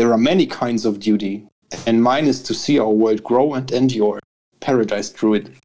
There 0.00 0.14
are 0.14 0.16
many 0.16 0.46
kinds 0.46 0.86
of 0.86 0.98
duty, 0.98 1.46
and 1.86 2.02
mine 2.02 2.24
is 2.24 2.42
to 2.44 2.54
see 2.54 2.78
our 2.78 2.88
world 2.88 3.22
grow 3.22 3.52
and 3.52 3.70
endure. 3.70 4.18
Paradise 4.58 5.10
Druid. 5.10 5.58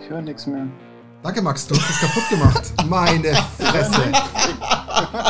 Ich 0.00 0.10
höre 0.10 0.22
nichts 0.22 0.48
mehr. 0.48 0.66
Danke, 1.26 1.42
Max, 1.42 1.66
du 1.66 1.74
hast 1.74 1.90
es 1.90 1.98
kaputt 1.98 2.28
gemacht. 2.30 2.72
Meine 2.86 3.34
Fresse. 3.58 4.00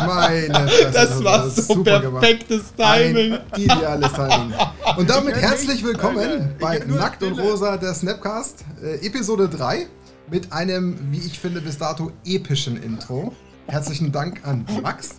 Meine 0.06 0.68
Fresse. 0.68 0.90
Das 0.92 1.24
war 1.24 1.48
so 1.48 1.82
perfektes 1.82 2.64
Timing. 2.76 3.32
Ein 3.32 3.40
ideales 3.56 4.12
Timing. 4.12 4.52
Und 4.98 5.08
damit 5.08 5.36
herzlich 5.36 5.82
willkommen 5.82 6.54
bei 6.60 6.80
Nackt 6.80 7.22
und 7.22 7.38
Rosa, 7.38 7.78
der 7.78 7.94
Snapcast, 7.94 8.62
äh, 8.84 9.06
Episode 9.06 9.48
3, 9.48 9.86
mit 10.30 10.52
einem, 10.52 10.98
wie 11.10 11.20
ich 11.20 11.40
finde, 11.40 11.62
bis 11.62 11.78
dato 11.78 12.12
epischen 12.26 12.76
Intro. 12.82 13.34
Herzlichen 13.66 14.12
Dank 14.12 14.46
an 14.46 14.66
Max 14.82 15.14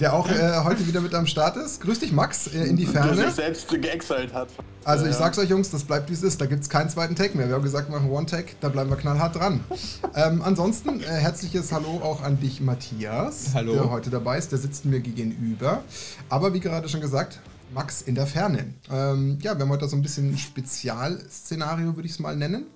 der 0.00 0.12
auch 0.12 0.28
äh, 0.28 0.64
heute 0.64 0.86
wieder 0.86 1.00
mit 1.00 1.14
am 1.14 1.26
Start 1.26 1.56
ist. 1.56 1.80
Grüß 1.80 2.00
dich, 2.00 2.12
Max, 2.12 2.48
äh, 2.48 2.64
in 2.64 2.76
die 2.76 2.86
Ferne. 2.86 3.14
Der 3.14 3.26
sich 3.26 3.34
selbst 3.34 3.68
geexalt 3.68 4.32
hat. 4.32 4.48
Also 4.84 5.06
ich 5.06 5.14
sag's 5.14 5.38
euch, 5.38 5.48
Jungs, 5.48 5.70
das 5.70 5.84
bleibt 5.84 6.10
wie 6.10 6.14
es 6.14 6.22
ist. 6.22 6.40
Da 6.40 6.46
gibt's 6.46 6.68
keinen 6.68 6.88
zweiten 6.88 7.16
Tag 7.16 7.34
mehr. 7.34 7.48
Wir 7.48 7.54
haben 7.54 7.62
gesagt, 7.62 7.88
wir 7.90 7.96
machen 7.96 8.10
One-Tag, 8.10 8.56
da 8.60 8.68
bleiben 8.68 8.90
wir 8.90 8.96
knallhart 8.96 9.36
dran. 9.36 9.60
ähm, 10.14 10.42
ansonsten, 10.42 11.00
äh, 11.00 11.06
herzliches 11.06 11.72
Hallo 11.72 12.00
auch 12.02 12.22
an 12.22 12.38
dich, 12.40 12.60
Matthias, 12.60 13.50
Hallo. 13.54 13.72
der 13.72 13.90
heute 13.90 14.10
dabei 14.10 14.38
ist. 14.38 14.52
Der 14.52 14.58
sitzt 14.58 14.84
mir 14.84 15.00
gegenüber. 15.00 15.82
Aber 16.28 16.54
wie 16.54 16.60
gerade 16.60 16.88
schon 16.88 17.00
gesagt, 17.00 17.40
Max 17.74 18.02
in 18.02 18.14
der 18.14 18.26
Ferne. 18.26 18.74
Ähm, 18.90 19.38
ja, 19.42 19.56
wir 19.56 19.62
haben 19.62 19.70
heute 19.70 19.88
so 19.88 19.96
ein 19.96 20.02
bisschen 20.02 20.30
ein 20.30 20.38
Spezialszenario, 20.38 21.96
würde 21.96 22.06
ich 22.06 22.12
es 22.12 22.18
mal 22.20 22.36
nennen, 22.36 22.66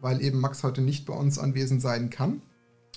weil 0.00 0.22
eben 0.22 0.40
Max 0.40 0.62
heute 0.62 0.82
nicht 0.82 1.06
bei 1.06 1.14
uns 1.14 1.38
anwesend 1.38 1.80
sein 1.80 2.10
kann. 2.10 2.42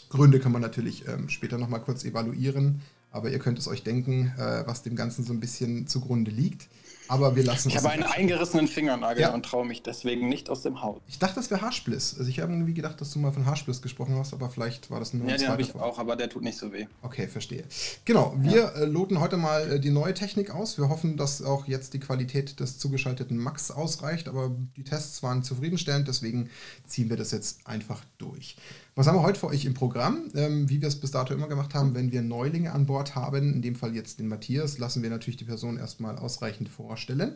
Gründe 0.09 0.39
kann 0.39 0.51
man 0.51 0.61
natürlich 0.61 1.07
ähm, 1.07 1.29
später 1.29 1.57
nochmal 1.57 1.81
kurz 1.81 2.03
evaluieren. 2.03 2.81
Aber 3.11 3.29
ihr 3.29 3.39
könnt 3.39 3.59
es 3.59 3.67
euch 3.67 3.83
denken, 3.83 4.33
äh, 4.37 4.67
was 4.67 4.83
dem 4.83 4.95
Ganzen 4.95 5.23
so 5.23 5.33
ein 5.33 5.39
bisschen 5.39 5.87
zugrunde 5.87 6.31
liegt. 6.31 6.67
Aber 7.09 7.35
wir 7.35 7.43
lassen 7.43 7.69
Ich 7.69 7.77
habe 7.77 7.89
einen 7.89 8.03
eingerissenen 8.03 8.67
Fingernagel 8.67 9.21
ja. 9.23 9.33
und 9.33 9.43
traue 9.43 9.65
mich 9.65 9.81
deswegen 9.81 10.29
nicht 10.29 10.47
aus 10.47 10.61
dem 10.61 10.83
Haus. 10.83 11.01
Ich 11.07 11.17
dachte, 11.17 11.35
das 11.35 11.49
wäre 11.49 11.61
Haarspliss. 11.61 12.15
Also 12.19 12.29
ich 12.29 12.39
habe 12.39 12.53
irgendwie 12.53 12.75
gedacht, 12.75 13.01
dass 13.01 13.11
du 13.11 13.17
mal 13.17 13.31
von 13.31 13.47
Haarspliss 13.47 13.81
gesprochen 13.81 14.15
hast, 14.15 14.31
aber 14.31 14.51
vielleicht 14.51 14.91
war 14.91 14.99
das 14.99 15.13
nur 15.13 15.27
Ja, 15.27 15.35
den 15.35 15.47
habe 15.47 15.61
ich 15.63 15.73
auch, 15.73 15.97
aber 15.97 16.15
der 16.15 16.29
tut 16.29 16.43
nicht 16.43 16.59
so 16.59 16.71
weh. 16.71 16.85
Okay, 17.01 17.27
verstehe. 17.27 17.63
Genau, 18.05 18.35
wir 18.37 18.57
ja. 18.57 18.69
äh, 18.69 18.85
loten 18.85 19.19
heute 19.19 19.37
mal 19.37 19.71
äh, 19.71 19.79
die 19.79 19.89
neue 19.89 20.13
Technik 20.13 20.51
aus. 20.51 20.77
Wir 20.77 20.87
hoffen, 20.87 21.17
dass 21.17 21.41
auch 21.41 21.67
jetzt 21.67 21.95
die 21.95 21.99
Qualität 21.99 22.59
des 22.59 22.77
zugeschalteten 22.77 23.37
Max 23.37 23.71
ausreicht, 23.71 24.27
aber 24.27 24.51
die 24.77 24.83
Tests 24.83 25.23
waren 25.23 25.41
zufriedenstellend, 25.41 26.07
deswegen 26.07 26.51
ziehen 26.85 27.09
wir 27.09 27.17
das 27.17 27.31
jetzt 27.31 27.65
einfach 27.65 28.03
durch. 28.19 28.55
Was 28.99 29.07
haben 29.07 29.15
wir 29.15 29.23
heute 29.23 29.39
für 29.39 29.47
euch 29.47 29.63
im 29.63 29.73
Programm? 29.73 30.29
Ähm, 30.35 30.67
wie 30.67 30.81
wir 30.81 30.89
es 30.89 30.99
bis 30.99 31.11
dato 31.11 31.33
immer 31.33 31.47
gemacht 31.47 31.73
haben, 31.73 31.95
wenn 31.95 32.11
wir 32.11 32.21
Neulinge 32.21 32.73
an 32.73 32.85
Bord 32.85 33.15
haben, 33.15 33.53
in 33.53 33.61
dem 33.61 33.75
Fall 33.75 33.95
jetzt 33.95 34.19
den 34.19 34.27
Matthias, 34.27 34.77
lassen 34.77 35.01
wir 35.01 35.09
natürlich 35.09 35.37
die 35.37 35.45
Person 35.45 35.77
erstmal 35.77 36.17
ausreichend 36.17 36.67
vorstellen. 36.67 37.35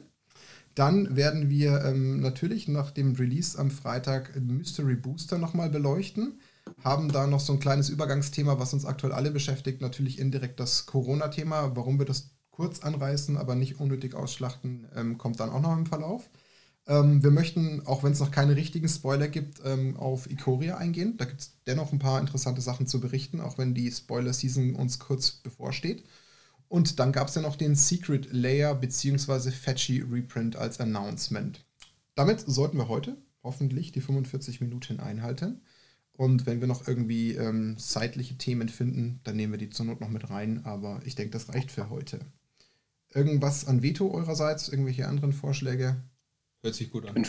Dann 0.76 1.16
werden 1.16 1.50
wir 1.50 1.86
ähm, 1.86 2.20
natürlich 2.20 2.68
nach 2.68 2.92
dem 2.92 3.16
Release 3.16 3.58
am 3.58 3.72
Freitag 3.72 4.38
Mystery 4.42 4.96
Booster 4.96 5.38
nochmal 5.38 5.70
beleuchten. 5.70 6.38
Haben 6.84 7.14
da 7.14 7.28
noch 7.28 7.40
so 7.40 7.54
ein 7.54 7.62
kleines 7.62 7.88
Übergangsthema, 7.88 8.60
was 8.60 8.74
uns 8.74 8.84
aktuell 8.84 9.14
alle 9.14 9.32
beschäftigt. 9.32 9.80
Natürlich 9.80 10.20
indirekt 10.20 10.60
das 10.60 10.86
Corona-Thema. 10.86 11.78
Warum 11.78 11.98
wir 11.98 12.06
das 12.06 12.32
kurz 12.52 12.82
anreißen, 12.82 13.38
aber 13.38 13.56
nicht 13.56 13.80
unnötig 13.80 14.16
ausschlachten, 14.16 14.90
ähm, 14.98 15.18
kommt 15.18 15.40
dann 15.40 15.50
auch 15.50 15.62
noch 15.62 15.78
im 15.78 15.86
Verlauf. 15.86 16.30
Ähm, 16.86 17.24
wir 17.24 17.32
möchten, 17.32 17.86
auch 17.86 18.04
wenn 18.04 18.12
es 18.12 18.20
noch 18.20 18.32
keine 18.32 18.56
richtigen 18.56 18.90
Spoiler 18.90 19.28
gibt, 19.30 19.62
ähm, 19.64 19.96
auf 19.96 20.30
Ikoria 20.30 20.78
eingehen. 20.78 21.16
Da 21.18 21.26
gibt 21.26 21.42
es 21.42 21.58
dennoch 21.66 21.94
ein 21.94 22.00
paar 22.00 22.20
interessante 22.20 22.62
Sachen 22.62 22.88
zu 22.88 23.00
berichten, 23.00 23.40
auch 23.40 23.58
wenn 23.58 23.74
die 23.74 23.90
Spoiler-Season 23.92 24.76
uns 24.76 25.00
kurz 25.00 25.32
bevorsteht. 25.32 26.04
Und 26.68 27.00
dann 27.00 27.12
gab 27.12 27.28
es 27.28 27.36
ja 27.36 27.42
noch 27.42 27.56
den 27.56 27.76
Secret 27.76 28.34
Layer 28.34 28.76
bzw. 28.76 29.52
Fetchy 29.52 30.02
Reprint 30.02 30.56
als 30.56 30.80
Announcement. 30.80 31.64
Damit 32.16 32.42
sollten 32.42 32.78
wir 32.78 32.88
heute 32.90 33.18
hoffentlich 33.44 33.92
die 33.92 34.02
45 34.02 34.60
Minuten 34.62 35.00
einhalten. 35.00 35.62
Und 36.14 36.46
wenn 36.46 36.62
wir 36.62 36.68
noch 36.68 36.88
irgendwie 36.88 37.34
ähm, 37.34 37.78
zeitliche 37.78 38.38
Themen 38.38 38.70
finden, 38.70 39.20
dann 39.24 39.36
nehmen 39.36 39.54
wir 39.54 39.58
die 39.58 39.70
zur 39.70 39.86
Not 39.86 40.02
noch 40.02 40.10
mit 40.10 40.30
rein. 40.30 40.66
Aber 40.66 41.00
ich 41.06 41.16
denke, 41.16 41.32
das 41.32 41.50
reicht 41.50 41.72
für 41.72 41.90
heute. 41.90 42.20
Irgendwas 43.10 43.66
an 43.66 43.82
Veto 43.82 44.12
eurerseits? 44.12 44.70
Irgendwelche 44.70 45.08
anderen 45.08 45.34
Vorschläge? 45.34 46.04
Hört 46.64 46.76
sich 46.76 46.90
gut 46.92 47.06
an. 47.06 47.28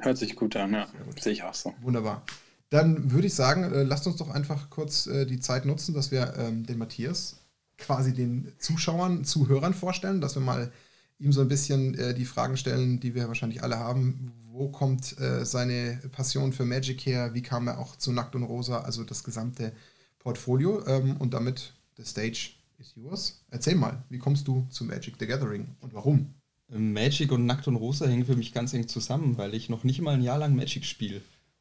Hört 0.00 0.18
sich 0.18 0.34
gut 0.34 0.56
an, 0.56 0.72
ja. 0.72 0.88
Sehe 1.20 1.32
ich 1.32 1.42
auch 1.44 1.54
so. 1.54 1.72
Wunderbar. 1.80 2.24
Dann 2.70 3.12
würde 3.12 3.28
ich 3.28 3.34
sagen, 3.34 3.62
äh, 3.72 3.84
lasst 3.84 4.06
uns 4.06 4.16
doch 4.16 4.30
einfach 4.30 4.68
kurz 4.68 5.06
äh, 5.06 5.26
die 5.26 5.38
Zeit 5.38 5.64
nutzen, 5.64 5.94
dass 5.94 6.10
wir 6.10 6.34
ähm, 6.36 6.66
den 6.66 6.78
Matthias 6.78 7.36
quasi 7.78 8.12
den 8.12 8.52
Zuschauern, 8.58 9.24
Zuhörern 9.24 9.74
vorstellen, 9.74 10.20
dass 10.20 10.34
wir 10.34 10.42
mal 10.42 10.72
ihm 11.20 11.32
so 11.32 11.40
ein 11.40 11.48
bisschen 11.48 11.94
äh, 11.94 12.14
die 12.14 12.24
Fragen 12.24 12.56
stellen, 12.56 12.98
die 12.98 13.14
wir 13.14 13.28
wahrscheinlich 13.28 13.62
alle 13.62 13.78
haben. 13.78 14.32
Wo 14.50 14.68
kommt 14.68 15.18
äh, 15.20 15.44
seine 15.44 16.00
Passion 16.10 16.52
für 16.52 16.64
Magic 16.64 17.06
her? 17.06 17.34
Wie 17.34 17.42
kam 17.42 17.68
er 17.68 17.78
auch 17.78 17.96
zu 17.96 18.12
Nackt 18.12 18.34
und 18.34 18.42
Rosa? 18.42 18.80
Also 18.80 19.04
das 19.04 19.22
gesamte 19.22 19.72
Portfolio. 20.18 20.84
Ähm, 20.86 21.16
und 21.18 21.32
damit, 21.32 21.74
the 21.96 22.04
stage 22.04 22.54
is 22.78 22.94
yours. 22.96 23.40
Erzähl 23.50 23.76
mal, 23.76 24.02
wie 24.08 24.18
kommst 24.18 24.48
du 24.48 24.66
zu 24.70 24.84
Magic 24.84 25.14
the 25.20 25.26
Gathering 25.26 25.76
und 25.80 25.94
warum? 25.94 26.34
Magic 26.68 27.30
und 27.32 27.46
Nackt 27.46 27.68
und 27.68 27.76
Rosa 27.76 28.06
hängen 28.06 28.26
für 28.26 28.36
mich 28.36 28.52
ganz 28.52 28.72
eng 28.74 28.88
zusammen, 28.88 29.38
weil 29.38 29.54
ich 29.54 29.68
noch 29.68 29.84
nicht 29.84 30.00
mal 30.00 30.14
ein 30.14 30.22
Jahr 30.22 30.38
lang 30.38 30.56
Magic 30.56 30.84
spiele. 30.84 31.20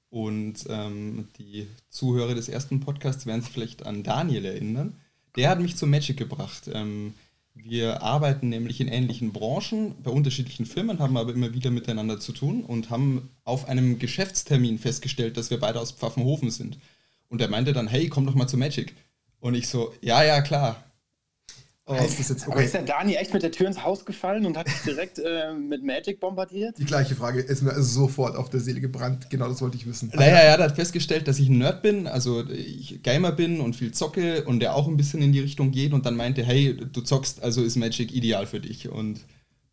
Und 0.10 0.66
ähm, 0.70 1.28
die 1.40 1.68
Zuhörer 1.90 2.36
des 2.36 2.48
ersten 2.48 2.80
Podcasts 2.80 3.26
werden 3.26 3.42
sich 3.42 3.52
vielleicht 3.52 3.86
an 3.86 4.04
Daniel 4.04 4.46
erinnern. 4.46 4.98
Der 5.36 5.50
hat 5.50 5.60
mich 5.60 5.76
zu 5.76 5.88
Magic 5.88 6.18
gebracht. 6.18 6.70
Ähm, 6.72 7.16
wir 7.56 8.02
arbeiten 8.02 8.50
nämlich 8.50 8.82
in 8.82 8.88
ähnlichen 8.88 9.32
Branchen, 9.32 9.96
bei 10.02 10.12
unterschiedlichen 10.12 10.66
Firmen, 10.66 11.00
haben 11.00 11.18
aber 11.18 11.34
immer 11.34 11.54
wieder 11.54 11.70
miteinander 11.70 12.20
zu 12.20 12.32
tun 12.32 12.64
und 12.64 12.90
haben 12.90 13.30
auf 13.44 13.68
einem 13.68 14.00
Geschäftstermin 14.00 14.80
festgestellt, 14.80 15.38
dass 15.38 15.52
wir 15.52 15.60
beide 15.60 15.80
aus 15.80 15.92
Pfaffenhofen 15.92 16.50
sind. 16.50 16.78
Und 17.30 17.42
er 17.42 17.50
meinte 17.50 17.74
dann, 17.74 17.88
hey, 17.88 18.10
komm 18.10 18.26
doch 18.26 18.36
mal 18.36 18.48
zu 18.48 18.58
Magic. 18.58 18.96
Und 19.40 19.56
ich 19.56 19.68
so, 19.68 19.94
ja, 20.02 20.24
ja, 20.24 20.42
klar. 20.42 20.84
Oh. 21.86 21.96
Das 21.96 22.18
jetzt, 22.18 22.32
okay. 22.32 22.52
Aber 22.52 22.64
ist 22.64 22.74
der 22.74 22.84
Dani 22.84 23.16
echt 23.16 23.34
mit 23.34 23.44
der 23.44 23.52
Tür 23.52 23.68
ins 23.68 23.84
Haus 23.84 24.06
gefallen 24.06 24.46
und 24.46 24.56
hat 24.56 24.68
dich 24.68 24.82
direkt 24.86 25.20
äh, 25.20 25.54
mit 25.54 25.84
Magic 25.84 26.22
bombardiert? 26.22 26.78
Die 26.78 26.86
gleiche 26.86 27.14
Frage 27.14 27.42
ist 27.42 27.62
mir 27.62 27.74
sofort 27.82 28.38
auf 28.38 28.50
der 28.50 28.62
Seele 28.62 28.80
gebrannt. 28.80 29.30
Genau 29.30 29.50
das 29.50 29.62
wollte 29.62 29.76
ich 29.76 29.86
wissen. 29.86 30.10
Naja, 30.14 30.38
er 30.38 30.64
hat 30.64 30.76
festgestellt, 30.78 31.28
dass 31.28 31.40
ich 31.40 31.50
ein 31.50 31.58
Nerd 31.58 31.82
bin, 31.82 32.08
also 32.08 32.50
ich 32.50 33.04
Gamer 33.04 33.34
bin 33.34 33.60
und 33.60 33.76
viel 33.76 33.92
zocke 33.92 34.46
und 34.46 34.62
der 34.62 34.76
auch 34.76 34.88
ein 34.88 34.96
bisschen 34.96 35.22
in 35.22 35.34
die 35.34 35.42
Richtung 35.42 35.72
geht 35.72 35.92
und 35.92 36.06
dann 36.06 36.16
meinte, 36.16 36.42
hey, 36.42 36.74
du 36.74 37.02
zockst, 37.02 37.44
also 37.44 37.62
ist 37.62 37.76
Magic 37.76 38.16
ideal 38.16 38.48
für 38.48 38.62
dich. 38.62 38.88
Und, 38.88 39.26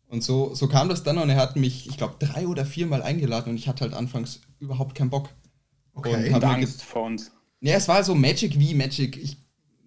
und 0.07 0.21
so, 0.21 0.53
so 0.53 0.67
kam 0.67 0.89
das 0.89 1.03
dann 1.03 1.17
und 1.17 1.29
er 1.29 1.37
hat 1.37 1.55
mich, 1.55 1.87
ich 1.87 1.95
glaube, 1.95 2.15
drei 2.19 2.45
oder 2.45 2.65
viermal 2.65 3.01
eingeladen 3.03 3.51
und 3.51 3.55
ich 3.55 3.69
hatte 3.69 3.85
halt 3.85 3.93
anfangs 3.93 4.41
überhaupt 4.59 4.95
keinen 4.95 5.11
Bock. 5.11 5.29
Okay, 5.93 6.27
und, 6.27 6.35
und 6.35 6.43
Angst 6.43 6.83
vor 6.83 7.03
uns. 7.03 7.31
Ja, 7.61 7.75
es 7.75 7.87
war 7.87 8.03
so 8.03 8.15
Magic 8.15 8.59
wie 8.59 8.73
Magic. 8.73 9.15
Ich 9.15 9.37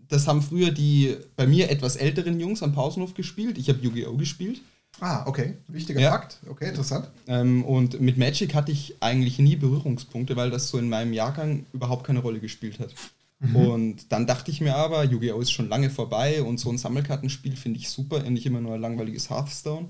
das 0.08 0.26
haben 0.26 0.42
früher 0.42 0.70
die 0.70 1.16
bei 1.36 1.46
mir 1.46 1.70
etwas 1.70 1.96
älteren 1.96 2.38
Jungs 2.40 2.62
am 2.62 2.72
Pausenhof 2.72 3.14
gespielt. 3.14 3.58
Ich 3.58 3.68
habe 3.68 3.80
Yu-Gi-Oh! 3.80 4.16
gespielt. 4.16 4.60
Ah, 5.00 5.24
okay. 5.26 5.56
Wichtiger 5.68 6.00
ja. 6.00 6.10
Fakt. 6.10 6.38
Okay, 6.48 6.68
interessant. 6.68 7.10
Ähm, 7.26 7.64
und 7.64 8.00
mit 8.00 8.16
Magic 8.16 8.54
hatte 8.54 8.72
ich 8.72 8.96
eigentlich 9.00 9.38
nie 9.38 9.56
Berührungspunkte, 9.56 10.36
weil 10.36 10.50
das 10.50 10.68
so 10.68 10.78
in 10.78 10.88
meinem 10.88 11.12
Jahrgang 11.12 11.66
überhaupt 11.72 12.06
keine 12.06 12.20
Rolle 12.20 12.40
gespielt 12.40 12.78
hat. 12.78 12.94
Mhm. 13.40 13.56
Und 13.56 14.12
dann 14.12 14.26
dachte 14.26 14.50
ich 14.50 14.60
mir 14.60 14.76
aber, 14.76 15.04
Yu-Gi-Oh! 15.04 15.40
ist 15.40 15.50
schon 15.50 15.68
lange 15.68 15.90
vorbei 15.90 16.42
und 16.42 16.58
so 16.58 16.70
ein 16.70 16.78
Sammelkartenspiel 16.78 17.56
finde 17.56 17.80
ich 17.80 17.88
super, 17.88 18.22
nicht 18.30 18.46
immer 18.46 18.60
nur 18.60 18.74
ein 18.74 18.80
langweiliges 18.80 19.30
Hearthstone. 19.30 19.88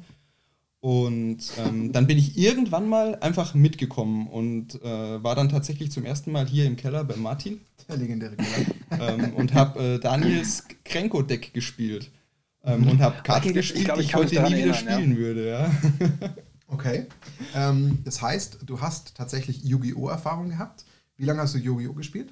Und 0.85 1.39
ähm, 1.57 1.93
dann 1.93 2.07
bin 2.07 2.19
ich 2.19 2.37
irgendwann 2.37 2.87
mal 2.87 3.15
einfach 3.15 3.55
mitgekommen 3.55 4.27
und 4.27 4.83
äh, 4.83 5.25
war 5.25 5.35
dann 5.35 5.49
tatsächlich 5.49 5.91
zum 5.91 6.05
ersten 6.05 6.31
Mal 6.31 6.47
hier 6.47 6.67
im 6.67 6.77
Keller 6.77 7.05
bei 7.05 7.17
Martin. 7.17 7.63
Der 7.89 7.97
legendäre 7.97 8.37
Keller. 8.37 9.15
ähm, 9.15 9.33
und 9.33 9.55
habe 9.55 9.95
äh, 9.95 9.99
Daniels 9.99 10.65
Krenko-Deck 10.85 11.55
gespielt. 11.55 12.11
Ähm, 12.63 12.87
und 12.87 13.01
habe 13.01 13.23
Karten 13.23 13.47
okay, 13.47 13.53
gespielt, 13.55 13.89
ich 13.89 13.95
die 13.95 14.01
ich 14.03 14.15
heute 14.15 14.43
nie 14.43 14.57
wieder 14.57 14.75
spielen 14.75 15.13
ja. 15.13 15.17
würde. 15.17 15.49
Ja. 15.49 15.71
okay. 16.69 17.07
Ähm, 17.55 18.01
das 18.05 18.21
heißt, 18.21 18.59
du 18.67 18.83
hast 18.83 19.15
tatsächlich 19.17 19.65
Yu-Gi-Oh! 19.65 20.09
Erfahrung 20.09 20.51
gehabt. 20.51 20.85
Wie 21.17 21.25
lange 21.25 21.41
hast 21.41 21.55
du 21.55 21.59
Yu-Gi-Oh! 21.61 21.95
gespielt? 21.95 22.31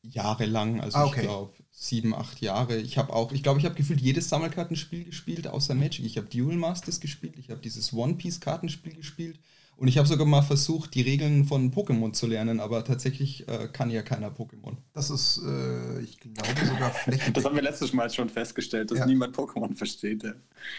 Jahrelang, 0.00 0.80
also 0.80 0.96
ah, 0.96 1.04
okay. 1.04 1.20
ich 1.20 1.26
glaube 1.26 1.52
sieben, 1.78 2.14
acht 2.14 2.40
Jahre. 2.40 2.78
Ich 2.78 2.96
habe 2.96 3.12
auch, 3.12 3.32
ich 3.32 3.42
glaube, 3.42 3.60
ich 3.60 3.66
habe 3.66 3.74
gefühlt 3.74 4.00
jedes 4.00 4.30
Sammelkartenspiel 4.30 5.04
gespielt, 5.04 5.46
außer 5.46 5.74
Magic. 5.74 6.06
Ich 6.06 6.16
habe 6.16 6.26
Duel 6.26 6.56
Masters 6.56 7.00
gespielt, 7.00 7.34
ich 7.38 7.50
habe 7.50 7.60
dieses 7.60 7.92
One 7.92 8.14
Piece 8.14 8.40
Kartenspiel 8.40 8.94
gespielt 8.94 9.38
Und 9.78 9.88
ich 9.88 9.98
habe 9.98 10.08
sogar 10.08 10.26
mal 10.26 10.40
versucht, 10.40 10.94
die 10.94 11.02
Regeln 11.02 11.44
von 11.44 11.70
Pokémon 11.70 12.14
zu 12.14 12.26
lernen, 12.26 12.60
aber 12.60 12.82
tatsächlich 12.82 13.46
äh, 13.46 13.68
kann 13.70 13.90
ja 13.90 14.00
keiner 14.00 14.30
Pokémon. 14.30 14.78
Das 14.94 15.10
ist, 15.10 15.42
äh, 15.46 16.00
ich 16.00 16.18
glaube, 16.18 16.64
sogar 16.64 16.90
flächendeckend. 16.92 17.36
Das 17.36 17.44
haben 17.44 17.56
wir 17.56 17.62
letztes 17.62 17.92
Mal 17.92 18.08
schon 18.08 18.30
festgestellt, 18.30 18.90
dass 18.90 19.00
ja. 19.00 19.06
niemand 19.06 19.36
Pokémon 19.36 19.76
versteht. 19.76 20.22
Ja. 20.22 20.32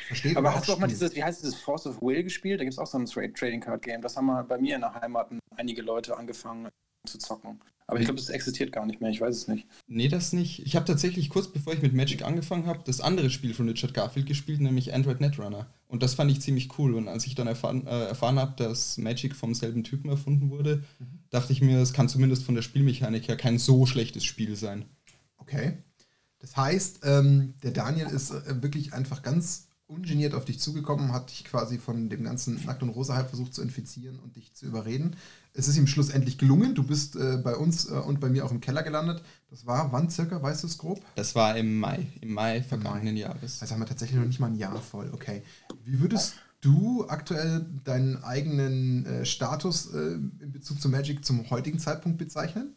Versteht 0.07 0.35
aber 0.35 0.55
hast 0.55 0.67
du 0.67 0.73
auch 0.73 0.79
mal 0.79 0.88
dieses, 0.88 1.15
wie 1.15 1.23
heißt 1.23 1.44
dieses 1.44 1.55
Force 1.55 1.85
of 1.85 2.01
Will 2.01 2.23
gespielt? 2.23 2.59
Da 2.59 2.63
gibt 2.63 2.73
es 2.73 2.79
auch 2.79 2.88
so 2.88 2.97
ein 2.97 3.05
Trading 3.05 3.61
Card 3.61 3.83
Game. 3.83 4.01
Das 4.01 4.17
haben 4.17 4.25
wir 4.25 4.44
bei 4.44 4.57
mir 4.57 4.73
in 4.73 4.81
der 4.81 4.95
Heimat 4.95 5.29
einige 5.55 5.83
Leute 5.83 6.17
angefangen 6.17 6.67
zu 7.07 7.18
zocken. 7.18 7.59
Aber 7.89 8.00
ich 8.00 8.06
glaube, 8.06 8.19
es 8.19 8.27
existiert 8.27 8.74
gar 8.74 8.86
nicht 8.86 9.00
mehr, 9.00 9.09
ich 9.09 9.21
weiß 9.21 9.33
es 9.33 9.48
nicht. 9.48 9.65
Nee, 9.88 10.09
das 10.09 10.33
nicht. 10.33 10.65
Ich 10.65 10.75
habe 10.75 10.86
tatsächlich 10.86 11.30
kurz 11.30 11.48
bevor 11.48 11.74
ich 11.74 11.81
mit 11.81 11.94
Magic 11.94 12.21
angefangen 12.21 12.65
habe, 12.65 12.81
das 12.86 13.00
andere 13.00 13.30
Spiel 13.30 13.54
von 13.54 13.69
Richard 13.69 13.94
Garfield 13.94 14.25
gespielt, 14.25 14.59
nämlich 14.59 14.94
Android 14.94 15.21
Netrunner. 15.21 15.68
Und 15.88 16.04
das 16.04 16.13
fand 16.13 16.30
ich 16.30 16.42
ziemlich 16.42 16.77
cool. 16.77 16.95
Und 16.95 17.07
als 17.07 17.25
ich 17.25 17.36
dann 17.36 17.48
erfahren, 17.48 17.88
äh, 17.88 18.07
erfahren 18.07 18.39
habe, 18.39 18.56
dass 18.57 18.98
Magic 18.98 19.38
vom 19.38 19.54
selben 19.54 19.86
Typen 19.86 20.09
erfunden 20.09 20.50
wurde, 20.50 20.83
mhm. 21.00 21.19
dachte 21.30 21.54
ich 21.54 21.62
mir, 21.62 21.80
es 21.80 21.94
kann 21.94 22.09
zumindest 22.09 22.44
von 22.44 22.56
der 22.56 22.62
Spielmechanik 22.62 23.30
her 23.30 23.38
kein 23.38 23.57
so 23.57 23.86
schlechtes 23.86 24.25
Spiel 24.25 24.57
sein. 24.57 24.83
Okay. 25.38 25.77
Das 26.39 26.57
heißt, 26.57 27.00
ähm, 27.04 27.54
der 27.63 27.71
Daniel 27.71 28.07
ist 28.07 28.31
äh, 28.31 28.62
wirklich 28.62 28.94
einfach 28.94 29.21
ganz 29.21 29.68
ungeniert 29.88 30.33
auf 30.33 30.44
dich 30.44 30.59
zugekommen, 30.59 31.13
hat 31.13 31.31
dich 31.31 31.45
quasi 31.45 31.77
von 31.77 32.09
dem 32.09 32.24
ganzen 32.24 32.63
Nackt- 32.65 32.83
und 32.83 32.89
Rosa-Hype 32.89 33.30
versucht 33.30 33.54
zu 33.54 33.62
infizieren 33.62 34.19
und 34.19 34.36
dich 34.36 34.54
zu 34.54 34.65
überreden. 34.65 35.15
Es 35.57 35.68
ist 35.68 35.75
ihm 35.75 35.88
schlussendlich 35.88 36.38
gelungen. 36.38 36.75
Du 36.75 36.83
bist 36.83 37.15
äh, 37.15 37.38
bei 37.44 37.56
uns 37.56 37.89
äh, 37.89 37.94
und 37.94 38.19
bei 38.19 38.30
mir 38.30 38.45
auch 38.45 38.51
im 38.51 38.62
Keller 38.62 38.83
gelandet. 38.83 39.24
Das 39.50 39.65
war 39.65 39.92
wann 39.92 40.09
circa, 40.09 40.42
weißt 40.42 40.62
du 40.62 40.68
es 40.68 40.77
grob? 40.77 41.01
Das 41.15 41.33
war 41.33 41.57
im 41.57 41.80
Mai, 41.80 42.06
im 42.21 42.33
Mai 42.33 42.62
vergangenen 42.62 43.15
Mai. 43.15 43.21
Jahres. 43.21 43.62
Also 43.62 43.74
haben 43.74 43.81
wir 43.81 43.88
tatsächlich 43.88 44.19
noch 44.19 44.27
nicht 44.27 44.39
mal 44.39 44.48
ein 44.48 44.56
Jahr 44.56 44.80
voll. 44.80 45.09
Okay. 45.13 45.42
Wie 45.83 46.00
würdest 46.00 46.36
du 46.62 47.07
aktuell 47.07 47.65
deinen 47.83 48.24
eigenen 48.24 49.06
äh, 49.07 49.25
Status 49.25 49.94
äh, 49.94 49.98
in 49.98 50.51
Bezug 50.51 50.80
zu 50.80 50.89
Magic 50.89 51.25
zum 51.25 51.50
heutigen 51.50 51.80
Zeitpunkt 51.80 52.19
bezeichnen? 52.19 52.75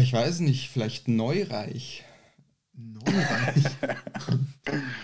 Ich 0.00 0.12
weiß 0.12 0.40
nicht, 0.40 0.70
vielleicht 0.70 1.06
neureich. 1.06 2.04
Neureich. 2.76 3.64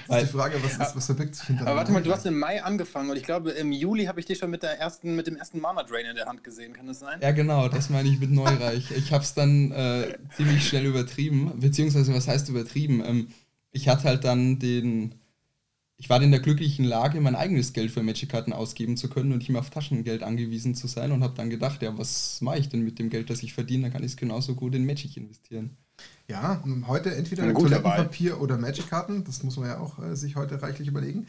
das 0.09 0.23
ist 0.23 0.33
die 0.33 0.37
Frage, 0.37 0.63
was, 0.63 0.73
ist, 0.73 0.97
was 0.97 1.07
verbirgt 1.07 1.37
sich 1.37 1.47
hinter 1.47 1.67
Aber 1.67 1.77
warte 1.77 1.93
mal, 1.93 2.03
du 2.03 2.11
hast 2.13 2.27
im 2.27 2.39
Mai 2.39 2.63
angefangen 2.63 3.11
und 3.11 3.17
ich 3.17 3.23
glaube, 3.23 3.53
im 3.53 3.71
Juli 3.71 4.07
habe 4.07 4.19
ich 4.19 4.27
dich 4.27 4.39
schon 4.39 4.51
mit, 4.51 4.63
der 4.63 4.79
ersten, 4.79 5.15
mit 5.15 5.27
dem 5.27 5.37
ersten 5.37 5.61
Mana 5.61 5.85
Drain 5.85 6.07
in 6.07 6.17
der 6.17 6.27
Hand 6.27 6.43
gesehen. 6.43 6.73
Kann 6.73 6.87
das 6.87 6.99
sein? 6.99 7.21
Ja, 7.23 7.31
genau, 7.31 7.69
das 7.69 7.91
meine 7.91 8.09
ich 8.09 8.19
mit 8.19 8.31
neureich. 8.31 8.91
Ich 8.93 9.13
habe 9.13 9.23
es 9.23 9.35
dann 9.35 9.71
äh, 9.71 10.19
ziemlich 10.37 10.67
schnell 10.67 10.87
übertrieben, 10.87 11.53
beziehungsweise 11.61 12.13
was 12.13 12.27
heißt 12.27 12.49
übertrieben? 12.49 13.03
Ähm, 13.05 13.29
ich 13.71 13.89
hatte 13.89 14.05
halt 14.05 14.25
dann 14.25 14.59
den. 14.59 15.15
Ich 15.97 16.09
war 16.09 16.21
in 16.23 16.31
der 16.31 16.41
glücklichen 16.41 16.87
Lage, 16.87 17.21
mein 17.21 17.37
eigenes 17.37 17.75
Geld 17.75 17.91
für 17.91 18.03
Magic-Karten 18.03 18.55
ausgeben 18.55 18.97
zu 18.97 19.11
können 19.11 19.33
und 19.33 19.39
nicht 19.39 19.51
mehr 19.51 19.61
auf 19.61 19.69
Taschengeld 19.69 20.23
angewiesen 20.23 20.75
zu 20.75 20.87
sein 20.87 21.13
und 21.13 21.23
habe 21.23 21.35
dann 21.35 21.51
gedacht, 21.51 21.83
ja, 21.83 21.99
was 21.99 22.41
mache 22.41 22.59
ich 22.59 22.71
denn 22.71 22.81
mit 22.81 22.99
dem 22.99 23.11
Geld, 23.11 23.29
das 23.29 23.43
ich 23.43 23.53
verdiene? 23.53 23.83
Dann 23.83 23.93
kann 23.93 24.03
ich 24.03 24.13
es 24.13 24.17
genauso 24.17 24.55
gut 24.55 24.75
in 24.75 24.87
Magic 24.87 25.19
investieren. 25.19 25.77
Ja, 26.29 26.63
heute 26.87 27.15
entweder 27.15 27.53
Toilettenpapier 27.53 28.41
oder 28.41 28.57
Magic-Karten. 28.57 29.25
Das 29.25 29.43
muss 29.43 29.57
man 29.57 29.69
ja 29.69 29.79
auch 29.79 29.99
äh, 29.99 30.15
sich 30.15 30.37
heute 30.37 30.63
reichlich 30.63 30.89
überlegen. 30.89 31.27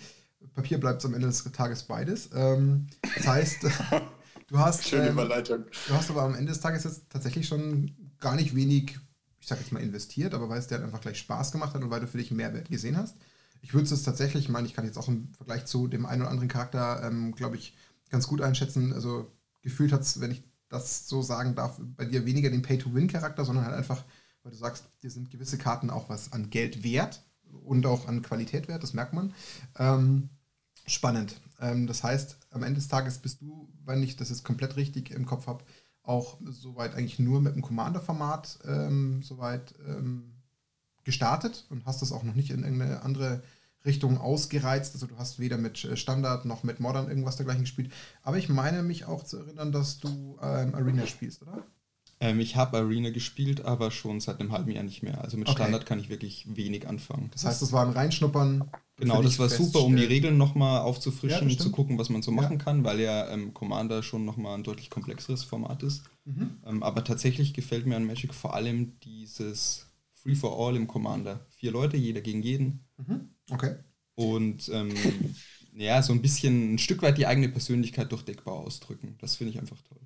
Papier 0.53 0.79
bleibt 0.79 1.03
am 1.05 1.13
Ende 1.13 1.27
des 1.27 1.43
Tages 1.43 1.83
beides. 1.83 2.29
Ähm, 2.35 2.87
das 3.15 3.27
heißt, 3.27 3.63
du 4.47 4.59
hast. 4.59 4.87
Schöne 4.87 5.07
ähm, 5.07 5.13
Überleitung. 5.13 5.65
Du 5.87 5.93
hast 5.93 6.09
aber 6.09 6.23
am 6.23 6.35
Ende 6.35 6.51
des 6.51 6.61
Tages 6.61 6.83
jetzt 6.83 7.09
tatsächlich 7.09 7.47
schon 7.47 7.91
gar 8.19 8.35
nicht 8.35 8.55
wenig, 8.55 8.99
ich 9.39 9.47
sag 9.47 9.59
jetzt 9.59 9.71
mal, 9.71 9.81
investiert, 9.81 10.33
aber 10.33 10.49
weil 10.49 10.59
es 10.59 10.67
dir 10.67 10.75
halt 10.75 10.85
einfach 10.85 11.01
gleich 11.01 11.19
Spaß 11.19 11.51
gemacht 11.51 11.73
hat 11.73 11.83
und 11.83 11.89
weil 11.89 12.01
du 12.01 12.07
für 12.07 12.17
dich 12.17 12.29
einen 12.29 12.37
Mehrwert 12.37 12.69
gesehen 12.69 12.97
hast. 12.97 13.15
Ich 13.61 13.73
würde 13.73 13.91
es 13.91 14.03
tatsächlich, 14.03 14.45
ich 14.45 14.49
meine, 14.49 14.67
ich 14.67 14.73
kann 14.73 14.85
jetzt 14.85 14.97
auch 14.97 15.07
im 15.07 15.33
Vergleich 15.33 15.65
zu 15.65 15.87
dem 15.87 16.05
einen 16.05 16.21
oder 16.21 16.31
anderen 16.31 16.49
Charakter, 16.49 17.03
ähm, 17.03 17.33
glaube 17.33 17.55
ich, 17.55 17.75
ganz 18.09 18.27
gut 18.27 18.41
einschätzen. 18.41 18.91
Also 18.93 19.31
gefühlt 19.61 19.91
hat 19.91 20.01
es, 20.01 20.19
wenn 20.19 20.31
ich 20.31 20.43
das 20.69 21.07
so 21.07 21.21
sagen 21.21 21.53
darf, 21.55 21.79
bei 21.79 22.05
dir 22.05 22.25
weniger 22.25 22.49
den 22.49 22.61
Pay-to-Win-Charakter, 22.61 23.45
sondern 23.45 23.65
halt 23.65 23.75
einfach 23.75 24.03
weil 24.43 24.51
du 24.51 24.57
sagst, 24.57 24.85
dir 25.03 25.11
sind 25.11 25.29
gewisse 25.29 25.57
Karten 25.57 25.89
auch 25.89 26.09
was 26.09 26.33
an 26.33 26.49
Geld 26.49 26.83
wert 26.83 27.23
und 27.63 27.85
auch 27.85 28.07
an 28.07 28.21
Qualität 28.21 28.67
wert, 28.67 28.83
das 28.83 28.93
merkt 28.93 29.13
man. 29.13 29.33
Ähm, 29.77 30.29
spannend. 30.85 31.39
Ähm, 31.59 31.87
das 31.87 32.03
heißt, 32.03 32.37
am 32.51 32.63
Ende 32.63 32.79
des 32.79 32.87
Tages 32.87 33.19
bist 33.19 33.41
du, 33.41 33.69
wenn 33.85 34.03
ich 34.03 34.15
das 34.15 34.29
jetzt 34.29 34.43
komplett 34.43 34.75
richtig 34.75 35.11
im 35.11 35.25
Kopf 35.25 35.47
habe, 35.47 35.63
auch 36.03 36.39
soweit 36.45 36.95
eigentlich 36.95 37.19
nur 37.19 37.41
mit 37.41 37.55
dem 37.55 37.61
Commander-Format 37.61 38.59
ähm, 38.65 39.21
soweit 39.21 39.75
ähm, 39.87 40.33
gestartet 41.03 41.65
und 41.69 41.85
hast 41.85 42.01
das 42.01 42.11
auch 42.11 42.23
noch 42.23 42.35
nicht 42.35 42.49
in 42.51 42.63
irgendeine 42.63 43.03
andere 43.03 43.43
Richtung 43.85 44.17
ausgereizt. 44.17 44.93
Also 44.93 45.07
du 45.07 45.17
hast 45.17 45.39
weder 45.39 45.57
mit 45.57 45.83
äh, 45.83 45.97
Standard 45.97 46.45
noch 46.45 46.63
mit 46.63 46.79
Modern 46.79 47.07
irgendwas 47.07 47.35
dergleichen 47.35 47.63
gespielt. 47.63 47.91
Aber 48.23 48.37
ich 48.37 48.49
meine 48.49 48.83
mich 48.83 49.05
auch 49.05 49.23
zu 49.23 49.37
erinnern, 49.37 49.71
dass 49.71 49.99
du 49.99 50.37
ähm, 50.41 50.75
Arena 50.75 51.05
spielst, 51.05 51.41
oder? 51.41 51.63
Ähm, 52.21 52.39
ich 52.39 52.55
habe 52.55 52.77
Arena 52.77 53.09
gespielt, 53.09 53.65
aber 53.65 53.89
schon 53.89 54.19
seit 54.19 54.39
einem 54.39 54.51
halben 54.51 54.71
Jahr 54.71 54.83
nicht 54.83 55.01
mehr. 55.01 55.21
Also 55.21 55.37
mit 55.37 55.47
okay. 55.47 55.57
Standard 55.57 55.87
kann 55.87 55.99
ich 55.99 56.09
wirklich 56.09 56.45
wenig 56.55 56.87
anfangen. 56.87 57.31
Das 57.33 57.45
heißt, 57.45 57.63
das 57.63 57.73
war 57.73 57.83
ein 57.83 57.93
Reinschnuppern. 57.93 58.69
Genau, 58.97 59.23
das 59.23 59.39
war 59.39 59.49
super, 59.49 59.81
um 59.83 59.95
die 59.95 60.03
Regeln 60.03 60.37
nochmal 60.37 60.81
aufzufrischen, 60.81 61.49
ja, 61.49 61.57
zu 61.57 61.71
gucken, 61.71 61.97
was 61.97 62.09
man 62.09 62.21
so 62.21 62.29
machen 62.29 62.59
ja. 62.59 62.63
kann, 62.63 62.83
weil 62.83 62.99
ja 62.99 63.27
ähm, 63.31 63.55
Commander 63.55 64.03
schon 64.03 64.23
nochmal 64.23 64.53
ein 64.55 64.63
deutlich 64.63 64.91
komplexeres 64.91 65.43
Format 65.43 65.81
ist. 65.81 66.03
Mhm. 66.25 66.57
Ähm, 66.67 66.83
aber 66.83 67.03
tatsächlich 67.03 67.55
gefällt 67.55 67.87
mir 67.87 67.95
an 67.95 68.05
Magic 68.05 68.35
vor 68.35 68.53
allem 68.53 68.99
dieses 68.99 69.87
Free 70.13 70.35
for 70.35 70.55
All 70.59 70.75
im 70.75 70.85
Commander. 70.85 71.47
Vier 71.49 71.71
Leute, 71.71 71.97
jeder 71.97 72.21
gegen 72.21 72.43
jeden. 72.43 72.85
Mhm. 72.97 73.29
Okay. 73.49 73.77
Und 74.13 74.69
ähm, 74.71 74.93
ja, 75.73 76.03
so 76.03 76.13
ein 76.13 76.21
bisschen 76.21 76.75
ein 76.75 76.77
Stück 76.77 77.01
weit 77.01 77.17
die 77.17 77.25
eigene 77.25 77.49
Persönlichkeit 77.49 78.11
durch 78.11 78.21
Deckbau 78.21 78.59
ausdrücken. 78.59 79.15
Das 79.19 79.37
finde 79.37 79.53
ich 79.53 79.59
einfach 79.59 79.81
toll. 79.81 79.97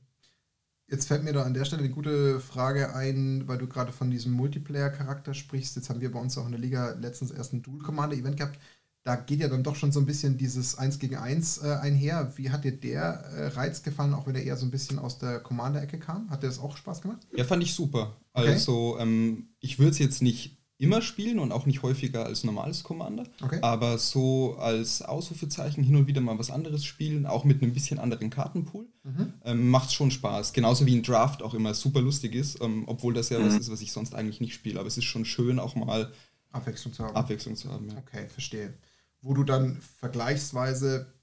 Jetzt 0.87 1.07
fällt 1.07 1.23
mir 1.23 1.33
da 1.33 1.43
an 1.43 1.55
der 1.55 1.65
Stelle 1.65 1.83
eine 1.83 1.91
gute 1.91 2.39
Frage 2.39 2.93
ein, 2.93 3.47
weil 3.47 3.57
du 3.57 3.67
gerade 3.67 3.91
von 3.91 4.11
diesem 4.11 4.33
Multiplayer-Charakter 4.33 5.33
sprichst. 5.33 5.75
Jetzt 5.75 5.89
haben 5.89 6.01
wir 6.01 6.11
bei 6.11 6.19
uns 6.19 6.37
auch 6.37 6.45
in 6.45 6.51
der 6.51 6.61
Liga 6.61 6.91
letztens 6.99 7.31
erst 7.31 7.53
ein 7.53 7.63
Dual-Commander-Event 7.63 8.37
gehabt. 8.37 8.59
Da 9.03 9.15
geht 9.15 9.39
ja 9.39 9.47
dann 9.47 9.63
doch 9.63 9.75
schon 9.75 9.91
so 9.91 9.99
ein 9.99 10.05
bisschen 10.05 10.37
dieses 10.37 10.77
1 10.77 10.99
gegen 10.99 11.15
1 11.15 11.59
äh, 11.63 11.73
einher. 11.81 12.33
Wie 12.35 12.51
hat 12.51 12.63
dir 12.63 12.71
der 12.71 13.03
äh, 13.03 13.47
Reiz 13.47 13.81
gefallen, 13.81 14.13
auch 14.13 14.27
wenn 14.27 14.35
er 14.35 14.43
eher 14.43 14.57
so 14.57 14.65
ein 14.65 14.71
bisschen 14.71 14.99
aus 14.99 15.17
der 15.17 15.39
Commander-Ecke 15.39 15.99
kam? 15.99 16.29
Hat 16.29 16.43
dir 16.43 16.47
das 16.47 16.59
auch 16.59 16.77
Spaß 16.77 17.01
gemacht? 17.01 17.25
Ja, 17.35 17.43
fand 17.45 17.63
ich 17.63 17.73
super. 17.73 18.15
Okay. 18.33 18.49
Also, 18.49 18.97
ähm, 18.99 19.49
ich 19.59 19.79
würde 19.79 19.91
es 19.91 19.99
jetzt 19.99 20.21
nicht 20.21 20.57
immer 20.77 21.01
spielen 21.01 21.39
und 21.39 21.51
auch 21.51 21.65
nicht 21.65 21.83
häufiger 21.83 22.25
als 22.25 22.43
normales 22.43 22.83
Commander. 22.83 23.23
Okay. 23.41 23.59
Aber 23.61 23.97
so 23.97 24.57
als 24.57 25.01
Ausrufezeichen 25.01 25.83
hin 25.83 25.95
und 25.95 26.07
wieder 26.07 26.21
mal 26.21 26.37
was 26.37 26.51
anderes 26.51 26.83
spielen, 26.83 27.25
auch 27.25 27.45
mit 27.45 27.61
einem 27.61 27.73
bisschen 27.73 27.97
anderen 27.97 28.29
Kartenpool, 28.29 28.87
mhm. 29.03 29.33
ähm, 29.43 29.69
macht 29.69 29.93
schon 29.93 30.11
Spaß. 30.11 30.51
Genauso 30.53 30.85
wie 30.85 30.95
ein 30.95 31.03
Draft 31.03 31.41
auch 31.41 31.53
immer 31.53 31.73
super 31.73 32.01
lustig 32.01 32.35
ist, 32.35 32.61
ähm, 32.61 32.83
obwohl 32.87 33.13
das 33.13 33.29
ja 33.29 33.39
mhm. 33.39 33.47
was 33.47 33.55
ist, 33.55 33.71
was 33.71 33.81
ich 33.81 33.91
sonst 33.91 34.15
eigentlich 34.15 34.41
nicht 34.41 34.53
spiele. 34.53 34.79
Aber 34.79 34.87
es 34.87 34.97
ist 34.97 35.05
schon 35.05 35.23
schön, 35.23 35.59
auch 35.59 35.75
mal 35.75 36.11
Abwechslung 36.51 36.93
zu 36.93 37.03
haben. 37.03 37.15
Abwechslung 37.15 37.55
zu 37.55 37.71
haben 37.71 37.89
ja. 37.89 37.97
Okay, 37.97 38.27
verstehe. 38.27 38.73
Wo 39.21 39.33
du 39.33 39.43
dann 39.43 39.81
vergleichsweise, 39.81 41.13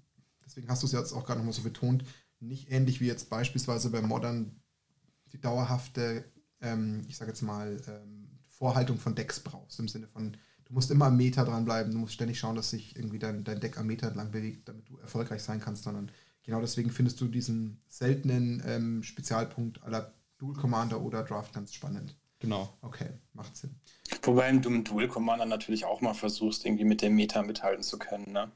deswegen 0.45 0.69
hast 0.69 0.83
du 0.83 0.87
es 0.87 0.93
jetzt 0.93 1.13
auch 1.13 1.25
gerade 1.25 1.39
nochmal 1.39 1.55
so 1.55 1.63
betont, 1.63 2.05
nicht 2.41 2.71
ähnlich 2.71 3.01
wie 3.01 3.07
jetzt 3.07 3.31
beispielsweise 3.31 3.91
bei 3.91 4.03
Modern 4.03 4.61
die 5.33 5.41
dauerhafte, 5.41 6.25
ähm, 6.61 7.03
ich 7.09 7.17
sage 7.17 7.31
jetzt 7.31 7.43
mal, 7.43 7.81
ähm, 7.87 8.22
Vorhaltung 8.63 8.97
von 8.97 9.17
Decks 9.17 9.41
brauchst. 9.41 9.81
Im 9.81 9.89
Sinne 9.89 10.07
von, 10.07 10.37
du 10.67 10.73
musst 10.73 10.93
immer 10.93 11.07
am 11.07 11.17
Meter 11.17 11.45
dranbleiben, 11.45 11.93
du 11.93 11.99
musst 11.99 12.15
ständig 12.15 12.39
schauen, 12.39 12.55
dass 12.55 12.71
sich 12.71 12.95
irgendwie 12.95 13.19
dein, 13.19 13.43
dein 13.43 13.59
Deck 13.59 13.77
am 13.77 13.89
Meter 13.89 14.07
entlang 14.07 14.31
bewegt, 14.31 14.69
damit 14.69 14.89
du 14.89 14.99
erfolgreich 14.99 15.43
sein 15.43 15.59
kannst, 15.59 15.83
sondern 15.83 16.13
genau 16.45 16.61
deswegen 16.61 16.91
findest 16.91 17.21
du 17.21 17.27
diesen 17.27 17.83
seltenen 17.89 18.63
ähm, 18.65 19.03
Spezialpunkt 19.03 19.83
aller 19.83 20.15
Dual 20.39 20.55
Commander 20.55 21.03
oder 21.03 21.25
Draft 21.25 21.53
ganz 21.53 21.75
spannend. 21.75 22.17
Genau. 22.39 22.73
Okay, 22.83 23.09
macht 23.33 23.57
Sinn. 23.57 23.75
Wobei 24.23 24.53
du 24.53 24.69
im 24.69 24.85
Dual 24.85 25.09
Commander 25.09 25.45
natürlich 25.45 25.85
auch 25.85 26.01
mal 26.01 26.15
versuchst, 26.15 26.65
irgendwie 26.65 26.85
mit 26.85 27.03
dem 27.03 27.17
Meta 27.17 27.43
mithalten 27.43 27.83
zu 27.83 27.99
können, 27.99 28.31
ne? 28.31 28.49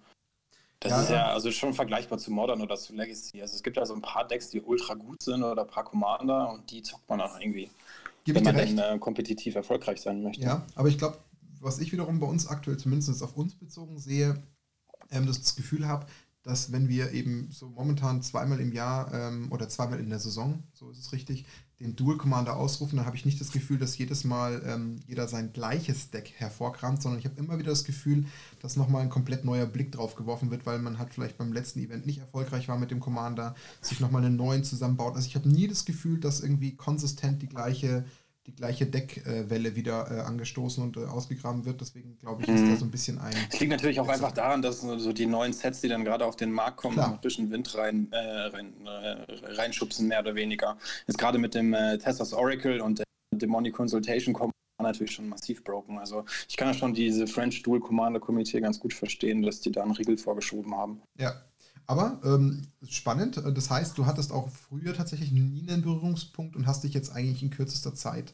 Das 0.79 0.93
ja, 0.93 1.03
ist 1.03 1.11
ja 1.11 1.27
also 1.33 1.51
schon 1.51 1.75
vergleichbar 1.75 2.19
zu 2.19 2.31
Modern 2.31 2.61
oder 2.61 2.77
zu 2.77 2.95
Legacy. 2.95 3.41
Also 3.43 3.57
es 3.57 3.63
gibt 3.65 3.77
ja 3.77 3.85
so 3.85 3.95
ein 3.95 4.03
paar 4.03 4.29
Decks, 4.29 4.51
die 4.51 4.61
ultra 4.61 4.95
gut 4.95 5.21
sind 5.21 5.43
oder 5.43 5.63
ein 5.63 5.69
paar 5.69 5.85
Commander 5.85 6.51
und 6.51 6.71
die 6.71 6.83
zockt 6.83 7.09
man 7.09 7.21
auch 7.21 7.41
irgendwie. 7.41 7.71
Gebe 8.27 8.45
wenn 8.45 8.45
man 8.45 8.57
dann 8.57 8.97
äh, 8.97 8.99
kompetitiv 8.99 9.55
erfolgreich 9.55 10.01
sein 10.01 10.21
möchte. 10.21 10.43
Ja, 10.43 10.67
aber 10.75 10.89
ich 10.89 10.99
glaube, 10.99 11.19
was 11.61 11.79
ich 11.79 11.93
wiederum 11.93 12.19
bei 12.19 12.27
uns 12.27 12.49
aktuell 12.49 12.77
zumindest 12.77 13.23
auf 13.23 13.37
uns 13.37 13.55
bezogen 13.55 13.99
sehe, 13.99 14.43
ähm, 15.13 15.27
dass 15.27 15.37
ich 15.39 15.45
das 15.45 15.55
Gefühl 15.55 15.87
habe, 15.87 16.07
dass 16.47 16.71
wenn 16.71 16.89
wir 16.89 17.11
eben 17.11 17.49
so 17.51 17.69
momentan 17.69 18.23
zweimal 18.23 18.61
im 18.61 18.73
Jahr 18.73 19.13
ähm, 19.13 19.51
oder 19.51 19.69
zweimal 19.69 19.99
in 19.99 20.11
der 20.11 20.21
Saison, 20.21 20.63
so 20.73 20.91
ist 20.91 20.99
es 21.01 21.13
richtig, 21.13 21.45
den 21.81 21.97
Dual 21.97 22.17
Commander 22.17 22.57
ausrufen, 22.57 22.97
dann 22.97 23.05
habe 23.05 23.17
ich 23.17 23.27
nicht 23.27 23.41
das 23.41 23.51
Gefühl, 23.51 23.79
dass 23.79 23.99
jedes 23.99 24.23
Mal 24.23 24.63
ähm, 24.65 25.01
jeder 25.09 25.27
sein 25.27 25.53
gleiches 25.53 26.11
Deck 26.11 26.33
hervorkramt, 26.37 27.03
sondern 27.03 27.19
ich 27.19 27.27
habe 27.27 27.39
immer 27.39 27.59
wieder 27.59 27.71
das 27.71 27.85
Gefühl, 27.85 28.27
dass 28.63 28.77
nochmal 28.77 29.03
ein 29.03 29.11
komplett 29.11 29.45
neuer 29.45 29.67
Blick 29.67 29.91
drauf 29.91 30.15
geworfen 30.15 30.53
wird, 30.53 30.67
weil 30.67 30.79
man 30.79 30.99
halt 30.99 31.13
vielleicht 31.13 31.37
beim 31.37 31.53
letzten 31.53 31.81
Event 31.81 32.07
nicht 32.07 32.19
erfolgreich 32.19 32.69
war 32.69 32.79
mit 32.79 32.93
dem 32.93 33.01
Commander, 33.01 33.57
sich 33.81 33.99
nochmal 33.99 34.25
einen 34.25 34.37
neuen 34.37 34.63
zusammenbaut. 34.63 35.17
Also 35.17 35.27
ich 35.27 35.35
habe 35.35 35.49
nie 35.49 35.67
das 35.67 35.85
Gefühl, 35.85 36.21
dass 36.21 36.41
irgendwie 36.41 36.77
konsistent 36.77 37.43
die 37.43 37.49
gleiche, 37.49 38.05
die 38.47 38.55
gleiche 38.55 38.87
Deckwelle 38.87 39.75
wieder 39.75 40.11
äh, 40.11 40.21
angestoßen 40.21 40.83
und 40.83 40.97
äh, 40.97 41.01
ausgegraben 41.01 41.65
wird. 41.65 41.81
Deswegen 41.81 42.17
glaube 42.19 42.43
ich, 42.43 42.49
ist 42.49 42.63
mhm. 42.63 42.71
da 42.71 42.77
so 42.77 42.85
ein 42.85 42.91
bisschen 42.91 43.19
ein. 43.19 43.35
Es 43.51 43.59
liegt 43.59 43.73
natürlich 43.73 44.01
auch 44.01 44.09
einfach 44.09 44.33
daran, 44.33 44.63
dass 44.63 44.81
so 44.81 45.13
die 45.13 45.27
neuen 45.27 45.53
Sets, 45.53 45.81
die 45.81 45.89
dann 45.89 46.05
gerade 46.05 46.25
auf 46.25 46.37
den 46.37 46.53
Markt 46.53 46.77
kommen, 46.77 46.99
ein 46.99 47.21
bisschen 47.21 47.51
Wind 47.51 47.75
rein, 47.77 48.09
äh, 48.13 48.19
rein 48.19 48.73
äh, 48.87 49.53
reinschubsen, 49.55 50.09
mehr 50.09 50.21
oder 50.21 50.35
weniger. 50.35 50.79
Jetzt 51.07 51.19
gerade 51.19 51.39
mit 51.39 51.55
dem 51.55 51.75
äh, 51.75 51.99
Tessers 51.99 52.33
Oracle 52.33 52.81
und 52.81 53.01
der 53.01 53.07
Demonic 53.35 53.75
Consultation 53.75 54.35
kommen 54.35 54.53
natürlich 54.79 55.13
schon 55.13 55.29
massiv 55.29 55.65
broken. 55.65 55.99
Also 55.99 56.25
ich 56.49 56.57
kann 56.57 56.69
ja 56.69 56.75
schon 56.75 56.95
diese 56.95 57.27
French 57.27 57.63
Dual 57.63 57.81
Commander 57.81 58.21
Komitee 58.21 58.61
ganz 58.61 58.79
gut 58.79 58.93
verstehen, 58.93 59.43
dass 59.43 59.61
die 59.61 59.73
da 59.73 59.83
einen 59.83 59.93
Riegel 59.93 60.19
vorgeschoben 60.19 60.75
haben. 60.75 61.01
Ja, 61.19 61.35
aber 61.87 62.21
ähm, 62.25 62.63
spannend. 62.89 63.37
Das 63.37 63.71
heißt, 63.71 63.97
du 63.97 64.07
hattest 64.07 64.33
auch 64.33 64.49
früher 64.51 64.95
tatsächlich 64.95 65.33
nie 65.33 65.69
einen 65.69 65.83
Berührungspunkt 65.83 66.57
und 66.57 66.67
hast 66.67 66.85
dich 66.85 66.95
jetzt 66.95 67.11
eigentlich 67.11 67.43
in 67.43 67.51
kürzester 67.51 67.95
Zeit 67.95 68.33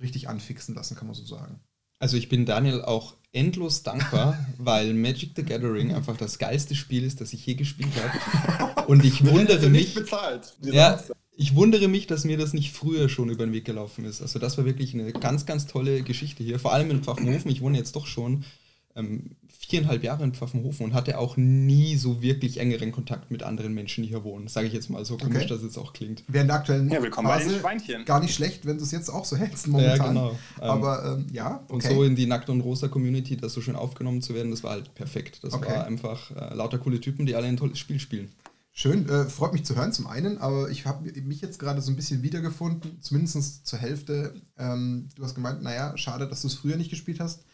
richtig 0.00 0.28
anfixen 0.28 0.74
lassen, 0.74 0.96
kann 0.96 1.06
man 1.06 1.14
so 1.14 1.24
sagen. 1.24 1.60
Also 2.00 2.16
ich 2.16 2.28
bin 2.28 2.46
Daniel 2.46 2.82
auch 2.82 3.14
endlos 3.32 3.82
dankbar, 3.82 4.38
weil 4.58 4.94
Magic 4.94 5.32
the 5.36 5.42
Gathering 5.42 5.94
einfach 5.94 6.16
das 6.16 6.38
geilste 6.38 6.74
Spiel 6.74 7.04
ist, 7.04 7.20
das 7.20 7.32
ich 7.32 7.44
je 7.44 7.54
gespielt 7.54 7.92
habe. 7.96 8.86
Und 8.88 9.04
ich 9.04 9.24
wundere 9.24 9.68
mich. 9.68 9.94
Bezahlt, 9.94 10.56
ja, 10.62 11.02
ich 11.36 11.54
wundere 11.54 11.88
mich, 11.88 12.06
dass 12.06 12.24
mir 12.24 12.38
das 12.38 12.54
nicht 12.54 12.72
früher 12.72 13.08
schon 13.08 13.28
über 13.28 13.44
den 13.44 13.52
Weg 13.52 13.64
gelaufen 13.64 14.04
ist. 14.04 14.22
Also 14.22 14.38
das 14.38 14.58
war 14.58 14.64
wirklich 14.64 14.94
eine 14.94 15.12
ganz, 15.12 15.46
ganz 15.46 15.66
tolle 15.66 16.02
Geschichte 16.02 16.42
hier. 16.42 16.58
Vor 16.58 16.72
allem 16.72 16.90
in 16.90 17.02
Pfaffenhofen. 17.02 17.50
Ich 17.50 17.60
wohne 17.60 17.78
jetzt 17.78 17.94
doch 17.96 18.06
schon 18.06 18.44
ähm, 18.96 19.36
viereinhalb 19.46 20.02
Jahre 20.02 20.24
in 20.24 20.34
Pfaffenhofen 20.34 20.86
und 20.86 20.94
hatte 20.94 21.18
auch 21.18 21.36
nie 21.36 21.96
so 21.96 22.22
wirklich 22.22 22.58
engeren 22.58 22.90
Kontakt 22.90 23.30
mit 23.30 23.42
anderen 23.42 23.74
Menschen, 23.74 24.02
die 24.02 24.08
hier 24.08 24.24
wohnen. 24.24 24.48
Sage 24.48 24.66
ich 24.66 24.72
jetzt 24.72 24.90
mal 24.90 25.04
so 25.04 25.16
komisch, 25.16 25.44
okay. 25.44 25.46
dass 25.48 25.62
es 25.62 25.78
auch 25.78 25.92
klingt. 25.92 26.24
Während 26.26 26.50
der 26.50 26.56
aktuellen 26.56 26.90
ja, 26.90 27.02
willkommen 27.02 27.28
Phase 27.28 27.46
bei 27.46 27.52
den 27.52 27.60
Schweinchen. 27.60 28.04
gar 28.04 28.20
nicht 28.20 28.34
schlecht, 28.34 28.66
wenn 28.66 28.78
du 28.78 28.84
es 28.84 28.90
jetzt 28.90 29.10
auch 29.10 29.24
so 29.24 29.36
hältst 29.36 29.68
momentan. 29.68 29.98
Ja, 29.98 30.08
genau. 30.08 30.30
Ähm, 30.30 30.36
Aber 30.70 31.16
ähm, 31.18 31.26
ja, 31.32 31.64
okay. 31.68 31.72
Und 31.72 31.82
so 31.82 32.02
in 32.02 32.16
die 32.16 32.26
Nackt- 32.26 32.50
und 32.50 32.60
Rosa-Community, 32.60 33.36
das 33.36 33.52
so 33.52 33.60
schön 33.60 33.76
aufgenommen 33.76 34.22
zu 34.22 34.34
werden, 34.34 34.50
das 34.50 34.62
war 34.62 34.72
halt 34.72 34.94
perfekt. 34.94 35.44
Das 35.44 35.52
okay. 35.54 35.70
war 35.70 35.86
einfach 35.86 36.30
äh, 36.30 36.54
lauter 36.54 36.78
coole 36.78 37.00
Typen, 37.00 37.26
die 37.26 37.36
alle 37.36 37.46
ein 37.46 37.56
tolles 37.56 37.78
Spiel 37.78 38.00
spielen. 38.00 38.32
Schön, 38.72 39.08
äh, 39.08 39.24
freut 39.24 39.52
mich 39.52 39.64
zu 39.64 39.74
hören 39.74 39.92
zum 39.92 40.06
einen, 40.06 40.38
aber 40.38 40.70
ich 40.70 40.86
habe 40.86 41.10
mich 41.22 41.40
jetzt 41.40 41.58
gerade 41.58 41.82
so 41.82 41.90
ein 41.90 41.96
bisschen 41.96 42.22
wiedergefunden, 42.22 42.98
zumindest 43.00 43.66
zur 43.66 43.78
Hälfte. 43.78 44.34
Ähm, 44.56 45.08
du 45.16 45.24
hast 45.24 45.34
gemeint, 45.34 45.62
naja, 45.62 45.96
schade, 45.96 46.28
dass 46.28 46.42
du 46.42 46.46
es 46.46 46.54
früher 46.54 46.76
nicht 46.76 46.90
gespielt 46.90 47.18
hast. 47.18 47.44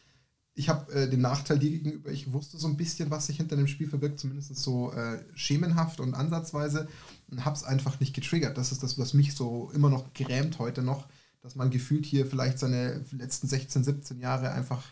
Ich 0.54 0.68
habe 0.68 0.92
äh, 0.92 1.10
den 1.10 1.20
Nachteil 1.20 1.58
dir 1.58 1.70
gegenüber, 1.70 2.10
ich 2.10 2.32
wusste 2.32 2.58
so 2.58 2.68
ein 2.68 2.76
bisschen, 2.76 3.10
was 3.10 3.26
sich 3.26 3.38
hinter 3.38 3.56
dem 3.56 3.66
Spiel 3.66 3.88
verbirgt, 3.88 4.20
zumindest 4.20 4.54
so 4.56 4.92
äh, 4.92 5.18
schemenhaft 5.34 6.00
und 6.00 6.14
ansatzweise 6.14 6.86
und 7.28 7.44
habe 7.44 7.56
es 7.56 7.64
einfach 7.64 7.98
nicht 7.98 8.14
getriggert. 8.14 8.56
Das 8.56 8.70
ist 8.70 8.82
das, 8.82 8.98
was 8.98 9.14
mich 9.14 9.34
so 9.34 9.70
immer 9.74 9.90
noch 9.90 10.12
grämt 10.14 10.58
heute 10.60 10.82
noch, 10.82 11.06
dass 11.42 11.56
man 11.56 11.70
gefühlt 11.70 12.06
hier 12.06 12.26
vielleicht 12.26 12.58
seine 12.58 13.04
letzten 13.10 13.48
16, 13.48 13.82
17 13.82 14.20
Jahre 14.20 14.52
einfach 14.52 14.82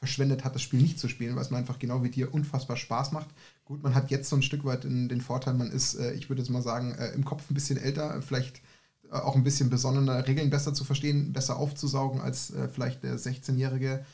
verschwendet 0.00 0.44
hat, 0.44 0.54
das 0.54 0.62
Spiel 0.62 0.80
nicht 0.80 0.98
zu 0.98 1.08
spielen, 1.08 1.36
weil 1.36 1.42
es 1.42 1.50
mir 1.50 1.58
einfach 1.58 1.78
genau 1.78 2.02
wie 2.02 2.08
dir 2.08 2.32
unfassbar 2.32 2.78
Spaß 2.78 3.12
macht. 3.12 3.28
Gut, 3.66 3.82
man 3.82 3.94
hat 3.94 4.10
jetzt 4.10 4.30
so 4.30 4.36
ein 4.36 4.42
Stück 4.42 4.64
weit 4.64 4.84
den 4.84 5.20
Vorteil, 5.20 5.54
man 5.54 5.70
ist, 5.70 5.94
äh, 5.94 6.14
ich 6.14 6.30
würde 6.30 6.40
jetzt 6.40 6.48
mal 6.48 6.62
sagen, 6.62 6.92
äh, 6.92 7.10
im 7.10 7.24
Kopf 7.24 7.48
ein 7.50 7.54
bisschen 7.54 7.76
älter, 7.76 8.22
vielleicht 8.22 8.62
äh, 9.10 9.16
auch 9.16 9.36
ein 9.36 9.44
bisschen 9.44 9.68
besonnener, 9.68 10.26
Regeln 10.26 10.48
besser 10.48 10.72
zu 10.72 10.84
verstehen, 10.84 11.34
besser 11.34 11.58
aufzusaugen 11.58 12.22
als 12.22 12.52
vielleicht 12.72 13.02
der 13.02 13.18
16-Jährige. 13.18 14.04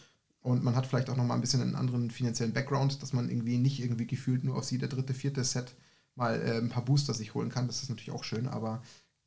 Und 0.47 0.62
man 0.62 0.76
hat 0.76 0.87
vielleicht 0.87 1.11
auch 1.11 1.17
nochmal 1.17 1.37
ein 1.37 1.41
bisschen 1.41 1.61
einen 1.61 1.75
anderen 1.75 2.09
finanziellen 2.09 2.53
Background, 2.53 3.03
dass 3.03 3.12
man 3.12 3.29
irgendwie 3.29 3.59
nicht 3.59 3.81
irgendwie 3.81 4.07
gefühlt 4.07 4.45
nur 4.45 4.55
aus 4.55 4.71
jeder 4.71 4.87
dritte, 4.87 5.12
vierte 5.12 5.43
Set 5.43 5.75
mal 6.15 6.41
ein 6.41 6.69
paar 6.69 6.85
Booster 6.85 7.15
sich 7.15 7.35
holen 7.35 7.49
kann. 7.49 7.67
Das 7.67 7.83
ist 7.83 7.88
natürlich 7.88 8.12
auch 8.12 8.23
schön, 8.23 8.47
aber 8.47 8.81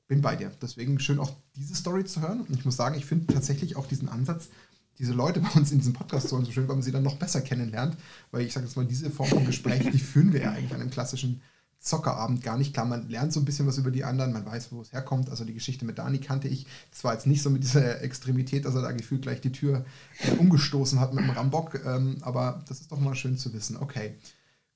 bin 0.08 0.22
bei 0.22 0.38
dir. 0.38 0.50
Deswegen 0.62 0.98
schön 0.98 1.20
auch 1.20 1.34
diese 1.58 1.76
Story 1.76 2.06
zu 2.06 2.22
hören. 2.22 2.40
Und 2.40 2.56
ich 2.56 2.64
muss 2.64 2.78
sagen, 2.78 2.96
ich 2.98 3.06
finde 3.06 3.34
tatsächlich 3.34 3.76
auch 3.76 3.86
diesen 3.86 4.08
Ansatz, 4.08 4.48
diese 4.98 5.12
Leute 5.12 5.42
bei 5.42 5.50
uns 5.60 5.74
in 5.74 5.80
diesem 5.80 5.92
Podcast 5.92 6.30
so, 6.30 6.42
so 6.42 6.52
schön, 6.54 6.70
weil 6.70 6.78
man 6.78 6.84
sie 6.84 6.94
dann 6.94 7.04
noch 7.04 7.18
besser 7.18 7.42
kennenlernt. 7.42 7.98
Weil 8.32 8.46
ich 8.46 8.54
sage 8.54 8.66
jetzt 8.66 8.78
mal, 8.78 8.86
diese 8.86 9.10
Form 9.10 9.28
von 9.28 9.46
Gespräch, 9.46 9.92
die 9.92 10.00
führen 10.00 10.32
wir 10.32 10.44
ja 10.44 10.52
eigentlich 10.54 10.74
an 10.74 10.80
einem 10.80 10.90
klassischen 10.90 11.42
Zockerabend 11.80 12.44
gar 12.44 12.58
nicht. 12.58 12.74
Klar, 12.74 12.86
man 12.86 13.08
lernt 13.10 13.32
so 13.32 13.40
ein 13.40 13.46
bisschen 13.46 13.66
was 13.66 13.78
über 13.78 13.90
die 13.90 14.04
anderen, 14.04 14.34
man 14.34 14.46
weiß, 14.46 14.72
wo 14.72 14.82
es 14.82 14.92
herkommt. 14.92 15.30
Also 15.30 15.46
die 15.46 15.54
Geschichte 15.54 15.86
mit 15.86 15.98
Dani 15.98 16.20
kannte 16.20 16.50
ich. 16.50 16.68
Das 16.92 17.04
war 17.04 17.14
jetzt 17.14 17.26
nicht 17.26 17.42
so 17.42 17.50
mit 17.50 17.64
dieser 17.64 18.02
Extremität, 18.02 18.66
dass 18.66 18.76
er 18.76 18.82
da 18.82 18.92
gefühlt 18.92 19.22
gleich 19.22 19.40
die 19.40 19.52
Tür 19.52 19.86
äh, 20.20 20.32
umgestoßen 20.32 21.00
hat 21.00 21.14
mit 21.14 21.24
dem 21.24 21.30
Rambock. 21.32 21.80
Ähm, 21.86 22.18
aber 22.22 22.64
das 22.68 22.82
ist 22.82 22.92
doch 22.92 23.00
mal 23.00 23.16
schön 23.16 23.38
zu 23.38 23.54
wissen. 23.54 23.78
Okay. 23.78 24.16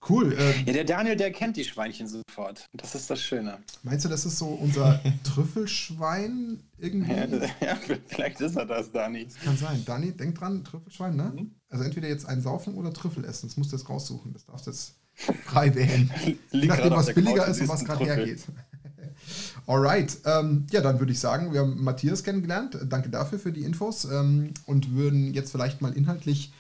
Cool. 0.08 0.36
Ähm, 0.38 0.66
ja, 0.66 0.74
der 0.74 0.84
Daniel, 0.84 1.16
der 1.16 1.32
kennt 1.32 1.56
die 1.56 1.64
Schweinchen 1.64 2.08
sofort. 2.08 2.68
Das 2.74 2.94
ist 2.94 3.10
das 3.10 3.22
Schöne. 3.22 3.60
Meinst 3.84 4.04
du, 4.04 4.10
das 4.10 4.26
ist 4.26 4.38
so 4.38 4.48
unser 4.48 5.02
Trüffelschwein 5.24 6.62
irgendwie? 6.78 7.12
Ja, 7.12 7.26
ja, 7.62 7.78
vielleicht 8.08 8.42
ist 8.42 8.56
er 8.56 8.66
das, 8.66 8.92
Dani. 8.92 9.26
Das 9.26 9.40
kann 9.40 9.58
sein. 9.58 9.84
Dani, 9.86 10.12
denk 10.12 10.36
dran, 10.36 10.64
Trüffelschwein, 10.64 11.16
ne? 11.16 11.32
Mhm. 11.36 11.56
Also 11.70 11.86
entweder 11.86 12.10
jetzt 12.10 12.26
ein 12.26 12.42
Saufen 12.42 12.76
oder 12.76 12.92
Trüffel 12.92 13.24
essen. 13.24 13.48
Das 13.48 13.56
musst 13.58 13.72
du 13.72 13.78
jetzt 13.78 13.90
raussuchen. 13.90 14.34
Das 14.34 14.46
darfst 14.46 14.68
du 14.68 14.72
jetzt 14.72 14.96
frei 15.46 15.74
wählen. 15.76 16.12
Je 16.52 16.66
nachdem, 16.68 16.92
was 16.92 17.14
billiger 17.14 17.48
ist 17.48 17.62
und 17.62 17.70
was 17.70 17.86
gerade 17.86 18.06
hergeht. 18.06 18.44
Alright, 19.68 20.18
ähm, 20.26 20.66
ja, 20.72 20.82
dann 20.82 21.00
würde 21.00 21.14
ich 21.14 21.20
sagen, 21.20 21.54
wir 21.54 21.62
haben 21.62 21.82
Matthias 21.82 22.24
kennengelernt. 22.24 22.78
Danke 22.90 23.10
dafür 23.10 23.40
für 23.40 23.54
die 23.54 23.64
Infos 23.64 24.06
ähm, 24.06 24.54
und 24.66 24.94
würden 24.94 25.34
jetzt 25.34 25.52
vielleicht 25.52 25.82
mal 25.82 25.94
inhaltlich 25.94 26.52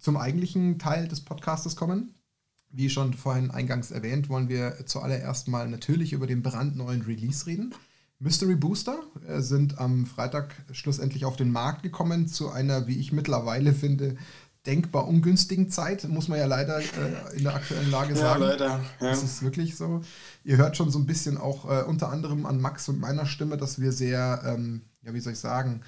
zum 0.00 0.16
eigentlichen 0.16 0.78
Teil 0.78 1.06
des 1.06 1.20
Podcastes 1.20 1.76
kommen. 1.76 2.14
Wie 2.70 2.90
schon 2.90 3.14
vorhin 3.14 3.52
eingangs 3.52 3.92
erwähnt, 3.92 4.28
wollen 4.28 4.48
wir 4.48 4.84
zuallererst 4.86 5.46
mal 5.46 5.68
natürlich 5.68 6.12
über 6.12 6.26
den 6.26 6.42
brandneuen 6.42 7.02
Release 7.02 7.46
reden. 7.46 7.72
Mystery 8.18 8.56
Booster 8.56 8.98
äh, 9.28 9.40
sind 9.40 9.78
am 9.78 10.06
Freitag 10.06 10.54
schlussendlich 10.72 11.24
auf 11.24 11.36
den 11.36 11.52
Markt 11.52 11.82
gekommen 11.82 12.26
zu 12.26 12.50
einer, 12.50 12.86
wie 12.86 12.98
ich 12.98 13.12
mittlerweile 13.12 13.72
finde, 13.72 14.16
denkbar 14.66 15.06
ungünstigen 15.06 15.70
Zeit, 15.70 16.08
muss 16.08 16.28
man 16.28 16.38
ja 16.38 16.46
leider 16.46 16.78
äh, 16.78 17.36
in 17.36 17.44
der 17.44 17.54
aktuellen 17.54 17.90
Lage 17.90 18.16
sagen. 18.16 18.42
Ja, 18.42 18.48
leider. 18.48 18.66
Ja. 18.66 18.82
Das 19.00 19.22
ist 19.22 19.42
wirklich 19.42 19.76
so. 19.76 20.02
Ihr 20.42 20.56
hört 20.56 20.76
schon 20.76 20.90
so 20.90 20.98
ein 20.98 21.06
bisschen 21.06 21.36
auch 21.36 21.70
äh, 21.70 21.84
unter 21.84 22.08
anderem 22.10 22.46
an 22.46 22.60
Max 22.60 22.88
und 22.88 22.98
meiner 22.98 23.26
Stimme, 23.26 23.56
dass 23.56 23.80
wir 23.80 23.92
sehr, 23.92 24.42
ähm, 24.46 24.82
ja, 25.02 25.12
wie 25.12 25.20
soll 25.20 25.34
ich 25.34 25.38
sagen, 25.38 25.82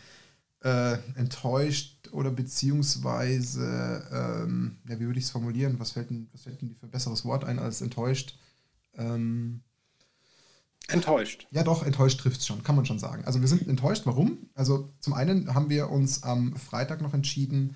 äh, 0.63 0.99
enttäuscht 1.15 2.09
oder 2.13 2.31
beziehungsweise, 2.31 4.03
ähm, 4.13 4.79
ja, 4.89 4.99
wie 5.01 5.07
würde 5.07 5.19
ich 5.19 5.27
es 5.27 5.31
formulieren? 5.31 5.79
Was 5.79 5.93
fällt, 5.93 6.11
denn, 6.11 6.29
was 6.33 6.43
fällt 6.43 6.61
denn 6.61 6.75
für 6.75 6.87
ein 6.87 6.91
besseres 6.91 7.25
Wort 7.25 7.45
ein 7.45 7.59
als 7.59 7.81
enttäuscht? 7.81 8.39
Ähm, 8.95 9.63
enttäuscht. 10.89 11.47
Ja, 11.51 11.63
doch, 11.63 11.85
enttäuscht 11.85 12.21
trifft 12.21 12.41
es 12.41 12.47
schon, 12.47 12.63
kann 12.63 12.77
man 12.77 12.85
schon 12.85 12.99
sagen. 12.99 13.25
Also 13.25 13.41
wir 13.41 13.49
sind 13.49 13.67
enttäuscht. 13.69 14.07
Warum? 14.07 14.51
Also 14.55 14.93
zum 15.01 15.15
einen 15.15 15.55
haben 15.55 15.71
wir 15.71 15.91
uns 15.91 16.23
am 16.23 16.57
Freitag 16.57 17.01
noch 17.01 17.15
entschieden, 17.15 17.75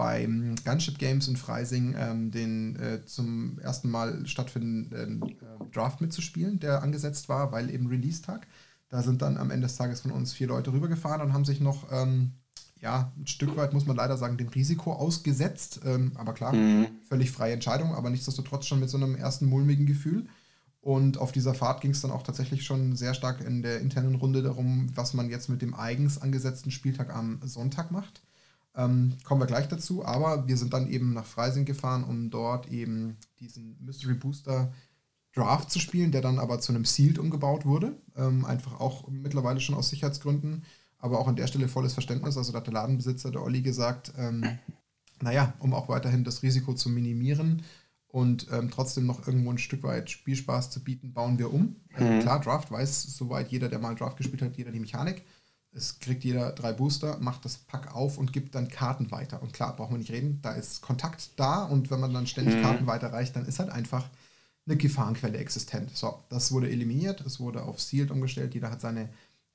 beim 0.00 0.54
Gunship 0.64 0.96
Games 0.96 1.28
in 1.28 1.36
Freising 1.36 1.94
ähm, 1.94 2.30
den 2.30 2.74
äh, 2.76 3.04
zum 3.04 3.58
ersten 3.58 3.90
Mal 3.90 4.26
stattfindenden 4.26 5.22
äh, 5.22 5.74
Draft 5.74 6.00
mitzuspielen, 6.00 6.58
der 6.58 6.82
angesetzt 6.82 7.28
war, 7.28 7.52
weil 7.52 7.68
eben 7.68 7.86
Release-Tag. 7.86 8.46
Da 8.88 9.02
sind 9.02 9.20
dann 9.20 9.36
am 9.36 9.50
Ende 9.50 9.66
des 9.66 9.76
Tages 9.76 10.00
von 10.00 10.10
uns 10.10 10.32
vier 10.32 10.46
Leute 10.46 10.72
rübergefahren 10.72 11.20
und 11.20 11.34
haben 11.34 11.44
sich 11.44 11.60
noch, 11.60 11.92
ähm, 11.92 12.32
ja, 12.80 13.12
ein 13.18 13.26
Stück 13.26 13.58
weit, 13.58 13.74
muss 13.74 13.84
man 13.84 13.94
leider 13.94 14.16
sagen, 14.16 14.38
dem 14.38 14.48
Risiko 14.48 14.94
ausgesetzt. 14.94 15.82
Ähm, 15.84 16.12
aber 16.14 16.32
klar, 16.32 16.54
mhm. 16.54 16.86
völlig 17.06 17.30
freie 17.30 17.52
Entscheidung, 17.52 17.94
aber 17.94 18.08
nichtsdestotrotz 18.08 18.64
schon 18.64 18.80
mit 18.80 18.88
so 18.88 18.96
einem 18.96 19.16
ersten 19.16 19.44
mulmigen 19.50 19.84
Gefühl. 19.84 20.28
Und 20.80 21.18
auf 21.18 21.30
dieser 21.30 21.52
Fahrt 21.52 21.82
ging 21.82 21.90
es 21.90 22.00
dann 22.00 22.10
auch 22.10 22.22
tatsächlich 22.22 22.64
schon 22.64 22.96
sehr 22.96 23.12
stark 23.12 23.42
in 23.42 23.60
der 23.60 23.80
internen 23.80 24.14
Runde 24.14 24.40
darum, 24.42 24.86
was 24.94 25.12
man 25.12 25.28
jetzt 25.28 25.50
mit 25.50 25.60
dem 25.60 25.74
eigens 25.74 26.22
angesetzten 26.22 26.70
Spieltag 26.70 27.14
am 27.14 27.38
Sonntag 27.44 27.90
macht. 27.90 28.22
Ähm, 28.76 29.16
kommen 29.24 29.40
wir 29.40 29.46
gleich 29.46 29.68
dazu, 29.68 30.04
aber 30.04 30.46
wir 30.46 30.56
sind 30.56 30.72
dann 30.72 30.88
eben 30.88 31.12
nach 31.12 31.26
Freising 31.26 31.64
gefahren, 31.64 32.04
um 32.04 32.30
dort 32.30 32.68
eben 32.68 33.16
diesen 33.40 33.76
Mystery 33.84 34.14
Booster 34.14 34.72
Draft 35.34 35.70
zu 35.70 35.78
spielen, 35.78 36.12
der 36.12 36.22
dann 36.22 36.38
aber 36.38 36.60
zu 36.60 36.72
einem 36.72 36.84
Sealed 36.84 37.18
umgebaut 37.18 37.64
wurde. 37.64 37.96
Ähm, 38.16 38.44
einfach 38.44 38.80
auch 38.80 39.08
mittlerweile 39.08 39.60
schon 39.60 39.74
aus 39.74 39.90
Sicherheitsgründen, 39.90 40.64
aber 40.98 41.18
auch 41.18 41.28
an 41.28 41.36
der 41.36 41.46
Stelle 41.46 41.68
volles 41.68 41.94
Verständnis. 41.94 42.36
Also 42.36 42.52
da 42.52 42.58
hat 42.58 42.66
der 42.66 42.74
Ladenbesitzer, 42.74 43.30
der 43.30 43.42
Olli, 43.42 43.62
gesagt, 43.62 44.12
ähm, 44.16 44.58
naja, 45.20 45.54
um 45.58 45.74
auch 45.74 45.88
weiterhin 45.88 46.24
das 46.24 46.42
Risiko 46.42 46.74
zu 46.74 46.88
minimieren 46.88 47.62
und 48.08 48.48
ähm, 48.52 48.70
trotzdem 48.70 49.06
noch 49.06 49.26
irgendwo 49.26 49.50
ein 49.50 49.58
Stück 49.58 49.82
weit 49.84 50.10
Spielspaß 50.10 50.70
zu 50.70 50.82
bieten, 50.82 51.12
bauen 51.12 51.38
wir 51.38 51.52
um. 51.52 51.76
Ähm, 51.96 52.16
mhm. 52.16 52.20
klar, 52.20 52.40
Draft 52.40 52.70
weiß 52.70 53.02
soweit 53.16 53.52
jeder, 53.52 53.68
der 53.68 53.78
mal 53.78 53.94
Draft 53.94 54.16
gespielt 54.16 54.42
hat, 54.42 54.56
jeder 54.56 54.72
die 54.72 54.80
Mechanik. 54.80 55.22
Es 55.72 56.00
kriegt 56.00 56.24
jeder 56.24 56.52
drei 56.52 56.72
Booster, 56.72 57.18
macht 57.20 57.44
das 57.44 57.58
Pack 57.58 57.94
auf 57.94 58.18
und 58.18 58.32
gibt 58.32 58.54
dann 58.54 58.68
Karten 58.68 59.10
weiter. 59.10 59.42
Und 59.42 59.52
klar, 59.52 59.76
brauchen 59.76 59.94
wir 59.94 59.98
nicht 59.98 60.10
reden, 60.10 60.40
da 60.42 60.52
ist 60.52 60.80
Kontakt 60.82 61.30
da 61.36 61.64
und 61.64 61.90
wenn 61.90 62.00
man 62.00 62.12
dann 62.12 62.26
ständig 62.26 62.56
mhm. 62.56 62.62
Karten 62.62 62.86
weiterreicht, 62.86 63.36
dann 63.36 63.46
ist 63.46 63.60
halt 63.60 63.70
einfach 63.70 64.08
eine 64.66 64.76
Gefahrenquelle 64.76 65.38
existent. 65.38 65.96
So, 65.96 66.18
das 66.28 66.52
wurde 66.52 66.70
eliminiert, 66.70 67.20
es 67.22 67.40
wurde 67.40 67.62
auf 67.62 67.80
Sealed 67.80 68.10
umgestellt, 68.10 68.54
jeder 68.54 68.70
hat 68.70 68.80
seine 68.80 69.08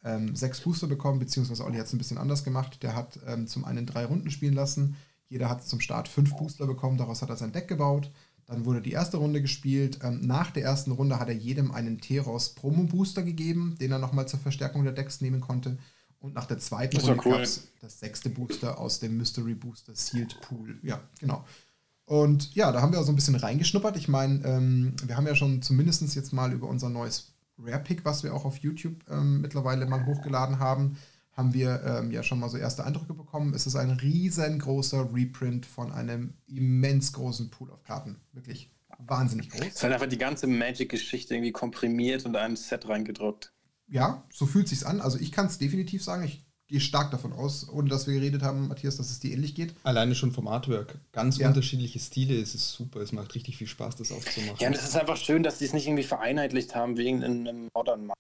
ähm, 0.03 0.35
sechs 0.35 0.61
Booster 0.61 0.87
bekommen, 0.87 1.19
beziehungsweise 1.19 1.65
Olli 1.65 1.77
hat 1.77 1.87
es 1.87 1.93
ein 1.93 1.97
bisschen 1.97 2.17
anders 2.17 2.43
gemacht. 2.43 2.81
Der 2.83 2.95
hat 2.95 3.19
ähm, 3.27 3.47
zum 3.47 3.65
einen 3.65 3.85
drei 3.85 4.05
Runden 4.05 4.31
spielen 4.31 4.53
lassen, 4.53 4.95
jeder 5.27 5.49
hat 5.49 5.65
zum 5.65 5.81
Start 5.81 6.07
fünf 6.07 6.35
Booster 6.37 6.67
bekommen, 6.67 6.97
daraus 6.97 7.21
hat 7.21 7.29
er 7.29 7.37
sein 7.37 7.51
Deck 7.51 7.67
gebaut. 7.67 8.11
Dann 8.45 8.65
wurde 8.65 8.81
die 8.81 8.91
erste 8.91 9.17
Runde 9.17 9.41
gespielt. 9.41 9.99
Ähm, 10.03 10.21
nach 10.21 10.51
der 10.51 10.63
ersten 10.63 10.91
Runde 10.91 11.19
hat 11.19 11.27
er 11.27 11.33
jedem 11.33 11.71
einen 11.71 11.99
Teros 11.99 12.49
Promo 12.49 12.83
Booster 12.83 13.23
gegeben, 13.23 13.75
den 13.81 13.91
er 13.91 13.99
nochmal 13.99 14.27
zur 14.27 14.39
Verstärkung 14.39 14.83
der 14.83 14.93
Decks 14.93 15.19
nehmen 15.19 15.41
konnte. 15.41 15.79
Und 16.25 16.33
nach 16.33 16.45
der 16.45 16.57
zweiten 16.57 16.97
Runde 16.97 17.21
cool. 17.23 17.33
gab 17.33 17.41
es 17.41 17.67
das 17.81 17.99
sechste 17.99 18.31
Booster 18.31 18.79
aus 18.79 18.99
dem 18.99 19.15
Mystery 19.15 19.53
Booster 19.53 19.93
Sealed 19.93 20.41
Pool. 20.41 20.79
Ja, 20.81 20.99
genau. 21.19 21.45
Und 22.05 22.55
ja, 22.55 22.71
da 22.71 22.81
haben 22.81 22.93
wir 22.93 23.03
so 23.03 23.11
ein 23.11 23.15
bisschen 23.15 23.35
reingeschnuppert. 23.35 23.95
Ich 23.95 24.07
meine, 24.07 24.43
ähm, 24.43 24.95
wir 25.05 25.17
haben 25.17 25.27
ja 25.27 25.35
schon 25.35 25.61
zumindest 25.61 26.15
jetzt 26.15 26.33
mal 26.33 26.51
über 26.51 26.67
unser 26.67 26.89
neues 26.89 27.35
Rare 27.59 27.83
Pick, 27.83 28.03
was 28.05 28.23
wir 28.23 28.33
auch 28.33 28.43
auf 28.43 28.57
YouTube 28.57 29.03
ähm, 29.07 29.41
mittlerweile 29.41 29.85
mal 29.85 30.03
hochgeladen 30.05 30.57
haben, 30.57 30.97
haben 31.31 31.53
wir 31.53 31.83
ähm, 31.85 32.11
ja 32.11 32.23
schon 32.23 32.39
mal 32.39 32.49
so 32.49 32.57
erste 32.57 32.83
Eindrücke 32.85 33.13
bekommen. 33.13 33.53
Es 33.53 33.67
ist 33.67 33.75
ein 33.75 33.91
riesengroßer 33.91 35.13
Reprint 35.13 35.67
von 35.67 35.91
einem 35.91 36.33
immens 36.47 37.13
großen 37.13 37.51
Pool 37.51 37.69
of 37.69 37.83
Karten. 37.83 38.17
Wirklich 38.33 38.71
wahnsinnig 38.97 39.49
groß. 39.51 39.61
Es 39.61 39.75
ist 39.75 39.83
halt 39.83 39.93
einfach 39.93 40.07
die 40.07 40.17
ganze 40.17 40.47
Magic-Geschichte 40.47 41.35
irgendwie 41.35 41.51
komprimiert 41.51 42.25
und 42.25 42.31
in 42.31 42.37
ein 42.37 42.55
Set 42.55 42.87
reingedruckt. 42.87 43.54
Ja, 43.87 44.23
so 44.31 44.45
fühlt 44.45 44.67
sich's 44.67 44.83
an. 44.83 45.01
Also 45.01 45.19
ich 45.19 45.31
kann 45.31 45.45
es 45.45 45.57
definitiv 45.57 46.03
sagen. 46.03 46.23
Ich 46.23 46.45
gehe 46.67 46.79
stark 46.79 47.11
davon 47.11 47.33
aus, 47.33 47.69
ohne 47.69 47.89
dass 47.89 48.07
wir 48.07 48.15
geredet 48.15 48.41
haben, 48.41 48.67
Matthias, 48.67 48.97
dass 48.97 49.11
es 49.11 49.19
dir 49.19 49.33
ähnlich 49.33 49.53
geht. 49.53 49.75
Alleine 49.83 50.15
schon 50.15 50.31
vom 50.31 50.47
Artwork. 50.47 50.97
Ganz 51.11 51.37
ja. 51.37 51.47
unterschiedliche 51.47 51.99
Stile, 51.99 52.39
es 52.39 52.55
ist 52.55 52.71
super. 52.71 53.01
Es 53.01 53.11
macht 53.11 53.35
richtig 53.35 53.57
viel 53.57 53.67
Spaß, 53.67 53.95
das 53.97 54.11
aufzumachen. 54.11 54.57
Ja, 54.59 54.67
und 54.67 54.75
es 54.75 54.83
ist 54.83 54.95
einfach 54.95 55.17
schön, 55.17 55.43
dass 55.43 55.59
sie 55.59 55.65
es 55.65 55.73
nicht 55.73 55.87
irgendwie 55.87 56.03
vereinheitlicht 56.03 56.75
haben 56.75 56.97
wegen 56.97 57.23
einem 57.23 57.69
Modern 57.75 58.11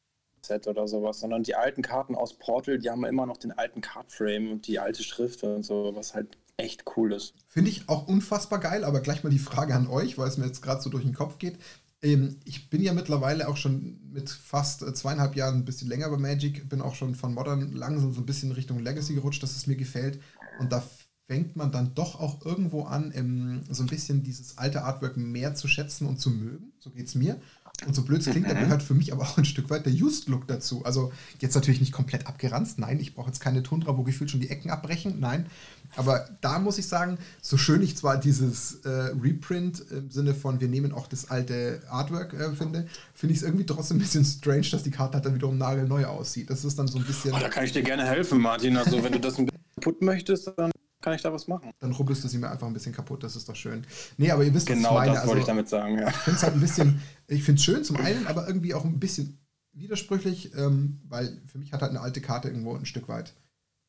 Set 0.45 0.67
oder 0.67 0.87
sowas, 0.87 1.19
sondern 1.19 1.43
die 1.43 1.55
alten 1.55 1.81
Karten 1.81 2.15
aus 2.15 2.33
Portal, 2.33 2.77
die 2.77 2.89
haben 2.89 3.03
immer 3.03 3.25
noch 3.25 3.37
den 3.37 3.51
alten 3.51 3.81
Cardframe 3.81 4.51
und 4.51 4.67
die 4.67 4.79
alte 4.79 5.03
Schrift 5.03 5.43
und 5.43 5.63
so, 5.63 5.91
was 5.95 6.13
halt 6.13 6.37
echt 6.57 6.83
cool 6.95 7.13
ist. 7.13 7.33
Finde 7.47 7.69
ich 7.69 7.89
auch 7.89 8.07
unfassbar 8.07 8.59
geil, 8.59 8.83
aber 8.83 9.01
gleich 9.01 9.23
mal 9.23 9.29
die 9.29 9.39
Frage 9.39 9.75
an 9.75 9.87
euch, 9.87 10.17
weil 10.17 10.27
es 10.27 10.37
mir 10.37 10.45
jetzt 10.45 10.61
gerade 10.61 10.81
so 10.81 10.89
durch 10.89 11.03
den 11.03 11.13
Kopf 11.13 11.37
geht. 11.37 11.57
Ähm, 12.01 12.39
ich 12.45 12.69
bin 12.69 12.81
ja 12.81 12.93
mittlerweile 12.93 13.47
auch 13.47 13.57
schon 13.57 13.99
mit 14.11 14.29
fast 14.29 14.81
äh, 14.81 14.93
zweieinhalb 14.93 15.35
Jahren 15.35 15.55
ein 15.55 15.65
bisschen 15.65 15.87
länger 15.87 16.09
bei 16.09 16.17
Magic, 16.17 16.69
bin 16.69 16.81
auch 16.81 16.95
schon 16.95 17.15
von 17.15 17.33
Modern 17.33 17.71
langsam 17.71 18.13
so 18.13 18.21
ein 18.21 18.25
bisschen 18.25 18.51
Richtung 18.51 18.79
Legacy 18.79 19.15
gerutscht, 19.15 19.43
dass 19.43 19.55
es 19.55 19.67
mir 19.67 19.75
gefällt. 19.75 20.19
Und 20.59 20.71
da 20.71 20.83
fängt 21.27 21.55
man 21.55 21.71
dann 21.71 21.95
doch 21.95 22.19
auch 22.19 22.45
irgendwo 22.45 22.83
an, 22.83 23.11
ähm, 23.15 23.63
so 23.69 23.83
ein 23.83 23.87
bisschen 23.87 24.23
dieses 24.23 24.57
alte 24.57 24.83
Artwork 24.83 25.17
mehr 25.17 25.55
zu 25.55 25.67
schätzen 25.67 26.07
und 26.07 26.19
zu 26.19 26.29
mögen. 26.29 26.73
So 26.79 26.91
geht 26.91 27.07
es 27.07 27.15
mir. 27.15 27.41
Und 27.85 27.95
so 27.95 28.03
blöd 28.03 28.21
es 28.21 28.29
klingt, 28.29 28.49
da 28.49 28.53
mhm. 28.53 28.59
gehört 28.59 28.83
für 28.83 28.93
mich 28.93 29.13
aber 29.13 29.23
auch 29.23 29.37
ein 29.37 29.45
Stück 29.45 29.69
weit 29.69 29.85
der 29.85 29.93
Used-Look 29.93 30.47
dazu. 30.47 30.83
Also 30.85 31.11
jetzt 31.39 31.55
natürlich 31.55 31.79
nicht 31.79 31.91
komplett 31.91 32.27
abgeranzt. 32.27 32.79
Nein, 32.79 32.99
ich 32.99 33.15
brauche 33.15 33.27
jetzt 33.27 33.39
keine 33.39 33.63
Tundra, 33.63 33.97
wo 33.97 34.03
gefühlt 34.03 34.31
schon 34.31 34.39
die 34.39 34.49
Ecken 34.49 34.69
abbrechen. 34.69 35.19
Nein. 35.19 35.45
Aber 35.95 36.27
da 36.41 36.59
muss 36.59 36.77
ich 36.77 36.87
sagen, 36.87 37.17
so 37.41 37.57
schön 37.57 37.81
ich 37.81 37.95
zwar 37.95 38.17
dieses 38.17 38.81
äh, 38.83 38.89
Reprint 38.89 39.83
im 39.91 40.09
Sinne 40.09 40.33
von, 40.33 40.59
wir 40.59 40.67
nehmen 40.67 40.91
auch 40.91 41.07
das 41.07 41.29
alte 41.29 41.81
Artwork 41.89 42.33
äh, 42.33 42.51
finde, 42.53 42.87
finde 43.13 43.33
ich 43.33 43.39
es 43.39 43.43
irgendwie 43.43 43.65
trotzdem 43.65 43.97
ein 43.97 44.01
bisschen 44.01 44.25
strange, 44.25 44.67
dass 44.71 44.83
die 44.83 44.91
Karte 44.91 45.15
halt 45.15 45.25
dann 45.25 45.35
wiederum 45.35 45.57
nagelneu 45.57 46.05
aussieht. 46.05 46.49
Das 46.49 46.65
ist 46.65 46.77
dann 46.77 46.87
so 46.87 46.97
ein 46.97 47.05
bisschen. 47.05 47.31
Oh, 47.33 47.39
da 47.39 47.49
kann 47.49 47.63
ich 47.63 47.71
dir 47.71 47.83
gerne 47.83 48.05
helfen, 48.05 48.41
Martin. 48.41 48.75
Also, 48.77 49.03
wenn 49.03 49.13
du 49.13 49.19
das 49.19 49.37
ein 49.37 49.45
bisschen 49.45 49.61
kaputt 49.75 50.01
möchtest, 50.01 50.51
dann 50.57 50.71
kann 51.01 51.13
ich 51.13 51.21
da 51.21 51.31
was 51.31 51.47
machen. 51.47 51.71
Dann 51.79 51.91
rubbelst 51.91 52.23
du 52.23 52.27
sie 52.27 52.37
mir 52.37 52.49
einfach 52.49 52.67
ein 52.67 52.73
bisschen 52.73 52.93
kaputt, 52.93 53.23
das 53.23 53.35
ist 53.35 53.47
doch 53.47 53.55
schön. 53.55 53.85
Nee, 54.17 54.31
aber 54.31 54.43
ihr 54.43 54.53
wisst, 54.53 54.67
genau, 54.67 54.95
was 54.95 55.05
ich 55.05 55.11
meine. 55.11 55.11
Genau, 55.11 55.13
das 55.15 55.27
wollte 55.27 55.31
also, 55.31 55.39
ich 55.39 55.47
damit 55.47 55.69
sagen, 55.69 55.99
ja. 55.99 56.07
Ich 56.09 56.15
finde 56.15 56.37
es 56.37 56.43
halt 56.43 56.53
ein 56.53 56.61
bisschen, 56.61 57.01
ich 57.27 57.43
finde 57.43 57.59
es 57.59 57.65
schön 57.65 57.83
zum 57.83 57.97
einen, 57.97 58.27
aber 58.27 58.47
irgendwie 58.47 58.73
auch 58.73 58.83
ein 58.85 58.99
bisschen 58.99 59.39
widersprüchlich, 59.73 60.55
ähm, 60.55 61.01
weil 61.07 61.41
für 61.45 61.59
mich 61.59 61.73
hat 61.73 61.81
halt 61.81 61.91
eine 61.91 62.01
alte 62.01 62.21
Karte 62.21 62.47
irgendwo 62.47 62.75
ein 62.75 62.85
Stück 62.85 63.07
weit 63.07 63.33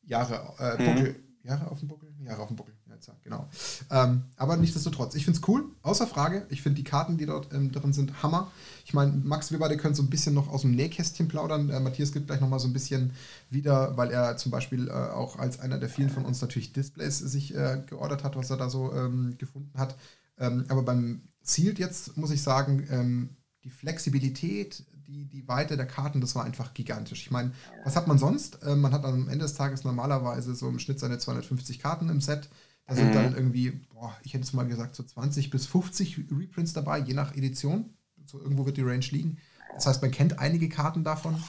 Jahre, 0.02 0.54
äh, 0.58 0.76
Buckel, 0.76 1.12
mhm. 1.12 1.48
Jahre 1.48 1.70
auf 1.70 1.78
dem 1.78 1.88
Buckel? 1.88 2.14
Jahre 2.20 2.42
auf 2.42 2.48
dem 2.48 2.56
Buckel, 2.56 2.75
ja, 3.04 3.14
genau. 3.24 3.48
Ähm, 3.90 4.22
aber 4.36 4.56
nichtsdestotrotz, 4.56 5.14
ich 5.14 5.24
finde 5.24 5.40
es 5.40 5.48
cool, 5.48 5.64
außer 5.82 6.06
Frage. 6.06 6.46
Ich 6.50 6.62
finde 6.62 6.76
die 6.76 6.84
Karten, 6.84 7.18
die 7.18 7.26
dort 7.26 7.52
ähm, 7.52 7.72
drin 7.72 7.92
sind, 7.92 8.22
Hammer. 8.22 8.50
Ich 8.84 8.94
meine, 8.94 9.12
Max, 9.12 9.50
wir 9.50 9.58
beide 9.58 9.76
können 9.76 9.94
so 9.94 10.02
ein 10.02 10.10
bisschen 10.10 10.34
noch 10.34 10.48
aus 10.48 10.62
dem 10.62 10.70
Nähkästchen 10.70 11.28
plaudern. 11.28 11.70
Äh, 11.70 11.80
Matthias 11.80 12.12
gibt 12.12 12.28
gleich 12.28 12.40
nochmal 12.40 12.60
so 12.60 12.68
ein 12.68 12.72
bisschen 12.72 13.12
wieder, 13.50 13.96
weil 13.96 14.10
er 14.10 14.36
zum 14.36 14.50
Beispiel 14.50 14.88
äh, 14.88 14.92
auch 14.92 15.38
als 15.38 15.60
einer 15.60 15.78
der 15.78 15.88
vielen 15.88 16.10
von 16.10 16.24
uns 16.24 16.40
natürlich 16.40 16.72
Displays 16.72 17.18
sich 17.18 17.54
äh, 17.54 17.82
geordert 17.86 18.24
hat, 18.24 18.36
was 18.36 18.50
er 18.50 18.56
da 18.56 18.70
so 18.70 18.92
ähm, 18.94 19.36
gefunden 19.38 19.78
hat. 19.78 19.96
Ähm, 20.38 20.64
aber 20.68 20.82
beim 20.82 21.22
Zielt 21.42 21.78
jetzt, 21.78 22.16
muss 22.16 22.30
ich 22.30 22.42
sagen, 22.42 22.86
ähm, 22.90 23.36
die 23.64 23.70
Flexibilität, 23.70 24.84
die, 25.06 25.26
die 25.26 25.46
Weite 25.46 25.76
der 25.76 25.86
Karten, 25.86 26.20
das 26.20 26.34
war 26.34 26.44
einfach 26.44 26.74
gigantisch. 26.74 27.22
Ich 27.22 27.30
meine, 27.30 27.52
was 27.84 27.96
hat 27.96 28.08
man 28.08 28.18
sonst? 28.18 28.62
Äh, 28.62 28.74
man 28.74 28.92
hat 28.92 29.04
am 29.04 29.28
Ende 29.28 29.44
des 29.44 29.54
Tages 29.54 29.84
normalerweise 29.84 30.54
so 30.54 30.68
im 30.68 30.78
Schnitt 30.78 30.98
seine 30.98 31.18
250 31.18 31.78
Karten 31.78 32.08
im 32.08 32.20
Set. 32.20 32.48
Da 32.86 32.94
sind 32.94 33.08
mhm. 33.08 33.14
dann 33.14 33.34
irgendwie, 33.34 33.72
boah, 33.92 34.16
ich 34.22 34.34
hätte 34.34 34.44
es 34.44 34.52
mal 34.52 34.66
gesagt, 34.66 34.94
so 34.94 35.02
20 35.02 35.50
bis 35.50 35.66
50 35.66 36.18
Reprints 36.30 36.72
dabei, 36.72 36.98
je 36.98 37.14
nach 37.14 37.34
Edition. 37.34 37.96
So 38.24 38.40
irgendwo 38.40 38.66
wird 38.66 38.76
die 38.76 38.82
Range 38.82 39.04
liegen. 39.10 39.38
Das 39.74 39.86
heißt, 39.86 40.02
man 40.02 40.10
kennt 40.10 40.38
einige 40.38 40.68
Karten 40.68 41.04
davon. 41.04 41.42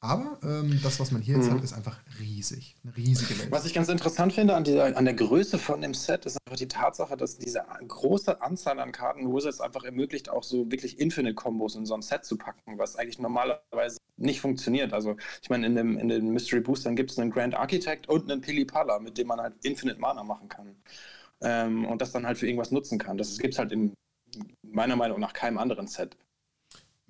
Aber 0.00 0.38
ähm, 0.44 0.78
das, 0.82 1.00
was 1.00 1.10
man 1.10 1.22
hier 1.22 1.36
jetzt 1.36 1.50
mhm. 1.50 1.54
hat, 1.54 1.64
ist 1.64 1.72
einfach 1.72 1.98
riesig. 2.20 2.76
Eine 2.84 2.96
riesige 2.96 3.36
Welt. 3.38 3.50
Was 3.50 3.64
ich 3.64 3.74
ganz 3.74 3.88
interessant 3.88 4.32
finde 4.32 4.54
an, 4.54 4.62
dieser, 4.62 4.96
an 4.96 5.04
der 5.04 5.14
Größe 5.14 5.58
von 5.58 5.80
dem 5.80 5.92
Set, 5.92 6.24
ist 6.24 6.38
einfach 6.46 6.56
die 6.56 6.68
Tatsache, 6.68 7.16
dass 7.16 7.36
diese 7.36 7.64
große 7.86 8.40
Anzahl 8.40 8.78
an 8.78 8.92
Karten 8.92 9.34
Wizards 9.34 9.60
einfach 9.60 9.82
ermöglicht, 9.82 10.28
auch 10.28 10.44
so 10.44 10.70
wirklich 10.70 11.00
Infinite-Kombos 11.00 11.74
in 11.74 11.84
so 11.84 11.94
ein 11.94 12.02
Set 12.02 12.24
zu 12.24 12.36
packen, 12.36 12.78
was 12.78 12.94
eigentlich 12.94 13.18
normalerweise 13.18 13.98
nicht 14.16 14.40
funktioniert. 14.40 14.92
Also, 14.92 15.16
ich 15.42 15.50
meine, 15.50 15.66
in, 15.66 15.74
dem, 15.74 15.98
in 15.98 16.08
den 16.08 16.30
Mystery 16.30 16.60
Boostern 16.60 16.94
gibt 16.94 17.10
es 17.10 17.18
einen 17.18 17.32
Grand 17.32 17.56
Architect 17.56 18.08
und 18.08 18.30
einen 18.30 18.40
Pilipala, 18.40 19.00
mit 19.00 19.18
dem 19.18 19.26
man 19.26 19.40
halt 19.40 19.54
Infinite 19.64 19.98
Mana 19.98 20.22
machen 20.22 20.48
kann. 20.48 20.76
Ähm, 21.40 21.86
und 21.86 22.00
das 22.00 22.12
dann 22.12 22.24
halt 22.24 22.38
für 22.38 22.46
irgendwas 22.46 22.70
nutzen 22.70 22.98
kann. 22.98 23.18
Das 23.18 23.36
gibt 23.38 23.54
es 23.54 23.58
halt 23.58 23.72
in 23.72 23.94
meiner 24.62 24.94
Meinung 24.94 25.18
nach 25.18 25.32
keinem 25.32 25.58
anderen 25.58 25.88
Set. 25.88 26.16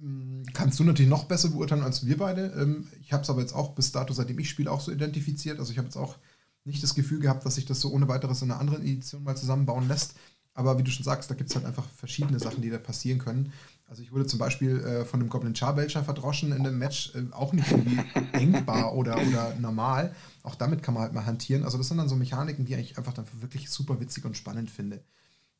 Hm, 0.01 0.45
kannst 0.53 0.79
du 0.79 0.85
natürlich 0.85 1.11
noch 1.11 1.25
besser 1.25 1.49
beurteilen 1.51 1.83
als 1.83 2.07
wir 2.07 2.17
beide. 2.17 2.53
Ähm, 2.59 2.87
ich 3.01 3.13
habe 3.13 3.23
es 3.23 3.31
aber 3.31 3.41
jetzt 3.41 3.55
auch 3.55 3.75
bis 3.75 3.93
dato, 3.93 4.13
seitdem 4.13 4.39
ich 4.39 4.49
spiele, 4.49 4.71
auch 4.71 4.81
so 4.81 4.93
identifiziert. 4.93 5.59
Also 5.59 5.73
ich 5.73 5.79
habe 5.79 5.87
jetzt 5.87 5.97
auch 5.97 6.17
nicht 6.65 6.83
das 6.83 6.95
Gefühl 6.95 7.21
gehabt, 7.21 7.45
dass 7.45 7.57
sich 7.57 7.67
das 7.67 7.81
so 7.81 7.91
ohne 7.93 8.09
weiteres 8.09 8.43
in 8.43 8.51
einer 8.51 8.61
anderen 8.61 8.83
Edition 8.83 9.25
mal 9.25 9.37
zusammenbauen 9.37 9.89
lässt. 9.89 10.15
Aber 10.55 10.77
wie 10.77 10.83
du 10.83 10.91
schon 10.91 11.05
sagst, 11.05 11.31
da 11.31 11.37
gibt 11.37 11.51
es 11.51 11.57
halt 11.57 11.67
einfach 11.67 11.89
verschiedene 11.89 12.41
Sachen, 12.41 12.63
die 12.63 12.71
da 12.71 12.79
passieren 12.79 13.21
können. 13.21 13.53
Also 13.87 14.03
ich 14.03 14.13
wurde 14.13 14.27
zum 14.27 14.39
Beispiel 14.39 14.81
äh, 14.81 15.05
von 15.05 15.21
einem 15.21 15.29
Goblin 15.31 15.55
Charbelcher 15.55 16.03
verdroschen 16.03 16.53
in 16.53 16.65
dem 16.65 16.79
Match, 16.79 17.15
äh, 17.15 17.33
auch 17.33 17.53
nicht 17.53 17.71
irgendwie 17.71 18.01
denkbar 18.35 18.95
oder, 18.95 19.17
oder 19.17 19.55
normal. 19.61 20.15
Auch 20.43 20.57
damit 20.57 20.83
kann 20.83 20.95
man 20.95 21.05
halt 21.05 21.13
mal 21.13 21.27
hantieren. 21.27 21.65
Also 21.65 21.79
das 21.79 21.89
sind 21.89 21.99
dann 21.99 22.09
so 22.09 22.17
Mechaniken, 22.17 22.65
die 22.65 22.75
ich 22.75 22.99
einfach 22.99 23.15
dann 23.15 23.25
wirklich 23.41 23.71
super 23.71 24.01
witzig 24.01 24.25
und 24.25 24.37
spannend 24.37 24.71
finde. 24.71 25.03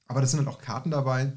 Aber 0.09 0.21
das 0.21 0.33
sind 0.33 0.41
halt 0.41 0.49
auch 0.49 0.61
Karten 0.61 0.91
dabei, 0.91 1.33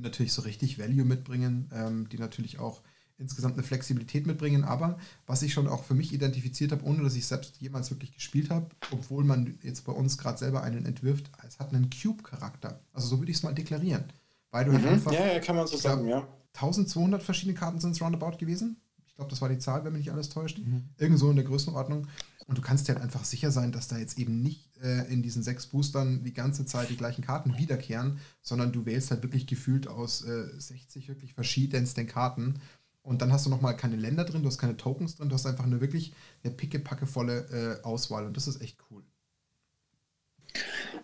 die 0.00 0.04
natürlich 0.04 0.32
so 0.32 0.42
richtig 0.42 0.78
Value 0.78 1.04
mitbringen, 1.04 1.70
ähm, 1.72 2.08
die 2.08 2.18
natürlich 2.18 2.58
auch 2.58 2.82
insgesamt 3.18 3.54
eine 3.54 3.62
Flexibilität 3.62 4.26
mitbringen. 4.26 4.64
Aber 4.64 4.98
was 5.26 5.42
ich 5.42 5.52
schon 5.52 5.68
auch 5.68 5.84
für 5.84 5.94
mich 5.94 6.12
identifiziert 6.12 6.72
habe, 6.72 6.84
ohne 6.84 7.02
dass 7.02 7.14
ich 7.14 7.26
selbst 7.26 7.60
jemals 7.60 7.90
wirklich 7.90 8.12
gespielt 8.12 8.50
habe, 8.50 8.68
obwohl 8.90 9.24
man 9.24 9.58
jetzt 9.62 9.84
bei 9.84 9.92
uns 9.92 10.18
gerade 10.18 10.38
selber 10.38 10.62
einen 10.62 10.86
entwirft, 10.86 11.30
es 11.46 11.58
hat 11.58 11.72
einen 11.72 11.90
Cube-Charakter. 11.90 12.80
Also 12.92 13.08
so 13.08 13.18
würde 13.18 13.30
ich 13.30 13.36
es 13.36 13.42
mal 13.42 13.54
deklarieren. 13.54 14.04
Weil 14.50 14.64
du 14.64 14.72
halt 14.72 14.82
mhm. 14.82 14.88
einfach. 14.88 15.12
Ja, 15.12 15.26
ja, 15.26 15.38
kann 15.38 15.56
man 15.56 15.66
so 15.66 15.76
sagen, 15.76 16.08
ja. 16.08 16.26
1200 16.54 17.22
verschiedene 17.22 17.54
Karten 17.54 17.78
sind 17.78 17.92
es 17.92 18.00
roundabout 18.00 18.38
gewesen. 18.38 18.76
Ich 19.06 19.14
glaube, 19.14 19.30
das 19.30 19.40
war 19.40 19.48
die 19.48 19.58
Zahl, 19.58 19.84
wenn 19.84 19.92
mich 19.92 20.06
nicht 20.06 20.12
alles 20.12 20.30
täuscht. 20.30 20.58
Mhm. 20.58 20.88
Irgendwo 20.98 21.30
in 21.30 21.36
der 21.36 21.44
Größenordnung. 21.44 22.08
Und 22.50 22.58
du 22.58 22.62
kannst 22.62 22.88
dir 22.88 22.94
halt 22.94 23.04
einfach 23.04 23.24
sicher 23.24 23.52
sein, 23.52 23.70
dass 23.70 23.86
da 23.86 23.96
jetzt 23.96 24.18
eben 24.18 24.42
nicht 24.42 24.76
äh, 24.82 25.04
in 25.04 25.22
diesen 25.22 25.44
sechs 25.44 25.68
Boostern 25.68 26.24
die 26.24 26.32
ganze 26.32 26.66
Zeit 26.66 26.90
die 26.90 26.96
gleichen 26.96 27.22
Karten 27.22 27.56
wiederkehren, 27.56 28.18
sondern 28.42 28.72
du 28.72 28.86
wählst 28.86 29.12
halt 29.12 29.22
wirklich 29.22 29.46
gefühlt 29.46 29.86
aus 29.86 30.24
äh, 30.24 30.48
60 30.58 31.06
wirklich 31.06 31.32
verschiedensten 31.32 32.08
Karten. 32.08 32.60
Und 33.02 33.22
dann 33.22 33.32
hast 33.32 33.46
du 33.46 33.50
nochmal 33.50 33.76
keine 33.76 33.94
Länder 33.94 34.24
drin, 34.24 34.42
du 34.42 34.48
hast 34.48 34.58
keine 34.58 34.76
Tokens 34.76 35.14
drin, 35.14 35.28
du 35.28 35.36
hast 35.36 35.46
einfach 35.46 35.62
eine 35.62 35.80
wirklich 35.80 36.12
eine 36.42 36.52
pickepackevolle 36.52 37.78
äh, 37.82 37.84
Auswahl 37.84 38.26
und 38.26 38.36
das 38.36 38.48
ist 38.48 38.60
echt 38.60 38.78
cool. 38.90 39.04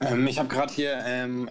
Ähm, 0.00 0.26
ich 0.26 0.40
habe 0.40 0.48
gerade 0.48 0.74
hier 0.74 0.98
ähm, 1.04 1.48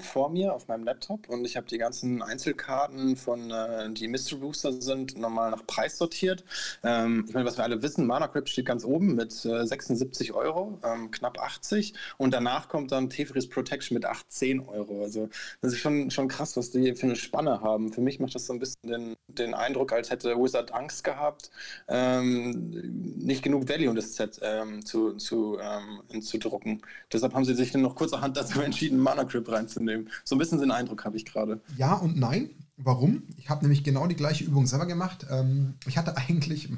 vor 0.00 0.28
mir 0.28 0.52
auf 0.52 0.66
meinem 0.66 0.82
Laptop 0.82 1.28
und 1.28 1.44
ich 1.44 1.56
habe 1.56 1.68
die 1.68 1.78
ganzen 1.78 2.20
Einzelkarten 2.20 3.14
von, 3.14 3.52
äh, 3.52 3.88
die 3.90 4.08
Mystery 4.08 4.40
Booster 4.40 4.72
sind, 4.72 5.16
nochmal 5.16 5.52
nach 5.52 5.64
Preis 5.68 5.98
sortiert. 5.98 6.44
Ähm, 6.82 7.26
ich 7.28 7.34
meine, 7.34 7.46
was 7.46 7.58
wir 7.58 7.62
alle 7.62 7.80
wissen, 7.80 8.04
Mana 8.04 8.26
Crypt 8.26 8.48
steht 8.48 8.66
ganz 8.66 8.84
oben 8.84 9.14
mit 9.14 9.32
äh, 9.44 9.64
76 9.64 10.32
Euro, 10.32 10.80
ähm, 10.82 11.12
knapp 11.12 11.38
80 11.38 11.94
und 12.18 12.34
danach 12.34 12.68
kommt 12.68 12.90
dann 12.90 13.08
Tefris 13.08 13.48
Protection 13.48 13.94
mit 13.94 14.04
18 14.04 14.66
Euro. 14.66 15.04
Also 15.04 15.28
das 15.60 15.74
ist 15.74 15.78
schon, 15.78 16.10
schon 16.10 16.26
krass, 16.26 16.56
was 16.56 16.72
die 16.72 16.94
für 16.96 17.06
eine 17.06 17.16
Spanne 17.16 17.60
haben. 17.60 17.92
Für 17.92 18.00
mich 18.00 18.18
macht 18.18 18.34
das 18.34 18.46
so 18.46 18.52
ein 18.52 18.58
bisschen 18.58 18.90
den, 18.90 19.16
den 19.28 19.54
Eindruck, 19.54 19.92
als 19.92 20.10
hätte 20.10 20.36
Wizard 20.36 20.74
Angst 20.74 21.04
gehabt, 21.04 21.52
ähm, 21.86 23.14
nicht 23.16 23.44
genug 23.44 23.68
Value 23.68 23.90
in 23.90 23.94
das 23.94 24.16
Set 24.16 24.40
ähm, 24.42 24.84
zu, 24.84 25.12
zu, 25.12 25.56
ähm, 25.60 26.20
zu 26.20 26.38
drucken. 26.38 26.82
Deshalb 27.12 27.32
haben 27.32 27.44
sie 27.44 27.54
sich 27.54 27.70
dann 27.70 27.82
noch 27.82 27.94
kurzerhand 27.94 28.36
dazu 28.36 28.60
entschieden, 28.60 28.98
Mana 28.98 29.24
Crypt 29.24 29.48
reinzunehmen 29.52 29.83
nehmen. 29.84 30.08
So 30.24 30.34
ein 30.34 30.38
bisschen 30.38 30.60
den 30.60 30.70
Eindruck 30.70 31.04
habe 31.04 31.16
ich 31.16 31.24
gerade. 31.24 31.60
Ja 31.76 31.94
und 31.94 32.16
nein. 32.16 32.50
Warum? 32.76 33.22
Ich 33.36 33.50
habe 33.50 33.62
nämlich 33.62 33.84
genau 33.84 34.06
die 34.06 34.16
gleiche 34.16 34.44
Übung 34.44 34.66
selber 34.66 34.86
gemacht. 34.86 35.26
Ähm, 35.30 35.74
ich 35.86 35.96
hatte 35.96 36.16
eigentlich 36.16 36.68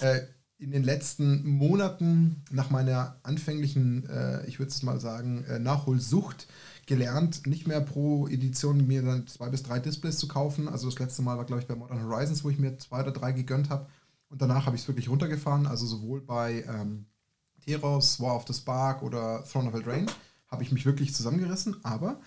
äh, 0.00 0.20
in 0.58 0.70
den 0.70 0.82
letzten 0.82 1.46
Monaten 1.48 2.42
nach 2.50 2.70
meiner 2.70 3.16
anfänglichen, 3.22 4.08
äh, 4.08 4.46
ich 4.46 4.58
würde 4.58 4.70
es 4.70 4.82
mal 4.82 5.00
sagen, 5.00 5.44
äh, 5.44 5.58
Nachholsucht 5.58 6.48
gelernt, 6.86 7.46
nicht 7.46 7.66
mehr 7.66 7.80
pro 7.80 8.26
Edition 8.28 8.86
mir 8.86 9.02
dann 9.02 9.26
zwei 9.26 9.48
bis 9.48 9.62
drei 9.62 9.78
Displays 9.78 10.18
zu 10.18 10.28
kaufen. 10.28 10.68
Also 10.68 10.88
das 10.88 10.98
letzte 10.98 11.22
Mal 11.22 11.36
war, 11.36 11.44
glaube 11.44 11.62
ich, 11.62 11.68
bei 11.68 11.76
Modern 11.76 12.02
Horizons, 12.02 12.42
wo 12.42 12.50
ich 12.50 12.58
mir 12.58 12.78
zwei 12.78 13.02
oder 13.02 13.12
drei 13.12 13.32
gegönnt 13.32 13.70
habe. 13.70 13.86
Und 14.28 14.42
danach 14.42 14.66
habe 14.66 14.76
ich 14.76 14.82
es 14.82 14.88
wirklich 14.88 15.08
runtergefahren, 15.08 15.66
also 15.66 15.86
sowohl 15.86 16.20
bei 16.20 16.64
ähm, 16.68 17.06
Teros, 17.64 18.20
War 18.20 18.36
of 18.36 18.44
the 18.46 18.54
Spark 18.54 19.02
oder 19.02 19.44
Throne 19.44 19.68
of 19.68 19.74
Eldraine 19.74 20.06
habe 20.52 20.62
ich 20.62 20.70
mich 20.70 20.86
wirklich 20.86 21.14
zusammengerissen, 21.14 21.76
aber 21.82 22.20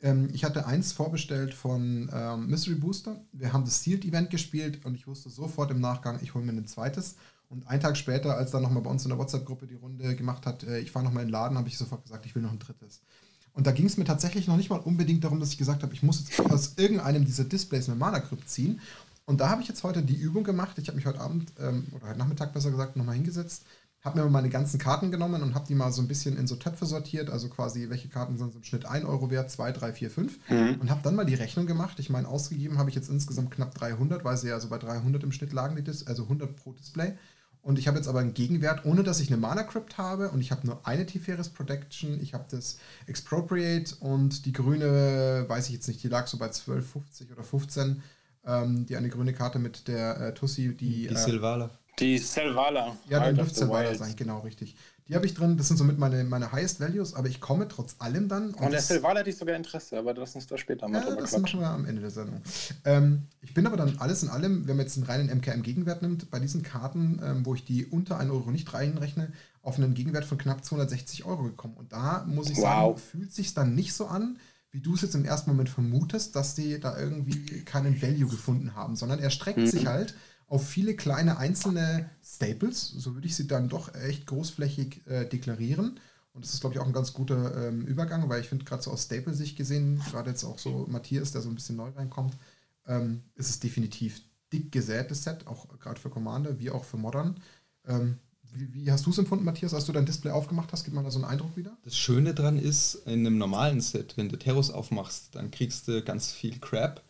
ähm, 0.00 0.28
ich 0.32 0.44
hatte 0.44 0.66
eins 0.66 0.92
vorbestellt 0.92 1.54
von 1.54 2.10
ähm, 2.12 2.46
Mystery 2.46 2.76
Booster. 2.76 3.20
Wir 3.32 3.52
haben 3.52 3.64
das 3.64 3.82
Sealed 3.82 4.04
Event 4.04 4.30
gespielt 4.30 4.84
und 4.84 4.94
ich 4.94 5.06
wusste 5.06 5.30
sofort 5.30 5.70
im 5.70 5.80
Nachgang, 5.80 6.20
ich 6.22 6.34
hole 6.34 6.44
mir 6.44 6.52
ein 6.52 6.66
zweites. 6.66 7.16
Und 7.48 7.66
einen 7.66 7.80
Tag 7.80 7.96
später, 7.96 8.36
als 8.36 8.52
dann 8.52 8.62
nochmal 8.62 8.82
bei 8.82 8.90
uns 8.90 9.04
in 9.04 9.08
der 9.08 9.18
WhatsApp-Gruppe 9.18 9.66
die 9.66 9.74
Runde 9.74 10.14
gemacht 10.14 10.46
hat, 10.46 10.62
äh, 10.62 10.78
ich 10.78 10.92
fahre 10.92 11.04
nochmal 11.04 11.22
in 11.22 11.28
den 11.28 11.32
Laden, 11.32 11.58
habe 11.58 11.68
ich 11.68 11.76
sofort 11.76 12.04
gesagt, 12.04 12.24
ich 12.26 12.34
will 12.34 12.42
noch 12.42 12.52
ein 12.52 12.60
drittes. 12.60 13.00
Und 13.52 13.66
da 13.66 13.72
ging 13.72 13.86
es 13.86 13.96
mir 13.96 14.04
tatsächlich 14.04 14.46
noch 14.46 14.56
nicht 14.56 14.70
mal 14.70 14.78
unbedingt 14.78 15.24
darum, 15.24 15.40
dass 15.40 15.50
ich 15.50 15.58
gesagt 15.58 15.82
habe, 15.82 15.92
ich 15.92 16.04
muss 16.04 16.20
jetzt 16.20 16.50
aus 16.50 16.74
irgendeinem 16.76 17.24
dieser 17.24 17.44
Displays 17.44 17.88
eine 17.88 17.98
Mana-Crypt 17.98 18.48
ziehen. 18.48 18.80
Und 19.26 19.40
da 19.40 19.48
habe 19.48 19.62
ich 19.62 19.68
jetzt 19.68 19.82
heute 19.82 20.02
die 20.02 20.14
Übung 20.14 20.44
gemacht. 20.44 20.78
Ich 20.78 20.86
habe 20.86 20.96
mich 20.96 21.06
heute 21.06 21.20
Abend, 21.20 21.52
ähm, 21.58 21.86
oder 21.92 22.08
heute 22.08 22.18
Nachmittag 22.18 22.52
besser 22.52 22.70
gesagt, 22.70 22.96
nochmal 22.96 23.16
hingesetzt, 23.16 23.64
habe 24.02 24.18
mir 24.18 24.30
meine 24.30 24.48
ganzen 24.48 24.78
Karten 24.78 25.10
genommen 25.10 25.42
und 25.42 25.54
habe 25.54 25.66
die 25.66 25.74
mal 25.74 25.92
so 25.92 26.00
ein 26.00 26.08
bisschen 26.08 26.36
in 26.38 26.46
so 26.46 26.56
Töpfe 26.56 26.86
sortiert. 26.86 27.28
Also 27.28 27.48
quasi, 27.48 27.90
welche 27.90 28.08
Karten 28.08 28.38
sind 28.38 28.54
im 28.54 28.64
Schnitt 28.64 28.86
1 28.86 29.04
Euro 29.04 29.30
wert, 29.30 29.50
2, 29.50 29.72
3, 29.72 29.92
4, 29.92 30.10
5. 30.10 30.38
Mhm. 30.48 30.80
Und 30.80 30.90
habe 30.90 31.02
dann 31.02 31.16
mal 31.16 31.26
die 31.26 31.34
Rechnung 31.34 31.66
gemacht. 31.66 31.98
Ich 31.98 32.08
meine, 32.08 32.26
ausgegeben 32.26 32.78
habe 32.78 32.88
ich 32.88 32.96
jetzt 32.96 33.10
insgesamt 33.10 33.50
knapp 33.50 33.74
300, 33.74 34.24
weil 34.24 34.38
sie 34.38 34.48
ja 34.48 34.58
so 34.58 34.68
bei 34.68 34.78
300 34.78 35.22
im 35.22 35.32
Schnitt 35.32 35.52
lagen, 35.52 35.82
also 36.06 36.22
100 36.22 36.56
pro 36.56 36.72
Display. 36.72 37.12
Und 37.62 37.78
ich 37.78 37.88
habe 37.88 37.98
jetzt 37.98 38.08
aber 38.08 38.20
einen 38.20 38.32
Gegenwert, 38.32 38.86
ohne 38.86 39.02
dass 39.02 39.20
ich 39.20 39.28
eine 39.28 39.36
Mana 39.36 39.64
Crypt 39.64 39.98
habe. 39.98 40.30
Und 40.30 40.40
ich 40.40 40.50
habe 40.50 40.66
nur 40.66 40.86
eine 40.86 41.04
Tiferes 41.04 41.50
Protection. 41.50 42.18
Ich 42.22 42.32
habe 42.32 42.46
das 42.50 42.78
Expropriate 43.06 43.96
und 43.96 44.46
die 44.46 44.52
grüne, 44.52 45.44
weiß 45.46 45.66
ich 45.66 45.74
jetzt 45.74 45.88
nicht, 45.88 46.02
die 46.02 46.08
lag 46.08 46.26
so 46.26 46.38
bei 46.38 46.48
12,50 46.48 47.32
oder 47.32 47.44
15. 47.44 48.02
Ähm, 48.46 48.86
die 48.86 48.96
eine 48.96 49.10
grüne 49.10 49.34
Karte 49.34 49.58
mit 49.58 49.88
der 49.88 50.18
äh, 50.18 50.34
Tussi, 50.34 50.74
die. 50.74 51.06
Die 51.06 51.14
äh, 51.14 51.16
Silvala. 51.16 51.70
Die 51.98 52.18
Selvala. 52.18 52.96
Ja, 53.08 53.28
die 53.28 53.36
dürfte 53.36 53.60
Selvala 53.60 53.94
sein, 53.94 54.14
genau, 54.16 54.40
richtig. 54.40 54.76
Die 55.10 55.16
habe 55.16 55.26
ich 55.26 55.34
drin, 55.34 55.56
das 55.56 55.66
sind 55.66 55.76
somit 55.76 55.98
meine, 55.98 56.22
meine 56.22 56.52
Highest 56.52 56.78
Values, 56.78 57.14
aber 57.14 57.26
ich 57.26 57.40
komme 57.40 57.66
trotz 57.66 57.96
allem 57.98 58.28
dann. 58.28 58.54
Und, 58.54 58.60
und 58.60 58.70
der 58.70 58.80
Selvala 58.80 59.18
hätte 59.18 59.30
ich 59.30 59.36
sogar 59.36 59.56
Interesse, 59.56 59.98
aber 59.98 60.14
lass 60.14 60.36
uns 60.36 60.46
da 60.46 60.56
später 60.56 60.86
mal 60.86 61.00
ja, 61.00 61.08
drüber 61.08 61.22
Das 61.22 61.36
machen 61.36 61.58
wir 61.58 61.66
am 61.66 61.84
Ende 61.84 62.00
der 62.00 62.12
Sendung. 62.12 62.40
Ähm, 62.84 63.26
ich 63.42 63.52
bin 63.52 63.66
aber 63.66 63.76
dann 63.76 63.96
alles 63.98 64.22
in 64.22 64.28
allem, 64.28 64.68
wenn 64.68 64.76
man 64.76 64.86
jetzt 64.86 64.96
einen 64.96 65.06
reinen 65.06 65.36
MKM-Gegenwert 65.36 66.02
nimmt, 66.02 66.30
bei 66.30 66.38
diesen 66.38 66.62
Karten, 66.62 67.20
ähm, 67.24 67.44
wo 67.44 67.56
ich 67.56 67.64
die 67.64 67.86
unter 67.86 68.18
1 68.18 68.30
Euro 68.30 68.52
nicht 68.52 68.72
reinrechne, 68.72 69.32
auf 69.62 69.78
einen 69.78 69.94
Gegenwert 69.94 70.24
von 70.24 70.38
knapp 70.38 70.64
260 70.64 71.24
Euro 71.24 71.42
gekommen. 71.42 71.74
Und 71.76 71.92
da 71.92 72.24
muss 72.28 72.48
ich 72.48 72.58
wow. 72.58 72.62
sagen, 72.62 72.96
fühlt 72.98 73.32
sich 73.32 73.52
dann 73.52 73.74
nicht 73.74 73.94
so 73.94 74.06
an, 74.06 74.38
wie 74.70 74.80
du 74.80 74.94
es 74.94 75.02
jetzt 75.02 75.16
im 75.16 75.24
ersten 75.24 75.50
Moment 75.50 75.70
vermutest, 75.70 76.36
dass 76.36 76.54
die 76.54 76.78
da 76.78 76.96
irgendwie 76.96 77.64
keinen 77.64 78.00
Value 78.00 78.30
gefunden 78.30 78.76
haben, 78.76 78.94
sondern 78.94 79.18
er 79.18 79.30
streckt 79.30 79.58
mhm. 79.58 79.66
sich 79.66 79.86
halt 79.86 80.14
auf 80.50 80.66
viele 80.68 80.96
kleine 80.96 81.38
einzelne 81.38 82.10
Staples. 82.22 82.88
So 82.88 83.14
würde 83.14 83.28
ich 83.28 83.36
sie 83.36 83.46
dann 83.46 83.68
doch 83.68 83.94
echt 83.94 84.26
großflächig 84.26 85.06
äh, 85.06 85.24
deklarieren. 85.24 86.00
Und 86.32 86.44
das 86.44 86.52
ist, 86.54 86.60
glaube 86.60 86.74
ich, 86.74 86.80
auch 86.80 86.86
ein 86.86 86.92
ganz 86.92 87.12
guter 87.12 87.68
ähm, 87.68 87.86
Übergang, 87.86 88.28
weil 88.28 88.40
ich 88.40 88.48
finde, 88.48 88.64
gerade 88.64 88.82
so 88.82 88.90
aus 88.90 89.04
Staple-Sicht 89.04 89.56
gesehen, 89.56 90.02
gerade 90.10 90.30
jetzt 90.30 90.44
auch 90.44 90.58
so 90.58 90.86
Matthias, 90.88 91.30
der 91.32 91.40
so 91.40 91.48
ein 91.48 91.54
bisschen 91.54 91.76
neu 91.76 91.90
reinkommt, 91.90 92.36
ähm, 92.86 93.22
ist 93.36 93.48
es 93.48 93.60
definitiv 93.60 94.22
dick 94.52 94.72
gesätes 94.72 95.22
Set, 95.22 95.46
auch 95.46 95.68
gerade 95.78 96.00
für 96.00 96.10
Commander 96.10 96.58
wie 96.58 96.70
auch 96.70 96.84
für 96.84 96.96
Modern. 96.96 97.40
Ähm, 97.86 98.18
wie, 98.52 98.74
wie, 98.74 98.90
hast 98.90 99.06
du 99.06 99.10
es 99.10 99.18
empfunden, 99.18 99.44
Matthias, 99.44 99.72
als 99.72 99.84
du 99.84 99.92
dein 99.92 100.06
Display 100.06 100.32
aufgemacht 100.32 100.72
hast? 100.72 100.82
Gib 100.82 100.94
mal 100.94 101.04
da 101.04 101.12
so 101.12 101.20
einen 101.20 101.30
Eindruck 101.30 101.56
wieder. 101.56 101.76
Das 101.84 101.96
Schöne 101.96 102.34
daran 102.34 102.58
ist, 102.58 102.96
in 103.06 103.24
einem 103.24 103.38
normalen 103.38 103.80
Set, 103.80 104.16
wenn 104.16 104.28
du 104.28 104.36
Terros 104.36 104.72
aufmachst, 104.72 105.36
dann 105.36 105.52
kriegst 105.52 105.86
du 105.86 106.02
ganz 106.02 106.32
viel 106.32 106.58
Crap 106.58 107.04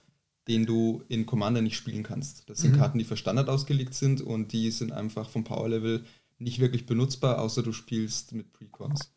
den 0.50 0.66
du 0.66 1.04
in 1.06 1.26
Commander 1.26 1.62
nicht 1.62 1.76
spielen 1.76 2.02
kannst. 2.02 2.50
Das 2.50 2.58
sind 2.58 2.72
mhm. 2.72 2.78
Karten, 2.78 2.98
die 2.98 3.04
für 3.04 3.16
Standard 3.16 3.48
ausgelegt 3.48 3.94
sind 3.94 4.20
und 4.20 4.52
die 4.52 4.72
sind 4.72 4.90
einfach 4.90 5.30
vom 5.30 5.44
Power-Level 5.44 6.04
nicht 6.40 6.58
wirklich 6.58 6.86
benutzbar, 6.86 7.38
außer 7.38 7.62
du 7.62 7.72
spielst 7.72 8.32
mit 8.32 8.52
Precons. 8.52 9.12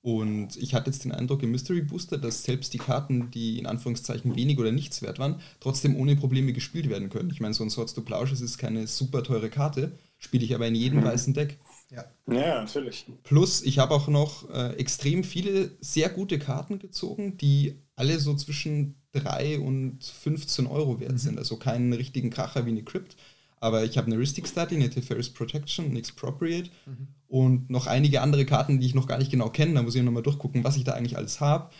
Und 0.00 0.56
ich 0.56 0.74
hatte 0.74 0.90
jetzt 0.90 1.04
den 1.04 1.12
Eindruck 1.12 1.44
im 1.44 1.52
Mystery 1.52 1.82
Booster, 1.82 2.18
dass 2.18 2.42
selbst 2.42 2.74
die 2.74 2.78
Karten, 2.78 3.30
die 3.30 3.60
in 3.60 3.66
Anführungszeichen 3.66 4.34
wenig 4.34 4.58
oder 4.58 4.72
nichts 4.72 5.02
wert 5.02 5.20
waren, 5.20 5.40
trotzdem 5.60 5.94
ohne 5.94 6.16
Probleme 6.16 6.52
gespielt 6.52 6.88
werden 6.90 7.10
können. 7.10 7.30
Ich 7.30 7.38
meine, 7.38 7.54
so 7.54 7.62
ein 7.62 7.70
Swords 7.70 7.94
to 7.94 8.00
Plausch 8.00 8.32
ist 8.32 8.58
keine 8.58 8.88
super 8.88 9.22
teure 9.22 9.50
Karte, 9.50 9.92
spiele 10.18 10.44
ich 10.44 10.52
aber 10.52 10.66
in 10.66 10.74
jedem 10.74 10.98
mhm. 10.98 11.04
weißen 11.04 11.32
Deck. 11.32 11.58
Ja, 11.92 12.06
ja 12.26 12.62
natürlich. 12.62 13.06
Plus, 13.22 13.62
ich 13.62 13.78
habe 13.78 13.94
auch 13.94 14.08
noch 14.08 14.50
äh, 14.50 14.72
extrem 14.72 15.22
viele 15.22 15.70
sehr 15.80 16.08
gute 16.08 16.40
Karten 16.40 16.80
gezogen, 16.80 17.36
die 17.36 17.76
alle 17.94 18.18
so 18.18 18.34
zwischen 18.34 18.96
3 19.12 19.60
und 19.60 20.02
15 20.02 20.66
Euro 20.66 21.00
wert 21.00 21.12
mhm. 21.12 21.18
sind. 21.18 21.38
Also 21.38 21.56
keinen 21.56 21.92
richtigen 21.92 22.30
Kracher 22.30 22.66
wie 22.66 22.70
eine 22.70 22.82
Crypt. 22.82 23.16
Aber 23.60 23.84
ich 23.84 23.96
habe 23.96 24.08
eine 24.08 24.18
Ristic 24.18 24.48
Study, 24.48 24.74
eine 24.74 24.90
Teferis 24.90 25.30
Protection, 25.30 25.86
eine 25.86 25.98
Expropriate 25.98 26.70
mhm. 26.84 27.08
und 27.28 27.70
noch 27.70 27.86
einige 27.86 28.20
andere 28.20 28.44
Karten, 28.44 28.80
die 28.80 28.86
ich 28.86 28.94
noch 28.94 29.06
gar 29.06 29.18
nicht 29.18 29.30
genau 29.30 29.50
kenne. 29.50 29.74
Da 29.74 29.82
muss 29.82 29.94
ich 29.94 30.02
nochmal 30.02 30.24
durchgucken, 30.24 30.64
was 30.64 30.76
ich 30.76 30.84
da 30.84 30.92
eigentlich 30.92 31.16
alles 31.16 31.40
habe. 31.40 31.70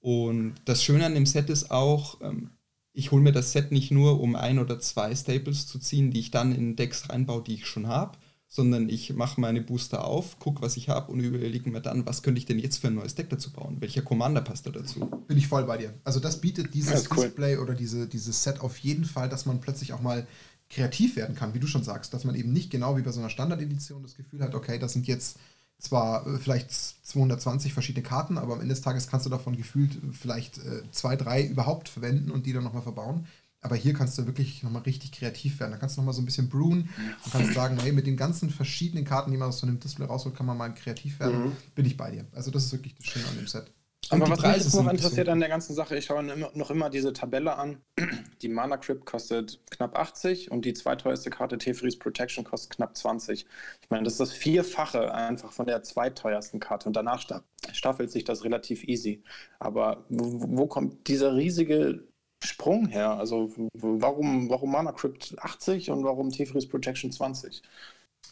Und 0.00 0.56
das 0.66 0.84
Schöne 0.84 1.06
an 1.06 1.14
dem 1.14 1.24
Set 1.24 1.48
ist 1.48 1.70
auch, 1.70 2.20
ähm, 2.20 2.50
ich 2.92 3.10
hole 3.10 3.22
mir 3.22 3.32
das 3.32 3.52
Set 3.52 3.72
nicht 3.72 3.90
nur, 3.90 4.20
um 4.20 4.36
ein 4.36 4.58
oder 4.58 4.78
zwei 4.78 5.14
Staples 5.14 5.66
zu 5.66 5.78
ziehen, 5.78 6.10
die 6.10 6.20
ich 6.20 6.30
dann 6.30 6.54
in 6.54 6.76
Decks 6.76 7.08
reinbaue, 7.08 7.42
die 7.42 7.54
ich 7.54 7.66
schon 7.66 7.88
habe, 7.88 8.18
sondern 8.54 8.88
ich 8.88 9.12
mache 9.12 9.40
meine 9.40 9.60
Booster 9.60 10.04
auf, 10.04 10.38
gucke, 10.38 10.62
was 10.62 10.76
ich 10.76 10.88
habe 10.88 11.10
und 11.10 11.18
überlege 11.18 11.68
mir 11.68 11.80
dann, 11.80 12.06
was 12.06 12.22
könnte 12.22 12.38
ich 12.38 12.46
denn 12.46 12.60
jetzt 12.60 12.78
für 12.78 12.86
ein 12.86 12.94
neues 12.94 13.16
Deck 13.16 13.28
dazu 13.28 13.52
bauen? 13.52 13.80
Welcher 13.80 14.02
Commander 14.02 14.42
passt 14.42 14.64
da 14.64 14.70
dazu? 14.70 15.00
Bin 15.26 15.36
ich 15.36 15.48
voll 15.48 15.64
bei 15.64 15.76
dir. 15.76 15.92
Also 16.04 16.20
das 16.20 16.40
bietet 16.40 16.72
dieses 16.72 17.10
cool. 17.10 17.24
Display 17.24 17.56
oder 17.56 17.74
diese, 17.74 18.06
dieses 18.06 18.44
Set 18.44 18.60
auf 18.60 18.78
jeden 18.78 19.06
Fall, 19.06 19.28
dass 19.28 19.44
man 19.44 19.60
plötzlich 19.60 19.92
auch 19.92 20.00
mal 20.00 20.24
kreativ 20.70 21.16
werden 21.16 21.34
kann, 21.34 21.52
wie 21.52 21.58
du 21.58 21.66
schon 21.66 21.82
sagst, 21.82 22.14
dass 22.14 22.22
man 22.22 22.36
eben 22.36 22.52
nicht 22.52 22.70
genau 22.70 22.96
wie 22.96 23.02
bei 23.02 23.10
so 23.10 23.18
einer 23.18 23.28
Standardedition 23.28 24.04
das 24.04 24.14
Gefühl 24.14 24.40
hat, 24.40 24.54
okay, 24.54 24.78
das 24.78 24.92
sind 24.92 25.08
jetzt 25.08 25.36
zwar 25.80 26.24
äh, 26.24 26.38
vielleicht 26.38 26.70
220 26.70 27.72
verschiedene 27.72 28.04
Karten, 28.04 28.38
aber 28.38 28.52
am 28.52 28.60
Ende 28.60 28.72
des 28.72 28.82
Tages 28.82 29.08
kannst 29.08 29.26
du 29.26 29.30
davon 29.30 29.56
gefühlt 29.56 29.98
vielleicht 30.12 30.58
äh, 30.58 30.82
zwei, 30.92 31.16
drei 31.16 31.44
überhaupt 31.44 31.88
verwenden 31.88 32.30
und 32.30 32.46
die 32.46 32.52
dann 32.52 32.62
nochmal 32.62 32.82
verbauen. 32.82 33.26
Aber 33.64 33.76
hier 33.76 33.94
kannst 33.94 34.18
du 34.18 34.26
wirklich 34.26 34.62
nochmal 34.62 34.82
richtig 34.82 35.10
kreativ 35.10 35.58
werden. 35.58 35.72
Da 35.72 35.78
kannst 35.78 35.96
du 35.96 36.02
nochmal 36.02 36.12
so 36.12 36.20
ein 36.20 36.26
bisschen 36.26 36.50
brewen 36.50 36.90
und 37.24 37.32
kannst 37.32 37.54
sagen, 37.54 37.78
hey, 37.80 37.92
mit 37.92 38.06
den 38.06 38.16
ganzen 38.16 38.50
verschiedenen 38.50 39.06
Karten, 39.06 39.30
die 39.30 39.38
man 39.38 39.48
aus 39.48 39.58
so 39.58 39.66
einem 39.66 39.80
Display 39.80 40.04
rausholt, 40.04 40.36
kann 40.36 40.44
man 40.44 40.58
mal 40.58 40.68
kreativ 40.74 41.18
werden. 41.18 41.46
Mhm. 41.46 41.52
Bin 41.74 41.86
ich 41.86 41.96
bei 41.96 42.10
dir. 42.10 42.26
Also 42.34 42.50
das 42.50 42.66
ist 42.66 42.72
wirklich 42.72 42.94
das 42.94 43.06
Schöne 43.06 43.26
an 43.26 43.36
dem 43.36 43.46
Set. 43.46 43.72
Aber 44.10 44.28
was 44.28 44.42
mich 44.42 44.56
jetzt 44.56 44.74
noch 44.74 44.90
interessiert 44.90 45.30
an 45.30 45.40
der 45.40 45.48
ganzen 45.48 45.74
Sache, 45.74 45.96
ich 45.96 46.04
schaue 46.04 46.22
noch 46.22 46.70
immer 46.70 46.90
diese 46.90 47.14
Tabelle 47.14 47.56
an. 47.56 47.78
Die 48.42 48.48
Mana 48.48 48.76
Crypt 48.76 49.06
kostet 49.06 49.60
knapp 49.70 49.98
80 49.98 50.50
und 50.50 50.66
die 50.66 50.74
zweiteuerste 50.74 51.30
Karte 51.30 51.56
Tefris 51.56 51.98
Protection 51.98 52.44
kostet 52.44 52.76
knapp 52.76 52.94
20. 52.94 53.46
Ich 53.80 53.90
meine, 53.90 54.04
das 54.04 54.14
ist 54.14 54.20
das 54.20 54.32
Vierfache 54.32 55.14
einfach 55.14 55.52
von 55.52 55.64
der 55.64 55.82
zweiteuersten 55.82 56.60
Karte 56.60 56.86
und 56.88 56.96
danach 56.96 57.24
staffelt 57.72 58.10
sich 58.10 58.24
das 58.24 58.44
relativ 58.44 58.84
easy. 58.84 59.22
Aber 59.58 60.04
wo, 60.10 60.58
wo 60.58 60.66
kommt 60.66 61.08
dieser 61.08 61.34
riesige 61.34 62.06
Sprung 62.44 62.86
her? 62.86 63.10
Also 63.12 63.50
warum, 63.72 64.48
warum 64.50 64.72
Mana 64.72 64.92
Crypt 64.92 65.34
80 65.38 65.90
und 65.90 66.04
warum 66.04 66.30
Tefris 66.30 66.68
Protection 66.68 67.10
20? 67.10 67.62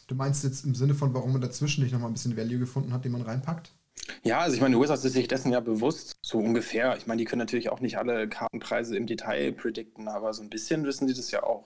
Du 0.07 0.15
meinst 0.15 0.43
jetzt 0.43 0.65
im 0.65 0.75
Sinne 0.75 0.93
von, 0.93 1.13
warum 1.13 1.31
man 1.31 1.41
dazwischen 1.41 1.83
nicht 1.83 1.93
nochmal 1.93 2.09
ein 2.09 2.13
bisschen 2.13 2.37
Value 2.37 2.59
gefunden 2.59 2.93
hat, 2.93 3.05
den 3.05 3.11
man 3.11 3.21
reinpackt? 3.21 3.71
Ja, 4.23 4.39
also 4.39 4.55
ich 4.55 4.61
meine, 4.61 4.79
Wizards 4.79 5.05
ist 5.05 5.13
sich 5.13 5.27
dessen 5.27 5.51
ja 5.51 5.59
bewusst, 5.59 6.17
so 6.21 6.39
ungefähr. 6.39 6.97
Ich 6.97 7.07
meine, 7.07 7.19
die 7.19 7.25
können 7.25 7.39
natürlich 7.39 7.69
auch 7.69 7.79
nicht 7.79 7.97
alle 7.97 8.27
Kartenpreise 8.27 8.97
im 8.97 9.07
Detail 9.07 9.53
predikten, 9.53 10.07
aber 10.07 10.33
so 10.33 10.41
ein 10.41 10.49
bisschen 10.49 10.85
wissen 10.85 11.07
sie 11.07 11.13
das 11.13 11.31
ja 11.31 11.43
auch. 11.43 11.65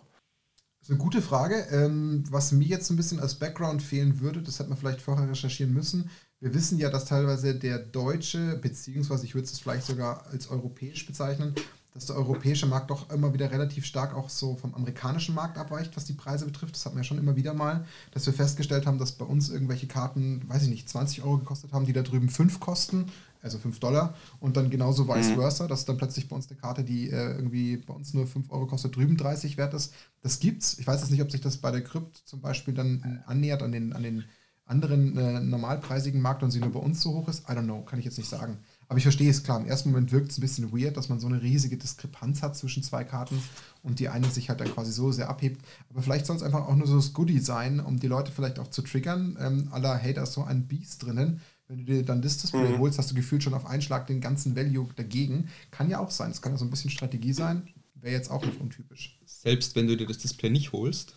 Das 0.80 0.90
ist 0.90 0.92
eine 0.92 1.00
gute 1.00 1.22
Frage. 1.22 1.68
Ähm, 1.72 2.24
was 2.30 2.52
mir 2.52 2.68
jetzt 2.68 2.90
ein 2.90 2.96
bisschen 2.96 3.20
als 3.20 3.36
Background 3.36 3.82
fehlen 3.82 4.20
würde, 4.20 4.42
das 4.42 4.60
hätte 4.60 4.70
man 4.70 4.78
vielleicht 4.78 5.02
vorher 5.02 5.30
recherchieren 5.30 5.74
müssen. 5.74 6.10
Wir 6.40 6.54
wissen 6.54 6.78
ja, 6.78 6.90
dass 6.90 7.06
teilweise 7.06 7.56
der 7.56 7.80
deutsche, 7.80 8.58
beziehungsweise 8.58 9.26
ich 9.26 9.34
würde 9.34 9.46
es 9.46 9.60
vielleicht 9.60 9.88
sogar 9.88 10.28
als 10.28 10.50
europäisch 10.50 11.06
bezeichnen, 11.08 11.56
dass 11.98 12.06
der 12.06 12.16
europäische 12.16 12.68
Markt 12.68 12.92
doch 12.92 13.10
immer 13.10 13.34
wieder 13.34 13.52
relativ 13.52 13.84
stark 13.84 14.16
auch 14.16 14.30
so 14.30 14.56
vom 14.56 14.76
amerikanischen 14.76 15.34
Markt 15.34 15.58
abweicht, 15.58 15.98
was 15.98 16.06
die 16.06 16.14
Preise 16.14 16.46
betrifft. 16.46 16.76
Das 16.76 16.86
hatten 16.86 16.96
wir 16.96 17.04
schon 17.04 17.18
immer 17.18 17.36
wieder 17.36 17.56
mal, 17.56 17.86
dass 18.12 18.28
wir 18.28 18.34
festgestellt 18.34 18.86
haben, 18.86 19.00
dass 19.00 19.14
bei 19.14 19.26
uns 19.26 19.50
irgendwelche 19.50 19.88
Karten, 19.88 20.48
weiß 20.48 20.62
ich 20.64 20.70
nicht, 20.70 20.88
20 20.88 21.24
Euro 21.24 21.40
gekostet 21.40 21.74
haben, 21.74 21.88
die 21.88 21.94
da 21.94 22.04
drüben 22.04 22.30
5 22.30 22.60
kosten, 22.60 23.08
also 23.42 23.58
5 23.58 23.80
Dollar. 23.80 24.14
Und 24.40 24.58
dann 24.58 24.70
genauso 24.70 25.08
vice 25.08 25.30
mhm. 25.30 25.36
versa, 25.36 25.68
dass 25.68 25.86
dann 25.86 25.98
plötzlich 25.98 26.30
bei 26.30 26.36
uns 26.36 26.48
eine 26.52 26.60
Karte, 26.60 26.84
die 26.84 27.10
äh, 27.10 27.32
irgendwie 27.32 27.78
bei 27.78 27.96
uns 27.96 28.14
nur 28.14 28.28
5 28.28 28.52
Euro 28.52 28.68
kostet, 28.68 28.96
drüben 28.96 29.18
30 29.18 29.58
wert 29.58 29.74
ist. 29.74 29.92
Das 30.22 30.40
gibt's. 30.40 30.78
Ich 30.78 30.86
weiß 30.86 31.02
jetzt 31.02 31.10
nicht, 31.10 31.24
ob 31.24 31.32
sich 31.32 31.42
das 31.42 31.58
bei 31.58 31.72
der 31.72 31.84
Krypt 31.84 32.18
zum 32.26 32.42
Beispiel 32.42 32.76
dann 32.76 33.24
annähert 33.26 33.64
an 33.64 33.72
den, 33.72 33.94
an 33.94 34.04
den 34.04 34.24
anderen 34.68 35.18
äh, 35.18 35.40
normalpreisigen 35.40 36.22
Markt 36.22 36.44
und 36.44 36.52
sie 36.52 36.60
nur 36.60 36.72
bei 36.72 36.80
uns 36.80 37.02
so 37.02 37.14
hoch 37.14 37.28
ist. 37.28 37.50
I 37.50 37.54
don't 37.54 37.64
know, 37.64 37.82
kann 37.82 37.98
ich 37.98 38.06
jetzt 38.06 38.18
nicht 38.18 38.30
sagen. 38.30 38.60
Aber 38.90 38.98
ich 38.98 39.04
verstehe 39.04 39.30
es 39.30 39.44
klar. 39.44 39.60
Im 39.60 39.68
ersten 39.68 39.92
Moment 39.92 40.12
wirkt 40.12 40.32
es 40.32 40.38
ein 40.38 40.42
bisschen 40.42 40.72
weird, 40.72 40.96
dass 40.96 41.10
man 41.10 41.20
so 41.20 41.28
eine 41.28 41.42
riesige 41.42 41.78
Diskrepanz 41.78 42.42
hat 42.42 42.56
zwischen 42.56 42.84
zwei 42.84 43.04
Karten 43.04 43.42
und 43.84 44.00
die 44.00 44.08
eine 44.08 44.30
sich 44.30 44.50
halt 44.50 44.62
dann 44.62 44.74
quasi 44.74 44.92
so 44.92 45.12
sehr 45.12 45.30
abhebt. 45.30 45.62
Aber 45.90 46.02
vielleicht 46.02 46.26
soll 46.26 46.38
es 46.38 46.44
einfach 46.44 46.68
auch 46.68 46.76
nur 46.76 46.88
so 46.88 46.96
das 46.96 47.14
Goodie 47.14 47.40
sein, 47.40 47.82
um 47.82 48.00
die 48.00 48.08
Leute 48.08 48.32
vielleicht 48.32 48.60
auch 48.60 48.70
zu 48.70 48.82
triggern. 48.82 49.38
Ähm, 49.42 49.68
aller, 49.72 49.96
hey, 49.98 50.14
da 50.14 50.24
ist 50.24 50.34
so 50.34 50.44
ein 50.44 50.68
Beast 50.68 51.04
drinnen. 51.04 51.42
Wenn 51.68 51.80
du 51.80 51.84
dir 51.84 52.04
dann 52.04 52.22
das 52.22 52.38
Display 52.38 52.70
mhm. 52.70 52.80
holst, 52.80 52.98
hast 52.98 53.12
du 53.12 53.16
gefühlt 53.16 53.44
schon 53.44 53.54
auf 53.54 53.66
einen 53.66 53.82
Schlag 53.82 54.08
den 54.08 54.22
ganzen 54.22 54.56
Value 54.56 54.88
dagegen. 54.96 55.50
Kann 55.70 55.90
ja 55.90 56.00
auch 56.00 56.12
sein. 56.12 56.30
Das 56.30 56.42
kann 56.42 56.54
ja 56.54 56.58
so 56.58 56.64
ein 56.64 56.70
bisschen 56.70 56.90
Strategie 56.90 57.34
sein. 57.34 57.68
Wäre 57.96 58.14
jetzt 58.14 58.32
auch 58.32 58.46
nicht 58.46 58.62
untypisch. 58.62 59.20
Selbst 59.26 59.76
wenn 59.76 59.88
du 59.88 59.98
dir 59.98 60.08
das 60.08 60.20
Display 60.20 60.50
nicht 60.50 60.72
holst, 60.72 61.16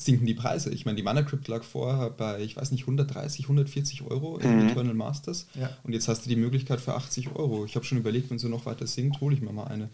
sinken 0.00 0.26
die 0.26 0.34
Preise. 0.34 0.70
Ich 0.70 0.86
meine, 0.86 0.96
die 0.96 1.02
Mana 1.02 1.22
Crypt 1.22 1.46
lag 1.46 1.62
vorher 1.62 2.10
bei, 2.10 2.40
ich 2.40 2.56
weiß 2.56 2.70
nicht, 2.70 2.82
130, 2.82 3.44
140 3.44 4.02
Euro 4.02 4.38
in 4.38 4.56
mhm. 4.56 4.68
Eternal 4.68 4.94
Masters. 4.94 5.46
Ja. 5.54 5.70
Und 5.82 5.92
jetzt 5.92 6.08
hast 6.08 6.24
du 6.24 6.30
die 6.30 6.36
Möglichkeit 6.36 6.80
für 6.80 6.94
80 6.94 7.36
Euro. 7.36 7.66
Ich 7.66 7.76
habe 7.76 7.84
schon 7.84 7.98
überlegt, 7.98 8.30
wenn 8.30 8.38
sie 8.38 8.48
noch 8.48 8.64
weiter 8.64 8.86
sinkt, 8.86 9.20
hole 9.20 9.34
ich 9.34 9.42
mir 9.42 9.52
mal 9.52 9.66
eine. 9.66 9.90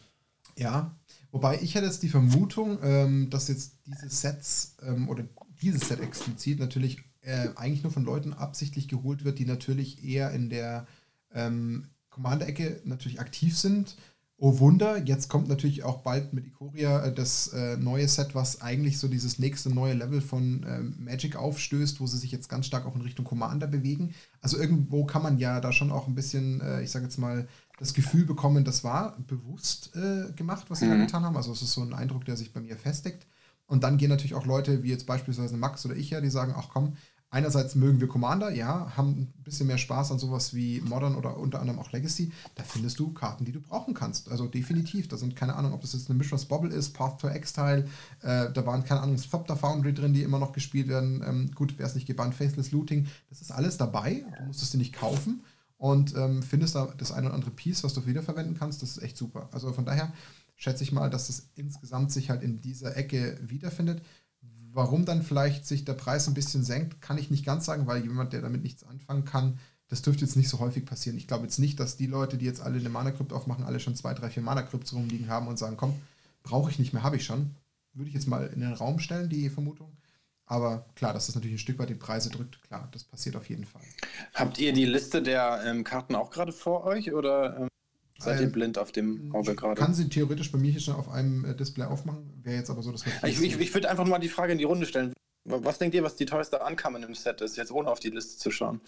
Ja, 0.57 0.95
wobei 1.33 1.61
ich 1.61 1.75
hätte 1.75 1.87
jetzt 1.87 2.05
die 2.05 2.09
Vermutung, 2.09 2.79
ähm, 2.83 3.31
dass 3.31 3.49
jetzt 3.49 3.79
diese 3.85 4.09
Sets 4.09 4.77
ähm, 4.83 5.09
oder 5.09 5.25
dieses 5.61 5.89
Set 5.89 6.01
explizit 6.01 6.61
natürlich 6.61 6.99
äh, 7.23 7.49
eigentlich 7.57 7.83
nur 7.83 7.93
von 7.93 8.05
Leuten 8.05 8.33
absichtlich 8.33 8.87
geholt 8.87 9.25
wird, 9.25 9.41
die 9.41 9.45
natürlich 9.45 10.05
eher 10.05 10.31
in 10.31 10.49
der 10.49 10.87
ähm, 11.35 11.89
Commander-Ecke 12.11 12.81
natürlich 12.85 13.21
aktiv 13.21 13.59
sind 13.59 13.97
Oh 14.39 14.59
Wunder, 14.59 15.03
jetzt 15.03 15.31
kommt 15.31 15.49
natürlich 15.49 15.83
auch 15.83 16.03
bald 16.03 16.35
mit 16.35 16.47
Ikoria 16.47 17.07
äh, 17.07 17.15
das 17.15 17.49
äh, 17.55 17.79
neue 17.79 18.07
Set, 18.07 18.35
was 18.35 18.61
eigentlich 18.61 18.99
so 18.99 19.09
dieses 19.09 19.39
nächste 19.39 19.71
neue 19.71 19.95
Level 19.95 20.21
von 20.21 20.63
äh, 20.63 20.81
Magic 20.81 21.37
aufstößt, 21.37 22.01
wo 22.01 22.07
sie 22.07 22.19
sich 22.19 22.33
jetzt 22.33 22.51
ganz 22.51 22.67
stark 22.67 22.85
auch 22.85 22.95
in 22.95 23.01
Richtung 23.01 23.25
Commander 23.25 23.67
bewegen. 23.67 24.15
Also 24.43 24.59
irgendwo 24.59 25.07
kann 25.07 25.23
man 25.23 25.39
ja 25.39 25.61
da 25.61 25.73
schon 25.73 25.91
auch 25.91 26.07
ein 26.07 26.15
bisschen, 26.15 26.61
äh, 26.61 26.83
ich 26.83 26.91
sage 26.91 27.07
jetzt 27.07 27.17
mal, 27.17 27.49
das 27.79 27.95
Gefühl 27.95 28.27
bekommen, 28.27 28.65
das 28.65 28.85
war 28.85 29.19
bewusst 29.27 29.97
äh, 29.97 30.31
gemacht, 30.33 30.67
was 30.69 30.81
sie 30.81 30.87
mhm. 30.87 30.91
da 30.91 30.97
getan 30.97 31.25
haben. 31.25 31.37
Also 31.37 31.53
es 31.53 31.63
ist 31.63 31.73
so 31.73 31.81
ein 31.81 31.95
Eindruck, 31.95 32.27
der 32.27 32.37
sich 32.37 32.53
bei 32.53 32.61
mir 32.61 32.77
festigt. 32.77 33.27
Und 33.67 33.85
dann 33.85 33.97
gehen 33.97 34.11
natürlich 34.11 34.35
auch 34.35 34.47
Leute 34.47 34.83
wie 34.83 34.91
jetzt 34.91 35.07
beispielsweise 35.07 35.57
Max 35.57 35.85
oder 35.87 35.97
ich 35.97 36.11
ja, 36.11 36.21
die 36.21 36.31
sagen, 36.31 36.55
ach 36.57 36.69
komm, 36.69 36.97
Einerseits 37.31 37.75
mögen 37.75 38.01
wir 38.01 38.07
Commander, 38.07 38.53
ja, 38.53 38.97
haben 38.97 39.11
ein 39.11 39.43
bisschen 39.43 39.67
mehr 39.67 39.79
Spaß 39.79 40.13
an 40.13 40.19
sowas 40.19 40.55
wie 40.55 40.81
Modern 40.81 41.17
oder 41.17 41.37
unter 41.37 41.61
anderem 41.61 41.81
auch 41.81 41.91
Legacy. 41.91 42.33
Da 42.55 42.63
findest 42.63 42.99
du 43.01 43.13
Karten, 43.13 43.45
die 43.45 43.53
du 43.53 43.61
brauchen 43.61 43.95
kannst. 43.95 44.31
Also 44.31 44.47
definitiv. 44.47 45.09
Da 45.09 45.17
sind 45.17 45.35
keine 45.35 45.57
Ahnung, 45.57 45.73
ob 45.73 45.81
das 45.81 45.93
jetzt 45.93 46.09
eine 46.09 46.19
Mishra's 46.19 46.45
Bobble 46.45 46.71
ist, 46.71 46.95
Path 46.95 47.21
to 47.21 47.29
Exile. 47.29 47.89
Äh, 48.23 48.53
da 48.53 48.65
waren 48.65 48.85
keine 48.85 49.01
Ahnung, 49.01 49.17
Thopter 49.17 49.57
Foundry 49.57 49.93
drin, 49.93 50.15
die 50.15 50.23
immer 50.23 50.39
noch 50.39 50.53
gespielt 50.53 50.89
werden. 50.89 51.23
Ähm, 51.27 51.51
gut, 51.53 51.75
wer 51.79 51.87
es 51.87 51.97
nicht 51.97 52.07
gebannt, 52.07 52.35
Faithless 52.35 52.71
Looting. 52.71 53.09
Das 53.29 53.41
ist 53.41 53.51
alles 53.51 53.77
dabei. 53.77 54.25
Du 54.39 54.45
musst 54.45 54.63
es 54.63 54.71
dir 54.71 54.79
nicht 54.79 54.95
kaufen 54.95 55.43
und 55.79 56.15
ähm, 56.17 56.43
findest 56.43 56.75
da 56.75 56.95
das 56.97 57.13
eine 57.13 57.27
oder 57.27 57.35
andere 57.35 57.51
Piece, 57.51 57.85
was 57.85 57.95
du 57.95 58.07
wiederverwenden 58.07 58.57
kannst. 58.57 58.83
Das 58.83 58.91
ist 58.91 59.03
echt 59.03 59.17
super. 59.17 59.49
Also 59.53 59.73
von 59.73 59.85
daher 59.85 60.13
schätze 60.55 60.85
ich 60.85 60.93
mal, 60.93 61.11
dass 61.11 61.27
das 61.27 61.49
insgesamt 61.55 62.13
sich 62.13 62.31
halt 62.31 62.43
in 62.43 62.61
dieser 62.61 62.97
Ecke 62.97 63.39
wiederfindet. 63.43 64.01
Warum 64.77 65.07
dann 65.07 65.23
vielleicht 65.23 65.67
sich 65.67 65.87
der 65.87 65.95
Preis 65.95 66.29
ein 66.29 66.35
bisschen 66.35 66.63
senkt, 66.63 67.01
kann 67.01 67.17
ich 67.17 67.31
nicht 67.31 67.47
ganz 67.47 67.65
sagen, 67.65 67.87
weil 67.87 68.03
jemand, 68.03 68.35
der 68.35 68.43
damit 68.43 68.63
nichts 68.63 68.85
anfangen 68.85 69.25
kann, 69.25 69.59
das 69.89 70.03
dürfte 70.03 70.27
jetzt 70.27 70.37
nicht 70.37 70.51
so 70.51 70.59
häufig 70.59 70.85
passieren. 70.85 71.17
Ich 71.17 71.27
glaube 71.27 71.45
jetzt 71.45 71.59
nicht, 71.59 71.81
dass 71.81 71.97
die 71.97 72.07
Leute, 72.07 72.37
die 72.37 72.45
jetzt 72.45 72.61
alle 72.61 72.79
eine 72.79 72.91
Mana-Crypt 72.91 73.33
aufmachen, 73.33 73.65
alle 73.65 73.81
schon 73.81 73.97
zwei, 73.97 74.13
drei, 74.13 74.29
vier 74.29 74.43
Mana-Crypts 74.43 74.93
rumliegen 74.93 75.29
haben 75.29 75.49
und 75.49 75.59
sagen, 75.59 75.79
komm, 75.79 75.95
brauche 76.43 76.71
ich 76.71 76.79
nicht 76.79 76.93
mehr, 76.93 77.03
habe 77.03 77.17
ich 77.17 77.25
schon. 77.25 77.55
Würde 77.95 78.09
ich 78.09 78.15
jetzt 78.15 78.29
mal 78.29 78.49
in 78.49 78.61
den 78.61 78.75
Raum 78.75 78.99
stellen, 78.99 79.31
die 79.31 79.49
Vermutung. 79.49 79.97
Aber 80.45 80.85
klar, 80.95 81.15
dass 81.15 81.25
das 81.25 81.37
natürlich 81.37 81.57
ein 81.57 81.61
Stück 81.61 81.79
weit 81.79 81.89
die 81.89 81.95
Preise 81.95 82.29
drückt, 82.29 82.63
klar, 82.63 82.87
das 82.93 83.03
passiert 83.03 83.35
auf 83.37 83.49
jeden 83.49 83.65
Fall. 83.65 83.81
Habt 84.35 84.59
ihr 84.59 84.75
die 84.75 84.85
Liste 84.85 85.23
der 85.23 85.63
ähm, 85.65 85.85
Karten 85.85 86.15
auch 86.15 86.31
gerade 86.31 86.53
vor 86.53 86.85
euch 86.85 87.15
oder 87.15 87.61
ähm, 87.61 87.69
Seid 88.19 88.41
ihr 88.41 88.47
blind 88.49 88.79
auf 88.79 88.93
dem 88.93 89.35
Auge 89.35 89.55
gerade? 89.55 89.81
Kann 89.81 89.95
sie 89.95 90.09
theoretisch 90.09 90.51
bei 90.51 90.59
mir 90.59 90.71
hier 90.71 90.81
schon 90.81 90.95
auf 90.95 91.09
einem 91.11 91.45
äh, 91.45 91.55
Display 91.55 91.85
aufmachen. 91.85 92.41
Wäre 92.43 92.57
jetzt 92.57 92.71
aber 92.71 92.83
so, 92.83 92.93
dass 92.93 93.05
wir. 93.05 93.13
Ich, 93.25 93.43
ich, 93.43 93.61
ich 93.61 93.75
würde 93.75 93.91
einfach 93.91 94.07
mal 94.07 94.19
die 94.19 94.29
Frage 94.29 94.53
in 94.53 94.59
die 94.59 94.65
Runde 94.65 94.87
stellen. 94.87 95.13
Was 95.49 95.79
denkt 95.79 95.95
ihr, 95.95 96.03
was 96.03 96.17
die 96.17 96.27
teuerste 96.27 96.65
Ankamen 96.65 97.05
im 97.05 97.15
Set 97.15 97.41
ist, 97.41 97.57
jetzt 97.57 97.71
ohne 97.71 97.89
auf 97.89 98.01
die 98.01 98.11
Liste 98.11 98.37
zu 98.37 98.51
schauen? 98.51 98.81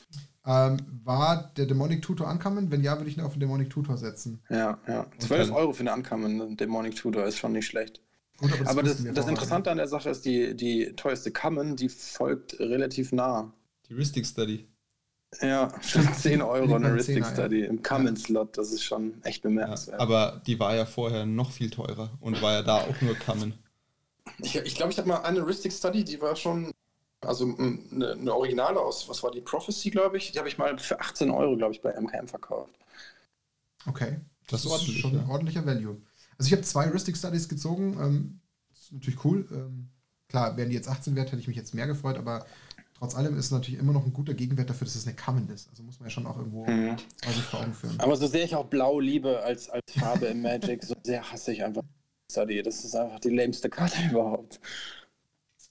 Ähm, 0.45 0.79
war 1.05 1.53
der 1.57 1.67
Demonic 1.67 2.03
Tutor 2.03 2.27
Ankamen? 2.27 2.73
Wenn 2.73 2.83
ja, 2.83 2.99
würde 2.99 3.09
ich 3.09 3.17
ihn 3.17 3.23
auf 3.23 3.35
den 3.35 3.41
Demonic 3.41 3.71
Tutor 3.71 3.97
setzen. 3.97 4.43
Ja, 4.49 4.79
ja. 4.89 5.07
12 5.19 5.53
Euro 5.53 5.73
für 5.73 5.81
eine 5.81 5.93
Ankamen, 5.93 6.57
Demonic 6.57 6.97
Tutor 6.97 7.25
ist 7.25 7.39
schon 7.39 7.53
nicht 7.53 7.67
schlecht. 7.67 8.01
Gut, 8.39 8.53
aber 8.53 8.59
das, 8.59 8.69
aber 8.69 8.83
das, 8.83 9.05
das 9.15 9.29
Interessante 9.29 9.71
an 9.71 9.79
der 9.79 9.89
Sache 9.89 10.11
ist, 10.11 10.25
die, 10.25 10.57
die 10.57 10.93
teuerste 10.97 11.31
Kamen, 11.31 11.77
die 11.77 11.89
folgt 11.89 12.59
relativ 12.59 13.13
nah. 13.13 13.53
Die 13.89 13.95
Heuristic 13.95 14.27
Study. 14.27 14.69
Ja, 15.43 15.69
für 15.81 16.11
10 16.11 16.41
Euro 16.41 16.75
eine 16.75 16.89
Heuristic 16.89 17.25
Study 17.25 17.61
ja. 17.61 17.67
im 17.67 17.83
Common-Slot, 17.83 18.57
das 18.57 18.73
ist 18.73 18.83
schon 18.83 19.23
echt 19.25 19.43
bemerkenswert. 19.43 19.99
Ja, 19.99 20.03
aber 20.03 20.41
die 20.47 20.59
war 20.59 20.75
ja 20.75 20.87
vorher 20.87 21.27
noch 21.27 21.51
viel 21.51 21.71
teurer 21.71 22.11
und 22.21 22.41
war 22.41 22.55
ja 22.55 22.63
da 22.63 22.79
auch 22.79 23.01
nur 23.03 23.15
Common. 23.15 23.53
Ich 24.39 24.53
glaube, 24.53 24.67
ich, 24.67 24.75
glaub, 24.75 24.91
ich 24.91 24.99
habe 24.99 25.09
mal 25.09 25.23
eine 25.23 25.43
Heuristic 25.43 25.73
Study, 25.73 26.03
die 26.03 26.21
war 26.21 26.35
schon, 26.35 26.73
also 27.21 27.45
eine, 27.45 28.13
eine 28.13 28.35
Originale 28.35 28.81
aus, 28.81 29.09
was 29.09 29.23
war 29.23 29.31
die 29.31 29.43
Prophecy, 29.43 29.91
glaube 29.91 30.17
ich, 30.17 30.33
die 30.33 30.39
habe 30.39 30.49
ich 30.49 30.57
mal 30.57 30.79
für 30.79 30.99
18 30.99 31.31
Euro, 31.31 31.57
glaube 31.57 31.75
ich, 31.75 31.83
bei 31.83 31.93
MKM 31.93 32.27
verkauft. 32.27 32.75
Okay, 33.87 34.21
das, 34.49 34.63
das 34.63 34.89
ist 34.89 34.99
schon 34.99 35.19
ein 35.19 35.29
ordentlicher 35.29 35.65
Value. 35.67 36.01
Also 36.39 36.49
ich 36.49 36.53
habe 36.53 36.63
zwei 36.63 36.87
Heuristic 36.87 37.17
Studies 37.17 37.49
gezogen, 37.49 37.99
ähm, 38.01 38.41
das 38.71 38.85
ist 38.85 38.93
natürlich 38.93 39.25
cool. 39.25 39.47
Ähm, 39.51 39.89
klar, 40.29 40.57
wären 40.57 40.71
die 40.71 40.77
jetzt 40.77 40.89
18 40.89 41.17
wert, 41.17 41.33
hätte 41.33 41.41
ich 41.41 41.49
mich 41.49 41.57
jetzt 41.57 41.75
mehr 41.75 41.87
gefreut, 41.87 42.17
aber 42.17 42.47
trotz 42.99 43.15
allem 43.15 43.39
ist 43.39 43.47
es 43.47 43.51
natürlich 43.51 43.81
immer 43.81 43.93
noch 43.93 44.05
ein 44.05 44.13
guter 44.13 44.35
Gegenwert 44.35 44.71
dafür, 44.71 44.87
dass 44.87 44.97
es 44.97 45.07
eine 45.07 45.17
Common 45.17 45.49
ist. 45.49 45.69
Also 45.71 45.83
muss 45.83 46.01
man 46.01 46.09
ja 46.09 46.11
schon 46.11 46.27
auch 46.27 46.37
irgendwo 46.37 46.67
mhm. 46.67 46.97
sich 47.27 47.43
vor 47.43 47.61
Augen 47.61 47.75
führen. 47.75 47.99
Aber 47.99 48.17
so 48.17 48.27
sehr 48.27 48.45
ich 48.45 48.55
auch 48.55 48.67
Blau 48.67 49.01
liebe 49.01 49.41
als, 49.43 49.69
als 49.69 49.93
Farbe 49.93 50.27
im 50.27 50.43
Magic, 50.43 50.85
so 50.85 50.95
sehr 51.03 51.31
hasse 51.31 51.53
ich 51.53 51.65
einfach 51.65 51.83
Study. 52.31 52.63
Das 52.63 52.85
ist 52.85 52.95
einfach 52.95 53.21
die 53.21 53.31
lämste 53.31 53.71
Karte 53.71 53.97
überhaupt. 54.11 54.61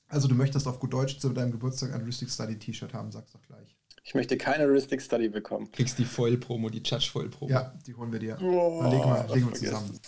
Also 0.10 0.28
du 0.28 0.36
möchtest 0.36 0.68
auf 0.68 0.80
gut 0.80 0.94
Deutsch 0.94 1.20
zu 1.20 1.30
deinem 1.30 1.52
Geburtstag 1.52 1.94
ein 1.94 2.02
Heuristic 2.02 2.30
Study 2.30 2.58
T-Shirt 2.58 2.94
haben, 2.94 3.12
sag's 3.12 3.34
doch 3.34 3.42
gleich. 3.42 3.76
Ich 4.04 4.16
möchte 4.16 4.38
keine 4.38 4.64
Heuristic 4.64 5.02
Study 5.02 5.28
bekommen. 5.28 5.70
Kriegst 5.70 6.00
die 6.00 6.06
Foil-Promo, 6.06 6.70
die 6.70 6.82
Judge-Foil-Promo. 6.82 7.52
Ja, 7.52 7.74
die 7.86 7.94
holen 7.94 8.10
wir 8.10 8.20
dir. 8.20 8.38
Oh, 8.42 8.80
Dann 8.82 8.92
legen 8.92 9.04
wir, 9.04 9.36
legen 9.36 9.48
wir 9.48 9.54
zusammen. 9.54 10.00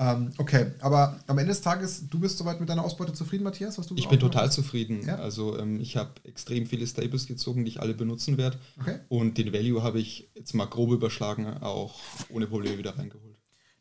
Ähm, 0.00 0.32
okay, 0.38 0.72
aber 0.80 1.20
am 1.26 1.36
Ende 1.36 1.50
des 1.50 1.60
Tages, 1.60 2.08
du 2.08 2.18
bist 2.18 2.38
soweit 2.38 2.58
mit 2.58 2.70
deiner 2.70 2.82
Ausbeute 2.82 3.12
zufrieden, 3.12 3.44
Matthias? 3.44 3.76
Was 3.76 3.86
du 3.86 3.94
ich 3.96 4.08
bin 4.08 4.18
total 4.18 4.46
hast? 4.46 4.54
zufrieden. 4.54 5.06
Ja? 5.06 5.16
Also 5.16 5.58
ähm, 5.58 5.78
ich 5.78 5.98
habe 5.98 6.12
extrem 6.24 6.64
viele 6.64 6.86
Stables 6.86 7.26
gezogen, 7.26 7.66
die 7.66 7.72
ich 7.72 7.80
alle 7.82 7.92
benutzen 7.92 8.38
werde. 8.38 8.58
Okay. 8.80 9.00
Und 9.10 9.36
den 9.36 9.52
Value 9.52 9.82
habe 9.82 10.00
ich 10.00 10.30
jetzt 10.34 10.54
mal 10.54 10.64
grob 10.64 10.92
überschlagen, 10.92 11.46
auch 11.46 12.00
ohne 12.30 12.46
Probleme 12.46 12.78
wieder 12.78 12.96
reingeholt. 12.96 13.36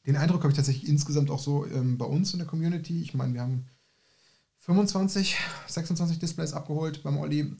Den 0.06 0.18
Eindruck 0.18 0.42
habe 0.42 0.52
ich 0.52 0.58
tatsächlich 0.58 0.90
insgesamt 0.90 1.32
auch 1.32 1.40
so 1.40 1.66
ähm, 1.66 1.98
bei 1.98 2.06
uns 2.06 2.34
in 2.34 2.40
der 2.40 2.48
Community. 2.48 3.02
Ich 3.02 3.14
meine, 3.14 3.34
wir 3.34 3.42
haben 3.42 3.68
25, 4.58 5.38
26 5.68 6.20
Displays 6.20 6.52
abgeholt 6.52 7.02
beim 7.02 7.18
Olli 7.18 7.56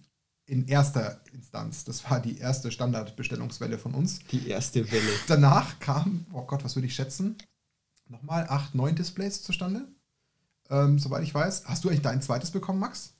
in 0.46 0.68
erster 0.68 1.22
Instanz. 1.32 1.86
Das 1.86 2.10
war 2.10 2.20
die 2.20 2.40
erste 2.40 2.72
Standardbestellungswelle 2.72 3.78
von 3.78 3.94
uns. 3.94 4.20
Die 4.32 4.50
erste 4.50 4.92
Welle. 4.92 5.12
Danach 5.28 5.80
kam, 5.80 6.26
oh 6.34 6.42
Gott, 6.42 6.66
was 6.66 6.76
würde 6.76 6.88
ich 6.88 6.96
schätzen? 6.96 7.38
Nochmal 8.10 8.48
acht, 8.50 8.76
neun 8.76 8.96
Displays 8.96 9.44
zustande. 9.44 9.88
Ähm, 10.70 11.00
soweit 11.00 11.24
ich 11.24 11.34
weiß. 11.34 11.66
Hast 11.66 11.84
du 11.84 11.90
eigentlich 11.90 12.02
dein 12.02 12.22
zweites 12.22 12.52
bekommen, 12.52 12.80
Max? 12.80 13.16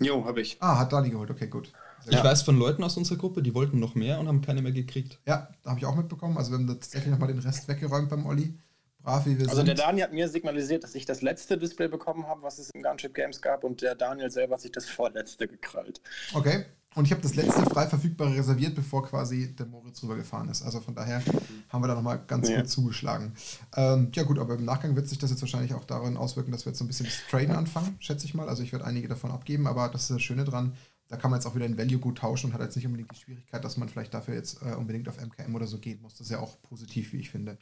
Jo, 0.00 0.24
habe 0.24 0.40
ich. 0.40 0.56
Ah, 0.60 0.78
hat 0.78 0.92
Dani 0.92 1.10
geholt. 1.10 1.30
Okay, 1.30 1.46
gut. 1.46 1.72
Sehr 2.00 2.14
ich 2.14 2.18
ja. 2.18 2.24
weiß 2.24 2.42
von 2.42 2.58
Leuten 2.58 2.82
aus 2.82 2.96
unserer 2.96 3.18
Gruppe, 3.18 3.42
die 3.42 3.54
wollten 3.54 3.78
noch 3.78 3.94
mehr 3.94 4.18
und 4.18 4.26
haben 4.26 4.40
keine 4.40 4.62
mehr 4.62 4.72
gekriegt. 4.72 5.20
Ja, 5.26 5.48
da 5.62 5.70
habe 5.70 5.80
ich 5.80 5.86
auch 5.86 5.94
mitbekommen. 5.94 6.36
Also 6.36 6.50
wir 6.50 6.58
haben 6.58 6.66
tatsächlich 6.66 7.10
nochmal 7.10 7.28
den 7.28 7.38
Rest 7.38 7.68
weggeräumt 7.68 8.10
beim 8.10 8.26
Olli. 8.26 8.58
Brav 9.02 9.26
wie 9.26 9.38
wir 9.38 9.48
also 9.48 9.56
sind. 9.56 9.68
der 9.68 9.74
Dani 9.74 10.00
hat 10.00 10.12
mir 10.12 10.28
signalisiert, 10.28 10.84
dass 10.84 10.94
ich 10.94 11.06
das 11.06 11.22
letzte 11.22 11.58
Display 11.58 11.88
bekommen 11.88 12.26
habe, 12.26 12.42
was 12.42 12.58
es 12.58 12.70
im 12.70 12.82
Gunship 12.82 13.14
Games 13.14 13.40
gab 13.42 13.64
und 13.64 13.82
der 13.82 13.94
Daniel 13.94 14.30
selber 14.30 14.54
hat 14.54 14.60
sich 14.60 14.72
das 14.72 14.88
vorletzte 14.88 15.48
gekrallt. 15.48 16.00
Okay, 16.34 16.64
und 16.94 17.06
ich 17.06 17.10
habe 17.10 17.22
das 17.22 17.34
letzte 17.34 17.62
frei 17.64 17.86
verfügbare 17.86 18.36
reserviert, 18.36 18.74
bevor 18.74 19.04
quasi 19.04 19.54
der 19.54 19.66
Moritz 19.66 20.02
rübergefahren 20.02 20.48
ist. 20.50 20.62
Also 20.62 20.80
von 20.80 20.94
daher 20.94 21.22
haben 21.70 21.82
wir 21.82 21.88
da 21.88 21.94
nochmal 21.94 22.22
ganz 22.26 22.48
ja. 22.48 22.58
gut 22.58 22.68
zugeschlagen. 22.68 23.32
Ähm, 23.74 24.10
ja 24.14 24.24
gut, 24.24 24.38
aber 24.38 24.54
im 24.54 24.64
Nachgang 24.64 24.94
wird 24.94 25.08
sich 25.08 25.18
das 25.18 25.30
jetzt 25.30 25.40
wahrscheinlich 25.40 25.72
auch 25.74 25.84
darin 25.84 26.16
auswirken, 26.16 26.52
dass 26.52 26.66
wir 26.66 26.70
jetzt 26.70 26.78
so 26.78 26.84
ein 26.84 26.88
bisschen 26.88 27.06
das 27.06 27.22
Traden 27.30 27.56
anfangen, 27.56 27.96
schätze 27.98 28.26
ich 28.26 28.34
mal. 28.34 28.48
Also 28.48 28.62
ich 28.62 28.72
werde 28.72 28.84
einige 28.84 29.08
davon 29.08 29.30
abgeben, 29.30 29.66
aber 29.66 29.88
das 29.88 30.02
ist 30.02 30.10
das 30.10 30.22
Schöne 30.22 30.44
dran. 30.44 30.74
Da 31.08 31.16
kann 31.16 31.30
man 31.30 31.40
jetzt 31.40 31.46
auch 31.46 31.54
wieder 31.54 31.64
ein 31.64 31.78
Value 31.78 31.98
gut 31.98 32.18
tauschen 32.18 32.48
und 32.48 32.54
hat 32.54 32.62
jetzt 32.62 32.76
nicht 32.76 32.86
unbedingt 32.86 33.10
die 33.10 33.20
Schwierigkeit, 33.20 33.64
dass 33.64 33.76
man 33.76 33.88
vielleicht 33.88 34.14
dafür 34.14 34.34
jetzt 34.34 34.62
äh, 34.62 34.74
unbedingt 34.74 35.08
auf 35.08 35.18
MKM 35.20 35.54
oder 35.54 35.66
so 35.66 35.78
gehen 35.78 36.00
muss. 36.00 36.14
Das 36.14 36.22
ist 36.22 36.30
ja 36.30 36.40
auch 36.40 36.60
positiv, 36.62 37.12
wie 37.12 37.18
ich 37.18 37.30
finde. 37.30 37.58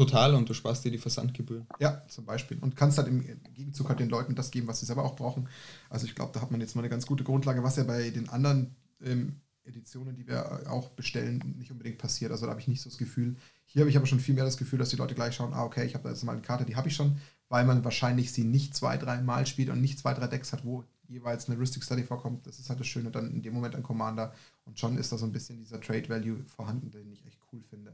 Total 0.00 0.34
und 0.34 0.48
du 0.48 0.54
sparst 0.54 0.84
dir 0.84 0.90
die 0.90 0.98
Versandgebühren. 0.98 1.66
Ja, 1.78 2.02
zum 2.08 2.24
Beispiel. 2.24 2.58
Und 2.60 2.74
kannst 2.74 2.96
halt 2.96 3.08
im 3.08 3.22
Gegenzug 3.54 3.88
halt 3.88 4.00
den 4.00 4.08
Leuten 4.08 4.34
das 4.34 4.50
geben, 4.50 4.66
was 4.66 4.80
sie 4.80 4.86
selber 4.86 5.04
auch 5.04 5.14
brauchen. 5.14 5.48
Also 5.90 6.06
ich 6.06 6.14
glaube, 6.14 6.32
da 6.32 6.40
hat 6.40 6.50
man 6.50 6.60
jetzt 6.60 6.74
mal 6.74 6.80
eine 6.80 6.88
ganz 6.88 7.06
gute 7.06 7.22
Grundlage, 7.22 7.62
was 7.62 7.76
ja 7.76 7.84
bei 7.84 8.08
den 8.08 8.28
anderen 8.30 8.74
ähm, 9.04 9.36
Editionen, 9.64 10.16
die 10.16 10.26
wir 10.26 10.70
auch 10.70 10.88
bestellen, 10.90 11.54
nicht 11.58 11.70
unbedingt 11.70 11.98
passiert. 11.98 12.32
Also 12.32 12.46
da 12.46 12.50
habe 12.50 12.60
ich 12.60 12.68
nicht 12.68 12.80
so 12.80 12.88
das 12.88 12.98
Gefühl. 12.98 13.36
Hier 13.66 13.80
habe 13.80 13.90
ich 13.90 13.96
aber 13.96 14.06
schon 14.06 14.20
viel 14.20 14.34
mehr 14.34 14.44
das 14.44 14.56
Gefühl, 14.56 14.78
dass 14.78 14.88
die 14.88 14.96
Leute 14.96 15.14
gleich 15.14 15.34
schauen, 15.34 15.52
ah, 15.52 15.64
okay, 15.64 15.84
ich 15.84 15.94
habe 15.94 16.04
da 16.04 16.10
jetzt 16.10 16.24
mal 16.24 16.32
eine 16.32 16.42
Karte, 16.42 16.64
die 16.64 16.76
habe 16.76 16.88
ich 16.88 16.96
schon, 16.96 17.18
weil 17.48 17.64
man 17.64 17.84
wahrscheinlich 17.84 18.32
sie 18.32 18.44
nicht 18.44 18.74
zwei, 18.74 18.96
drei 18.96 19.20
Mal 19.20 19.46
spielt 19.46 19.68
und 19.68 19.80
nicht 19.80 19.98
zwei, 19.98 20.14
drei 20.14 20.26
Decks 20.26 20.52
hat, 20.52 20.64
wo 20.64 20.84
jeweils 21.08 21.46
eine 21.48 21.56
Heuristic 21.56 21.84
Study 21.84 22.04
vorkommt. 22.04 22.46
Das 22.46 22.58
ist 22.58 22.70
halt 22.70 22.80
das 22.80 22.86
Schöne 22.86 23.10
dann 23.10 23.30
in 23.30 23.42
dem 23.42 23.52
Moment 23.52 23.74
ein 23.74 23.82
Commander. 23.82 24.32
Und 24.64 24.78
schon 24.78 24.96
ist 24.96 25.12
da 25.12 25.18
so 25.18 25.26
ein 25.26 25.32
bisschen 25.32 25.58
dieser 25.58 25.80
Trade 25.80 26.08
Value 26.08 26.42
vorhanden, 26.44 26.90
den 26.90 27.12
ich 27.12 27.26
echt 27.26 27.40
cool 27.52 27.62
finde. 27.68 27.92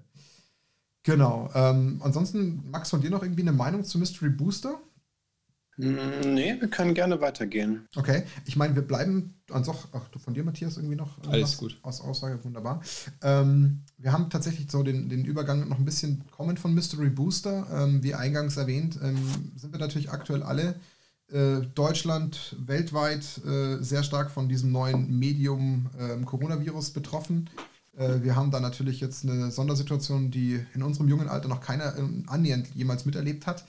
Genau. 1.07 1.49
Ähm, 1.55 2.01
ansonsten, 2.03 2.69
Max, 2.69 2.91
von 2.91 3.01
dir 3.01 3.11
noch 3.11 3.23
irgendwie 3.23 3.43
eine 3.43 3.53
Meinung 3.53 3.85
zu 3.85 3.97
Mystery 3.97 4.29
Booster? 4.29 4.81
Mm, 5.77 6.35
nee, 6.35 6.57
wir 6.59 6.69
können 6.69 6.95
gerne 6.95 7.21
weitergehen. 7.21 7.87
Okay, 7.95 8.25
ich 8.45 8.57
meine, 8.57 8.75
wir 8.75 8.83
bleiben 8.83 9.41
ansonsten, 9.53 9.89
ach, 9.93 10.09
von 10.19 10.35
dir, 10.35 10.43
Matthias, 10.43 10.79
irgendwie 10.79 10.97
noch 10.97 11.23
Alles 11.29 11.59
gut. 11.59 11.79
aus 11.83 12.01
Aussage, 12.01 12.43
wunderbar. 12.45 12.83
Ähm, 13.23 13.85
wir 13.99 14.13
haben 14.13 14.31
tatsächlich 14.31 14.69
so 14.69 14.83
den, 14.83 15.09
den 15.09 15.25
Übergang 15.25 15.69
noch 15.69 15.79
ein 15.79 15.85
bisschen 15.85 16.25
kommen 16.33 16.57
von 16.57 16.75
Mystery 16.75 17.11
Booster. 17.11 17.69
Ähm, 17.73 18.03
wie 18.03 18.15
eingangs 18.15 18.57
erwähnt, 18.57 18.99
ähm, 19.01 19.53
sind 19.55 19.73
wir 19.73 19.79
natürlich 19.79 20.11
aktuell 20.11 20.43
alle 20.43 20.75
äh, 21.29 21.61
Deutschland 21.77 22.57
weltweit 22.59 23.41
äh, 23.47 23.77
sehr 23.81 24.03
stark 24.03 24.33
von 24.33 24.49
diesem 24.49 24.73
neuen 24.73 25.17
Medium 25.17 25.89
äh, 25.99 26.21
Coronavirus 26.25 26.91
betroffen. 26.91 27.49
Äh, 27.97 28.23
wir 28.23 28.37
haben 28.37 28.51
da 28.51 28.61
natürlich 28.61 29.01
jetzt 29.01 29.25
eine 29.25 29.51
Sondersituation, 29.51 30.31
die 30.31 30.65
in 30.75 30.83
unserem 30.83 31.09
jungen 31.09 31.29
Alter 31.29 31.49
noch 31.49 31.61
keiner 31.61 31.97
ähm, 31.97 32.25
annähernd 32.29 32.69
jemals 32.75 33.05
miterlebt 33.05 33.47
hat. 33.47 33.65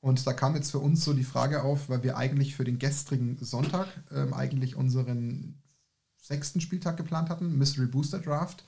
Und 0.00 0.26
da 0.26 0.32
kam 0.32 0.54
jetzt 0.54 0.70
für 0.70 0.78
uns 0.78 1.04
so 1.04 1.12
die 1.12 1.24
Frage 1.24 1.62
auf, 1.62 1.88
weil 1.88 2.02
wir 2.02 2.16
eigentlich 2.16 2.56
für 2.56 2.64
den 2.64 2.78
gestrigen 2.78 3.36
Sonntag 3.40 3.88
ähm, 4.14 4.32
eigentlich 4.32 4.76
unseren 4.76 5.60
sechsten 6.20 6.60
Spieltag 6.60 6.96
geplant 6.96 7.28
hatten, 7.28 7.58
Mystery 7.58 7.86
Booster 7.86 8.18
Draft. 8.18 8.64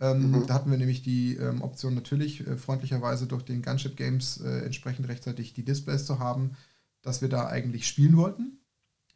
Ähm, 0.00 0.30
mhm. 0.30 0.46
Da 0.46 0.54
hatten 0.54 0.70
wir 0.70 0.78
nämlich 0.78 1.02
die 1.02 1.34
ähm, 1.34 1.62
Option 1.62 1.94
natürlich 1.94 2.46
äh, 2.46 2.56
freundlicherweise 2.56 3.26
durch 3.26 3.42
den 3.42 3.60
Gunship 3.60 3.96
Games 3.96 4.40
äh, 4.40 4.60
entsprechend 4.60 5.08
rechtzeitig 5.08 5.52
die 5.52 5.64
Displays 5.64 6.06
zu 6.06 6.18
haben 6.18 6.56
dass 7.02 7.22
wir 7.22 7.28
da 7.28 7.48
eigentlich 7.48 7.86
spielen 7.86 8.16
wollten. 8.16 8.58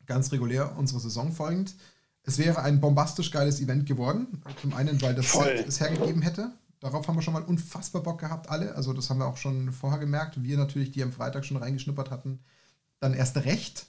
Ganz 0.06 0.32
regulär 0.32 0.76
unsere 0.76 1.00
Saison 1.00 1.32
folgend. 1.32 1.74
Es 2.24 2.38
wäre 2.38 2.62
ein 2.62 2.80
bombastisch 2.80 3.30
geiles 3.30 3.60
Event 3.60 3.86
geworden. 3.86 4.42
Zum 4.60 4.74
einen, 4.74 5.00
weil 5.02 5.14
das 5.14 5.26
Voll. 5.26 5.44
Set 5.44 5.68
es 5.68 5.80
hergegeben 5.80 6.22
hätte. 6.22 6.52
Darauf 6.80 7.06
haben 7.06 7.16
wir 7.16 7.22
schon 7.22 7.34
mal 7.34 7.42
unfassbar 7.42 8.02
Bock 8.02 8.20
gehabt, 8.20 8.50
alle. 8.50 8.74
Also, 8.74 8.92
das 8.92 9.08
haben 9.08 9.18
wir 9.18 9.26
auch 9.26 9.36
schon 9.36 9.72
vorher 9.72 9.98
gemerkt. 9.98 10.42
Wir 10.42 10.56
natürlich, 10.56 10.90
die 10.90 11.02
am 11.02 11.12
Freitag 11.12 11.44
schon 11.44 11.56
reingeschnuppert 11.56 12.10
hatten, 12.10 12.40
dann 13.00 13.14
erst 13.14 13.36
recht 13.36 13.86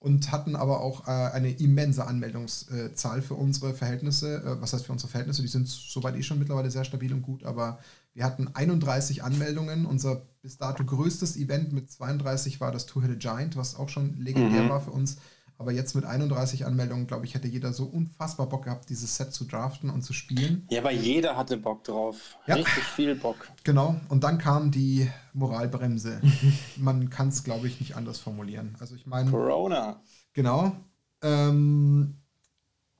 und 0.00 0.30
hatten 0.30 0.54
aber 0.54 0.80
auch 0.80 1.08
äh, 1.08 1.10
eine 1.10 1.50
immense 1.50 2.06
Anmeldungszahl 2.06 3.20
für 3.20 3.34
unsere 3.34 3.74
Verhältnisse. 3.74 4.36
Äh, 4.36 4.60
was 4.60 4.72
heißt 4.72 4.86
für 4.86 4.92
unsere 4.92 5.10
Verhältnisse? 5.10 5.42
Die 5.42 5.48
sind 5.48 5.66
soweit 5.66 6.16
eh 6.16 6.22
schon 6.22 6.38
mittlerweile 6.38 6.70
sehr 6.70 6.84
stabil 6.84 7.12
und 7.12 7.22
gut, 7.22 7.44
aber 7.44 7.80
wir 8.14 8.24
hatten 8.24 8.48
31 8.48 9.24
Anmeldungen. 9.24 9.86
Unser 9.86 10.22
bis 10.40 10.56
dato 10.56 10.84
größtes 10.84 11.36
Event 11.36 11.72
mit 11.72 11.90
32 11.90 12.60
war 12.60 12.70
das 12.70 12.86
Two-Headed 12.86 13.20
Giant, 13.20 13.56
was 13.56 13.74
auch 13.74 13.88
schon 13.88 14.16
legendär 14.18 14.64
mhm. 14.64 14.68
war 14.68 14.80
für 14.80 14.92
uns. 14.92 15.16
Aber 15.60 15.72
jetzt 15.72 15.96
mit 15.96 16.04
31 16.04 16.66
Anmeldungen, 16.66 17.08
glaube 17.08 17.26
ich, 17.26 17.34
hätte 17.34 17.48
jeder 17.48 17.72
so 17.72 17.84
unfassbar 17.84 18.48
Bock 18.48 18.64
gehabt, 18.64 18.88
dieses 18.90 19.16
Set 19.16 19.34
zu 19.34 19.44
draften 19.44 19.90
und 19.90 20.02
zu 20.02 20.12
spielen. 20.12 20.64
Ja, 20.70 20.80
aber 20.80 20.92
jeder 20.92 21.36
hatte 21.36 21.56
Bock 21.56 21.82
drauf. 21.82 22.36
Ja. 22.46 22.54
Richtig 22.54 22.84
viel 22.84 23.16
Bock. 23.16 23.48
Genau. 23.64 24.00
Und 24.08 24.22
dann 24.22 24.38
kam 24.38 24.70
die 24.70 25.10
Moralbremse. 25.32 26.20
Man 26.76 27.10
kann 27.10 27.28
es, 27.28 27.42
glaube 27.42 27.66
ich, 27.66 27.80
nicht 27.80 27.96
anders 27.96 28.20
formulieren. 28.20 28.76
Also 28.78 28.94
ich 28.94 29.06
meine. 29.06 29.32
Corona. 29.32 30.00
Genau. 30.32 30.76
Ähm, 31.22 32.14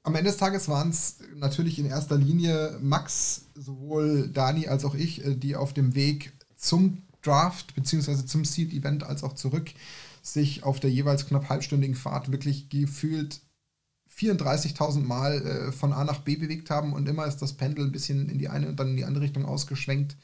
am 0.03 0.15
Ende 0.17 0.31
des 0.31 0.39
Tages 0.39 0.69
waren 0.69 0.91
es 0.91 1.19
natürlich 1.37 1.79
in 1.79 1.87
erster 1.87 2.17
Linie 2.17 2.77
Max, 2.81 3.47
sowohl 3.55 4.31
Dani 4.33 4.67
als 4.67 4.85
auch 4.85 4.97
ich, 4.97 5.25
äh, 5.25 5.37
die 5.37 5.55
auf 5.55 5.75
dem 5.75 5.95
Weg 5.95 6.33
zum 6.57 7.03
Draft 7.23 7.77
bzw. 7.77 8.27
zum 8.27 8.45
Seed-Event 8.45 9.05
als 9.05 9.23
auch 9.23 9.35
zurück 9.35 9.71
sich 10.33 10.65
auf 10.65 10.81
der 10.81 10.91
jeweils 10.91 11.27
knapp 11.27 11.49
halbstündigen 11.49 11.97
Fahrt 11.97 12.31
wirklich 12.33 12.69
gefühlt 12.69 13.41
34.000 14.19 15.01
Mal 15.01 15.43
äh, 15.43 15.73
von 15.73 15.93
A 15.93 16.05
nach 16.05 16.21
B 16.21 16.37
bewegt 16.37 16.71
haben 16.71 16.93
und 16.93 17.09
immer 17.09 17.27
ist 17.27 17.39
das 17.39 17.53
Pendel 17.53 17.85
ein 17.85 17.93
bisschen 17.93 18.29
in 18.29 18.39
die 18.39 18.49
eine 18.49 18.69
und 18.69 18.81
dann 18.81 18.91
in 18.91 18.97
die 18.97 19.05
andere 19.05 19.25
Richtung 19.25 19.45
ausgeschwenkt. 19.45 20.17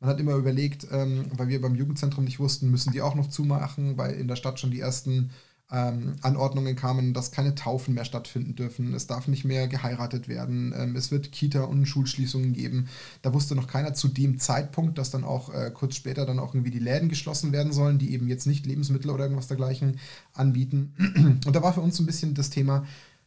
Man 0.00 0.10
hat 0.10 0.20
immer 0.20 0.34
überlegt, 0.34 0.86
ähm, 0.90 1.26
weil 1.36 1.48
wir 1.48 1.60
beim 1.60 1.74
Jugendzentrum 1.74 2.24
nicht 2.24 2.40
wussten, 2.40 2.70
müssen 2.70 2.92
die 2.92 3.02
auch 3.02 3.14
noch 3.14 3.28
zumachen, 3.28 3.98
weil 3.98 4.14
in 4.14 4.26
der 4.26 4.36
Stadt 4.36 4.58
schon 4.58 4.70
die 4.70 4.80
ersten 4.80 5.30
ähm, 5.72 6.16
Anordnungen 6.20 6.76
kamen, 6.76 7.14
dass 7.14 7.32
keine 7.32 7.54
Taufen 7.54 7.94
mehr 7.94 8.04
stattfinden 8.04 8.54
dürfen, 8.54 8.92
es 8.92 9.06
darf 9.06 9.26
nicht 9.26 9.44
mehr 9.44 9.68
geheiratet 9.68 10.28
werden, 10.28 10.74
ähm, 10.76 10.94
es 10.96 11.10
wird 11.10 11.32
Kita- 11.32 11.64
und 11.64 11.86
Schulschließungen 11.86 12.52
geben. 12.52 12.88
Da 13.22 13.32
wusste 13.32 13.54
noch 13.54 13.66
keiner 13.66 13.94
zu 13.94 14.08
dem 14.08 14.38
Zeitpunkt, 14.38 14.98
dass 14.98 15.10
dann 15.10 15.24
auch 15.24 15.52
äh, 15.52 15.70
kurz 15.72 15.96
später 15.96 16.26
dann 16.26 16.38
auch 16.38 16.54
irgendwie 16.54 16.70
die 16.70 16.78
Läden 16.78 17.08
geschlossen 17.08 17.52
werden 17.52 17.72
sollen, 17.72 17.98
die 17.98 18.12
eben 18.12 18.28
jetzt 18.28 18.46
nicht 18.46 18.66
Lebensmittel 18.66 19.10
oder 19.10 19.24
irgendwas 19.24 19.48
dergleichen 19.48 19.98
anbieten. 20.34 21.40
Und 21.46 21.56
da 21.56 21.62
war 21.62 21.72
für 21.72 21.80
uns 21.80 21.96
so 21.96 22.02
ein 22.02 22.06
bisschen 22.06 22.34
das 22.34 22.50
Thema, 22.50 22.84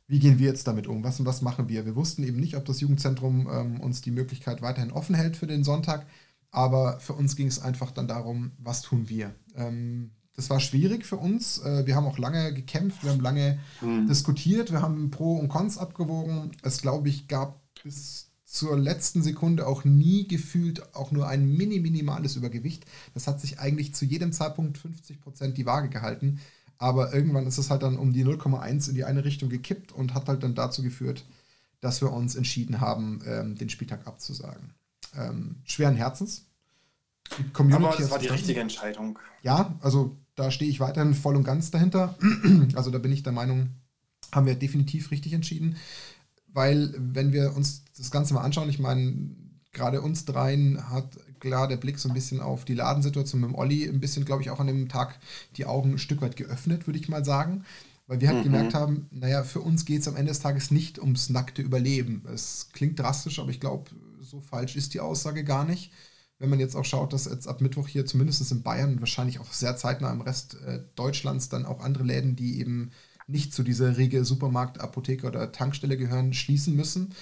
wie 0.08 0.19
gehen 0.19 0.38
wir 0.38 0.47
jetzt 0.47 0.67
damit 0.67 0.86
um? 0.86 1.03
Was 1.03 1.19
und 1.19 1.25
was 1.25 1.41
machen 1.41 1.67
wir? 1.67 1.84
Wir 1.88 1.95
wussten 1.95 2.23
eben 2.23 2.39
nicht, 2.39 2.55
ob 2.55 2.65
das 2.65 2.79
Jugendzentrum 2.79 3.49
ähm, 3.51 3.79
uns 3.81 4.01
die 4.01 4.12
Möglichkeit 4.12 4.62
weiterhin 4.62 4.91
offen 4.91 5.15
hält 5.15 5.36
für 5.36 5.47
den 5.47 5.63
Sonntag. 5.63 6.05
Aber 6.51 6.99
für 6.99 7.13
uns 7.13 7.36
ging 7.36 7.47
es 7.47 7.60
einfach 7.60 7.89
dann 7.89 8.08
darum, 8.08 8.51
was 8.60 8.84
tun 8.84 9.10
wir? 9.10 9.34
Ähm, 9.55 10.12
das 10.36 10.50
war 10.50 10.60
schwierig 10.60 11.06
für 11.06 11.17
uns. 11.17 11.60
Äh, 11.60 11.86
wir 11.86 11.95
haben 11.95 12.06
auch 12.06 12.17
lange 12.17 12.54
gekämpft, 12.54 13.04
wir 13.04 13.12
haben 13.12 13.21
lange 13.21 13.60
mhm. 13.82 14.08
diskutiert, 14.08 14.71
wir 14.71 14.82
haben 14.82 15.12
Pro 15.12 15.38
und 15.38 15.50
Cons 15.50 15.78
abgewogen. 15.78 16.52
Es, 16.62 16.82
glaube 16.82 17.10
ich, 17.10 17.28
gab 17.28 17.62
bis 17.84 18.32
zur 18.45 18.78
letzten 18.78 19.21
Sekunde 19.21 19.67
auch 19.67 19.84
nie 19.84 20.28
gefühlt 20.28 20.95
auch 20.95 21.12
nur 21.12 21.28
ein 21.28 21.45
mini 21.45 21.80
minimales 21.80 22.36
Übergewicht. 22.36 22.86
Das 23.13 23.28
hat 23.28 23.41
sich 23.41 23.60
eigentlich 23.60 23.93
zu 23.93 24.06
jedem 24.06 24.32
Zeitpunkt 24.32 24.78
50 24.78 25.21
Prozent 25.21 25.58
die 25.58 25.65
Waage 25.65 25.89
gehalten. 25.89 26.39
Aber 26.78 27.13
irgendwann 27.13 27.48
ist 27.48 27.58
es 27.58 27.69
halt 27.69 27.84
dann 27.84 27.98
um 27.98 28.13
die 28.13 28.26
0,1 28.26 28.89
in 28.89 28.95
die 28.95 29.06
eine 29.06 29.24
Richtung 29.24 29.50
gekippt 29.50 29.91
und 29.91 30.13
hat 30.13 30.28
halt 30.28 30.43
dann 30.43 30.56
dazu 30.56 30.84
geführt, 30.84 31.26
dass 31.80 32.02
wir 32.02 32.12
uns 32.12 32.36
entschieden 32.36 32.82
haben, 32.82 33.21
ähm, 33.26 33.56
den 33.56 33.69
Spieltag 33.69 34.08
abzusagen. 34.08 34.74
Ähm, 35.17 35.58
schweren 35.63 35.95
Herzens. 35.95 36.45
Die 37.38 37.50
Community 37.52 37.86
Aber 37.86 37.98
das 37.98 38.12
war 38.12 38.19
die 38.19 38.28
richtige 38.28 38.60
Entscheidung. 38.60 39.19
Ja, 39.41 39.76
also 39.82 40.17
da 40.36 40.52
stehe 40.52 40.69
ich 40.69 40.80
weiterhin 40.80 41.13
voll 41.13 41.36
und 41.36 41.43
ganz 41.43 41.71
dahinter. 41.71 42.15
Also 42.76 42.91
da 42.91 43.00
bin 43.00 43.12
ich 43.12 43.24
der 43.24 43.34
Meinung, 43.34 43.69
haben 44.32 44.45
wir 44.45 44.56
definitiv 44.56 45.12
richtig 45.12 45.34
entschieden. 45.34 45.78
Weil, 46.54 46.93
wenn 46.98 47.34
wir 47.34 47.56
uns 47.56 47.84
das 47.98 48.12
Ganze 48.12 48.34
mal 48.34 48.41
anschauen, 48.41 48.69
ich 48.69 48.80
meine, 48.80 49.36
gerade 49.71 50.02
uns 50.02 50.26
dreien 50.26 50.89
hat 50.89 51.17
klar 51.39 51.67
der 51.67 51.78
Blick 51.78 52.00
so 52.00 52.10
ein 52.10 52.13
bisschen 52.13 52.39
auf 52.39 52.65
die 52.65 52.76
Ladensituation 52.76 53.41
mit 53.41 53.50
dem 53.50 53.56
Olli 53.56 53.88
ein 53.88 54.00
bisschen, 54.00 54.26
glaube 54.26 54.41
ich, 54.41 54.50
auch 54.50 54.60
an 54.60 54.67
dem 54.67 54.88
Tag 54.88 55.19
die 55.58 55.65
Augen 55.65 55.91
ein 55.91 55.98
Stück 55.98 56.21
weit 56.21 56.38
geöffnet, 56.38 56.88
würde 56.88 57.00
ich 57.00 57.10
mal 57.10 57.26
sagen. 57.26 57.65
Weil 58.08 58.21
wir 58.21 58.28
halt 58.28 58.39
mhm. 58.39 58.43
gemerkt 58.43 58.74
haben, 58.74 59.08
naja, 59.12 59.43
für 59.43 59.62
uns 59.62 59.84
geht 59.84 60.02
es 60.02 60.08
am 60.08 60.15
Ende 60.15 60.30
des 60.30 60.39
Tages 60.39 60.69
nicht 60.69 61.00
ums 61.00 61.30
nackte 61.30 61.62
Überleben. 61.62 62.24
Es 62.32 62.69
klingt 62.71 63.00
drastisch, 63.00 63.39
aber 63.39 63.50
ich 63.50 63.60
glaube, 63.60 63.89
so 64.21 64.41
falsch 64.41 64.76
ist 64.76 64.93
die 64.93 65.00
Aussage 65.00 65.43
gar 65.43 65.65
nicht 65.65 65.91
wenn 66.39 66.50
man 66.50 66.60
jetzt 66.60 66.76
auch 66.76 66.86
schaut, 66.86 67.13
dass 67.13 67.26
jetzt 67.26 67.48
ab 67.48 67.62
Mittwoch 67.62 67.88
hier 67.88 68.06
zumindest 68.06 68.52
in 68.52 68.62
Bayern 68.62 68.93
und 68.93 69.00
wahrscheinlich 69.00 69.39
auch 69.39 69.54
sehr 69.54 69.78
zeitnah 69.78 70.12
im 70.12 70.21
Rest 70.21 70.58
äh, 70.65 70.82
Deutschlands 70.95 71.50
dann 71.50 71.65
auch 71.65 71.82
andere 71.82 72.04
Läden, 72.04 72.36
die 72.36 72.60
eben 72.60 72.91
nicht 73.28 73.54
zu 73.54 73.63
dieser 73.63 73.98
Riege 73.98 74.24
Supermarkt, 74.24 74.80
Apotheke 74.80 75.26
oder 75.26 75.52
Tankstelle 75.52 75.98
gehören, 75.98 76.34
schließen 76.34 76.76
müssen 76.76 77.15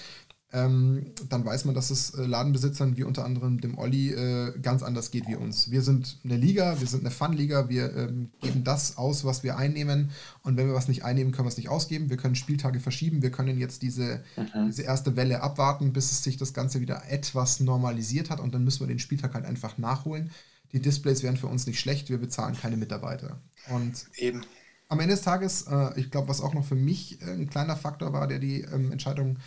ähm, 0.54 1.08
dann 1.30 1.44
weiß 1.44 1.66
man, 1.66 1.74
dass 1.74 1.90
es 1.90 2.12
äh, 2.12 2.26
Ladenbesitzern 2.26 2.96
wie 2.96 3.04
unter 3.04 3.26
anderem 3.26 3.60
dem 3.60 3.78
Olli 3.80 4.12
äh, 4.12 4.54
ganz 4.62 4.84
anders 4.84 5.10
geht 5.10 5.28
wie 5.28 5.36
uns. 5.36 5.72
Wir 5.72 5.82
sind 5.82 6.20
eine 6.24 6.38
Liga, 6.38 6.80
wir 6.80 6.88
sind 6.88 7.00
eine 7.00 7.10
Fun-Liga, 7.10 7.70
wir 7.70 7.96
ähm, 7.96 8.30
geben 8.40 8.64
das 8.64 8.98
aus, 8.98 9.26
was 9.26 9.44
wir 9.44 9.58
einnehmen 9.58 10.12
und 10.44 10.56
wenn 10.56 10.68
wir 10.68 10.76
was 10.76 10.88
nicht 10.88 11.04
einnehmen, 11.04 11.32
können 11.32 11.48
wir 11.48 11.50
es 11.52 11.58
nicht 11.58 11.70
ausgeben. 11.70 12.12
Wir 12.12 12.18
können 12.18 12.36
Spieltage 12.36 12.80
verschieben, 12.80 13.24
wir 13.24 13.32
können 13.32 13.58
jetzt 13.58 13.82
diese, 13.82 14.24
mhm. 14.38 14.68
diese 14.68 14.84
erste 14.84 15.16
Welle 15.16 15.42
abwarten, 15.42 15.92
bis 15.92 16.12
es 16.12 16.24
sich 16.24 16.38
das 16.38 16.54
Ganze 16.54 16.82
wieder 16.82 17.10
etwas 17.10 17.60
normalisiert 17.60 18.30
hat 18.30 18.40
und 18.40 18.54
dann 18.54 18.64
müssen 18.64 18.82
wir 18.82 18.88
den 18.88 19.00
Spieltag 19.00 19.34
halt 19.34 19.46
einfach 19.46 19.80
nachholen. 19.80 20.30
Die 20.72 20.82
Displays 20.82 21.24
wären 21.24 21.38
für 21.38 21.48
uns 21.48 21.66
nicht 21.66 21.80
schlecht, 21.80 22.10
wir 22.10 22.20
bezahlen 22.20 22.56
keine 22.56 22.78
Mitarbeiter. 22.78 23.40
Und 23.70 24.06
eben. 24.18 24.42
Am 24.88 25.00
Ende 25.00 25.16
des 25.16 25.24
Tages, 25.24 25.64
äh, 25.64 26.00
ich 26.00 26.12
glaube, 26.12 26.28
was 26.28 26.42
auch 26.42 26.54
noch 26.54 26.66
für 26.66 26.76
mich 26.76 27.20
äh, 27.24 27.32
ein 27.32 27.50
kleiner 27.50 27.76
Faktor 27.76 28.14
war, 28.14 28.28
der 28.28 28.38
die 28.38 28.62
ähm, 28.62 28.92
Entscheidung 28.92 29.38